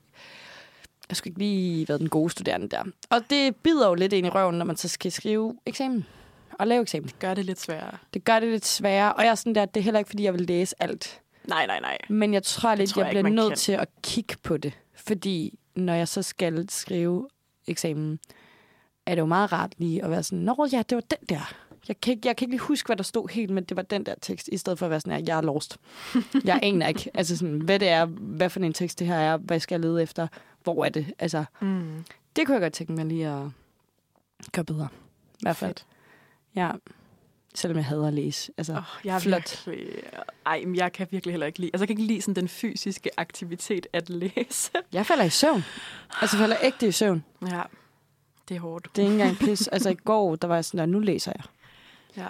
jeg 1.09 1.17
skulle 1.17 1.31
ikke 1.31 1.39
lige 1.39 1.87
været 1.87 1.99
den 1.99 2.09
gode 2.09 2.29
studerende 2.29 2.69
der. 2.69 2.83
Og 3.09 3.21
det 3.29 3.55
bider 3.55 3.87
jo 3.87 3.93
lidt 3.93 4.13
ind 4.13 4.27
i 4.27 4.29
røven, 4.29 4.57
når 4.57 4.65
man 4.65 4.75
så 4.77 4.87
skal 4.87 5.11
skrive 5.11 5.55
eksamen 5.65 6.05
og 6.51 6.67
lave 6.67 6.81
eksamen. 6.81 7.09
Gør 7.19 7.33
det 7.33 7.45
lidt 7.45 7.59
sværere. 7.59 7.97
Det 8.13 8.23
gør 8.23 8.39
det 8.39 8.49
lidt 8.49 8.65
sværere, 8.65 9.13
og 9.13 9.23
jeg 9.23 9.31
er 9.31 9.35
sådan 9.35 9.55
der, 9.55 9.65
det 9.65 9.79
er 9.79 9.83
heller 9.83 9.99
ikke, 9.99 10.09
fordi 10.09 10.23
jeg 10.23 10.33
vil 10.33 10.41
læse 10.41 10.75
alt. 10.79 11.21
Nej, 11.47 11.65
nej, 11.67 11.79
nej. 11.79 11.97
Men 12.09 12.33
jeg 12.33 12.43
tror 12.43 12.75
lidt, 12.75 12.89
tror 12.89 13.03
jeg, 13.03 13.15
jeg 13.15 13.23
bliver 13.23 13.35
nødt 13.35 13.49
kan. 13.49 13.57
til 13.57 13.71
at 13.71 13.87
kigge 14.03 14.35
på 14.43 14.57
det. 14.57 14.73
Fordi 14.95 15.59
når 15.75 15.93
jeg 15.93 16.07
så 16.07 16.21
skal 16.21 16.69
skrive 16.69 17.27
eksamen, 17.67 18.19
er 19.11 19.15
det 19.15 19.21
jo 19.21 19.25
meget 19.25 19.51
rart 19.51 19.73
lige 19.77 20.03
at 20.03 20.11
være 20.11 20.23
sådan, 20.23 20.39
Nå 20.39 20.67
ja, 20.71 20.83
det 20.89 20.95
var 20.95 21.01
den 21.01 21.17
der. 21.29 21.53
Jeg 21.87 22.01
kan, 22.01 22.11
ikke, 22.13 22.27
jeg 22.27 22.35
kan 22.37 22.45
ikke 22.45 22.51
lige 22.53 22.59
huske, 22.67 22.87
hvad 22.87 22.95
der 22.97 23.03
stod 23.03 23.29
helt, 23.31 23.49
men 23.51 23.63
det 23.63 23.77
var 23.77 23.83
den 23.83 24.05
der 24.05 24.15
tekst, 24.21 24.49
i 24.51 24.57
stedet 24.57 24.79
for 24.79 24.85
at 24.85 24.89
være 24.89 24.99
sådan, 24.99 25.13
at 25.13 25.27
jeg 25.27 25.37
er 25.37 25.41
lost. 25.41 25.77
Jeg 26.43 26.59
aner 26.63 26.87
ikke, 26.87 27.09
altså 27.19 27.37
sådan, 27.37 27.61
hvad 27.61 27.79
det 27.79 27.87
er, 27.89 28.05
hvad 28.05 28.49
for 28.49 28.59
en 28.59 28.73
tekst 28.73 28.99
det 28.99 29.07
her 29.07 29.15
er, 29.15 29.37
hvad 29.37 29.59
skal 29.59 29.75
jeg 29.75 29.79
lede 29.79 30.03
efter, 30.03 30.27
hvor 30.63 30.85
er 30.85 30.89
det? 30.89 31.13
Altså, 31.19 31.45
Mm. 31.61 32.05
det 32.35 32.45
kunne 32.45 32.53
jeg 32.53 32.61
godt 32.61 32.73
tænke 32.73 32.93
mig 32.93 33.05
lige 33.05 33.27
at 33.27 33.45
gøre 34.51 34.65
bedre. 34.65 34.87
I 35.33 35.41
hvert 35.41 35.55
fald. 35.55 35.69
Fedt. 35.69 35.85
Ja. 36.55 36.71
Selvom 37.55 37.77
jeg 37.77 37.85
hader 37.85 38.07
at 38.07 38.13
læse. 38.13 38.51
Altså, 38.57 38.73
Oh, 38.73 38.83
jeg 39.05 39.15
er 39.15 39.19
Flot. 39.19 39.65
virkelig... 39.67 39.93
Ej, 40.45 40.63
men 40.65 40.75
jeg 40.75 40.91
kan 40.93 41.07
virkelig 41.11 41.33
heller 41.33 41.47
ikke 41.47 41.59
lide... 41.59 41.71
Altså, 41.73 41.81
jeg 41.83 41.87
kan 41.87 41.93
ikke 41.99 42.13
lide 42.13 42.21
sådan 42.21 42.35
den 42.35 42.47
fysiske 42.47 43.09
aktivitet 43.17 43.87
at 43.93 44.09
læse. 44.09 44.71
jeg 44.93 45.05
falder 45.05 45.23
i 45.23 45.29
søvn. 45.29 45.63
Altså, 46.21 46.37
jeg 46.37 46.41
falder 46.43 46.55
ægte 46.63 46.87
i 46.87 46.91
søvn. 46.91 47.23
ja, 47.47 47.61
det 48.49 48.55
er 48.55 48.59
hårdt. 48.59 48.87
Det 48.95 49.01
er 49.01 49.09
ikke 49.11 49.21
engang 49.21 49.37
pis. 49.45 49.67
Altså 49.67 49.89
i 49.89 49.95
går, 49.95 50.35
der 50.35 50.47
var 50.47 50.55
jeg 50.55 50.65
sådan, 50.65 50.89
"Nå, 50.89 50.93
nu 50.93 50.99
læser 50.99 51.33
jeg. 51.35 51.43
Ja. 52.17 52.27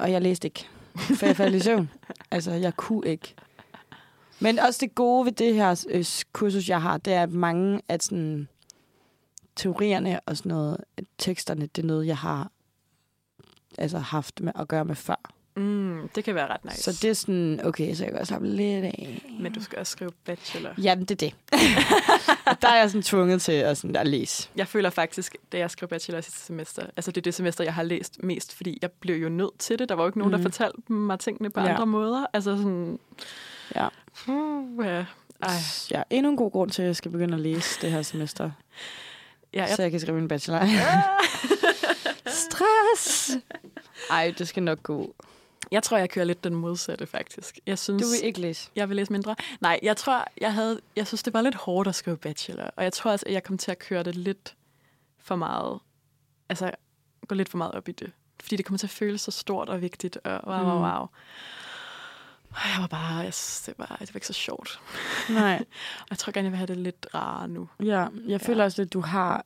Og 0.00 0.12
jeg 0.12 0.22
læste 0.22 0.46
ikke, 0.48 0.66
for 0.94 1.26
jeg 1.26 1.36
faldt 1.36 1.54
i 1.54 1.60
søvn. 1.60 1.90
Altså, 2.30 2.50
jeg 2.52 2.76
kunne 2.76 3.06
ikke. 3.08 3.34
Men 4.40 4.58
også 4.58 4.78
det 4.80 4.94
gode 4.94 5.24
ved 5.24 5.32
det 5.32 5.54
her 5.54 5.84
øh, 5.90 6.04
kursus, 6.32 6.68
jeg 6.68 6.82
har, 6.82 6.98
det 6.98 7.12
er, 7.12 7.22
at 7.22 7.32
mange 7.32 7.80
af 7.88 8.00
sådan, 8.00 8.48
teorierne 9.56 10.20
og 10.26 10.36
sådan 10.36 10.50
noget, 10.50 10.76
teksterne, 11.18 11.66
det 11.66 11.82
er 11.82 11.86
noget, 11.86 12.06
jeg 12.06 12.16
har 12.16 12.50
altså, 13.78 13.98
haft 13.98 14.40
med 14.40 14.52
at 14.54 14.68
gøre 14.68 14.84
med 14.84 14.94
før. 14.94 15.32
Mm, 15.56 16.08
det 16.14 16.24
kan 16.24 16.34
være 16.34 16.46
ret 16.46 16.64
nice. 16.64 16.82
Så 16.82 16.98
det 17.02 17.10
er 17.10 17.14
sådan, 17.14 17.60
okay, 17.64 17.94
så 17.94 18.04
jeg 18.04 18.10
kan 18.12 18.18
godt 18.18 18.28
slappe 18.28 18.48
lidt 18.48 18.84
af. 18.84 19.22
Men 19.40 19.52
du 19.52 19.62
skal 19.62 19.78
også 19.78 19.90
skrive 19.92 20.10
bachelor. 20.24 20.70
Jamen, 20.82 21.04
det 21.04 21.22
er 21.22 21.30
det. 21.30 21.34
Der 22.62 22.68
er 22.68 22.76
jeg 22.76 22.90
sådan 22.90 23.02
tvunget 23.02 23.42
til 23.42 23.52
at, 23.52 23.76
sådan, 23.78 23.96
at 23.96 24.06
læse. 24.06 24.48
Jeg 24.56 24.68
føler 24.68 24.90
faktisk, 24.90 25.36
da 25.52 25.58
jeg 25.58 25.70
skrev 25.70 25.88
bachelor 25.88 26.20
sidste 26.20 26.40
semester, 26.40 26.82
altså 26.96 27.10
det 27.10 27.16
er 27.20 27.22
det 27.22 27.34
semester, 27.34 27.64
jeg 27.64 27.74
har 27.74 27.82
læst 27.82 28.22
mest, 28.22 28.54
fordi 28.56 28.78
jeg 28.82 28.90
blev 28.92 29.22
jo 29.22 29.28
nødt 29.28 29.58
til 29.58 29.78
det. 29.78 29.88
Der 29.88 29.94
var 29.94 30.02
jo 30.02 30.08
ikke 30.08 30.18
nogen, 30.18 30.32
Mhm. 30.32 30.42
der 30.42 30.50
fortalte 30.50 30.92
mig 30.92 31.18
tingene 31.18 31.50
på 31.50 31.60
Ja. 31.60 31.68
andre 31.72 31.86
måder. 31.86 32.26
Altså 32.32 32.56
sådan... 32.56 32.98
Ja. 33.76 33.88
Uh, 34.28 34.86
ja. 34.86 35.04
Ej, 35.42 35.50
Ja, 35.90 36.02
endnu 36.10 36.30
en 36.30 36.36
god 36.36 36.50
grund 36.50 36.70
til, 36.70 36.82
at 36.82 36.86
jeg 36.86 36.96
skal 36.96 37.10
begynde 37.10 37.34
at 37.34 37.40
læse 37.40 37.80
det 37.80 37.90
her 37.90 38.02
semester. 38.02 38.50
ja, 39.54 39.60
jeg, 39.64 39.76
så 39.76 39.82
jeg 39.82 39.90
kan 39.90 40.00
skrive 40.00 40.16
min 40.18 40.28
bachelor. 40.28 40.60
Stress! 42.26 43.30
Ej, 44.10 44.34
det 44.38 44.48
skal 44.48 44.62
nok 44.62 44.82
gå. 44.82 45.14
Jeg 45.70 45.82
tror, 45.82 45.96
jeg 45.98 46.10
kører 46.10 46.24
lidt 46.24 46.44
den 46.44 46.54
modsatte, 46.54 47.06
faktisk. 47.06 47.58
Jeg 47.66 47.78
synes, 47.78 48.02
Du 48.02 48.08
vil 48.08 48.24
ikke 48.26 48.40
læse. 48.40 48.70
jeg 48.76 48.88
vil 48.88 48.96
læse 48.96 49.12
mindre. 49.12 49.36
Nej, 49.60 49.80
jeg 49.82 49.96
tror, 49.96 50.24
jeg 50.40 50.54
havde, 50.54 50.80
jeg 50.96 51.06
synes, 51.06 51.22
det 51.22 51.34
var 51.34 51.42
lidt 51.42 51.54
hårdt 51.54 51.88
at 51.88 51.94
skrive 51.94 52.16
bachelor. 52.16 52.70
Og 52.76 52.84
jeg 52.84 52.92
tror 52.92 53.10
også, 53.10 53.24
at 53.26 53.32
jeg 53.32 53.42
kom 53.42 53.58
til 53.58 53.70
at 53.70 53.78
køre 53.78 54.02
det 54.02 54.16
lidt 54.16 54.54
for 55.18 55.36
meget. 55.36 55.78
Altså, 56.48 56.70
gå 57.28 57.34
lidt 57.34 57.48
for 57.48 57.58
meget 57.58 57.72
op 57.72 57.88
i 57.88 57.92
det. 57.92 58.12
Fordi 58.40 58.56
det 58.56 58.64
kommer 58.64 58.78
til 58.78 58.86
at 58.86 58.90
føles 58.90 59.20
så 59.20 59.30
stort 59.30 59.68
og 59.68 59.80
vigtigt. 59.82 60.16
Og 60.24 60.40
wow, 60.46 60.56
wow, 60.56 60.76
Mm. 60.76 60.82
wow. 60.82 61.06
Og 62.50 62.56
jeg 62.74 62.76
var 62.80 62.86
bare, 62.86 63.16
jeg 63.16 63.34
synes, 63.34 63.62
det 63.66 63.74
var, 63.78 63.96
det 64.00 64.14
var 64.14 64.16
ikke 64.16 64.26
så 64.26 64.32
sjovt. 64.32 64.80
Nej. 65.30 65.56
Og 66.00 66.06
jeg 66.10 66.18
tror 66.18 66.32
gerne, 66.32 66.44
jeg 66.46 66.52
vil 66.52 66.56
have 66.58 66.66
det 66.66 66.76
lidt 66.76 67.06
rarere 67.14 67.48
nu. 67.48 67.68
Ja, 67.82 68.06
jeg 68.26 68.40
føler 68.40 68.58
Ja. 68.60 68.64
også, 68.64 68.82
at 68.82 68.92
du 68.92 69.00
har 69.00 69.44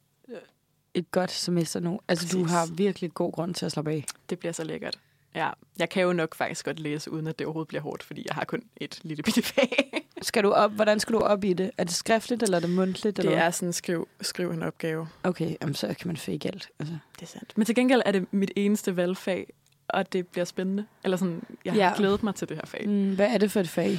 et 0.94 1.10
godt 1.10 1.30
semester 1.30 1.80
nu. 1.80 2.00
Altså, 2.08 2.28
du 2.32 2.42
Præcis. 2.42 2.52
har 2.52 2.66
virkelig 2.74 3.14
god 3.14 3.32
grund 3.32 3.54
til 3.54 3.66
at 3.66 3.72
slappe 3.72 3.90
af. 3.90 4.04
Det 4.30 4.38
bliver 4.38 4.52
så 4.52 4.64
lækkert. 4.64 4.98
Ja, 5.34 5.50
jeg 5.78 5.88
kan 5.88 6.02
jo 6.02 6.12
nok 6.12 6.34
faktisk 6.34 6.64
godt 6.64 6.80
læse, 6.80 7.10
uden 7.10 7.26
at 7.26 7.38
det 7.38 7.46
overhovedet 7.46 7.68
bliver 7.68 7.82
hårdt, 7.82 8.02
fordi 8.02 8.24
jeg 8.28 8.34
har 8.34 8.44
kun 8.44 8.62
et 8.76 9.00
lille 9.02 9.22
bitte 9.22 9.42
fag. 9.54 10.02
Skal 10.22 10.42
du 10.42 10.50
op, 10.50 10.72
hvordan 10.72 11.00
skal 11.00 11.12
du 11.12 11.18
op 11.18 11.44
i 11.44 11.52
det? 11.52 11.70
Er 11.78 11.84
det 11.84 11.94
skriftligt, 11.94 12.42
eller 12.42 12.56
er 12.56 12.60
det 12.60 12.70
mundtligt? 12.70 13.16
Det 13.16 13.24
eller? 13.24 13.38
er 13.38 13.50
sådan, 13.50 13.72
skriv, 13.72 14.08
skriv 14.20 14.50
en 14.50 14.62
opgave. 14.62 15.08
Okay, 15.22 15.54
jamen, 15.62 15.74
så 15.74 15.86
kan 15.86 16.06
man 16.06 16.16
fake 16.16 16.48
alt. 16.48 16.68
Altså. 16.78 16.98
Det 17.14 17.22
er 17.22 17.26
sandt. 17.26 17.58
Men 17.58 17.66
til 17.66 17.74
gengæld 17.74 18.02
er 18.06 18.12
det 18.12 18.26
mit 18.32 18.50
eneste 18.56 18.96
valgfag, 18.96 19.52
og 19.88 20.12
det 20.12 20.26
bliver 20.26 20.44
spændende. 20.44 20.86
Eller 21.04 21.16
sådan, 21.16 21.42
jeg 21.64 21.72
har 21.72 21.80
ja. 21.80 21.92
glædet 21.96 22.22
mig 22.22 22.34
til 22.34 22.48
det 22.48 22.56
her 22.56 22.66
fag. 22.66 22.88
Mm, 22.88 23.14
hvad 23.14 23.26
er 23.34 23.38
det 23.38 23.50
for 23.50 23.60
et 23.60 23.68
fag? 23.68 23.98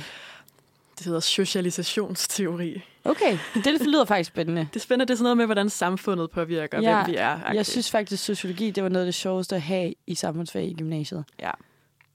Det 0.97 1.05
hedder 1.05 1.19
socialisationsteori. 1.19 2.81
Okay, 3.03 3.37
det 3.55 3.81
lyder 3.81 4.05
faktisk 4.05 4.27
spændende. 4.27 4.61
Det 4.61 4.75
er 4.75 4.79
spændende, 4.79 5.05
det 5.05 5.13
er 5.13 5.17
sådan 5.17 5.23
noget 5.23 5.37
med, 5.37 5.45
hvordan 5.45 5.69
samfundet 5.69 6.31
påvirker, 6.31 6.81
Ja, 6.81 7.03
hvem 7.03 7.13
vi 7.13 7.17
er. 7.17 7.51
Jeg 7.53 7.65
synes 7.65 7.91
faktisk, 7.91 8.13
at 8.13 8.19
sociologi 8.19 8.71
det 8.71 8.83
var 8.83 8.89
noget 8.89 9.05
af 9.05 9.07
det 9.07 9.15
sjoveste 9.15 9.55
at 9.55 9.61
have 9.61 9.93
i 10.07 10.15
samfundsfag 10.15 10.65
i 10.67 10.73
gymnasiet. 10.73 11.25
Ja. 11.39 11.51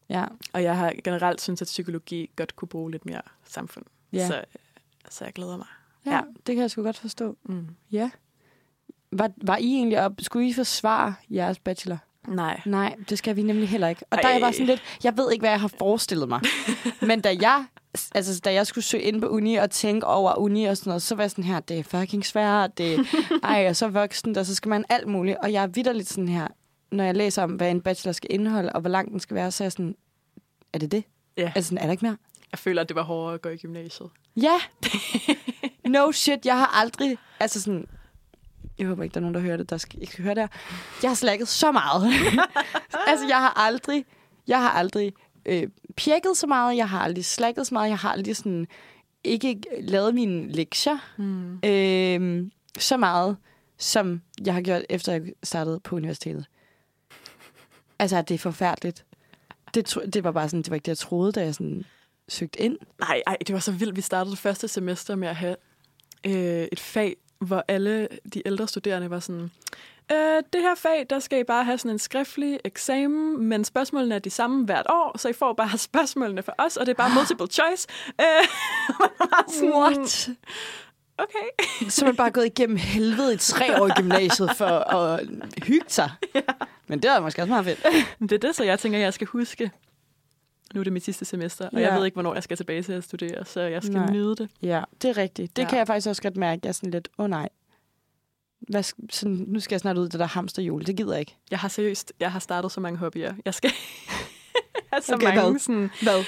Ja, 0.09 0.25
Og 0.53 0.63
jeg 0.63 0.77
har 0.77 0.93
generelt 1.05 1.41
synes, 1.41 1.63
at 1.63 1.67
psykologi 1.67 2.31
godt 2.37 2.57
kunne 2.57 2.69
bruge 2.69 2.91
lidt 2.91 3.07
mere 3.07 3.23
samfund. 3.49 3.85
ja. 4.13 4.27
Så, 4.27 4.45
så 5.09 5.25
jeg 5.25 5.33
glæder 5.33 5.57
mig. 5.57 5.67
ja. 6.07 6.11
ja. 6.13 6.21
det 6.47 6.55
kan 6.55 6.63
jeg 6.63 6.71
sgu 6.71 6.83
godt 6.83 6.99
forstå. 6.99 7.37
Mm. 7.45 7.67
Ja. 7.93 8.11
Var, 9.13 9.31
var 9.37 9.57
I 9.57 9.75
egentlig 9.75 10.01
op? 10.01 10.13
Skulle 10.19 10.49
I 10.49 10.53
forsvare 10.53 11.15
jeres 11.31 11.59
bachelor? 11.59 11.99
Nej. 12.29 12.61
Nej, 12.67 12.95
det 13.09 13.19
skal 13.19 13.37
vi 13.37 13.43
nemlig 13.43 13.69
heller 13.69 13.89
ikke. 13.89 14.03
Og 14.11 14.19
der 14.23 14.29
er 14.29 14.33
jeg 14.33 14.41
bare 14.41 14.49
Ej. 14.51 14.53
sådan 14.53 14.67
lidt, 14.67 14.83
jeg 15.05 15.17
ved 15.17 15.33
ikke, 15.33 15.43
hvad 15.43 15.51
jeg 15.51 15.61
har 15.61 15.73
forestillet 15.79 16.29
mig. 16.29 16.41
Men 17.09 17.21
da 17.21 17.37
jeg 17.41 17.67
altså, 18.15 18.41
da 18.45 18.53
jeg 18.53 18.67
skulle 18.67 18.85
søge 18.85 19.03
ind 19.03 19.21
på 19.21 19.29
uni 19.29 19.55
og 19.55 19.71
tænke 19.71 20.07
over 20.07 20.39
uni 20.39 20.65
og 20.65 20.77
sådan 20.77 20.91
noget, 20.91 21.03
så 21.03 21.15
var 21.15 21.23
jeg 21.23 21.31
sådan 21.31 21.45
her, 21.45 21.61
det 21.61 21.79
er 21.79 21.83
fucking 21.83 22.27
svært, 22.27 22.79
det 22.79 23.07
ej, 23.43 23.65
er 23.65 23.73
så 23.73 23.89
voksen, 23.89 24.39
og 24.39 24.47
så 24.47 24.55
skal 24.55 24.69
man 24.69 24.85
alt 24.89 25.09
muligt. 25.09 25.37
Og 25.43 25.53
jeg 25.53 25.63
er 25.63 25.67
vidderligt 25.67 26.09
sådan 26.09 26.29
her, 26.29 26.49
når 26.93 27.05
jeg 27.05 27.17
læser 27.17 27.43
om, 27.43 27.51
hvad 27.51 27.71
en 27.71 27.81
bachelor 27.81 28.13
skal 28.13 28.33
indeholde, 28.33 28.73
og 28.73 28.81
hvor 28.81 28.91
lang 28.91 29.11
den 29.11 29.21
skal 29.21 29.35
være, 29.35 29.51
så 29.51 29.65
er 29.65 29.67
jeg 29.67 29.73
sådan, 29.73 29.95
er 30.73 30.79
det 30.79 30.93
det? 30.93 31.05
Ja. 31.37 31.53
Altså, 31.55 31.69
sådan, 31.69 31.79
er 31.79 31.83
der 31.87 31.93
ikke 31.93 32.05
mere? 32.05 32.17
Jeg 32.53 32.59
føler, 32.59 32.83
at 32.83 32.89
det 32.89 32.97
var 32.97 33.03
hårdere 33.03 33.35
at 33.35 33.43
gå 33.43 33.49
i 33.49 33.57
gymnasiet. 33.57 34.11
Ja. 34.37 34.61
no 35.89 36.13
shit, 36.13 36.47
jeg 36.47 36.59
har 36.59 36.81
aldrig... 36.81 37.19
Altså 37.41 37.61
sådan... 37.61 37.87
Jeg 38.79 38.89
håber 38.89 39.03
ikke, 39.03 39.15
der 39.15 39.21
er 39.21 39.23
nogen, 39.23 39.35
der 39.35 39.41
hører 39.41 39.57
det, 39.57 39.71
der 39.71 39.77
skal 39.77 40.03
ikke 40.03 40.23
høre 40.23 40.35
det 40.35 40.43
her. 40.43 40.49
Jeg 41.03 41.11
har 41.11 41.15
slækket 41.15 41.49
så 41.49 41.73
meget. 41.73 42.05
altså, 43.11 43.27
jeg 43.29 43.37
har 43.37 43.53
aldrig... 43.57 44.05
Jeg 44.47 44.63
har 44.63 44.71
aldrig 44.71 45.13
øh, 45.51 45.69
pjekket 45.97 46.37
så 46.37 46.47
meget. 46.47 46.77
Jeg 46.77 46.89
har 46.89 47.01
aldrig 47.01 47.25
slækket 47.25 47.67
så 47.67 47.75
meget. 47.75 47.89
Jeg 47.89 47.99
har 47.99 48.11
aldrig 48.13 48.37
sådan... 48.37 48.67
Ikke 49.25 49.61
lavet 49.81 50.15
mine 50.15 50.53
lektier 50.53 50.99
Mm. 51.17 51.55
øh, 51.65 52.51
så 52.79 52.97
meget, 52.97 53.37
som 53.79 54.23
jeg 54.45 54.55
har 54.55 54.61
gjort, 54.61 54.83
efter 54.89 55.13
jeg 55.13 55.23
startede 55.43 55.81
på 55.81 55.97
universitetet. 55.97 56.47
Altså, 57.99 58.23
det 58.23 58.35
er 58.35 58.39
forfærdeligt. 58.39 59.05
Det, 59.75 59.97
det 60.15 60.25
var 60.25 60.33
bare 60.33 60.49
sådan, 60.49 60.63
det 60.63 60.71
var 60.71 60.75
ikke 60.75 60.85
det, 60.85 60.89
jeg 60.89 60.99
troede, 60.99 61.33
da 61.33 61.45
jeg 61.45 61.55
sådan 61.55 61.85
søgte 62.29 62.61
ind. 62.61 62.77
Nej, 63.01 63.23
ej, 63.27 63.37
det 63.47 63.53
var 63.53 63.59
så 63.61 63.73
vildt. 63.73 63.97
Vi 63.97 64.01
startede 64.01 64.31
det 64.31 64.39
første 64.39 64.69
semester 64.69 65.15
med 65.15 65.29
at 65.29 65.37
have 65.37 65.57
øh, 66.27 66.69
et 66.73 66.81
fag, 66.81 67.17
hvor 67.39 67.65
alle 67.69 68.09
de 68.35 68.43
ældre 68.47 68.69
studerende 68.69 69.11
var 69.11 69.21
sådan, 69.21 69.51
øh, 70.13 70.43
det 70.53 70.61
her 70.61 70.75
fag, 70.75 71.07
der 71.11 71.19
skal 71.19 71.41
I 71.41 71.45
bare 71.45 71.65
have 71.65 71.79
sådan 71.79 71.91
en 71.91 71.99
skriftlig 71.99 72.59
eksamen, 72.65 73.43
men 73.45 73.65
spørgsmålene 73.65 74.15
er 74.15 74.19
de 74.19 74.31
samme 74.31 74.65
hvert 74.65 74.87
år, 74.89 75.19
så 75.19 75.29
I 75.29 75.33
får 75.33 75.53
bare 75.53 75.79
spørgsmålene 75.89 76.43
for 76.43 76.55
os, 76.59 76.77
og 76.77 76.87
det 76.87 76.93
er 76.93 76.97
bare 76.97 77.11
multiple 77.15 77.47
choice. 77.47 77.89
Øh, 78.21 78.49
sådan, 79.55 79.75
What? 79.75 80.29
Okay. 81.19 81.65
Så 81.91 82.05
er 82.05 82.09
man 82.09 82.17
bare 82.17 82.31
gået 82.31 82.47
igennem 82.47 82.77
helvede 82.77 83.35
i 83.35 83.37
tre 83.37 83.83
år 83.83 83.87
i 83.87 83.91
gymnasiet 83.97 84.51
for 84.57 84.67
at 84.67 85.27
hygge 85.63 85.85
sig. 85.89 86.11
Ja. 86.35 86.41
Men 86.87 87.03
det 87.03 87.11
var 87.11 87.21
måske 87.21 87.43
også 87.43 87.49
meget 87.51 87.65
fedt. 87.65 87.87
Det 88.21 88.33
er 88.33 88.39
det, 88.39 88.57
så 88.57 88.65
jeg 88.65 88.79
tænker, 88.79 88.99
jeg 88.99 89.15
skal 89.15 89.27
huske. 89.27 89.71
Nu 90.75 90.81
er 90.81 90.85
det 90.85 90.93
mit 90.93 91.05
sidste 91.05 91.25
semester, 91.25 91.69
og 91.73 91.81
Ja. 91.81 91.89
jeg 91.89 91.99
ved 91.99 92.05
ikke, 92.05 92.15
hvornår 92.15 92.35
jeg 92.35 92.43
skal 92.43 92.57
tilbage 92.57 92.83
til 92.83 92.93
at 92.93 93.05
studere, 93.05 93.45
så 93.45 93.61
jeg 93.61 93.83
skal 93.83 93.95
Nej. 93.95 94.11
nyde 94.13 94.37
det. 94.37 94.49
Ja, 94.63 94.83
det 95.03 95.11
er 95.11 95.17
rigtigt. 95.17 95.57
Det 95.57 95.63
ja. 95.63 95.69
kan 95.69 95.79
jeg 95.79 95.87
faktisk 95.87 96.09
også 96.09 96.23
godt 96.23 96.37
mærke. 96.37 96.61
Jeg 96.63 96.69
er 96.69 96.73
sådan 96.73 96.91
lidt, 96.91 97.09
åh 97.19 97.25
oh, 97.25 97.31
nej. 97.31 97.49
Hvad, 98.61 98.83
sådan, 99.11 99.45
nu 99.49 99.61
skal 99.61 99.75
jeg 99.75 99.81
snart 99.81 99.99
ud 99.99 100.09
det 100.09 100.21
der 100.21 100.27
hamsterhjul. 100.27 100.87
Det 100.87 100.97
gider 100.97 101.13
jeg 101.13 101.21
ikke. 101.21 101.37
Jeg 101.51 101.59
har 101.59 101.69
seriøst, 101.69 102.13
jeg 102.21 102.33
har 102.33 102.39
startet 102.39 102.73
så 102.73 102.81
mange 102.81 102.99
hobbyer. 102.99 103.35
Jeg 103.45 103.55
skal 103.55 103.71
have 104.93 105.03
så 105.03 105.15
Okay, 105.15 105.27
mange 105.27 105.51
hvad? 105.51 105.59
sådan... 105.59 105.91
Hvad? 106.03 106.25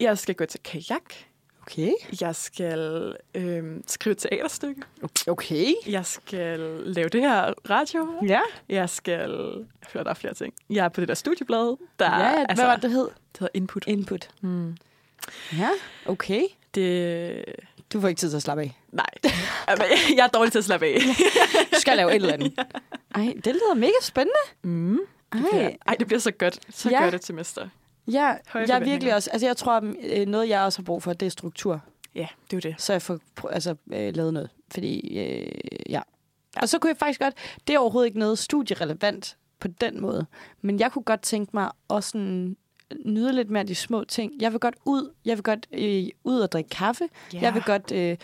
Jeg 0.00 0.18
skal 0.18 0.34
gå 0.34 0.44
til 0.44 0.60
kajak. 0.64 1.14
Okay. 1.62 1.92
Jeg 2.20 2.36
skal 2.36 3.14
øh, 3.34 3.64
skrive 3.86 4.14
teaterstykke. 4.14 4.82
Okay. 5.26 5.72
Jeg 5.86 6.06
skal 6.06 6.58
lave 6.84 7.08
det 7.08 7.20
her 7.20 7.52
radio. 7.70 8.08
Ja. 8.28 8.40
Jeg 8.68 8.90
skal... 8.90 9.30
Jeg 9.80 9.88
føler, 9.88 10.02
der 10.02 10.10
er 10.10 10.14
flere 10.14 10.34
ting. 10.34 10.54
Jeg 10.70 10.84
er 10.84 10.88
på 10.88 11.00
det 11.00 11.08
der 11.08 11.14
studieblad. 11.14 11.76
Der, 11.98 12.10
ja, 12.10 12.18
ja. 12.18 12.40
altså, 12.48 12.54
Hvad 12.54 12.64
var 12.64 12.74
det, 12.74 12.82
det 12.82 12.90
hed? 12.90 13.04
Det 13.32 13.38
hedder 13.38 13.50
Input. 13.54 13.84
Input. 13.86 14.28
Mm. 14.40 14.76
Ja, 15.58 15.68
okay. 16.06 16.42
Det... 16.74 17.44
Du 17.92 18.00
får 18.00 18.08
ikke 18.08 18.18
tid 18.18 18.30
til 18.30 18.36
at 18.36 18.42
slappe 18.42 18.62
af. 18.62 18.78
Nej. 18.92 19.06
Jeg 20.16 20.24
er 20.24 20.28
dårlig 20.28 20.52
til 20.52 20.58
at 20.58 20.64
slappe 20.64 20.86
af. 20.86 20.98
Du 21.74 21.80
skal 21.80 21.96
lave 21.96 22.10
et 22.10 22.14
eller 22.14 22.32
andet. 22.32 22.52
Ej, 23.14 23.34
det 23.44 23.46
lyder 23.46 23.74
mega 23.74 23.92
spændende. 24.02 24.38
Mm. 24.62 24.98
Ej, 25.32 25.76
Ej, 25.86 25.94
det 25.94 26.06
bliver 26.06 26.20
så 26.20 26.30
godt. 26.30 26.58
Så 26.70 26.90
Ja. 26.90 27.02
godt 27.02 27.14
et 27.14 27.24
semester. 27.24 27.68
ja, 28.08 28.34
Høje 28.48 28.66
jeg 28.68 28.84
virkelig 28.84 29.14
også... 29.14 29.30
Altså, 29.30 29.46
jeg 29.46 29.56
tror, 29.56 29.72
at 30.12 30.28
noget, 30.28 30.48
jeg 30.48 30.60
også 30.62 30.78
har 30.78 30.84
brug 30.84 31.02
for, 31.02 31.12
det 31.12 31.26
er 31.26 31.30
struktur. 31.30 31.80
Ja, 32.14 32.26
det 32.50 32.56
er 32.64 32.68
jo 32.68 32.70
det. 32.72 32.82
så 32.82 32.92
jeg 32.92 33.02
får 33.02 33.18
altså, 33.50 33.74
øh, 33.92 34.16
lavet 34.16 34.32
noget. 34.32 34.50
Fordi, 34.70 35.18
øh, 35.18 35.52
ja. 35.88 36.00
Og 36.56 36.68
så 36.68 36.78
kunne 36.78 36.88
jeg 36.90 36.96
faktisk 36.96 37.20
godt... 37.20 37.34
Det 37.66 37.74
er 37.74 37.78
overhovedet 37.78 38.06
ikke 38.06 38.18
noget 38.18 38.38
studierelevant 38.38 39.36
på 39.60 39.68
den 39.68 40.00
måde. 40.00 40.26
Men 40.62 40.80
jeg 40.80 40.92
kunne 40.92 41.02
godt 41.02 41.22
tænke 41.22 41.50
mig 41.54 41.70
at 41.90 42.04
sådan 42.04 42.56
nyde 43.04 43.32
lidt 43.32 43.50
mere 43.50 43.64
de 43.64 43.74
små 43.74 44.04
ting. 44.04 44.32
Jeg 44.40 44.52
vil 44.52 44.60
godt 44.60 44.74
ud. 44.84 45.10
Jeg 45.24 45.36
vil 45.36 45.42
godt 45.44 45.66
øh, 45.72 46.04
ud 46.24 46.40
og 46.40 46.52
drikke 46.52 46.70
kaffe. 46.70 47.04
Ja. 47.32 47.38
Jeg 47.40 47.54
vil 47.54 47.62
godt 47.62 47.92
øh, 47.92 48.16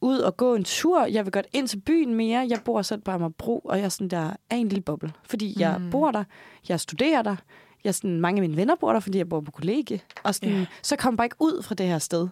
ud 0.00 0.18
og 0.18 0.36
gå 0.36 0.54
en 0.54 0.64
tur. 0.64 1.04
Jeg 1.06 1.24
vil 1.24 1.32
godt 1.32 1.46
ind 1.52 1.68
til 1.68 1.76
byen 1.80 2.14
mere. 2.14 2.46
Jeg 2.48 2.60
bor 2.64 2.82
selv 2.82 3.00
på 3.00 3.10
Amagerbro, 3.10 3.58
og 3.58 3.78
jeg 3.78 3.84
er 3.84 3.88
sådan 3.88 4.08
der 4.08 4.30
er 4.50 4.56
en 4.56 4.68
lille 4.68 4.82
boble. 4.82 5.12
Fordi 5.24 5.54
jeg 5.60 5.76
Mm. 5.80 5.90
bor 5.90 6.10
der. 6.10 6.24
Jeg 6.68 6.80
studerer 6.80 7.22
der. 7.22 7.36
Jeg 7.84 7.94
sådan, 7.94 8.20
mange 8.20 8.38
af 8.42 8.48
mine 8.48 8.56
venner 8.56 8.74
bor 8.74 8.92
der, 8.92 9.00
fordi 9.00 9.18
jeg 9.18 9.28
bor 9.28 9.40
på 9.40 9.50
kollegie. 9.50 10.00
Og 10.22 10.34
sådan, 10.34 10.50
Ja. 10.54 10.66
så 10.82 10.96
kommer 10.96 11.16
bare 11.16 11.26
ikke 11.26 11.36
ud 11.40 11.62
fra 11.62 11.74
det 11.74 11.86
her 11.86 11.98
sted. 11.98 12.20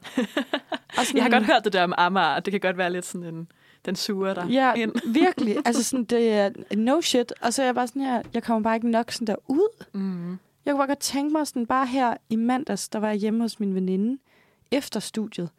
og 0.99 1.07
sådan, 1.07 1.17
Jeg 1.17 1.25
har 1.25 1.31
godt 1.31 1.45
hørt 1.45 1.65
det 1.65 1.73
der 1.73 1.83
om 1.85 1.95
Amager. 1.99 2.41
Det 2.41 2.51
kan 2.51 2.61
godt 2.61 2.79
være 2.79 2.93
lidt 2.93 3.07
sådan 3.07 3.35
en... 3.35 3.49
Den 3.87 3.97
suger 3.97 4.35
der 4.35 4.47
Ja, 4.47 4.73
ind. 4.75 4.93
virkelig. 5.23 5.57
Altså 5.65 5.83
sådan, 5.85 6.05
det 6.05 6.33
er 6.33 6.51
no 6.77 7.01
shit. 7.01 7.33
Og 7.41 7.53
så 7.53 7.63
er 7.63 7.67
jeg 7.67 7.75
bare 7.75 7.87
sådan 7.87 8.03
her, 8.03 8.23
jeg 8.35 8.43
kommer 8.43 8.63
bare 8.63 8.75
ikke 8.77 8.91
nok 8.91 9.11
sådan 9.13 9.27
der 9.27 9.35
ud. 9.49 9.85
Mm. 9.93 10.39
Jeg 10.65 10.73
kunne 10.73 10.79
bare 10.79 10.87
godt 10.87 10.99
tænke 10.99 11.33
mig 11.33 11.47
sådan, 11.47 11.67
bare 11.67 11.87
her 11.87 12.15
i 12.31 12.37
mandags, 12.37 12.89
der 12.89 12.99
var 12.99 13.09
jeg 13.09 13.17
hjemme 13.17 13.41
hos 13.45 13.61
min 13.61 13.75
veninde 13.75 14.19
efter 14.71 15.01
studiet. 15.01 15.51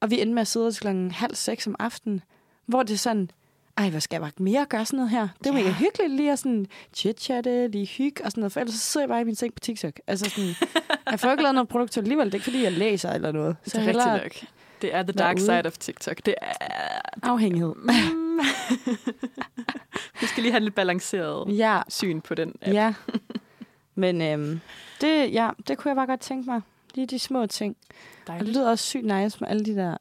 Og 0.00 0.10
vi 0.10 0.20
endte 0.20 0.34
med 0.34 0.40
at 0.40 0.46
sidde 0.48 0.72
til 0.72 0.80
klokken 0.80 1.10
halv 1.10 1.34
seks 1.34 1.66
om 1.66 1.76
aftenen, 1.78 2.22
hvor 2.66 2.82
det 2.82 2.94
er 2.94 2.98
sådan, 2.98 3.30
ej, 3.78 3.90
hvad 3.90 4.00
skal 4.00 4.14
jeg 4.16 4.20
bare 4.22 4.32
mere 4.44 4.66
gøre 4.66 4.84
sådan 4.84 4.96
noget 4.96 5.10
her? 5.10 5.28
Det 5.38 5.46
er 5.46 5.54
Ja. 5.54 5.58
mega 5.62 5.70
hyggeligt 5.72 6.12
lige 6.12 6.32
at 6.32 6.38
sådan 6.38 6.66
chit-chatte, 6.96 7.66
lige 7.66 7.86
hygge 7.86 8.24
og 8.24 8.30
sådan 8.30 8.40
noget, 8.40 8.52
for 8.52 8.60
ellers 8.60 8.74
så 8.74 8.80
sidder 8.80 9.04
jeg 9.04 9.08
bare 9.08 9.20
i 9.20 9.24
min 9.24 9.34
seng 9.34 9.54
på 9.54 9.60
TikTok. 9.60 10.00
Altså 10.06 10.30
sådan, 10.30 10.50
jeg 11.10 11.20
får 11.20 11.30
ikke 11.30 11.42
lavet 11.42 11.54
noget 11.54 11.68
produkt 11.68 11.96
alligevel, 11.96 12.26
det 12.26 12.32
er 12.34 12.36
ikke 12.36 12.44
fordi, 12.44 12.62
jeg 12.62 12.72
læser 12.72 13.10
eller 13.12 13.32
noget. 13.32 13.56
Det 13.64 13.74
er 13.74 13.78
rigtigt 13.86 14.06
nok. 14.06 14.50
Det 14.82 14.94
er 14.94 15.02
the 15.02 15.12
dark 15.12 15.36
ude. 15.36 15.44
side 15.44 15.62
of 15.66 15.78
TikTok. 15.78 16.16
Det 16.26 16.34
er... 16.42 16.52
afhængighed. 17.22 17.74
Mm. 17.76 18.40
Vi 20.20 20.26
skal 20.26 20.42
lige 20.42 20.52
have 20.52 20.60
lidt 20.64 20.74
balanceret 20.74 21.58
Ja, 21.58 21.80
syn 21.88 22.20
på 22.20 22.34
den 22.34 22.52
app. 22.62 22.74
Ja. 22.74 22.94
Men 23.94 24.22
øhm, 24.22 24.60
det, 25.00 25.32
ja, 25.32 25.50
det 25.68 25.78
kunne 25.78 25.88
jeg 25.88 25.96
bare 25.96 26.06
godt 26.06 26.20
tænke 26.20 26.50
mig. 26.50 26.60
Lige 26.94 27.06
de 27.06 27.18
små 27.18 27.46
ting. 27.46 27.76
Og 27.88 27.94
det 28.18 28.26
Dejligt. 28.26 28.56
lyder 28.56 28.70
også 28.70 28.84
sygt 28.84 29.04
nice 29.04 29.40
med 29.40 29.48
alle 29.48 29.64
de 29.64 29.74
der 29.74 29.96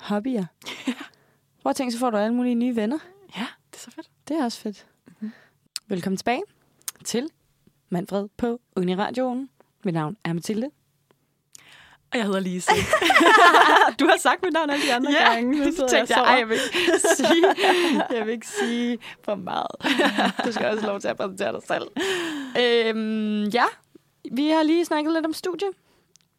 hobbyer. 0.00 0.44
Prøv 1.62 1.70
at 1.70 1.76
tænke, 1.76 1.92
så 1.92 1.98
får 1.98 2.10
du 2.10 2.16
alle 2.16 2.34
mulige 2.34 2.54
nye 2.54 2.76
venner. 2.76 2.98
Ja, 3.36 3.46
det 3.70 3.76
er 3.76 3.80
så 3.80 3.90
fedt. 3.90 4.10
Det 4.28 4.36
er 4.36 4.44
også 4.44 4.60
fedt. 4.60 4.86
Mm-hmm. 5.06 5.32
Velkommen 5.86 6.16
tilbage 6.16 6.42
til 7.04 7.28
Manfred 7.88 8.28
på 8.36 8.60
Uniradioen. 8.76 9.50
Mit 9.84 9.94
navn 9.94 10.16
er 10.24 10.32
Mathilde. 10.32 10.70
Og 12.12 12.18
jeg 12.18 12.24
hedder 12.26 12.40
Lise. 12.40 12.70
du 14.00 14.06
har 14.06 14.18
sagt 14.18 14.42
mit 14.42 14.52
navn 14.52 14.70
alle 14.70 14.84
de 14.86 14.94
andre 14.94 15.12
gange. 15.12 15.58
Nu 15.58 15.64
tænkte 15.64 15.96
jeg, 15.96 16.08
sover. 16.08 16.26
ej, 16.26 16.34
jeg 16.34 16.48
vil 16.48 16.54
ikke 16.54 17.00
sige, 17.16 17.44
jeg 18.16 18.26
vil 18.26 18.32
ikke 18.32 18.48
sige 18.48 18.98
for 19.24 19.34
meget. 19.34 19.66
Du 20.44 20.52
skal 20.52 20.66
også 20.66 20.86
lov 20.86 21.00
til 21.00 21.08
at 21.08 21.16
præsentere 21.16 21.52
dig 21.52 21.62
selv. 21.66 21.88
Øhm, 22.58 23.44
ja, 23.44 23.64
vi 24.32 24.48
har 24.48 24.62
lige 24.62 24.84
snakket 24.84 25.12
lidt 25.12 25.26
om 25.26 25.32
studie. 25.32 25.68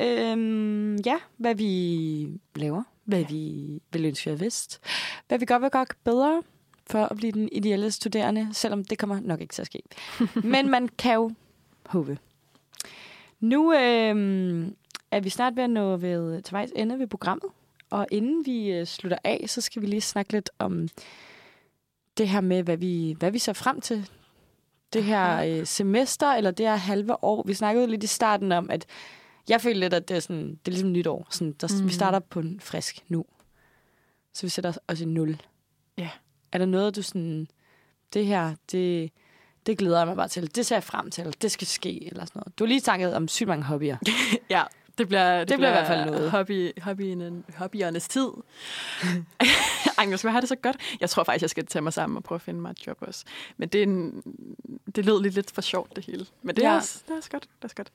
Øhm, 0.02 0.96
ja, 0.96 1.16
hvad 1.38 1.56
vi 1.56 2.28
laver, 2.56 2.84
hvad 3.06 3.26
vi 3.30 3.70
vil 3.92 4.06
ønske, 4.06 4.30
vi 4.30 4.40
vidst, 4.40 4.80
hvad 5.28 5.40
vi 5.40 5.46
godt 5.46 5.62
vil 5.62 5.72
gøre 5.72 5.86
bedre 6.04 6.44
for 6.88 7.06
at 7.06 7.18
blive 7.18 7.32
den 7.32 7.50
ideelle 7.52 7.92
studerende, 7.92 8.50
selvom 8.54 8.86
det 8.86 8.98
kommer 8.98 9.20
nok 9.20 9.42
ikke 9.42 9.54
til 9.54 9.62
at 9.62 9.66
ske. 9.66 9.82
Men 10.44 10.70
man 10.70 10.90
kan 10.98 11.14
jo 11.14 11.32
håbe. 11.86 12.18
Nu 13.40 13.74
øhm, 13.74 14.76
er 15.12 15.20
vi 15.20 15.30
snart 15.30 15.56
ved 15.56 15.64
at 15.64 15.70
nå 15.70 15.98
ved, 15.98 16.42
til 16.42 16.54
vejs 16.54 16.70
ende 16.76 17.00
ved 17.00 17.08
programmet. 17.08 17.52
Og 17.90 18.08
inden 18.12 18.46
vi 18.46 18.72
øh, 18.72 18.86
slutter 18.86 19.18
af, 19.24 19.46
så 19.48 19.62
skal 19.62 19.82
vi 19.82 19.88
lige 19.88 20.02
snakke 20.02 20.32
lidt 20.32 20.50
om 20.60 20.88
det 22.18 22.30
her 22.30 22.42
med, 22.42 22.64
hvad 22.64 22.78
vi, 22.78 23.16
hvad 23.20 23.32
vi 23.32 23.40
ser 23.40 23.54
frem 23.54 23.82
til. 23.82 24.10
Det 24.94 25.04
her 25.04 25.44
øh, 25.44 25.66
semester, 25.66 26.28
eller 26.28 26.52
det 26.52 26.66
her 26.66 26.76
halve 26.76 27.24
år. 27.24 27.44
Vi 27.48 27.54
snakkede 27.54 27.88
lidt 27.88 28.04
i 28.04 28.08
starten 28.08 28.52
om, 28.52 28.70
at 28.70 28.86
jeg 29.50 29.62
føler 29.62 29.80
lidt, 29.80 29.94
at 29.94 30.10
det 30.10 30.16
er, 30.16 30.20
sådan, 30.20 30.50
det 30.50 30.68
er 30.68 30.72
ligesom 30.72 30.92
nytår. 30.92 31.28
Sådan, 31.30 31.56
der, 31.62 31.68
mm. 31.72 31.82
Mm. 31.82 31.88
Vi 31.88 31.94
starter 31.94 32.20
på 32.20 32.40
en 32.40 32.60
frisk 32.60 33.04
nu. 33.08 33.26
Så 34.34 34.42
vi 34.42 34.50
sætter 34.50 34.74
os 34.88 35.02
i 35.02 35.06
nul. 35.06 35.42
Ja. 35.98 36.10
Er 36.52 36.58
der 36.58 36.66
noget, 36.66 36.96
du 36.96 37.02
sådan, 37.02 37.48
det 38.14 38.26
her, 38.26 38.56
det, 38.72 39.12
det 39.66 39.78
glæder 39.78 39.98
jeg 39.98 40.08
mig 40.08 40.16
bare 40.16 40.28
til. 40.28 40.56
Det 40.56 40.66
ser 40.66 40.76
jeg 40.76 40.84
frem 40.84 41.12
til. 41.12 41.36
Det 41.42 41.52
skal 41.52 41.68
ske, 41.68 42.08
eller 42.08 42.26
sådan 42.26 42.40
noget. 42.40 42.60
Du 42.60 42.64
har 42.64 42.68
lige 42.68 42.82
snakket 42.82 43.16
om 43.16 43.28
sygt 43.28 43.48
mange 43.48 43.64
hobbyer. 43.64 43.98
Ja, 44.50 44.64
det 44.98 45.08
bliver, 45.08 45.40
det, 45.40 45.50
Det 45.50 45.58
bliver 45.58 45.70
i 45.70 45.74
hvert 45.74 45.88
fald 45.88 46.06
noget. 46.06 46.32
Hobby, 46.32 46.72
hobbyen, 46.82 47.44
hobbyernes 47.58 48.08
tid. 48.08 48.28
Jeg 50.10 50.20
skal 50.20 50.32
have 50.32 50.42
det 50.42 50.50
så 50.50 50.56
godt. 50.56 50.78
Jeg 51.02 51.10
tror 51.10 51.24
faktisk, 51.24 51.42
jeg 51.42 51.50
skal 51.50 51.66
tage 51.66 51.82
mig 51.84 51.94
sammen 51.94 52.18
og 52.18 52.24
prøve 52.24 52.38
at 52.38 52.42
finde 52.42 52.62
mig 52.62 52.72
et 52.72 52.88
job 52.88 52.98
også. 53.02 53.26
Men 53.58 53.70
det, 53.70 53.80
er 53.80 53.84
en, 53.84 54.24
det 54.96 55.06
lød 55.06 55.22
lidt, 55.22 55.36
lidt 55.36 55.52
for 55.52 55.62
sjovt, 55.62 55.96
det 55.96 56.06
hele. 56.06 56.26
Men 56.42 56.56
det 56.56 56.64
er, 56.66 56.70
Ja. 56.70 56.76
også, 56.76 57.02
det 57.08 57.14
er 57.14 57.18
også 57.18 57.30
godt. 57.30 57.44
Det 57.44 57.50
er 57.62 57.66
også 57.66 57.76
godt. 57.76 57.92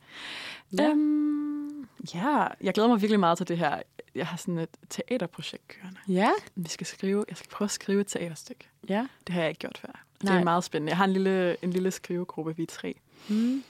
Ja. 0.78 0.90
Um, 0.90 1.88
ja, 2.14 2.46
jeg 2.60 2.74
glæder 2.74 2.88
mig 2.88 3.00
virkelig 3.00 3.20
meget 3.20 3.38
til 3.38 3.48
det 3.48 3.58
her. 3.58 3.82
Jeg 4.14 4.26
har 4.26 4.36
sådan 4.36 4.58
et 4.58 4.68
teaterprojekt 4.90 5.68
kørende. 5.68 5.98
Ja, 6.08 6.30
Vi 6.54 6.68
skal 6.68 6.86
skrive, 6.86 7.24
jeg 7.28 7.36
skal 7.36 7.50
prøve 7.50 7.66
at 7.66 7.70
skrive 7.70 8.00
et 8.00 8.06
teaterstykke. 8.06 8.68
ja. 8.88 9.06
Det 9.26 9.34
har 9.34 9.40
jeg 9.40 9.48
ikke 9.48 9.58
gjort 9.58 9.78
før. 9.78 10.04
Det 10.20 10.24
Nej. 10.24 10.38
er 10.40 10.44
meget 10.44 10.64
spændende. 10.64 10.90
Jeg 10.90 10.96
har 10.96 11.04
en 11.04 11.12
lille, 11.12 11.56
en 11.64 11.70
lille 11.70 11.90
skrivegruppe, 11.90 12.56
vi 12.56 12.62
er 12.62 12.66
tre. 12.66 12.94
Mm. 13.28 13.62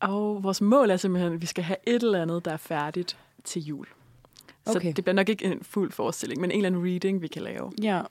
Og 0.00 0.42
vores 0.42 0.60
mål 0.60 0.90
er 0.90 0.96
simpelthen, 0.96 1.32
at 1.32 1.40
vi 1.40 1.46
skal 1.46 1.64
have 1.64 1.76
et 1.86 2.02
eller 2.02 2.22
andet, 2.22 2.44
der 2.44 2.52
er 2.52 2.56
færdigt 2.56 3.16
til 3.44 3.62
jul. 3.62 3.86
Så 4.66 4.76
Okay. 4.76 4.92
det 4.96 5.04
bliver 5.04 5.14
nok 5.14 5.28
ikke 5.28 5.44
en 5.44 5.58
fuld 5.62 5.92
forestilling, 5.92 6.40
men 6.40 6.50
en 6.50 6.56
eller 6.56 6.66
anden 6.66 6.84
reading, 6.92 7.22
vi 7.22 7.28
kan 7.28 7.42
lave. 7.42 7.72
Ja, 7.82 8.02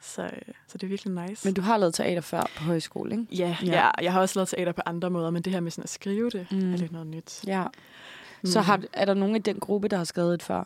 Så, 0.00 0.22
øh, 0.22 0.30
så 0.68 0.78
det 0.78 0.82
er 0.82 0.86
virkelig 0.88 1.28
nice. 1.28 1.46
men 1.48 1.54
du 1.54 1.60
har 1.62 1.76
lavet 1.76 1.94
teater 1.94 2.20
før 2.20 2.42
på 2.56 2.62
højskole, 2.64 3.10
ikke? 3.12 3.26
Ja, 3.30 3.56
Ja. 3.62 3.66
ja. 3.72 3.90
jeg 4.02 4.12
har 4.12 4.20
også 4.20 4.38
lavet 4.38 4.48
teater 4.48 4.72
på 4.72 4.82
andre 4.86 5.10
måder, 5.10 5.30
men 5.30 5.42
det 5.42 5.52
her 5.52 5.60
med 5.60 5.70
sådan 5.70 5.82
at 5.84 5.88
skrive 5.90 6.30
det, 6.30 6.46
Mm. 6.50 6.72
er 6.72 6.76
lidt 6.76 6.92
noget 6.92 7.06
nyt. 7.06 7.40
Ja. 7.46 7.64
Så 8.44 8.60
Mm. 8.60 8.64
har, 8.64 8.82
er 8.92 9.04
der 9.04 9.14
nogen 9.14 9.36
i 9.36 9.38
den 9.38 9.60
gruppe, 9.60 9.88
der 9.88 9.96
har 9.96 10.04
skrevet 10.04 10.34
et 10.34 10.42
før? 10.42 10.64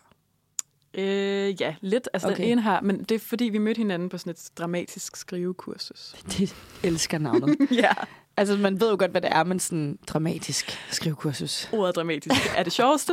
Øh, 0.94 1.60
ja, 1.60 1.74
lidt. 1.80 2.08
Altså. 2.12 2.28
Okay. 2.28 2.42
den 2.42 2.52
ene 2.52 2.60
har, 2.62 2.80
men 2.80 3.02
det 3.04 3.14
er 3.14 3.18
fordi, 3.18 3.44
vi 3.44 3.58
mødte 3.58 3.78
hinanden 3.78 4.08
på 4.08 4.18
sådan 4.18 4.30
et 4.30 4.48
dramatisk 4.58 5.16
skrivekursus. 5.16 6.14
Det 6.38 6.54
elsker 6.84 7.18
navnet. 7.18 7.56
ja. 7.70 7.92
Altså, 8.40 8.56
man 8.56 8.80
ved 8.80 8.90
jo 8.90 8.96
godt, 8.98 9.10
hvad 9.10 9.20
det 9.20 9.30
er, 9.32 9.44
men 9.44 9.60
sådan 9.60 9.98
dramatisk 10.06 10.78
skrivekursus. 10.90 11.68
Ordet 11.72 11.96
dramatisk 11.96 12.34
er 12.56 12.62
det 12.62 12.72
sjoveste 12.72 13.12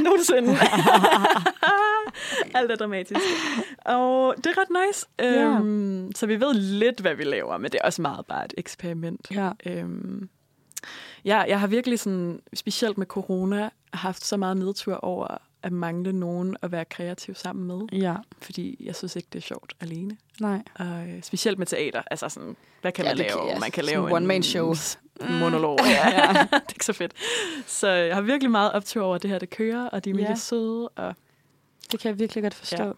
nogensinde. 0.00 0.52
Alt 2.54 2.70
er 2.70 2.76
dramatisk. 2.76 3.20
Og 3.84 4.34
det 4.36 4.46
er 4.46 4.58
ret 4.58 4.86
nice. 4.86 5.06
Ja. 5.18 5.24
Øhm, 5.24 6.12
så 6.14 6.26
vi 6.26 6.40
ved 6.40 6.54
lidt, 6.54 7.00
hvad 7.00 7.14
vi 7.14 7.24
laver, 7.24 7.58
men 7.58 7.70
det 7.70 7.78
er 7.82 7.86
også 7.86 8.02
meget 8.02 8.26
bare 8.26 8.44
et 8.44 8.54
eksperiment. 8.58 9.28
Ja. 9.30 9.50
Øhm, 9.66 10.28
ja, 11.24 11.40
jeg 11.40 11.60
har 11.60 11.66
virkelig 11.66 12.00
sådan, 12.00 12.40
specielt 12.54 12.98
med 12.98 13.06
corona, 13.06 13.70
haft 13.92 14.24
så 14.24 14.36
meget 14.36 14.56
nedtur 14.56 14.94
over 14.94 15.38
at 15.66 15.72
mangle 15.72 16.12
nogen 16.12 16.56
at 16.62 16.72
være 16.72 16.84
kreativ 16.84 17.34
sammen 17.34 17.66
med. 17.66 17.98
Ja, 18.00 18.16
Fordi 18.40 18.76
jeg 18.80 18.96
synes 18.96 19.16
ikke, 19.16 19.28
det 19.32 19.38
er 19.38 19.42
sjovt 19.42 19.76
alene. 19.80 20.16
nej. 20.40 20.62
Og 20.74 21.08
øh, 21.08 21.22
specielt 21.22 21.58
med 21.58 21.66
teater. 21.66 22.02
Altså 22.10 22.28
sådan, 22.28 22.56
hvad 22.80 22.92
kan 22.92 23.04
Ja, 23.04 23.10
man 23.10 23.16
lave? 23.18 23.30
kan- 23.30 23.48
ja, 23.48 23.58
man 23.58 23.70
kan 23.70 23.84
lave 23.84 24.12
one-man-show. 24.14 24.74
en 25.20 25.38
monolog. 25.38 25.78
ja, 25.86 26.10
ja. 26.20 26.28
det 26.42 26.52
er 26.52 26.70
ikke 26.70 26.84
så 26.84 26.92
fedt. 26.92 27.12
Så 27.66 27.88
jeg 27.88 28.14
har 28.14 28.22
virkelig 28.22 28.50
meget 28.50 28.72
optur 28.72 29.04
over, 29.04 29.14
at 29.14 29.22
det 29.22 29.30
her 29.30 29.38
det 29.38 29.50
kører, 29.50 29.88
og 29.88 30.04
de 30.04 30.10
er 30.10 30.14
mega 30.14 30.28
Ja. 30.28 30.34
søde. 30.34 30.88
Og, 30.88 31.14
Det 31.92 32.00
kan 32.00 32.08
jeg 32.08 32.18
virkelig 32.18 32.42
godt 32.42 32.54
forstå. 32.54 32.84
Ja. 32.84 32.92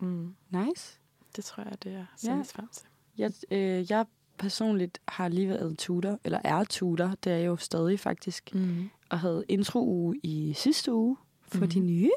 mm, 0.00 0.34
Nice. 0.50 0.98
det 1.36 1.44
tror 1.44 1.62
jeg, 1.62 1.72
det 1.84 1.92
er 1.94 2.04
sendes 2.16 2.52
frem 2.52 2.68
til. 2.72 2.82
Jeg, 3.18 3.32
øh, 3.50 3.90
jeg 3.90 4.04
personligt 4.38 4.98
har 5.08 5.28
lige 5.28 5.48
været 5.48 5.78
tutor, 5.78 6.18
eller 6.24 6.38
er 6.44 6.64
tutor, 6.64 7.14
det 7.24 7.32
er 7.32 7.36
jeg 7.36 7.46
jo 7.46 7.56
stadig 7.56 8.00
faktisk, 8.00 8.50
Mm. 8.54 8.90
og 9.10 9.20
havde 9.20 9.44
intro-uge 9.48 10.20
i 10.22 10.52
sidste 10.56 10.92
uge 10.92 11.16
for 11.52 11.64
Mhm. 11.64 11.70
de 11.70 11.80
nye. 11.80 12.10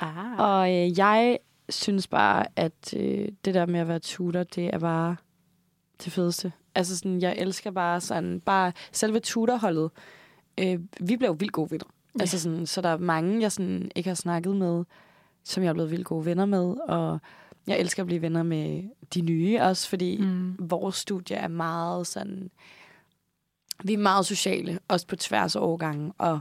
Ah. 0.00 0.38
Og 0.38 0.70
øh, 0.74 0.98
jeg 0.98 1.38
synes 1.68 2.06
bare, 2.06 2.46
at 2.56 2.94
øh, 2.96 3.28
det 3.44 3.54
der 3.54 3.66
med 3.66 3.80
at 3.80 3.88
være 3.88 3.98
tutor, 3.98 4.42
det 4.42 4.74
er 4.74 4.78
bare 4.78 5.16
det 6.04 6.12
fedeste. 6.12 6.52
Altså 6.74 6.96
sådan, 6.96 7.20
jeg 7.20 7.34
elsker 7.38 7.70
bare 7.70 8.00
sådan, 8.00 8.40
bare 8.40 8.72
selve 8.92 9.20
tutorholdet. 9.20 9.90
Øh, 10.60 10.78
vi 11.00 11.16
blev 11.16 11.40
vildt 11.40 11.52
gode 11.52 11.70
venner. 11.70 11.84
Ja. 12.18 12.20
Altså 12.20 12.40
sådan, 12.40 12.66
så 12.66 12.80
der 12.80 12.88
er 12.88 12.98
mange, 12.98 13.40
jeg 13.40 13.52
sådan 13.52 13.90
ikke 13.96 14.10
har 14.10 14.14
snakket 14.14 14.56
med, 14.56 14.84
som 15.44 15.62
jeg 15.62 15.68
er 15.68 15.72
blevet 15.74 15.90
vildt 15.90 16.06
gode 16.06 16.24
venner 16.24 16.44
med. 16.46 16.74
Og 16.88 17.18
jeg 17.66 17.78
elsker 17.80 18.02
at 18.02 18.06
blive 18.06 18.22
venner 18.22 18.42
med 18.42 18.82
de 19.14 19.20
nye 19.20 19.58
også, 19.60 19.88
fordi 19.88 20.16
mm. 20.20 20.26
Mm. 20.26 20.56
vores 20.58 20.96
studie 20.96 21.36
er 21.36 21.48
meget 21.48 22.06
sådan... 22.06 22.50
Vi 23.84 23.92
er 23.92 23.98
meget 23.98 24.26
sociale, 24.26 24.78
også 24.88 25.06
på 25.06 25.16
tværs 25.16 25.56
af 25.56 25.60
årgangen, 25.60 26.12
og 26.18 26.40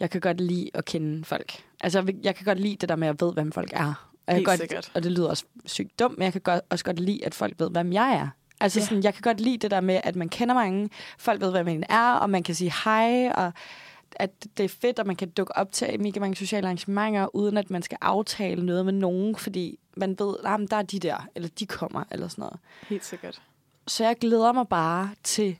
jeg 0.00 0.10
kan 0.10 0.20
godt 0.20 0.40
lide 0.40 0.70
at 0.74 0.84
kende 0.84 1.24
folk. 1.24 1.64
Altså, 1.80 2.12
jeg, 2.22 2.34
kan 2.34 2.44
godt 2.44 2.60
lide 2.60 2.76
det 2.76 2.88
der 2.88 2.96
med, 2.96 3.08
at 3.08 3.16
jeg 3.20 3.26
ved, 3.26 3.34
hvem 3.34 3.52
folk 3.52 3.70
er. 3.72 4.06
Og, 4.26 4.34
jeg 4.34 4.44
godt, 4.44 4.58
sikkert. 4.60 4.90
og 4.94 5.02
det 5.02 5.12
lyder 5.12 5.28
også 5.28 5.44
sygt 5.66 5.98
dumt, 5.98 6.18
men 6.18 6.24
jeg 6.24 6.32
kan 6.32 6.40
godt, 6.40 6.60
også 6.70 6.84
godt 6.84 7.00
lide, 7.00 7.24
at 7.24 7.34
folk 7.34 7.54
ved, 7.58 7.70
hvem 7.70 7.92
jeg 7.92 8.14
er. 8.14 8.28
Altså, 8.60 8.80
Ja. 8.80 8.84
sådan, 8.84 9.02
jeg 9.04 9.14
kan 9.14 9.22
godt 9.22 9.40
lide 9.40 9.58
det 9.58 9.70
der 9.70 9.80
med, 9.80 10.00
at 10.04 10.16
man 10.16 10.28
kender 10.28 10.54
mange, 10.54 10.90
folk 11.18 11.40
ved, 11.40 11.50
hvem 11.50 11.66
man 11.66 11.84
er, 11.88 12.12
og 12.12 12.30
man 12.30 12.42
kan 12.42 12.54
sige 12.54 12.72
hej, 12.84 13.28
og 13.34 13.52
at 14.12 14.30
det 14.56 14.64
er 14.64 14.68
fedt, 14.68 14.98
at 14.98 15.06
man 15.06 15.16
kan 15.16 15.30
dukke 15.30 15.56
op 15.56 15.72
til 15.72 16.00
mega 16.00 16.20
mange 16.20 16.36
sociale 16.36 16.66
arrangementer, 16.66 17.36
uden 17.36 17.56
at 17.56 17.70
man 17.70 17.82
skal 17.82 17.98
aftale 18.00 18.66
noget 18.66 18.84
med 18.84 18.92
nogen, 18.92 19.36
fordi 19.36 19.78
man 19.96 20.16
ved, 20.18 20.34
at 20.44 20.70
der 20.70 20.76
er 20.76 20.82
de 20.82 20.98
der, 20.98 21.28
eller 21.34 21.48
de 21.48 21.66
kommer, 21.66 22.04
eller 22.10 22.28
sådan 22.28 22.42
noget. 22.42 22.58
Helt 22.88 23.04
sikkert. 23.04 23.42
Så 23.86 24.04
jeg 24.04 24.16
glæder 24.20 24.52
mig 24.52 24.68
bare 24.68 25.10
til 25.22 25.58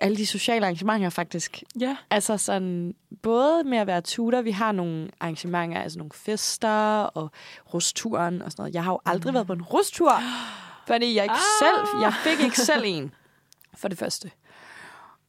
alle 0.00 0.16
de 0.16 0.26
sociale 0.26 0.64
arrangementer, 0.66 1.10
faktisk. 1.10 1.62
Ja. 1.80 1.96
Altså 2.10 2.36
sådan, 2.36 2.94
både 3.22 3.64
med 3.64 3.78
at 3.78 3.86
være 3.86 4.00
tutor, 4.00 4.42
vi 4.42 4.50
har 4.50 4.72
nogle 4.72 5.08
arrangementer, 5.20 5.80
altså 5.80 5.98
nogle 5.98 6.10
fester 6.14 7.02
og 7.02 7.30
rusturen 7.74 8.42
og 8.42 8.52
sådan 8.52 8.62
noget. 8.62 8.74
Jeg 8.74 8.84
har 8.84 8.92
jo 8.92 9.00
aldrig 9.04 9.30
mm. 9.30 9.34
været 9.34 9.46
på 9.46 9.52
en 9.52 9.62
rustur, 9.62 10.12
fordi 10.88 11.14
jeg 11.14 11.24
ikke 11.24 11.34
Ah. 11.34 11.38
selv, 11.62 12.02
jeg 12.02 12.14
fik 12.24 12.44
ikke 12.44 12.60
selv 12.60 12.82
en, 12.86 13.14
for 13.80 13.88
det 13.88 13.98
første. 13.98 14.30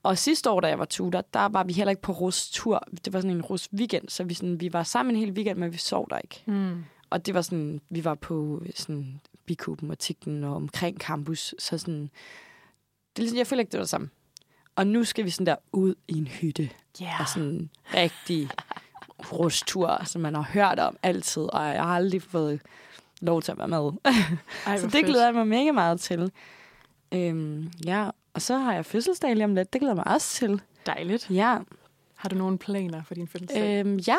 Og 0.03 0.17
sidste 0.17 0.49
år, 0.49 0.59
da 0.59 0.67
jeg 0.67 0.79
var 0.79 0.85
tutor, 0.85 1.21
der 1.33 1.45
var 1.45 1.63
vi 1.63 1.73
heller 1.73 1.89
ikke 1.89 2.01
på 2.01 2.11
rustur. 2.11 2.83
Det 3.05 3.13
var 3.13 3.19
sådan 3.19 3.35
en 3.37 3.41
rus 3.41 3.69
weekend, 3.73 4.09
så 4.09 4.23
vi, 4.23 4.33
sådan, 4.33 4.59
vi 4.59 4.73
var 4.73 4.83
sammen 4.83 5.15
en 5.15 5.19
hel 5.19 5.31
weekend, 5.31 5.59
men 5.59 5.73
vi 5.73 5.77
sov 5.77 6.07
der 6.09 6.17
ikke. 6.17 6.43
Mm. 6.45 6.83
Og 7.09 7.25
det 7.25 7.33
var 7.33 7.41
sådan, 7.41 7.81
vi 7.89 8.05
var 8.05 8.15
på 8.15 8.63
sådan 8.75 9.21
Bikuben 9.45 9.91
og 9.91 9.99
Tigten 9.99 10.43
og 10.43 10.55
omkring 10.55 10.97
campus, 10.97 11.55
så 11.59 11.77
sådan, 11.77 12.01
det 12.03 13.17
er 13.17 13.21
ligesom, 13.21 13.37
jeg 13.37 13.47
føler 13.47 13.59
ikke, 13.59 13.71
det 13.71 13.77
var 13.77 13.83
det 13.83 13.89
samme. 13.89 14.09
Og 14.75 14.87
nu 14.87 15.03
skal 15.03 15.25
vi 15.25 15.29
sådan 15.29 15.45
der 15.45 15.55
ud 15.71 15.95
i 16.07 16.17
en 16.17 16.27
hytte, 16.27 16.69
Yeah. 17.01 17.21
og 17.21 17.27
sådan 17.29 17.47
en 17.49 17.69
rigtig 17.93 18.49
rustur, 19.31 20.01
som 20.05 20.21
man 20.21 20.35
har 20.35 20.41
hørt 20.53 20.79
om 20.79 20.97
altid, 21.03 21.41
og 21.41 21.65
jeg 21.65 21.83
har 21.83 21.95
aldrig 21.95 22.21
fået 22.21 22.61
lov 23.21 23.41
til 23.41 23.51
at 23.51 23.57
være 23.57 23.67
med. 23.67 23.91
Ej, 24.65 24.77
så 24.77 24.83
det 24.85 24.91
fedt. 24.91 25.05
glæder 25.05 25.25
jeg 25.25 25.33
mig 25.33 25.47
mega 25.47 25.71
meget 25.71 25.99
til. 25.99 26.31
Øhm, 27.11 27.71
ja, 27.85 28.09
og 28.33 28.41
så 28.41 28.57
har 28.57 28.73
jeg 28.73 28.85
fødselsdag 28.85 29.33
lige 29.35 29.45
om 29.45 29.55
lidt, 29.55 29.73
det 29.73 29.81
glæder 29.81 29.93
jeg 29.93 30.03
mig 30.05 30.13
også 30.13 30.35
til. 30.35 30.61
Dejligt. 30.85 31.29
Ja, 31.29 31.57
Har 32.15 32.29
du 32.29 32.35
nogle 32.35 32.57
planer 32.57 33.03
for 33.03 33.13
din 33.13 33.27
fødselsdag? 33.27 33.79
øhm, 33.79 33.97
ja. 33.97 34.17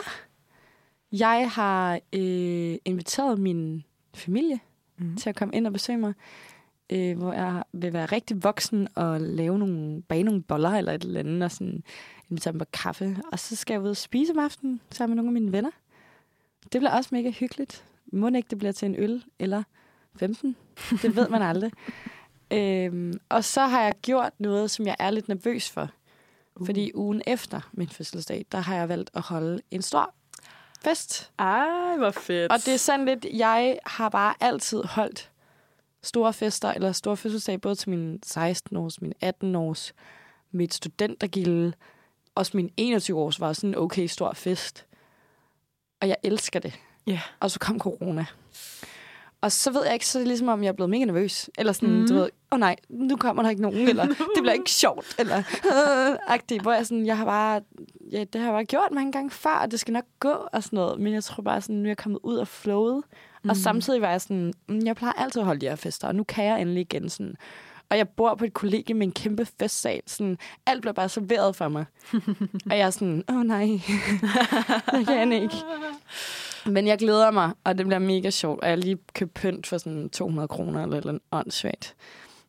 Jeg 1.13 1.51
har 1.51 1.95
øh, 2.13 2.77
inviteret 2.85 3.39
min 3.39 3.85
familie 4.15 4.61
Mm. 4.97 5.17
til 5.17 5.29
at 5.29 5.37
komme 5.37 5.55
ind 5.55 5.67
og 5.67 5.73
besøge 5.73 5.99
mig, 5.99 6.15
øh, 6.91 7.19
hvor 7.19 7.33
jeg 7.33 7.63
vil 7.73 7.93
være 7.93 8.07
rigtig 8.07 8.45
voksen 8.45 8.89
og 8.95 9.21
lave 9.21 9.59
nogle, 9.59 10.03
bage 10.03 10.23
nogle 10.23 10.43
boller 10.43 10.71
eller 10.71 10.93
et 10.93 11.05
eller 11.05 11.21
andet, 11.21 11.43
og 11.43 11.51
sådan 11.51 11.83
invitere 12.31 12.53
dem 12.53 12.59
på 12.59 12.67
kaffe. 12.73 13.17
Og 13.33 13.39
så 13.39 13.57
skal 13.57 13.75
jeg 13.75 13.83
ud 13.83 13.89
og 13.89 13.97
spise 13.97 14.33
om 14.33 14.39
aftenen 14.39 14.81
sammen 14.91 15.17
med 15.17 15.23
nogle 15.23 15.37
af 15.37 15.43
mine 15.43 15.53
venner. 15.53 15.71
Det 16.73 16.81
bliver 16.81 16.91
også 16.91 17.09
mega 17.13 17.31
hyggeligt. 17.31 17.85
Må 18.13 18.29
ikke 18.29 18.51
det 18.51 18.59
bliver 18.59 18.73
til 18.73 18.87
en 18.87 18.97
øl 18.99 19.25
eller 19.39 19.63
15. 20.17 20.57
Det 21.03 21.17
ved 21.17 21.29
man 21.29 21.43
aldrig. 21.43 21.73
øhm, 22.53 23.21
og 23.29 23.45
så 23.45 23.61
har 23.61 23.83
jeg 23.83 23.95
gjort 24.03 24.33
noget, 24.39 24.71
som 24.71 24.87
jeg 24.87 24.97
er 24.99 25.11
lidt 25.11 25.29
nervøs 25.29 25.71
for. 25.71 25.91
Uh. 26.57 26.67
Fordi 26.67 26.91
ugen 26.95 27.23
efter 27.27 27.61
min 27.73 27.89
fødselsdag, 27.89 28.47
der 28.53 28.59
har 28.59 28.77
jeg 28.77 28.89
valgt 28.89 29.11
at 29.15 29.23
holde 29.23 29.61
en 29.71 29.83
stor 29.83 30.15
fest. 30.85 31.33
Ej, 31.39 31.97
hvor 31.97 32.11
fedt. 32.11 32.53
Og 32.53 32.59
det 32.59 32.75
er 32.75 32.79
sådan 32.79 33.07
lidt, 33.07 33.27
jeg 33.33 33.79
har 33.87 34.09
bare 34.09 34.35
altid 34.41 34.83
holdt 34.85 35.31
store 36.05 36.33
fester, 36.33 36.69
eller 36.73 36.93
store 36.93 37.17
fødselsdage, 37.17 37.59
både 37.59 37.75
til 37.75 37.91
min 37.91 38.21
16-års, 38.27 39.01
min 39.03 39.13
18-års, 39.25 39.95
mit 40.53 40.75
studentergilde, 40.75 41.73
også 42.35 42.57
min 42.57 42.71
21-års 42.81 43.41
var 43.41 43.53
sådan 43.53 43.71
en 43.71 43.77
okay 43.79 44.07
stor 44.07 44.33
fest. 44.33 44.87
Og 46.01 46.09
jeg 46.09 46.17
elsker 46.23 46.61
det. 46.61 46.81
Ja. 47.07 47.21
Og 47.41 47.51
så 47.51 47.59
kom 47.59 47.79
corona. 47.81 48.27
Og 49.41 49.53
så 49.53 49.71
ved 49.73 49.85
jeg 49.85 49.93
ikke, 49.95 50.07
så 50.07 50.19
er 50.19 50.21
det 50.21 50.29
ligesom 50.29 50.49
om, 50.49 50.63
jeg 50.63 50.69
er 50.69 50.73
blevet 50.73 50.91
mega 50.91 51.05
nervøs. 51.05 51.51
Eller 51.59 51.73
sådan, 51.73 51.89
Mm. 51.95 52.01
mm. 52.01 52.09
du 52.09 52.15
ved, 52.15 52.23
åh 52.23 52.29
oh, 52.51 52.61
nej, 52.61 52.77
nu 52.89 53.17
kommer 53.17 53.43
der 53.43 53.51
ikke 53.51 53.63
nogen, 53.63 53.89
eller 53.89 54.07
det 54.07 54.17
bliver 54.41 54.53
ikke 54.53 54.71
sjovt, 54.71 55.15
eller 55.19 55.39
øh, 55.39 56.17
agtigt, 56.35 56.63
hvor 56.63 56.73
jeg 56.73 56.87
sådan, 56.87 57.07
jeg 57.07 57.19
har 57.19 57.25
bare, 57.25 57.61
ja, 58.13 58.25
det 58.25 58.41
har 58.41 58.49
jeg 58.49 58.55
bare 58.55 58.65
gjort 58.65 58.89
mange 58.93 59.13
gange 59.13 59.31
før, 59.31 59.51
og 59.55 59.71
det 59.71 59.81
skal 59.81 59.93
nok 59.93 60.05
gå, 60.21 60.49
og 60.53 60.63
sådan 60.63 60.77
noget. 60.77 61.01
Men 61.01 61.13
jeg 61.13 61.25
tror 61.25 61.43
bare 61.43 61.61
sådan, 61.61 61.77
nu 61.77 61.83
er 61.85 61.89
jeg 61.89 61.97
kommet 61.97 62.19
ud 62.23 62.37
af 62.37 62.49
flowet, 62.49 63.03
mm. 63.45 63.51
og 63.51 63.57
samtidig 63.57 64.01
var 64.03 64.11
jeg 64.11 64.21
sådan, 64.21 64.53
"Mm, 64.69 64.81
jeg 64.87 64.97
plejer 64.97 65.13
altid 65.13 65.41
at 65.41 65.47
holde 65.47 65.61
de 65.61 65.67
her 65.69 65.77
fester, 65.77 66.09
og 66.09 66.15
nu 66.15 66.25
kan 66.25 66.45
jeg 66.45 66.61
endelig 66.61 66.81
igen 66.81 67.09
sådan. 67.09 67.35
Og 67.91 67.97
jeg 67.99 68.09
bor 68.09 68.35
på 68.35 68.45
et 68.45 68.53
kollegie 68.55 68.95
med 68.95 69.07
en 69.07 69.13
kæmpe 69.13 69.47
festsal. 69.61 70.01
Sådan, 70.07 70.39
alt 70.67 70.81
bliver 70.81 70.93
bare 70.93 71.09
serveret 71.09 71.57
for 71.57 71.69
mig. 71.69 71.85
og 72.71 72.79
jeg 72.79 72.87
er 72.87 72.91
sådan, 72.91 73.25
åh 73.29 73.37
oh, 73.37 73.43
nej, 73.43 73.69
jeg 74.93 75.05
kan 75.07 75.33
ikke. 75.33 75.55
Men 76.67 76.87
jeg 76.87 76.99
glæder 76.99 77.31
mig, 77.31 77.53
og 77.65 77.79
det 77.79 77.87
bliver 77.87 77.99
mega 77.99 78.31
sjovt. 78.31 78.61
Og 78.63 78.69
jeg 78.69 78.79
lige 78.79 78.99
købt 79.15 79.35
pynt 79.35 79.67
for 79.67 79.79
sådan 79.79 80.11
200 80.11 80.49
kroner 80.49 80.83
eller 80.83 81.03
noget 81.05 81.21
åndssvagt. 81.33 81.95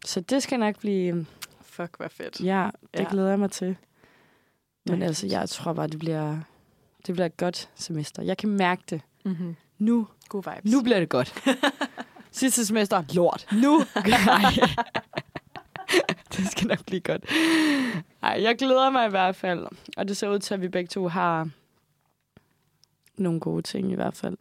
Så 0.06 0.20
det 0.22 0.44
skal 0.44 0.60
nok 0.60 0.80
blive, 0.80 1.26
Fuck, 1.62 1.98
hvor 1.98 2.08
fedt. 2.08 2.40
ja, 2.42 2.70
det 2.94 3.00
Ja. 3.00 3.06
glæder 3.10 3.30
jeg 3.30 3.40
mig 3.40 3.52
til. 3.52 3.76
Men 4.90 5.02
altså, 5.02 5.28
jeg 5.28 5.50
tror 5.50 5.74
bare, 5.74 5.88
det 5.88 6.00
bliver, 6.00 6.38
det 7.08 7.14
bliver 7.16 7.26
et 7.26 7.38
godt 7.38 7.70
semester. 7.76 8.24
Jeg 8.24 8.38
kan 8.38 8.50
mærke 8.50 8.82
det. 8.90 9.02
Mm-hmm. 9.26 9.56
Nu, 9.78 10.08
God 10.30 10.44
vibes. 10.44 10.72
nu 10.72 10.82
bliver 10.82 11.00
det 11.00 11.10
godt. 11.10 11.44
Sidste 12.32 12.66
semester, 12.66 13.04
lort. 13.14 13.48
Nu. 13.52 13.82
Nej. 14.08 14.54
det 16.38 16.48
skal 16.52 16.68
nok 16.68 16.86
blive 16.86 17.02
godt. 17.02 17.26
Ej, 18.24 18.40
jeg 18.42 18.56
glæder 18.58 18.90
mig 18.90 19.08
i 19.08 19.10
hvert 19.10 19.36
fald. 19.36 19.68
Og 19.98 20.08
det 20.08 20.18
ser 20.18 20.30
ud 20.30 20.40
til, 20.40 20.54
at 20.54 20.62
vi 20.62 20.68
begge 20.68 20.88
to 20.88 21.08
har 21.08 21.50
nogle 23.18 23.40
gode 23.40 23.62
ting 23.62 23.92
i 23.92 23.96
hvert 23.96 24.18
fald. 24.18 24.38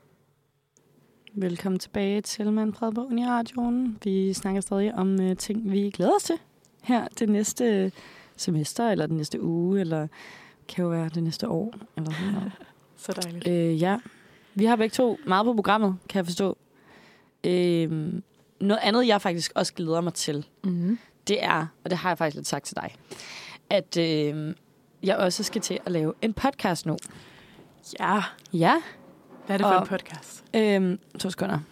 Velkommen 1.35 1.79
tilbage 1.79 2.21
til 2.21 2.53
Mandbredbogen 2.53 3.19
i 3.19 3.27
radioen. 3.27 3.99
Vi 4.05 4.33
snakker 4.33 4.61
stadig 4.61 4.95
om 4.95 5.15
uh, 5.21 5.37
ting, 5.37 5.73
vi 5.73 5.91
glæder 5.91 6.15
os 6.17 6.23
til 6.23 6.39
her 6.83 7.09
det 7.19 7.29
næste 7.29 7.93
semester, 8.37 8.91
eller 8.91 9.07
den 9.07 9.17
næste 9.17 9.43
uge, 9.43 9.81
eller 9.81 10.07
kan 10.69 10.83
jo 10.83 10.89
være 10.91 11.09
det 11.09 11.23
næste 11.23 11.49
år, 11.49 11.75
eller 11.97 12.13
sådan 12.13 12.33
noget. 12.33 12.53
Så 12.97 13.13
dejligt. 13.13 13.49
Øh, 13.49 13.83
ja. 13.83 13.99
Vi 14.55 14.65
har 14.65 14.77
begge 14.77 14.93
to 14.95 15.19
meget 15.27 15.45
på 15.45 15.55
programmet, 15.55 15.97
kan 16.09 16.17
jeg 16.19 16.27
forstå. 16.27 16.59
Øh, 17.45 17.91
noget 18.61 18.81
andet, 18.83 19.07
jeg 19.07 19.23
faktisk 19.23 19.53
også 19.55 19.75
glæder 19.75 20.01
mig 20.01 20.15
til, 20.15 20.47
Mm-hmm. 20.65 20.99
det 21.29 21.45
er, 21.45 21.67
og 21.85 21.91
det 21.91 21.99
har 21.99 22.11
jeg 22.11 22.19
faktisk 22.19 22.37
lidt 22.37 22.47
sagt 22.49 22.65
til 22.65 22.77
dig, 22.77 22.95
at 23.71 23.97
øh, 23.97 24.55
jeg 25.03 25.17
også 25.17 25.43
skal 25.43 25.63
til 25.63 25.79
at 25.87 25.93
lave 25.93 26.15
en 26.23 26.33
podcast 26.33 26.87
nu. 26.87 26.97
Ja. 28.01 28.21
Ja. 28.53 28.83
Hvad 29.47 29.55
er 29.55 29.59
det 29.59 29.67
for 29.67 29.73
Og- 29.75 29.83
en 29.83 29.89
podcast? 29.89 30.45
Øh, 30.55 30.99
to 31.19 31.31
sekunder. 31.31 31.59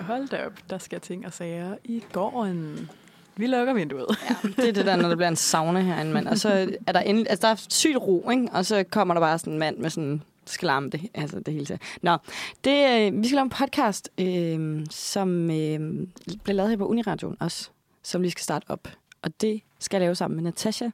Hold 0.00 0.28
da 0.28 0.46
op, 0.46 0.52
der 0.70 0.78
skal 0.78 1.00
ting 1.00 1.26
og 1.26 1.32
sager 1.32 1.76
i 1.84 2.02
gården. 2.12 2.90
Vi 3.36 3.46
lukker 3.46 3.74
vinduet. 3.74 4.06
Ja, 4.30 4.48
det 4.56 4.68
er 4.68 4.72
det 4.72 4.86
der, 4.86 4.96
når 4.96 5.08
der 5.08 5.16
bliver 5.16 5.28
en 5.28 5.36
sauna 5.36 5.80
herinde, 5.80 6.12
mand. 6.12 6.28
Og 6.28 6.38
så 6.38 6.76
er 6.86 6.92
der, 6.92 7.00
endelig, 7.00 7.30
altså, 7.30 7.46
der 7.46 7.52
er 7.52 7.66
sygt 7.68 7.96
ro, 7.96 8.30
ikke? 8.30 8.48
Og 8.52 8.66
så 8.66 8.84
kommer 8.90 9.14
der 9.14 9.20
bare 9.20 9.38
sådan 9.38 9.52
en 9.52 9.58
mand 9.58 9.76
med 9.76 9.90
sådan 9.90 10.22
sklarm, 10.46 10.90
det, 10.90 11.10
altså 11.14 11.40
det 11.40 11.54
hele 11.54 11.66
tiden. 11.66 11.80
Nå, 12.02 12.16
det, 12.64 13.06
øh, 13.06 13.22
vi 13.22 13.26
skal 13.26 13.36
lave 13.36 13.42
en 13.42 13.50
podcast, 13.50 14.10
øh, 14.18 14.86
som 14.90 15.50
øh, 15.50 16.06
bliver 16.44 16.52
lavet 16.52 16.70
her 16.70 16.76
på 16.76 16.86
Uniradioen 16.86 17.36
også, 17.40 17.70
som 18.02 18.22
vi 18.22 18.30
skal 18.30 18.42
starte 18.42 18.64
op. 18.68 18.88
Og 19.22 19.40
det 19.40 19.60
skal 19.78 19.96
jeg 19.96 20.00
lave 20.00 20.14
sammen 20.14 20.36
med 20.36 20.44
Natasha 20.44 20.88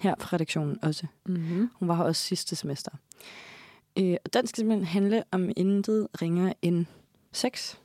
her 0.00 0.14
fra 0.18 0.36
redaktionen 0.36 0.78
også. 0.82 1.06
Mm-hmm. 1.26 1.70
Hun 1.74 1.88
var 1.88 1.94
her 1.94 2.04
også 2.04 2.22
sidste 2.22 2.56
semester. 2.56 2.90
Øh, 3.98 4.16
og 4.24 4.34
den 4.34 4.46
skal 4.46 4.60
simpelthen 4.60 4.86
handle 4.86 5.24
om 5.30 5.50
intet 5.56 6.08
ringer 6.22 6.52
end 6.62 6.86
sex. 7.32 7.76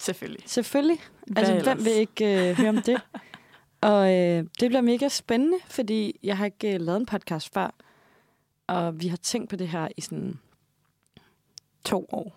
Selvfølgelig. 0.00 0.42
Selvfølgelig. 0.46 0.98
Hvad 1.26 1.42
Altså, 1.42 1.54
ellers? 1.54 1.74
hvem 1.74 1.84
vil 1.84 1.92
ikke 1.92 2.50
øh, 2.50 2.56
høre 2.56 2.68
om 2.68 2.82
det? 2.82 3.00
og 3.90 4.14
øh, 4.14 4.44
det 4.60 4.70
bliver 4.70 4.80
mega 4.80 5.08
spændende, 5.08 5.56
fordi 5.66 6.18
jeg 6.22 6.36
har 6.36 6.44
ikke 6.44 6.74
øh, 6.74 6.80
lavet 6.80 7.00
en 7.00 7.06
podcast 7.06 7.54
før, 7.54 7.74
og 8.66 9.00
vi 9.00 9.08
har 9.08 9.16
tænkt 9.16 9.50
på 9.50 9.56
det 9.56 9.68
her 9.68 9.88
i 9.96 10.00
sådan 10.00 10.38
to 11.84 12.06
år. 12.12 12.36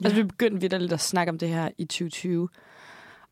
Ja. 0.00 0.06
Altså, 0.06 0.22
vi 0.22 0.28
begyndte 0.28 0.60
vidderligt 0.60 0.92
at 0.92 1.00
snakke 1.00 1.30
om 1.30 1.38
det 1.38 1.48
her 1.48 1.68
i 1.78 1.84
2020. 1.84 2.48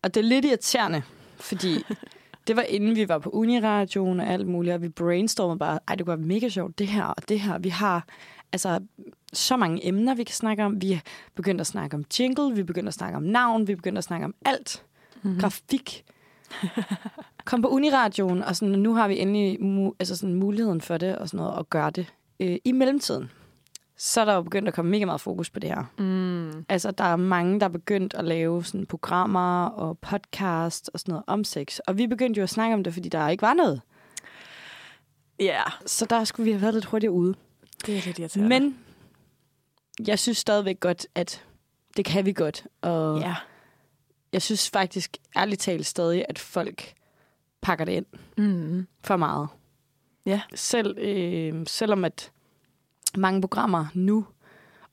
Og 0.03 0.15
det 0.15 0.21
er 0.21 0.25
lidt 0.25 0.45
irriterende, 0.45 1.03
fordi 1.37 1.85
det 2.47 2.57
var 2.57 2.63
inden 2.63 2.97
vi 2.97 3.09
var 3.09 3.19
på 3.19 3.31
Uniradioen 3.31 4.21
og 4.21 4.27
alt 4.27 4.47
muligt, 4.47 4.75
og 4.75 4.83
vi 4.83 4.89
brainstormede 4.89 5.59
bare, 5.59 5.79
ej, 5.89 5.95
det 5.95 6.07
kunne 6.07 6.19
være 6.19 6.27
mega 6.27 6.49
sjovt, 6.49 6.79
det 6.79 6.89
her 6.89 7.05
og 7.05 7.29
det 7.29 7.41
her. 7.41 7.59
Vi 7.59 7.69
har 7.69 8.07
altså 8.53 8.81
så 9.33 9.57
mange 9.57 9.87
emner, 9.87 10.15
vi 10.15 10.25
kan 10.25 10.35
snakke 10.35 10.65
om. 10.65 10.83
Vi 10.83 10.93
er 10.93 10.99
begyndt 11.35 11.61
at 11.61 11.67
snakke 11.67 11.97
om 11.97 12.05
jingle, 12.19 12.55
vi 12.55 12.61
er 12.61 12.65
begyndt 12.65 12.89
at 12.89 12.95
snakke 12.95 13.17
om 13.17 13.23
navn, 13.23 13.67
vi 13.67 13.73
er 13.73 13.77
begyndt 13.77 13.99
at 13.99 14.05
snakke 14.05 14.25
om 14.25 14.35
alt. 14.45 14.85
Mm. 15.23 15.39
Grafik. 15.41 16.05
Kom 17.45 17.63
på 17.63 17.69
Uniradioen, 17.69 18.43
og 18.43 18.57
sådan, 18.57 18.79
nu 18.79 18.95
har 18.95 19.09
vi 19.09 19.19
endelig 19.19 19.59
mu- 19.61 19.95
altså 19.99 20.17
sådan 20.17 20.35
muligheden 20.35 20.81
for 20.81 20.97
det, 20.99 21.17
og 21.19 21.29
sådan 21.29 21.45
noget, 21.45 21.59
at 21.59 21.71
gøre 21.71 21.91
det. 21.91 22.07
Øh, 22.41 22.57
I 22.65 22.73
mellemtiden, 22.73 23.31
så 23.97 24.21
er 24.21 24.25
der 24.25 24.35
jo 24.35 24.43
begyndt 24.43 24.69
at 24.69 24.75
komme 24.75 24.91
mega 24.91 25.05
meget 25.05 25.21
fokus 25.21 25.51
på 25.51 25.61
det 25.61 25.71
her. 25.71 25.85
Mm. 25.99 26.65
Altså, 26.69 26.91
der 26.91 27.05
er 27.05 27.17
mange, 27.17 27.61
der 27.61 27.67
er 27.67 27.71
begyndt 27.71 28.15
at 28.15 28.25
lave 28.25 28.65
sådan 28.65 28.87
programmer 28.87 29.65
og 29.67 29.99
podcast 29.99 30.91
og 30.95 31.01
sådan 31.01 31.13
noget 31.13 31.25
om 31.27 31.45
sex. 31.45 31.79
Og 31.79 31.99
vi 31.99 32.07
begyndte 32.07 32.39
jo 32.39 32.43
at 32.43 32.51
snakke 32.51 32.75
om 32.75 32.85
det, 32.85 32.93
fordi 32.93 33.09
der 33.09 33.29
ikke 33.29 33.43
var 33.43 33.55
noget. 33.55 33.81
Ja, 35.41 35.63
Så 35.87 36.07
der 36.07 36.25
skulle 36.25 36.45
vi 36.45 36.51
have 36.51 36.63
været 36.63 36.75
lidt 36.75 36.85
hurtigere 36.85 37.13
ude. 37.13 37.35
Det 37.87 37.99
er 37.99 38.03
lidt 38.07 38.19
irriterende. 38.19 38.49
Men 38.49 38.79
jeg 40.07 40.19
synes 40.19 40.39
stadigvæk 40.39 40.81
godt, 40.81 41.07
at 41.15 41.45
det 41.97 42.05
kan 42.05 42.27
vi 42.27 42.33
godt. 42.33 42.67
Og 42.83 43.21
ja. 43.21 43.35
jeg 44.33 44.43
synes 44.43 44.71
faktisk 44.71 45.17
ærligt 45.37 45.61
talt 45.61 45.87
stadig, 45.87 46.25
at 46.29 46.39
folk 46.39 46.95
pakker 47.61 47.85
det 47.85 47.93
ind 47.93 48.07
Mm. 48.37 48.87
for 49.05 49.17
meget. 49.17 49.49
Ja. 50.27 50.41
Selv, 50.55 50.99
øh, 50.99 51.67
selvom 51.67 52.05
at 52.05 52.33
mange 53.17 53.41
programmer 53.41 53.87
nu, 53.95 54.27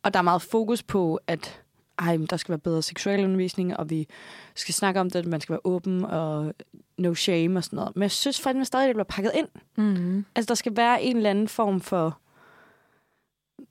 og 0.03 0.13
der 0.13 0.19
er 0.19 0.23
meget 0.23 0.41
fokus 0.41 0.83
på, 0.83 1.19
at 1.27 1.61
ej, 1.99 2.17
der 2.29 2.37
skal 2.37 2.49
være 2.51 2.59
bedre 2.59 2.81
seksualundervisning, 2.81 3.77
og 3.77 3.89
vi 3.89 4.07
skal 4.55 4.73
snakke 4.73 4.99
om 4.99 5.09
det, 5.09 5.19
at 5.19 5.25
man 5.25 5.41
skal 5.41 5.53
være 5.53 5.61
åben 5.63 6.05
og 6.05 6.53
no 6.97 7.13
shame 7.13 7.59
og 7.59 7.63
sådan 7.63 7.77
noget. 7.77 7.95
Men 7.95 8.01
jeg 8.01 8.11
synes 8.11 8.41
faktisk 8.41 8.67
stadig, 8.67 8.87
det 8.87 8.95
bliver 8.95 9.03
pakket 9.03 9.31
ind. 9.35 9.47
Mm. 9.77 10.25
Altså, 10.35 10.47
der 10.47 10.55
skal 10.55 10.75
være 10.77 11.03
en 11.03 11.17
eller 11.17 11.29
anden 11.29 11.47
form 11.47 11.81
for 11.81 12.19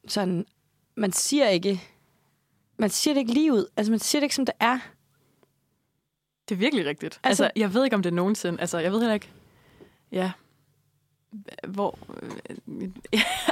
sådan, 0.07 0.47
man 0.95 1.13
siger 1.13 1.49
ikke, 1.49 1.83
man 2.77 2.91
siger 2.91 3.15
det 3.15 3.21
ikke 3.21 3.33
lige 3.33 3.53
ud. 3.53 3.67
Altså, 3.77 3.91
man 3.91 4.01
siger 4.01 4.21
det 4.21 4.25
ikke, 4.25 4.35
som 4.35 4.47
det 4.47 4.55
er. 4.61 4.79
Det 6.49 6.55
er 6.55 6.59
virkelig 6.59 6.87
rigtigt. 6.87 7.21
Altså- 7.23 7.45
Altså, 7.45 7.61
jeg 7.61 7.75
ved 7.75 7.85
ikke, 7.85 7.97
om 7.97 8.03
det 8.03 8.13
nogensinde... 8.13 8.61
Altså, 8.61 8.79
jeg 8.79 8.93
ved 8.93 8.99
heller 9.01 9.15
ikke... 9.15 9.31
Ja. 10.13 10.33
Hvor... 11.69 11.99
øh, 12.23 12.31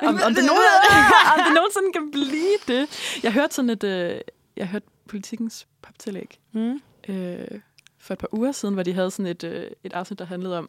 om, 0.08 0.14
om, 0.26 0.34
det 0.34 0.44
nogen, 0.44 0.62
om 1.34 1.40
det 1.46 1.54
nogensinde 1.54 1.92
kan 1.92 2.10
blive 2.10 2.58
det. 2.68 2.88
Jeg 3.22 3.32
hørte 3.32 3.54
sådan 3.54 3.70
et... 3.70 3.84
Øh, 3.84 4.20
jeg 4.56 4.68
hørte 4.68 4.86
politikens 5.08 5.66
poptillæg 5.82 6.38
Mm. 6.52 6.80
øh, 7.08 7.60
for 7.98 8.12
et 8.14 8.18
par 8.18 8.28
uger 8.34 8.52
siden, 8.52 8.74
hvor 8.74 8.82
de 8.82 8.92
havde 8.92 9.10
sådan 9.10 9.26
et, 9.26 9.44
øh, 9.44 9.70
et 9.84 9.92
afsnit, 9.92 10.18
der 10.18 10.24
handlede 10.24 10.58
om 10.58 10.68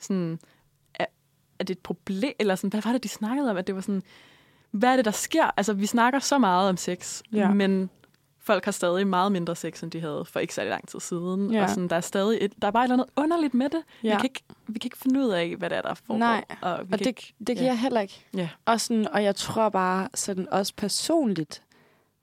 sådan... 0.00 0.38
Er, 0.94 1.06
er 1.58 1.64
det 1.64 1.74
et 1.76 1.82
problem? 1.82 2.32
Eller 2.38 2.54
sådan, 2.54 2.70
hvad 2.70 2.82
var 2.82 2.92
det, 2.92 3.02
de 3.02 3.08
snakkede 3.08 3.50
om? 3.50 3.56
At 3.56 3.66
det 3.66 3.74
var 3.74 3.80
sådan... 3.80 4.02
Hvad 4.70 4.92
er 4.92 4.96
det, 4.96 5.04
der 5.04 5.10
sker? 5.10 5.50
Altså, 5.56 5.72
vi 5.72 5.86
snakker 5.86 6.18
så 6.18 6.38
meget 6.38 6.68
om 6.68 6.76
sex, 6.76 7.22
Ja. 7.32 7.50
men 7.52 7.90
folk 8.42 8.64
har 8.64 8.72
stadig 8.72 9.06
meget 9.06 9.32
mindre 9.32 9.56
sex, 9.56 9.82
end 9.82 9.90
de 9.90 10.00
havde 10.00 10.24
for 10.24 10.40
ikke 10.40 10.54
særlig 10.54 10.70
lang 10.70 10.88
tid 10.88 11.00
siden. 11.00 11.52
Ja. 11.52 11.62
Og 11.62 11.70
sådan, 11.70 11.88
der 11.88 11.96
er 11.96 12.00
stadig 12.00 12.38
et, 12.40 12.52
der 12.62 12.68
er 12.68 12.72
bare 12.72 12.84
et 12.84 12.86
eller 12.86 12.94
andet 13.04 13.12
underligt 13.16 13.54
med 13.54 13.68
det. 13.68 13.82
Ja. 14.02 14.08
Vi, 14.08 14.14
kan 14.16 14.24
ikke, 14.24 14.40
vi 14.66 14.78
kan 14.78 14.86
ikke 14.86 14.98
finde 14.98 15.20
ud 15.20 15.28
af, 15.28 15.54
hvad 15.58 15.70
det 15.70 15.78
er, 15.78 15.82
der 15.82 15.94
foregår. 15.94 16.18
Nej, 16.18 16.44
og, 16.62 16.78
vi 16.78 16.82
Og 16.82 16.88
kan 16.88 16.98
det, 16.98 17.06
ikke, 17.06 17.34
det 17.38 17.46
kan 17.56 17.64
ja. 17.64 17.70
jeg 17.70 17.78
heller 17.80 18.00
ikke. 18.00 18.24
Ja. 18.36 18.48
Og, 18.64 18.80
sådan, 18.80 19.08
og 19.08 19.24
jeg 19.24 19.36
tror 19.36 19.68
bare, 19.68 20.08
sådan 20.14 20.48
også 20.52 20.72
personligt, 20.76 21.62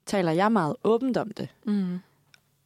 taler 0.06 0.32
jeg 0.32 0.52
meget 0.52 0.76
åbent 0.84 1.18
om 1.18 1.32
det. 1.32 1.50
mm, 1.66 2.00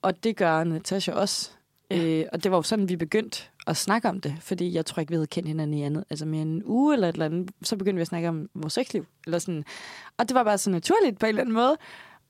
Og 0.01 0.23
det 0.23 0.37
gør 0.37 0.63
Natasha 0.63 1.11
også. 1.13 1.51
Ja. 1.91 2.19
Øh, 2.19 2.25
og 2.33 2.43
det 2.43 2.51
var 2.51 2.57
jo 2.57 2.61
sådan, 2.63 2.89
vi 2.89 2.95
begyndte 2.95 3.43
at 3.67 3.77
snakke 3.77 4.09
om 4.09 4.21
det. 4.21 4.35
Fordi 4.39 4.73
jeg 4.73 4.85
tror 4.85 4.99
ikke, 5.01 5.09
vi 5.11 5.15
havde 5.15 5.27
kendt 5.27 5.47
hinanden 5.47 5.77
i 5.77 5.83
andet. 5.83 6.03
Altså 6.09 6.25
mere 6.25 6.41
en 6.41 6.63
uge 6.65 6.93
eller 6.93 7.09
et 7.09 7.13
eller 7.13 7.25
andet. 7.25 7.51
Så 7.61 7.75
begyndte 7.77 7.95
vi 7.95 8.01
at 8.01 8.07
snakke 8.07 8.29
om 8.29 8.49
vores 8.53 8.73
sexliv. 8.73 9.05
Eller 9.25 9.39
sådan. 9.39 9.65
Og 10.17 10.27
det 10.29 10.35
var 10.35 10.43
bare 10.43 10.57
så 10.57 10.69
naturligt 10.69 11.19
på 11.19 11.25
en 11.25 11.29
eller 11.29 11.41
anden 11.41 11.55
måde. 11.55 11.77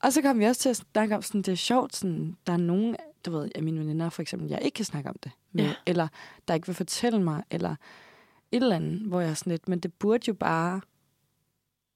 Og 0.02 0.12
så 0.12 0.22
kom 0.22 0.38
vi 0.38 0.44
også 0.44 0.60
til 0.60 0.68
at 0.68 0.76
snakke 0.76 1.14
om, 1.16 1.22
sådan, 1.22 1.42
det 1.42 1.52
er 1.52 1.56
sjovt, 1.56 1.96
sådan, 1.96 2.36
der 2.46 2.52
er 2.52 2.56
nogen, 2.56 2.96
du 3.26 3.30
ved, 3.30 3.50
af 3.54 3.62
mine 3.62 3.80
veninder 3.80 4.08
for 4.08 4.22
eksempel, 4.22 4.48
jeg 4.48 4.62
ikke 4.62 4.74
kan 4.74 4.84
snakke 4.84 5.10
om 5.10 5.16
det 5.24 5.32
med, 5.52 5.64
Ja. 5.64 5.74
eller 5.86 6.08
der 6.48 6.54
ikke 6.54 6.66
vil 6.66 6.74
fortælle 6.76 7.22
mig, 7.22 7.42
eller 7.50 7.70
et 8.52 8.62
eller 8.62 8.76
andet, 8.76 9.00
hvor 9.00 9.20
jeg 9.20 9.30
er 9.30 9.34
sådan 9.34 9.50
lidt, 9.50 9.68
men 9.68 9.80
det 9.80 9.92
burde 9.92 10.24
jo 10.28 10.34
bare, 10.34 10.80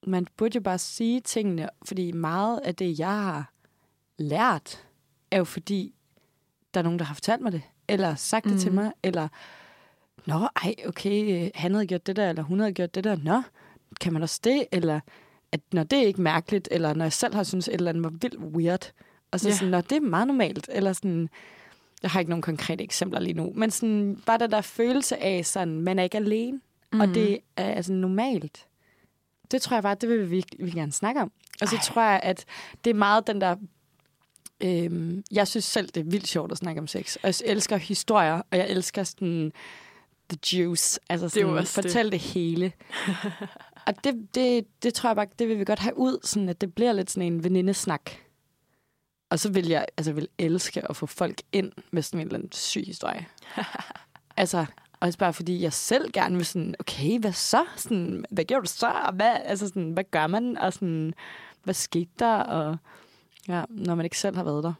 man 0.07 0.27
burde 0.37 0.55
jo 0.57 0.61
bare 0.61 0.79
sige 0.79 1.21
tingene, 1.21 1.69
fordi 1.85 2.13
meget 2.13 2.61
af 2.65 2.75
det, 2.75 2.99
jeg 2.99 3.23
har 3.23 3.53
lært, 4.19 4.87
er 5.31 5.39
jo 5.39 5.45
fordi, 5.45 5.95
der 6.75 6.81
er 6.81 6.85
nogen, 6.85 6.99
der 6.99 7.05
har 7.05 7.15
fortalt 7.15 7.43
mig 7.43 7.53
det, 7.53 7.63
eller 7.89 8.15
sagt 8.15 8.45
det 8.45 8.53
Mhm. 8.53 8.61
til 8.61 8.73
mig, 8.73 8.93
eller, 9.03 9.29
nå, 10.27 10.49
ej, 10.65 10.75
okay, 10.87 11.45
øh, 11.45 11.51
han 11.55 11.73
havde 11.75 11.87
gjort 11.87 12.07
det 12.07 12.17
der, 12.17 12.29
eller 12.29 12.43
hun 12.43 12.61
havde 12.61 12.73
gjort 12.73 12.95
det 12.95 13.05
der, 13.05 13.17
nå, 13.23 13.43
kan 14.01 14.13
man 14.13 14.23
også 14.23 14.41
det, 14.45 14.67
eller 14.73 15.01
at 15.53 15.61
når 15.73 15.83
det 15.83 15.99
er 15.99 16.07
ikke 16.07 16.23
mærkeligt, 16.23 16.69
eller 16.71 16.95
når 16.95 17.05
jeg 17.05 17.13
selv 17.13 17.35
har 17.35 17.43
synes 17.43 17.69
et 17.69 17.75
eller 17.75 17.89
andet 17.89 18.05
var 18.05 18.11
vildt 18.11 18.39
weird, 18.39 18.91
og 19.31 19.41
så 19.41 19.49
Ja. 19.49 19.55
sådan, 19.55 19.71
når 19.71 19.81
det 19.81 19.97
er 19.97 20.01
meget 20.01 20.27
normalt, 20.27 20.69
eller 20.73 20.93
sådan, 20.93 21.29
jeg 22.03 22.11
har 22.11 22.21
ikke 22.21 22.31
nogen 22.31 22.43
konkrete 22.43 22.85
eksempler 22.85 23.21
lige 23.21 23.35
nu, 23.35 23.53
men 23.55 23.71
sådan, 23.71 24.23
bare 24.27 24.39
den 24.39 24.51
der 24.51 24.61
følelse 24.61 25.23
af, 25.23 25.47
sådan, 25.47 25.81
man 25.81 25.99
er 25.99 26.03
ikke 26.03 26.17
alene, 26.17 26.61
mm. 26.93 27.01
og 27.01 27.09
det 27.09 27.39
er 27.57 27.65
altså 27.75 27.93
normalt. 27.93 28.67
Det 29.51 29.63
tror 29.63 29.77
jeg 29.77 29.83
bare, 29.83 29.97
det 30.01 30.09
vil 30.09 30.21
vi 30.21 30.27
virkelig 30.27 30.73
gerne 30.75 30.93
snakke 30.93 31.21
om. 31.21 31.33
Og 31.61 31.69
så 31.69 31.77
Ej. 31.77 31.83
tror 31.83 32.03
jeg, 32.03 32.21
at 32.23 32.45
det 32.85 32.91
er 32.91 32.95
meget 32.95 33.27
den 33.27 33.41
der... 33.41 33.57
Øhm, 34.61 35.24
jeg 35.33 35.49
synes 35.49 35.65
selv, 35.65 35.89
det 35.89 36.01
er 36.01 36.05
vildt 36.11 36.28
sjovt 36.28 36.53
at 36.53 36.59
snakke 36.59 36.81
om 36.81 36.87
sex. 36.87 37.16
Og 37.16 37.20
jeg 37.24 37.35
elsker 37.45 37.77
historier, 37.77 38.43
og 38.51 38.59
jeg 38.59 38.70
elsker 38.70 39.05
sådan 39.05 39.53
the 40.28 40.39
juice. 40.53 41.01
Altså 41.09 41.28
sådan, 41.28 41.57
det. 41.57 41.69
fortæl 41.69 42.05
det, 42.05 42.12
det 42.12 42.20
hele. 42.20 42.73
og 43.87 44.05
det, 44.05 44.28
det, 44.35 44.66
det 44.83 44.95
tror 44.95 45.09
jeg 45.09 45.16
bare, 45.16 45.27
det 45.39 45.49
vil 45.49 45.59
vi 45.59 45.65
godt 45.65 45.78
have 45.78 45.99
ud, 45.99 46.19
sådan 46.23 46.49
at 46.49 46.61
det 46.61 46.74
bliver 46.74 46.93
lidt 46.93 47.11
sådan 47.11 47.33
en 47.33 47.45
venindesnak. 47.45 48.11
Og 49.31 49.39
så 49.39 49.51
vil 49.51 49.66
jeg 49.69 49.87
altså, 49.97 50.12
vil 50.12 50.28
elske 50.39 50.91
at 50.91 50.97
få 50.97 51.07
folk 51.07 51.43
ind 51.53 51.73
med 51.91 52.03
sådan 52.03 52.20
en 52.20 52.27
eller 52.27 52.39
anden 52.39 52.53
syg 52.53 52.85
historie. 52.87 53.27
altså, 54.37 54.66
også 55.01 55.19
bare 55.19 55.33
fordi 55.33 55.62
jeg 55.62 55.73
selv 55.73 56.12
gerne 56.12 56.37
vil 56.37 56.47
sådan, 56.47 56.74
okay, 56.78 57.19
hvad 57.19 57.33
så? 57.33 57.65
Sådan, 57.77 58.24
hvad 58.31 58.45
gjorde 58.45 58.62
du 58.62 58.70
så? 58.70 58.91
Og 58.91 59.12
hvad, 59.12 59.37
altså 59.45 59.69
sådan, 59.69 59.91
hvad 59.91 60.05
gør 60.11 60.27
man? 60.27 60.59
Og 60.59 60.73
sådan, 60.73 61.15
hvad 61.65 61.74
skete 61.74 62.11
der? 62.19 62.37
Og 62.37 62.77
ja, 63.48 63.62
når 63.68 63.94
man 63.94 64.06
ikke 64.06 64.18
selv 64.18 64.36
har 64.36 64.44
været 64.44 64.64
der. 64.64 64.73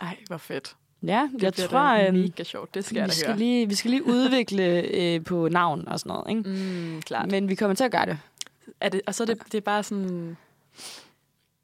Ej, 0.00 0.16
hvor 0.26 0.36
fedt. 0.36 0.76
Ja, 1.02 1.28
Det 1.34 1.42
jeg 1.42 1.54
tror, 1.54 1.78
da 1.78 2.06
øhm, 2.06 2.16
mega 2.18 2.42
sjovt. 2.44 2.74
Det 2.74 2.84
skal 2.84 2.96
jeg 2.96 3.04
vi, 3.04 3.08
da 3.08 3.14
skal 3.14 3.28
høre. 3.28 3.38
lige, 3.38 3.68
vi 3.68 3.74
skal 3.74 3.90
lige 3.90 4.06
udvikle 4.06 4.64
øh, 5.00 5.24
på 5.24 5.48
navn 5.48 5.88
og 5.88 6.00
sådan 6.00 6.10
noget. 6.10 6.36
Ikke? 6.36 6.50
Mm, 6.50 7.02
klart. 7.02 7.30
Men 7.30 7.48
vi 7.48 7.54
kommer 7.54 7.74
til 7.74 7.84
at 7.84 7.90
gøre 7.92 8.06
det. 8.06 8.18
Er 8.80 8.88
det, 8.88 9.00
og 9.06 9.14
så 9.14 9.22
er 9.22 9.26
det, 9.26 9.38
det 9.44 9.54
er 9.54 9.60
bare 9.60 9.82
sådan... 9.82 10.36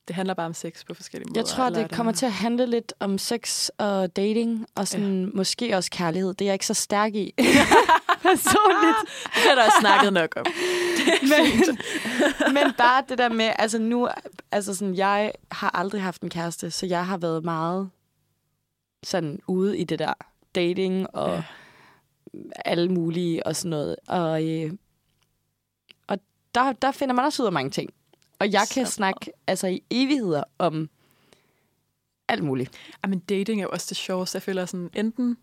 det 0.08 0.16
handler 0.16 0.34
bare 0.34 0.46
om 0.46 0.54
sex 0.54 0.84
på 0.86 0.94
forskellige 0.94 1.28
måder. 1.28 1.40
Jeg 1.40 1.46
tror, 1.46 1.64
er 1.64 1.70
det 1.70 1.90
kommer 1.90 2.12
til 2.12 2.26
at 2.26 2.32
handle 2.32 2.66
lidt 2.66 2.92
om 3.00 3.18
sex 3.18 3.68
og 3.78 4.16
dating, 4.16 4.66
og 4.74 4.88
sådan 4.88 5.24
ja. 5.24 5.30
måske 5.34 5.76
også 5.76 5.90
kærlighed. 5.90 6.34
Det 6.34 6.40
er 6.40 6.46
jeg 6.46 6.54
ikke 6.54 6.66
så 6.66 6.74
stærk 6.74 7.14
i. 7.14 7.34
Personligt. 8.22 8.96
Det 9.24 9.42
har 9.48 9.54
der 9.54 9.70
snakket 9.80 10.12
nok 10.12 10.36
om. 10.36 10.46
men, 11.32 11.78
men 12.54 12.72
bare 12.78 13.04
det 13.08 13.18
der 13.18 13.28
med, 13.28 13.52
altså 13.58 13.78
nu, 13.78 14.08
altså 14.52 14.74
sådan, 14.74 14.94
jeg 14.94 15.32
har 15.52 15.70
aldrig 15.70 16.02
haft 16.02 16.22
en 16.22 16.30
kæreste, 16.30 16.70
så 16.70 16.86
jeg 16.86 17.06
har 17.06 17.16
været 17.16 17.44
meget 17.44 17.90
sådan 19.02 19.40
ude 19.46 19.78
i 19.78 19.84
det 19.84 19.98
der 19.98 20.12
dating 20.54 21.14
og 21.14 21.34
ja. 21.34 21.42
alle 22.64 22.88
mulige 22.88 23.46
og 23.46 23.56
sådan 23.56 23.70
noget. 23.70 23.96
Og, 24.08 24.48
øh, 24.48 24.72
og 26.06 26.18
der, 26.54 26.72
der 26.72 26.90
finder 26.90 27.14
man 27.14 27.24
også 27.24 27.42
ud 27.42 27.46
af 27.46 27.52
mange 27.52 27.70
ting. 27.70 27.90
Og 28.38 28.52
jeg 28.52 28.66
kan 28.74 28.86
så. 28.86 28.92
snakke 28.92 29.32
altså 29.46 29.66
i 29.66 29.82
evigheder 29.90 30.44
om 30.58 30.90
alt 32.28 32.44
muligt. 32.44 32.70
men 33.08 33.18
dating 33.18 33.60
er 33.60 33.64
jo 33.64 33.70
også 33.72 33.86
det 33.88 33.96
sjoveste. 33.96 34.36
Jeg 34.36 34.42
føler 34.42 34.66
sådan, 34.66 34.90
enten 34.94 35.36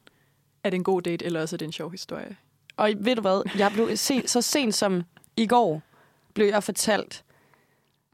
er 0.64 0.70
det 0.70 0.78
en 0.78 0.84
god 0.84 1.02
date, 1.02 1.26
eller 1.26 1.42
også 1.42 1.56
er 1.56 1.58
det 1.58 1.66
en 1.66 1.72
sjov 1.72 1.92
historie. 1.92 2.38
Og 2.78 2.92
ved 2.98 3.16
du 3.16 3.22
hvad? 3.22 3.58
Jeg 3.58 3.72
blev 3.72 3.98
se, 3.98 4.28
så 4.28 4.42
sent 4.42 4.76
som 4.76 5.04
i 5.38 5.48
går, 5.48 5.82
blev 6.34 6.48
jeg 6.48 6.64
fortalt, 6.64 7.24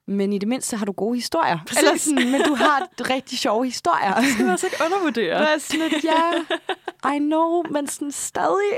men 0.10 0.34
i 0.34 0.38
det 0.38 0.48
mindste 0.48 0.78
har 0.78 0.86
du 0.86 0.92
gode 0.92 1.16
historier. 1.16 1.60
Præcis. 1.68 1.80
Eller 1.80 1.98
sådan, 1.98 2.32
men 2.32 2.42
du 2.42 2.56
har 2.56 2.90
rigtig 3.00 3.40
sjove 3.40 3.66
historier. 3.66 4.16
Det 4.16 4.32
skal 4.32 4.44
man 4.44 4.52
altså 4.52 4.68
ikke 4.68 4.78
undervurdere. 4.86 5.40
Det 5.40 5.54
er 5.54 5.58
sådan 5.58 5.90
lidt, 5.90 6.04
ja, 6.04 7.16
I 7.16 7.20
know, 7.20 7.64
men 7.72 7.88
sådan 7.88 8.12
stadig. 8.12 8.72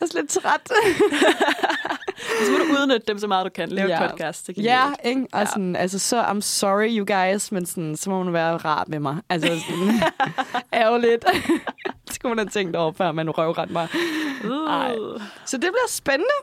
Jeg 0.00 0.08
er 0.08 0.20
lidt 0.20 0.30
træt. 0.30 0.68
så 2.44 2.52
må 2.52 2.58
du 2.58 2.82
udnytte 2.82 3.06
dem 3.08 3.18
så 3.18 3.26
meget, 3.26 3.44
du 3.44 3.50
kan. 3.50 3.68
Lave 3.68 3.88
ja. 3.88 4.08
podcast. 4.08 4.46
Det 4.46 4.56
ja, 4.58 4.84
ikke? 5.04 5.26
Og 5.32 5.48
sådan, 5.48 5.74
ja. 5.74 5.80
altså, 5.80 5.98
så 5.98 6.22
I'm 6.22 6.40
sorry, 6.40 6.98
you 6.98 7.06
guys, 7.06 7.52
men 7.52 7.66
sådan, 7.66 7.96
så 7.96 8.10
må 8.10 8.22
man 8.22 8.32
være 8.32 8.56
rar 8.56 8.84
med 8.86 8.98
mig. 8.98 9.16
Altså, 9.28 9.48
sådan, 9.68 10.02
ærgerligt. 10.82 11.24
det 12.06 12.14
skulle 12.14 12.34
man 12.34 12.46
have 12.46 12.50
tænkt 12.50 12.76
over, 12.76 12.92
før 12.92 13.12
man 13.12 13.30
røvret 13.30 13.70
mig. 13.70 13.88
Uh. 14.44 15.20
Så 15.44 15.56
det 15.56 15.60
bliver 15.60 15.88
spændende. 15.88 16.34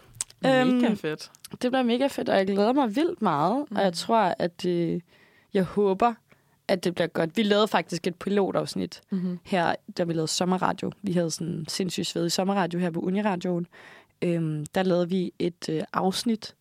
Mega 0.43 0.87
um, 0.87 0.97
fedt. 0.97 1.31
Det 1.61 1.71
bliver 1.71 1.83
mega 1.83 2.07
fedt, 2.07 2.29
og 2.29 2.37
jeg 2.37 2.47
glæder 2.47 2.73
mig 2.73 2.95
vildt 2.95 3.21
meget. 3.21 3.65
Mm. 3.69 3.77
Og 3.77 3.83
jeg 3.83 3.93
tror, 3.93 4.35
at 4.39 4.65
øh, 4.65 5.01
jeg 5.53 5.63
håber, 5.63 6.13
at 6.67 6.83
det 6.83 6.95
bliver 6.95 7.07
godt. 7.07 7.37
Vi 7.37 7.43
lavede 7.43 7.67
faktisk 7.67 8.07
et 8.07 8.15
pilotafsnit 8.15 9.01
mm-hmm. 9.09 9.39
her, 9.43 9.75
da 9.97 10.03
vi 10.03 10.13
lavede 10.13 10.27
sommerradio. 10.27 10.91
Vi 11.01 11.11
havde 11.11 11.31
sådan 11.31 11.65
sindssygt 11.67 12.07
sved 12.07 12.25
i 12.25 12.29
sommerradio 12.29 12.79
her 12.79 12.91
på 12.91 12.99
Uniradioen. 12.99 13.67
Øhm, 14.21 14.65
der 14.65 14.83
lavede 14.83 15.09
vi 15.09 15.33
et 15.39 15.69
øh, 15.69 15.83
afsnit, 15.93 16.55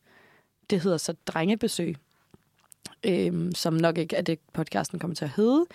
det 0.70 0.80
hedder 0.80 0.96
så 0.96 1.14
Drengebesøg, 1.26 1.96
øhm, 3.04 3.54
som 3.54 3.74
nok 3.74 3.98
ikke 3.98 4.16
er 4.16 4.22
det, 4.22 4.38
podcasten 4.52 4.98
kommer 4.98 5.14
til 5.14 5.24
at 5.24 5.30
hedde. 5.36 5.66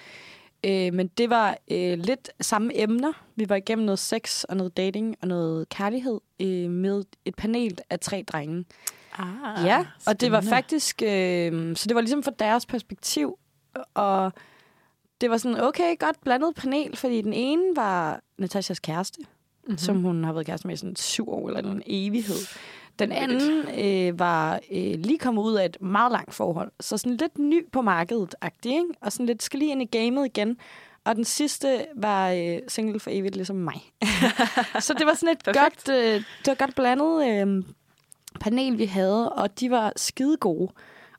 Øh, 0.64 0.94
men 0.94 1.08
det 1.08 1.30
var 1.30 1.58
øh, 1.72 2.00
lidt 2.00 2.30
samme 2.42 2.82
emner. 2.82 3.14
Vi 3.36 3.50
var 3.50 3.56
igennem 3.56 3.86
noget 3.86 4.00
sex 4.00 4.44
og 4.44 4.58
noget 4.58 4.78
dating 4.78 5.16
og 5.22 5.28
noget 5.28 5.70
kærlighed 5.70 6.20
øh, 6.42 6.70
med 6.70 7.04
et 7.26 7.36
panel 7.36 7.78
af 7.90 8.00
tre 8.00 8.24
drenge. 8.28 8.66
Ah, 9.18 9.66
ja, 9.66 9.76
spændende. 9.76 9.90
og 10.08 10.22
det 10.22 10.32
var 10.32 10.42
faktisk... 10.42 11.02
Øh, 11.02 11.76
så 11.76 11.86
det 11.88 11.96
var 11.96 12.02
ligesom 12.02 12.24
fra 12.24 12.32
deres 12.40 12.66
perspektiv. 12.66 13.38
Og 13.94 14.34
det 15.22 15.30
var 15.30 15.38
sådan, 15.38 15.62
okay, 15.62 16.00
godt 16.00 16.22
blandet 16.24 16.56
panel, 16.56 16.96
fordi 16.96 17.22
den 17.22 17.34
ene 17.34 17.76
var 17.76 18.22
Natashas 18.38 18.80
kæreste, 18.80 19.20
mm-hmm. 19.20 19.78
som 19.78 20.02
hun 20.02 20.24
har 20.24 20.34
været 20.34 20.46
kæreste 20.46 20.68
med 20.68 20.74
i 20.74 20.78
sådan 20.78 20.96
syv 20.96 21.30
år 21.30 21.48
eller 21.48 21.72
en 21.72 21.84
evighed. 21.86 22.36
Den 23.00 23.12
anden 23.12 23.66
øh, 23.80 24.20
var 24.20 24.60
øh, 24.72 24.94
lige 25.00 25.18
kommet 25.18 25.44
ud 25.44 25.56
af 25.56 25.66
et 25.66 25.78
meget 25.82 26.12
langt 26.12 26.34
forhold, 26.34 26.72
så 26.80 26.98
sådan 26.98 27.18
lidt 27.18 27.38
ny 27.40 27.72
på 27.72 27.82
markedet 27.82 28.36
ikke? 28.66 28.86
og 29.02 29.12
sådan 29.12 29.26
lidt 29.26 29.44
skal 29.44 29.60
lige 29.60 29.72
ind 29.72 29.82
i 29.82 29.98
gamet 29.98 30.26
igen. 30.26 30.58
Og 31.04 31.16
den 31.16 31.26
sidste 31.26 31.86
var 31.96 32.32
øh, 32.32 32.60
single 32.68 33.00
for 33.00 33.10
evigt, 33.14 33.36
ligesom 33.36 33.56
mig. 33.56 33.92
så 34.80 34.94
det 34.94 35.06
var 35.06 35.14
sådan 35.14 35.36
et 35.36 35.44
godt, 35.44 35.90
øh, 35.90 36.24
det 36.40 36.48
var 36.48 36.54
godt 36.56 36.76
blandet 36.76 37.28
øh, 37.28 37.64
panel, 38.40 38.78
vi 38.78 38.86
havde, 38.86 39.34
og 39.34 39.60
de 39.60 39.72
var 39.72 39.94
skide 39.96 40.38
gode. 40.38 40.74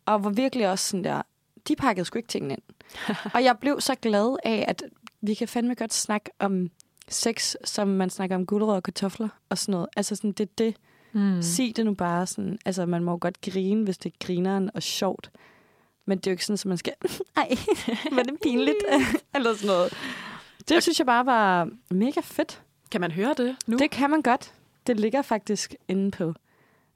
Og 0.06 0.24
var 0.24 0.30
virkelig 0.30 0.70
også 0.70 0.88
sådan 0.88 1.04
der, 1.04 1.22
de 1.68 1.76
pakkede 1.76 2.04
sgu 2.04 2.18
ikke 2.18 2.28
tingene 2.28 2.54
ind. 2.54 2.62
og 3.34 3.44
jeg 3.44 3.56
blev 3.60 3.80
så 3.80 3.94
glad 3.94 4.36
af, 4.44 4.64
at 4.68 4.82
vi 5.20 5.34
kan 5.34 5.48
fandme 5.48 5.74
godt 5.74 5.94
snakke 5.94 6.30
om 6.38 6.70
sex, 7.08 7.54
som 7.64 7.88
man 7.88 8.10
snakker 8.10 8.36
om 8.36 8.46
gulerod 8.46 8.74
og 8.74 8.82
kartofler 8.82 9.28
og 9.48 9.58
sådan 9.58 9.72
noget. 9.72 9.88
Altså 9.96 10.14
sådan, 10.14 10.32
det 10.32 10.44
er 10.44 10.52
det. 10.58 10.76
Mm. 11.18 11.42
Sig 11.42 11.72
det 11.76 11.84
nu 11.84 11.94
bare 11.94 12.26
sådan. 12.26 12.58
Altså, 12.64 12.86
man 12.86 13.04
må 13.04 13.16
godt 13.16 13.40
grine, 13.40 13.84
hvis 13.84 13.98
det 13.98 14.12
er 14.12 14.26
grineren 14.26 14.70
og 14.74 14.82
sjovt. 14.82 15.30
Men 16.06 16.18
det 16.18 16.26
er 16.26 16.30
jo 16.30 16.32
ikke 16.32 16.44
sådan, 16.44 16.54
at 16.54 16.66
man 16.66 16.78
skal... 16.78 16.92
Ej, 17.36 17.48
var 18.16 18.22
det 18.22 18.34
pinligt? 18.42 18.76
Eller 19.34 19.54
sådan 19.54 19.66
noget. 19.66 19.92
Det 20.58 20.70
okay. 20.70 20.80
synes 20.80 20.98
jeg 20.98 21.06
bare 21.06 21.26
var 21.26 21.70
mega 21.90 22.20
fedt. 22.20 22.62
Kan 22.90 23.00
man 23.00 23.10
høre 23.10 23.34
det 23.36 23.56
nu? 23.66 23.76
Det 23.76 23.90
kan 23.90 24.10
man 24.10 24.22
godt. 24.22 24.52
Det 24.86 25.00
ligger 25.00 25.22
faktisk 25.22 25.74
inde 25.88 26.10
på 26.10 26.34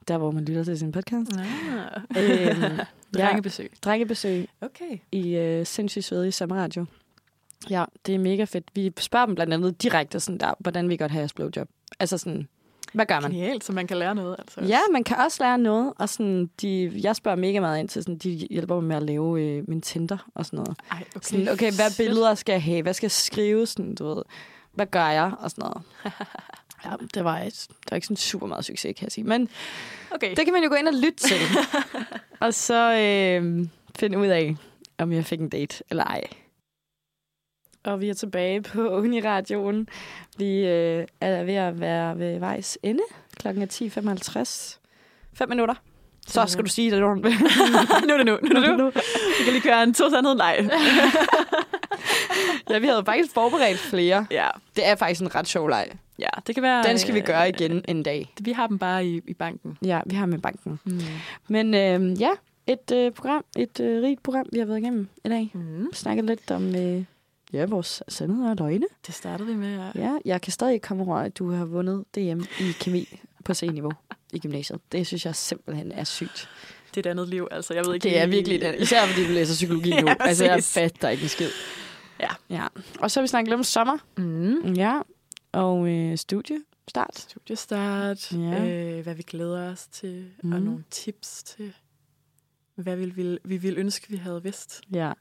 der, 0.07 0.17
hvor 0.17 0.31
man 0.31 0.45
lytter 0.45 0.63
til 0.63 0.79
sin 0.79 0.91
podcast. 0.91 1.31
Ah. 1.37 2.01
Øhm, 2.17 2.79
drengebesøg. 3.13 3.69
Ja, 3.71 3.77
drengebesøg. 3.89 4.49
Okay. 4.61 4.97
I 5.11 5.35
øh, 5.35 5.65
sindssygt 5.65 6.05
svede 6.05 6.27
i 6.27 6.31
sommerradio. 6.31 6.85
Ja, 7.69 7.85
det 8.05 8.15
er 8.15 8.19
mega 8.19 8.43
fedt. 8.43 8.65
Vi 8.73 8.93
spørger 8.97 9.25
dem 9.25 9.35
blandt 9.35 9.53
andet 9.53 9.83
direkte 9.83 10.19
sådan 10.19 10.39
der, 10.39 10.53
hvordan 10.59 10.89
vi 10.89 10.97
godt 10.97 11.11
have 11.11 11.19
jeres 11.19 11.33
blowjob. 11.33 11.69
Altså 11.99 12.17
sådan, 12.17 12.47
hvad 12.93 13.05
gør 13.05 13.19
man? 13.19 13.31
Genialt, 13.31 13.63
så 13.63 13.73
man 13.73 13.87
kan 13.87 13.97
lære 13.97 14.15
noget. 14.15 14.35
Altså. 14.39 14.61
Ja, 14.61 14.79
man 14.91 15.03
kan 15.03 15.17
også 15.17 15.43
lære 15.43 15.57
noget. 15.57 15.93
Og 15.97 16.09
sådan, 16.09 16.49
de, 16.61 16.91
jeg 17.03 17.15
spørger 17.15 17.35
mega 17.35 17.59
meget 17.59 17.79
ind 17.79 17.89
til, 17.89 18.03
sådan, 18.03 18.17
de 18.17 18.29
hjælper 18.29 18.75
mig 18.75 18.83
med 18.83 18.95
at 18.95 19.03
lave 19.03 19.41
øh, 19.41 19.63
min 19.67 19.81
Tinder 19.81 20.29
og 20.35 20.45
sådan 20.45 20.57
noget. 20.57 20.77
Ej, 20.91 21.03
okay. 21.15 21.19
Sådan, 21.21 21.49
okay, 21.49 21.71
hvad 21.71 21.97
billeder 21.97 22.35
skal 22.35 22.53
jeg 22.53 22.63
have? 22.63 22.81
Hvad 22.81 22.93
skal 22.93 23.05
jeg 23.05 23.11
skrive? 23.11 23.65
Sådan, 23.65 23.95
du 23.95 24.07
ved, 24.13 24.23
hvad 24.73 24.85
gør 24.85 25.07
jeg? 25.07 25.31
Og 25.39 25.51
sådan 25.51 25.61
noget. 25.61 25.81
Ja, 26.85 26.89
det 27.13 27.23
var, 27.23 27.39
et, 27.39 27.67
det 27.69 27.91
var 27.91 27.95
ikke 27.95 28.07
sådan 28.07 28.17
super 28.17 28.47
meget 28.47 28.65
succes, 28.65 28.95
kan 28.97 29.05
jeg 29.05 29.11
sige. 29.11 29.23
Men 29.23 29.49
okay. 30.11 30.35
det 30.35 30.45
kan 30.45 30.53
man 30.53 30.63
jo 30.63 30.69
gå 30.69 30.75
ind 30.75 30.87
og 30.87 30.93
lytte 30.93 31.27
til. 31.27 31.37
og 32.39 32.53
så 32.53 32.93
øh, 32.93 33.67
finde 33.95 34.17
ud 34.17 34.27
af, 34.27 34.55
om 34.97 35.11
jeg 35.11 35.25
fik 35.25 35.39
en 35.39 35.49
date 35.49 35.83
eller 35.89 36.03
ej. 36.03 36.23
Og 37.83 38.01
vi 38.01 38.09
er 38.09 38.13
tilbage 38.13 38.61
på 38.61 38.89
Uniradioen. 38.99 39.87
Vi 40.37 40.67
øh, 40.67 41.05
er 41.21 41.43
ved 41.43 41.53
at 41.53 41.79
være 41.79 42.19
ved 42.19 42.39
vejs 42.39 42.77
ende. 42.83 43.03
Klokken 43.37 43.63
er 43.63 43.67
10.55. 44.77 44.79
5 45.33 45.49
minutter. 45.49 45.75
Så 46.27 46.45
skal 46.45 46.65
du 46.65 46.69
sige 46.69 46.91
det, 46.91 46.99
nu. 46.99 47.13
nu 47.15 48.13
er 48.13 48.17
det 48.17 48.25
nu. 48.25 48.37
Nu 48.41 48.55
er 48.55 48.67
det 48.67 48.77
nu. 48.77 48.85
Vi 48.85 49.43
kan 49.43 49.53
lige 49.53 49.61
køre 49.61 49.83
en 49.83 49.93
to 49.93 50.09
sandhed. 50.09 50.35
Nej. 50.35 50.55
ja, 52.69 52.79
vi 52.79 52.87
havde 52.87 53.03
faktisk 53.05 53.33
forberedt 53.33 53.79
flere. 53.79 54.25
Ja. 54.31 54.47
Det 54.75 54.87
er 54.87 54.95
faktisk 54.95 55.21
en 55.21 55.35
ret 55.35 55.47
sjov 55.47 55.69
leg. 55.69 55.87
Ja, 56.19 56.29
det 56.47 56.55
kan 56.55 56.63
være... 56.63 56.83
Den 56.83 56.99
skal 56.99 57.13
vi 57.13 57.21
gøre 57.21 57.49
igen 57.49 57.85
en 57.87 58.03
dag. 58.03 58.33
Vi 58.41 58.51
har 58.51 58.67
dem 58.67 58.79
bare 58.79 59.05
i, 59.05 59.21
i 59.27 59.33
banken. 59.33 59.77
Ja, 59.85 60.01
vi 60.05 60.15
har 60.15 60.25
dem 60.25 60.35
i 60.35 60.37
banken. 60.37 60.79
Mm. 60.83 60.99
Men 61.47 61.73
øh, 61.73 62.21
ja, 62.21 62.29
et 62.67 62.91
øh, 62.93 63.11
program, 63.11 63.45
et 63.57 63.79
øh, 63.79 64.03
rigt 64.03 64.23
program, 64.23 64.45
vi 64.51 64.59
har 64.59 64.65
været 64.65 64.79
igennem 64.79 65.07
i 65.25 65.29
dag. 65.29 65.51
Mm. 65.53 65.93
Snakket 65.93 66.25
lidt 66.25 66.51
om 66.51 66.75
øh, 66.75 67.03
ja, 67.53 67.65
vores 67.65 68.03
sandheder 68.07 68.49
og 68.49 68.55
løgne. 68.57 68.85
Det 69.07 69.15
startede 69.15 69.47
vi 69.49 69.55
med, 69.55 69.75
ja. 69.75 69.91
Ja, 69.95 70.17
jeg 70.25 70.41
kan 70.41 70.51
stadig 70.51 70.81
komme 70.81 71.03
over, 71.03 71.17
at 71.17 71.37
du 71.37 71.51
har 71.51 71.65
vundet 71.65 72.05
DM 72.15 72.41
i 72.59 72.71
kemi 72.79 73.19
på 73.45 73.53
C-niveau 73.53 73.91
i 74.33 74.39
gymnasiet. 74.39 74.79
Det 74.91 75.07
synes 75.07 75.25
jeg 75.25 75.35
simpelthen 75.35 75.91
er 75.91 76.03
sygt. 76.03 76.49
Det 76.95 77.05
er 77.05 77.09
et 77.09 77.11
andet 77.11 77.27
liv, 77.27 77.47
altså. 77.51 77.73
Jeg 77.73 77.85
ved 77.85 77.93
ikke, 77.93 78.03
det 78.03 78.17
er 78.17 78.27
virkelig 78.27 78.55
et 78.55 78.63
andet. 78.63 78.81
Især 78.81 79.07
fordi 79.07 79.27
du 79.27 79.31
læser 79.31 79.53
psykologi 79.53 79.89
nu. 79.89 80.07
ja, 80.07 80.15
altså, 80.19 80.45
jeg 80.45 80.63
fatter 80.63 81.09
ikke 81.09 81.23
en 81.23 81.29
skid. 81.29 81.49
Ja. 82.19 82.29
ja. 82.49 82.67
Og 82.99 83.11
så 83.11 83.19
har 83.19 83.23
vi 83.23 83.27
snakket 83.27 83.53
om 83.53 83.63
sommer. 83.63 83.97
Mm. 84.17 84.73
Ja. 84.73 85.01
Og 85.51 85.89
øh, 85.89 86.17
studiestart. 86.17 87.17
Studiestart. 87.17 88.31
Ja. 88.31 88.97
Øh, 88.97 89.03
hvad 89.03 89.15
vi 89.15 89.23
glæder 89.23 89.71
os 89.71 89.87
til. 89.87 90.25
Mm. 90.43 90.53
Og 90.53 90.61
nogle 90.61 90.83
tips 90.91 91.43
til, 91.43 91.73
hvad 92.75 92.95
vi 92.95 93.05
vil, 93.05 93.39
vi 93.43 93.57
vil 93.57 93.77
ønske, 93.77 94.09
vi 94.09 94.17
havde 94.17 94.43
vidst. 94.43 94.81
Ja. 94.93 95.11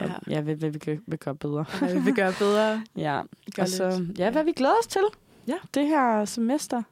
Ja, 0.00 0.06
ja 0.30 0.40
hvad, 0.40 0.54
hvad 0.54 0.70
vi 0.70 1.00
vil 1.06 1.18
gøre 1.18 1.34
bedre. 1.34 1.64
Hvad 1.78 1.94
vi 1.94 2.00
vil 2.00 2.14
gøre 2.14 2.34
bedre. 2.38 2.84
ja. 2.96 3.20
Og 3.58 3.68
så, 3.68 4.06
ja, 4.18 4.30
hvad 4.30 4.44
vi 4.44 4.52
glæder 4.52 4.74
os 4.80 4.86
til. 4.86 5.02
Ja. 5.46 5.56
Det 5.74 5.86
her 5.86 6.24
semester. 6.24 6.82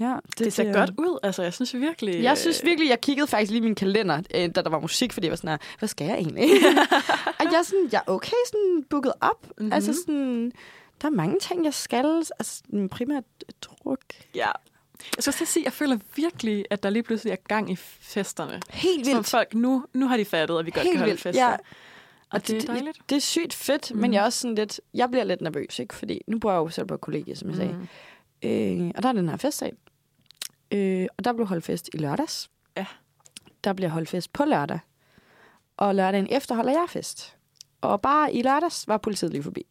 Ja, 0.00 0.16
det, 0.26 0.38
det 0.38 0.52
ser 0.52 0.64
det, 0.64 0.74
godt 0.74 0.90
ud. 0.98 1.18
Altså, 1.22 1.42
jeg 1.42 1.54
synes 1.54 1.74
virkelig... 1.74 2.22
Jeg 2.22 2.38
synes 2.38 2.60
øh, 2.62 2.66
virkelig, 2.66 2.90
jeg 2.90 3.00
kiggede 3.00 3.26
faktisk 3.26 3.50
lige 3.52 3.60
min 3.60 3.74
kalender, 3.74 4.22
øh, 4.34 4.40
da 4.40 4.62
der 4.62 4.68
var 4.68 4.80
musik, 4.80 5.12
fordi 5.12 5.26
jeg 5.26 5.30
var 5.30 5.36
sådan 5.36 5.50
her, 5.50 5.58
hvad 5.78 5.88
skal 5.88 6.06
jeg 6.06 6.16
egentlig? 6.16 6.44
og 7.40 7.44
jeg 7.44 7.58
er 7.58 7.62
sådan, 7.62 7.88
jeg 7.92 8.02
er 8.06 8.12
okay 8.12 8.36
sådan 8.46 8.84
booket 8.90 9.12
op. 9.20 9.46
Mm-hmm. 9.58 9.72
Altså 9.72 9.92
sådan, 9.92 10.52
der 11.02 11.08
er 11.08 11.12
mange 11.12 11.40
ting, 11.40 11.64
jeg 11.64 11.74
skal. 11.74 12.22
Altså, 12.38 12.62
primært 12.90 13.24
druk. 13.62 14.00
Ja. 14.34 14.50
Jeg 15.16 15.22
skal 15.22 15.30
også 15.30 15.44
sige, 15.46 15.64
jeg 15.64 15.72
føler 15.72 15.98
virkelig, 16.16 16.64
at 16.70 16.82
der 16.82 16.90
lige 16.90 17.02
pludselig 17.02 17.32
er 17.32 17.36
gang 17.48 17.70
i 17.70 17.76
festerne. 17.76 18.60
Helt 18.70 19.06
vildt. 19.06 19.26
Så 19.26 19.30
folk, 19.30 19.54
nu, 19.54 19.84
nu 19.92 20.06
har 20.06 20.16
de 20.16 20.24
fattet, 20.24 20.58
at 20.58 20.66
vi 20.66 20.70
godt 20.70 20.82
Helt 20.82 20.92
kan 20.92 20.98
holde 20.98 21.10
vildt. 21.10 21.22
fester. 21.22 21.50
Ja. 21.50 21.56
Og, 22.34 22.40
det, 22.40 22.48
det 22.48 22.68
er 22.68 22.72
dejligt. 22.72 22.96
Det, 22.96 23.10
det 23.10 23.16
er 23.16 23.20
sygt 23.20 23.54
fedt, 23.54 23.94
mm. 23.94 24.00
men 24.00 24.12
jeg 24.12 24.20
er 24.20 24.24
også 24.24 24.38
sådan 24.38 24.54
lidt, 24.54 24.80
jeg 24.94 25.10
bliver 25.10 25.24
lidt 25.24 25.40
nervøs, 25.40 25.78
ikke? 25.78 25.94
Fordi 25.94 26.20
nu 26.26 26.38
bor 26.38 26.50
jeg 26.50 26.58
jo 26.58 26.68
selv 26.68 26.86
på 26.86 26.96
kollegiet, 26.96 27.38
som 27.38 27.48
jeg 27.48 27.56
sagde. 27.56 27.72
Mm. 27.72 27.88
Øh, 28.48 28.90
og 28.96 29.02
der 29.02 29.08
er 29.08 29.12
den 29.12 29.28
her 29.28 29.36
festsal. 29.36 29.72
Øh, 30.70 31.06
og 31.18 31.24
der 31.24 31.32
blev 31.32 31.46
holdt 31.46 31.64
fest 31.64 31.90
i 31.94 31.96
lørdags. 31.96 32.50
Ja. 32.76 32.86
Der 33.64 33.72
bliver 33.72 33.88
holdt 33.90 34.08
fest 34.08 34.32
på 34.32 34.44
lørdag. 34.44 34.78
og 35.76 35.94
lørdagen 35.94 36.26
efter 36.30 36.54
holder 36.54 36.72
jeg 36.72 36.86
fest. 36.88 37.36
Og 37.80 38.00
bare 38.00 38.34
i 38.34 38.42
lørdags 38.42 38.88
var 38.88 38.96
politiet 38.98 39.32
lige 39.32 39.42
forbi. 39.42 39.66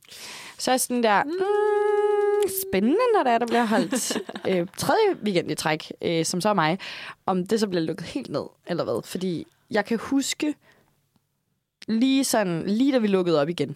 Så 0.57 0.71
er 0.71 0.77
sådan 0.77 1.03
der, 1.03 1.23
mm, 1.23 2.49
spændende, 2.67 2.97
når 3.15 3.23
der, 3.23 3.31
er, 3.31 3.37
der 3.37 3.45
bliver 3.45 3.65
holdt 3.65 4.17
øh, 4.49 4.67
tredje 4.77 5.15
weekend 5.23 5.51
i 5.51 5.55
træk, 5.55 5.91
øh, 6.01 6.25
som 6.25 6.41
så 6.41 6.49
er 6.49 6.53
mig, 6.53 6.79
om 7.25 7.47
det 7.47 7.59
så 7.59 7.67
bliver 7.67 7.81
lukket 7.81 8.05
helt 8.05 8.29
ned, 8.29 8.45
eller 8.67 8.83
hvad. 8.83 9.03
Fordi 9.03 9.47
jeg 9.71 9.85
kan 9.85 9.97
huske, 9.97 10.55
lige 11.87 12.23
sådan, 12.23 12.63
lige 12.67 12.91
da 12.93 12.97
vi 12.97 13.07
lukkede 13.07 13.41
op 13.41 13.49
igen, 13.49 13.75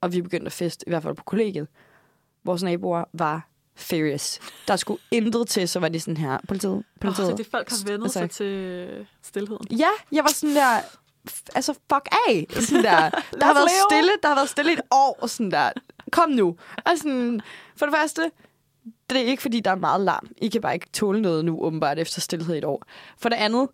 og 0.00 0.12
vi 0.12 0.22
begyndte 0.22 0.46
at 0.46 0.52
feste, 0.52 0.84
i 0.88 0.90
hvert 0.90 1.02
fald 1.02 1.14
på 1.14 1.24
kollegiet, 1.24 1.68
vores 2.44 2.62
naboer 2.62 3.04
var 3.12 3.48
furious. 3.76 4.38
Der 4.68 4.76
skulle 4.76 5.00
intet 5.10 5.48
til, 5.48 5.68
så 5.68 5.80
var 5.80 5.88
de 5.88 6.00
sådan 6.00 6.16
her, 6.16 6.38
politiet, 6.48 6.84
politiet. 7.00 7.26
Oh, 7.26 7.32
så 7.32 7.36
det 7.36 7.46
folk 7.50 7.70
har 7.70 7.76
vendet 7.86 8.04
Altså- 8.04 8.18
sig 8.18 8.30
til 8.30 9.06
stillheden. 9.22 9.66
Ja, 9.78 9.88
jeg 10.12 10.24
var 10.24 10.30
sådan 10.30 10.56
der, 10.56 10.80
altså 11.54 11.72
fuck 11.72 12.08
af. 12.28 12.46
Sådan 12.50 12.84
der. 12.84 13.10
Der 13.40 13.44
har 13.46 13.54
været 13.54 13.70
stille, 13.90 14.10
der 14.22 14.28
har 14.28 14.34
været 14.34 14.48
stille 14.48 14.72
et 14.72 14.80
år, 14.90 15.18
og 15.22 15.30
sådan 15.30 15.50
der. 15.50 15.70
Kom 16.12 16.30
nu. 16.30 16.56
Og 16.76 16.92
sådan, 16.98 17.40
for 17.76 17.86
det 17.86 17.94
første, 17.94 18.30
det 19.10 19.18
er 19.18 19.24
ikke 19.24 19.42
fordi, 19.42 19.60
der 19.60 19.70
er 19.70 19.74
meget 19.76 20.00
larm. 20.00 20.26
I 20.36 20.48
kan 20.48 20.60
bare 20.60 20.74
ikke 20.74 20.86
tåle 20.92 21.22
noget 21.22 21.44
nu, 21.44 21.62
åbenbart, 21.62 21.98
efter 21.98 22.20
stillhed 22.20 22.54
i 22.54 22.58
et 22.58 22.64
år. 22.64 22.82
For 23.18 23.28
det 23.28 23.36
andet, 23.36 23.68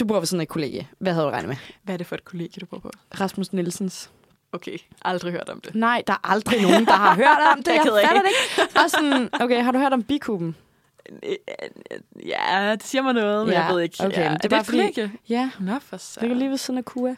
du 0.00 0.04
bor 0.04 0.18
ved 0.18 0.26
sådan 0.26 0.40
et 0.40 0.48
kollegie. 0.48 0.88
Hvad 0.98 1.12
havde 1.12 1.26
du 1.26 1.30
regnet 1.30 1.48
med? 1.48 1.56
Hvad 1.82 1.94
er 1.94 1.98
det 1.98 2.06
for 2.06 2.14
et 2.14 2.24
kollegie, 2.24 2.60
du 2.60 2.66
bor 2.66 2.78
på? 2.78 2.90
Rasmus 3.20 3.52
Nielsens. 3.52 4.10
Okay, 4.52 4.78
aldrig 5.02 5.32
hørt 5.32 5.48
om 5.48 5.60
det. 5.60 5.74
Nej, 5.74 6.02
der 6.06 6.12
er 6.12 6.30
aldrig 6.30 6.62
nogen, 6.62 6.84
der 6.86 6.92
har 6.92 7.14
hørt 7.14 7.38
om 7.56 7.62
det. 7.64 7.66
Jeg 7.66 7.76
er 7.76 7.96
Jeg 7.98 8.06
fatter 8.08 8.22
det 8.22 8.30
ikke. 8.58 8.78
Og 8.84 8.90
sådan, 8.90 9.28
okay, 9.40 9.62
har 9.62 9.72
du 9.72 9.78
hørt 9.78 9.92
om 9.92 10.02
bikuben? 10.02 10.56
Ja, 12.26 12.70
det 12.72 12.82
siger 12.82 13.02
mig 13.02 13.14
noget, 13.14 13.46
men 13.46 13.54
Ja, 13.54 13.64
jeg 13.64 13.74
ved 13.74 13.82
ikke. 13.82 13.96
okay, 14.00 14.18
ja, 14.18 14.22
men 14.22 14.32
er 14.32 14.38
det 14.38 14.44
er 14.44 14.48
det 14.48 14.50
bare 14.50 14.64
fordi-? 14.64 15.18
Ja, 15.28 15.50
Nå, 15.60 15.78
for 15.80 15.96
det 15.96 16.00
så. 16.04 16.20
ligger 16.20 16.36
lige 16.36 16.50
ved 16.50 16.56
siden 16.58 16.78
af 16.78 16.84
KUA. 16.84 17.14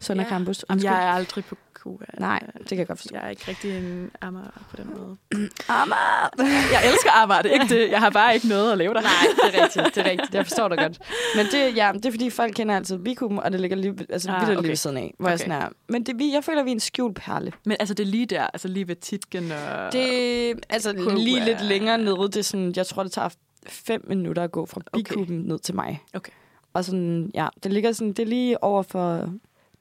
Sønder 0.00 0.24
Ja. 0.24 0.28
Campus. 0.28 0.64
Undskyld. 0.70 0.90
jeg 0.90 1.04
er 1.08 1.12
aldrig 1.12 1.44
på 1.44 1.56
KUA. 1.82 1.96
Nej, 2.18 2.40
det 2.58 2.68
kan 2.68 2.78
jeg 2.78 2.86
godt 2.86 2.98
forstå. 2.98 3.14
Jeg 3.16 3.24
er 3.24 3.28
ikke 3.30 3.42
rigtig 3.48 3.78
en 3.78 4.10
ammer 4.20 4.62
på 4.70 4.76
den 4.76 4.90
måde. 4.98 5.16
Amager. 5.68 6.30
Jeg 6.72 6.90
elsker 6.92 7.10
arbejde, 7.10 7.52
ikke 7.52 7.66
det. 7.68 7.90
Jeg 7.90 7.98
har 8.00 8.10
bare 8.10 8.34
ikke 8.34 8.48
noget 8.48 8.72
at 8.72 8.78
lave 8.78 8.94
der. 8.94 9.00
Nej, 9.00 9.10
det 9.50 9.58
er 9.58 9.62
rigtigt. 9.64 9.94
Det 9.94 10.06
er 10.06 10.10
rigtigt. 10.12 10.34
Jeg 10.34 10.46
forstår 10.46 10.68
dig 10.68 10.78
godt. 10.78 10.98
Men 11.36 11.46
det, 11.46 11.76
ja, 11.76 11.90
det 11.94 12.06
er 12.06 12.10
fordi, 12.10 12.30
folk 12.30 12.54
kender 12.54 12.76
altid 12.76 12.98
bikuben, 12.98 13.38
og 13.38 13.52
det 13.52 13.60
ligger 13.60 13.76
lige, 13.76 13.94
altså, 14.08 14.30
Ah, 14.30 14.36
okay. 14.42 14.52
okay. 14.52 14.60
lige 14.60 14.68
ved 14.68 14.76
siden 14.76 14.96
af. 14.96 15.14
Hvor 15.18 15.26
okay. 15.26 15.30
jeg 15.30 15.34
Okay. 15.46 15.52
sådan 15.52 15.62
er. 15.62 15.68
Men 15.88 16.06
det, 16.06 16.18
vi, 16.18 16.32
jeg 16.32 16.44
føler, 16.44 16.62
vi 16.62 16.70
er 16.70 16.74
en 16.74 16.80
skjult 16.80 17.16
perle. 17.16 17.52
Men 17.66 17.76
altså, 17.80 17.94
det 17.94 18.02
er 18.06 18.10
lige 18.10 18.26
der, 18.26 18.42
altså 18.46 18.68
lige 18.68 18.88
ved 18.88 18.96
Titgen 18.96 19.52
og... 19.52 19.92
Det 19.92 20.54
altså 20.70 20.92
Koge 20.94 21.18
lige 21.24 21.40
er- 21.40 21.44
lidt 21.44 21.64
længere 21.64 21.98
nede. 21.98 22.16
Det 22.16 22.36
er 22.36 22.42
sådan, 22.42 22.72
jeg 22.76 22.86
tror, 22.86 23.02
det 23.02 23.12
tager 23.12 23.28
fem 23.68 24.04
minutter 24.08 24.42
at 24.42 24.52
gå 24.52 24.66
fra 24.66 24.80
Okay. 24.92 24.98
bikuben 25.04 25.38
ned 25.38 25.58
til 25.58 25.74
mig. 25.74 26.02
Okay. 26.14 26.32
Og 26.74 26.84
sådan, 26.84 27.30
ja, 27.34 27.48
det 27.62 27.72
ligger 27.72 27.92
sådan, 27.92 28.08
det 28.12 28.18
er 28.18 28.26
lige 28.26 28.64
over 28.64 28.82
for, 28.82 29.28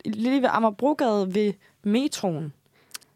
lige 0.06 0.42
ved 0.42 0.50
Amagerbrogade 0.52 1.36
ved 1.36 1.54
metroen. 1.84 2.54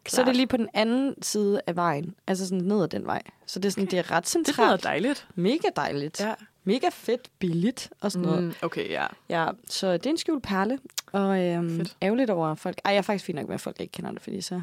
Så 0.08 0.20
er 0.20 0.24
det 0.24 0.36
lige 0.36 0.46
på 0.46 0.56
den 0.56 0.68
anden 0.74 1.22
side 1.22 1.60
af 1.66 1.76
vejen. 1.76 2.14
Altså 2.26 2.46
sådan 2.48 2.64
ned 2.64 2.82
ad 2.82 2.88
den 2.88 3.06
vej. 3.06 3.22
Så 3.46 3.58
det 3.58 3.64
er 3.68 3.70
sådan, 3.70 3.82
okay. 3.84 3.90
det 3.90 3.98
er 3.98 4.10
ret 4.10 4.24
Det 4.24 4.34
lyder 4.34 4.44
centralt. 4.44 4.84
dejligt. 4.84 5.26
Mega 5.34 5.68
dejligt. 5.76 6.20
Ja. 6.20 6.34
Mega 6.64 6.88
fedt, 6.92 7.28
billigt 7.38 7.90
og 8.00 8.12
sådan 8.12 8.26
noget. 8.28 8.42
Mm, 8.44 8.54
okay, 8.62 8.90
ja. 8.90 9.06
Ja, 9.28 9.48
så 9.68 9.92
det 9.92 10.06
er 10.06 10.10
en 10.10 10.18
skjult 10.18 10.42
perle. 10.42 10.78
Og 11.12 11.40
øhm, 11.44 11.76
Fedt. 11.76 11.96
ærgerligt 12.02 12.30
over 12.30 12.54
folk... 12.54 12.78
Ej, 12.84 12.92
jeg 12.92 12.98
er 12.98 13.02
faktisk 13.02 13.24
fint 13.24 13.36
nok 13.36 13.46
med, 13.46 13.54
at 13.54 13.60
folk 13.60 13.80
ikke 13.80 13.92
kender 13.92 14.10
det, 14.12 14.22
fordi 14.22 14.40
så 14.40 14.62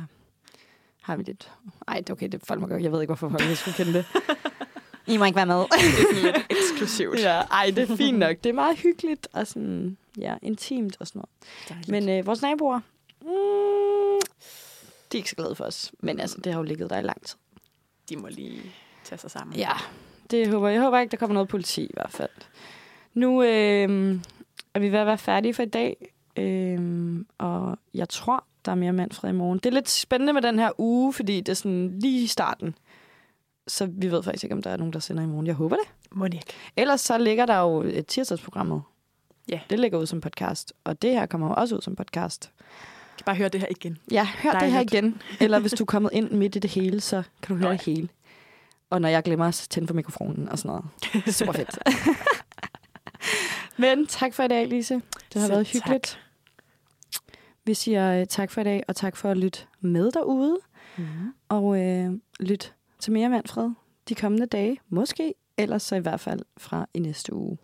har 1.02 1.16
vi 1.16 1.24
lidt... 1.24 1.52
Ej, 1.88 1.98
det 1.98 2.10
er 2.10 2.14
okay, 2.14 2.28
det 2.28 2.42
folk 2.48 2.62
må 2.62 2.68
gøre. 2.68 2.84
Jeg 2.84 2.92
ved 2.92 3.02
ikke, 3.02 3.10
hvorfor 3.10 3.30
folk 3.30 3.42
ikke 3.44 3.56
skulle 3.56 3.76
kende 3.76 3.94
det. 3.94 4.06
I 5.14 5.18
må 5.18 5.26
ikke 5.26 5.36
være 5.36 5.46
med. 5.46 5.56
Det 5.56 5.68
er 6.18 6.24
lidt 6.24 6.46
eksklusivt. 6.50 7.20
ja, 7.20 7.42
ej, 7.42 7.72
det 7.76 7.92
er 7.92 7.96
fint 7.96 8.20
nok. 8.20 8.36
Det 8.44 8.50
er 8.50 8.54
meget 8.54 8.78
hyggeligt 8.78 9.28
og 9.34 9.48
sådan, 9.48 9.98
ja, 10.18 10.36
intimt 10.42 10.98
og 11.00 11.08
sådan 11.08 11.20
noget. 11.20 11.30
Dejligt. 11.70 11.90
Men 11.90 12.10
øh, 12.20 12.26
vores 12.28 12.42
naboer, 12.42 12.80
mm, 13.22 13.28
de 15.14 15.18
er 15.18 15.20
ikke 15.20 15.30
så 15.30 15.36
glade 15.36 15.56
for 15.56 15.64
os. 15.64 15.92
Men 16.00 16.20
altså, 16.20 16.38
det 16.44 16.54
har 16.54 16.60
jo 16.60 16.64
ligget 16.64 16.90
der 16.90 16.98
i 17.00 17.02
lang 17.02 17.26
tid. 17.26 17.38
de 18.10 18.18
må 18.18 18.28
lige 18.28 18.62
tage 19.04 19.20
sig 19.20 19.32
sammen. 19.32 19.58
Ja, 19.58 19.72
det 20.32 20.48
håber 20.48 20.68
jeg. 20.68 20.76
Jeg 20.76 20.84
håber 20.84 21.00
ikke, 21.00 21.12
der 21.12 21.18
kommer 21.18 21.34
noget 21.34 21.50
politi 21.50 21.84
i 21.84 21.92
hvert 21.94 22.12
fald. 22.12 22.30
Nu 23.14 23.44
øh, 23.44 24.20
er 24.74 24.80
vi 24.80 24.92
ved 24.92 25.00
at 25.00 25.08
være 25.08 25.18
færdige 25.18 25.54
for 25.54 25.64
i 25.64 25.70
dag. 25.70 26.14
Øh, 26.38 27.20
og 27.38 27.78
jeg 27.94 28.10
tror, 28.10 28.44
der 28.66 28.72
er 28.72 28.76
mere 28.76 28.94
Manfred 28.94 29.30
i 29.30 29.34
morgen. 29.34 29.60
Det 29.60 29.66
er 29.66 29.74
lidt 29.74 29.90
spændende 29.90 30.34
med 30.34 30.42
den 30.42 30.60
her 30.60 30.72
uge, 30.78 31.14
fordi 31.14 31.38
det 31.42 31.50
er 31.50 31.54
sådan 31.54 32.00
lige 32.00 32.24
i 32.24 32.28
starten. 32.28 32.76
Så 33.68 33.86
vi 33.86 34.12
ved 34.12 34.24
faktisk 34.24 34.44
ikke, 34.44 34.56
om 34.56 34.62
der 34.62 34.70
er 34.70 34.78
nogen, 34.78 34.94
der 34.94 35.00
sender 35.00 35.24
i 35.24 35.26
morgen. 35.26 35.48
Jeg 35.48 35.56
håber 35.56 35.76
det. 35.76 35.86
Må 36.12 36.26
ikke. 36.26 36.42
Ellers 36.78 37.02
så 37.02 37.18
ligger 37.18 37.46
der 37.46 37.60
jo 37.60 37.82
et 37.82 38.08
tirsdagsprogrammet. 38.08 38.82
Ja. 39.50 39.60
Det 39.70 39.80
ligger 39.80 39.98
ud 39.98 40.06
som 40.06 40.22
podcast. 40.22 40.74
Og 40.84 41.02
det 41.02 41.12
her 41.12 41.26
kommer 41.26 41.48
jo 41.48 41.54
også 41.54 41.76
ud 41.76 41.82
som 41.82 41.96
podcast. 41.96 42.52
Kan 43.24 43.26
bare 43.26 43.36
høre 43.36 43.50
det 43.50 43.60
her 43.60 43.68
igen. 43.72 43.98
Ja, 44.12 44.26
hør 44.26 44.52
det 44.52 44.62
her 44.62 44.70
Dejligt. 44.70 44.94
igen. 44.94 45.22
Eller 45.40 45.60
hvis 45.60 45.72
du 45.72 45.84
er 45.84 45.86
kommet 45.96 46.10
ind 46.14 46.32
midt 46.32 46.56
i 46.56 46.60
det 46.60 46.70
hele, 46.72 47.02
så 47.02 47.24
kan 47.42 47.56
du 47.56 47.60
høre 47.60 47.70
ja. 47.72 47.78
det 47.78 47.86
hele. 47.86 48.10
Og 48.90 49.02
når 49.02 49.10
jeg 49.10 49.24
glemmer 49.24 49.46
at 49.46 49.68
tænde 49.70 49.88
for 49.88 49.94
mikrofonen 49.94 50.50
og 50.50 50.60
sådan 50.60 50.70
noget. 50.70 50.86
Super 51.36 51.52
fedt. 51.54 51.80
Men 53.78 54.08
tak 54.08 54.34
for 54.34 54.44
i 54.44 54.48
dag, 54.48 54.68
Lise. 54.68 54.94
Det 54.94 55.04
har 55.34 55.40
Selv 55.42 55.52
været 55.52 55.68
tak. 55.68 55.74
hyggeligt. 55.74 56.20
Vi 57.66 57.74
siger 57.74 58.20
øh, 58.20 58.28
tak 58.28 58.52
for 58.52 58.62
i 58.62 58.64
dag, 58.64 58.84
og 58.88 58.96
tak 58.96 59.16
for 59.18 59.32
at 59.32 59.38
lytte 59.38 59.60
med 59.82 60.12
derude. 60.12 60.58
Mm. 60.98 61.06
Og 61.50 61.82
øh, 61.82 62.12
lyt 62.40 62.74
til 63.00 63.14
mere 63.14 63.30
Manfred 63.30 63.70
de 64.10 64.16
kommende 64.16 64.46
dage. 64.46 64.78
Måske, 64.90 65.34
ellers 65.58 65.84
så 65.84 65.96
i 65.96 66.00
hvert 66.00 66.20
fald 66.20 66.40
fra 66.58 66.86
i 66.94 67.00
næste 67.00 67.34
uge. 67.34 67.58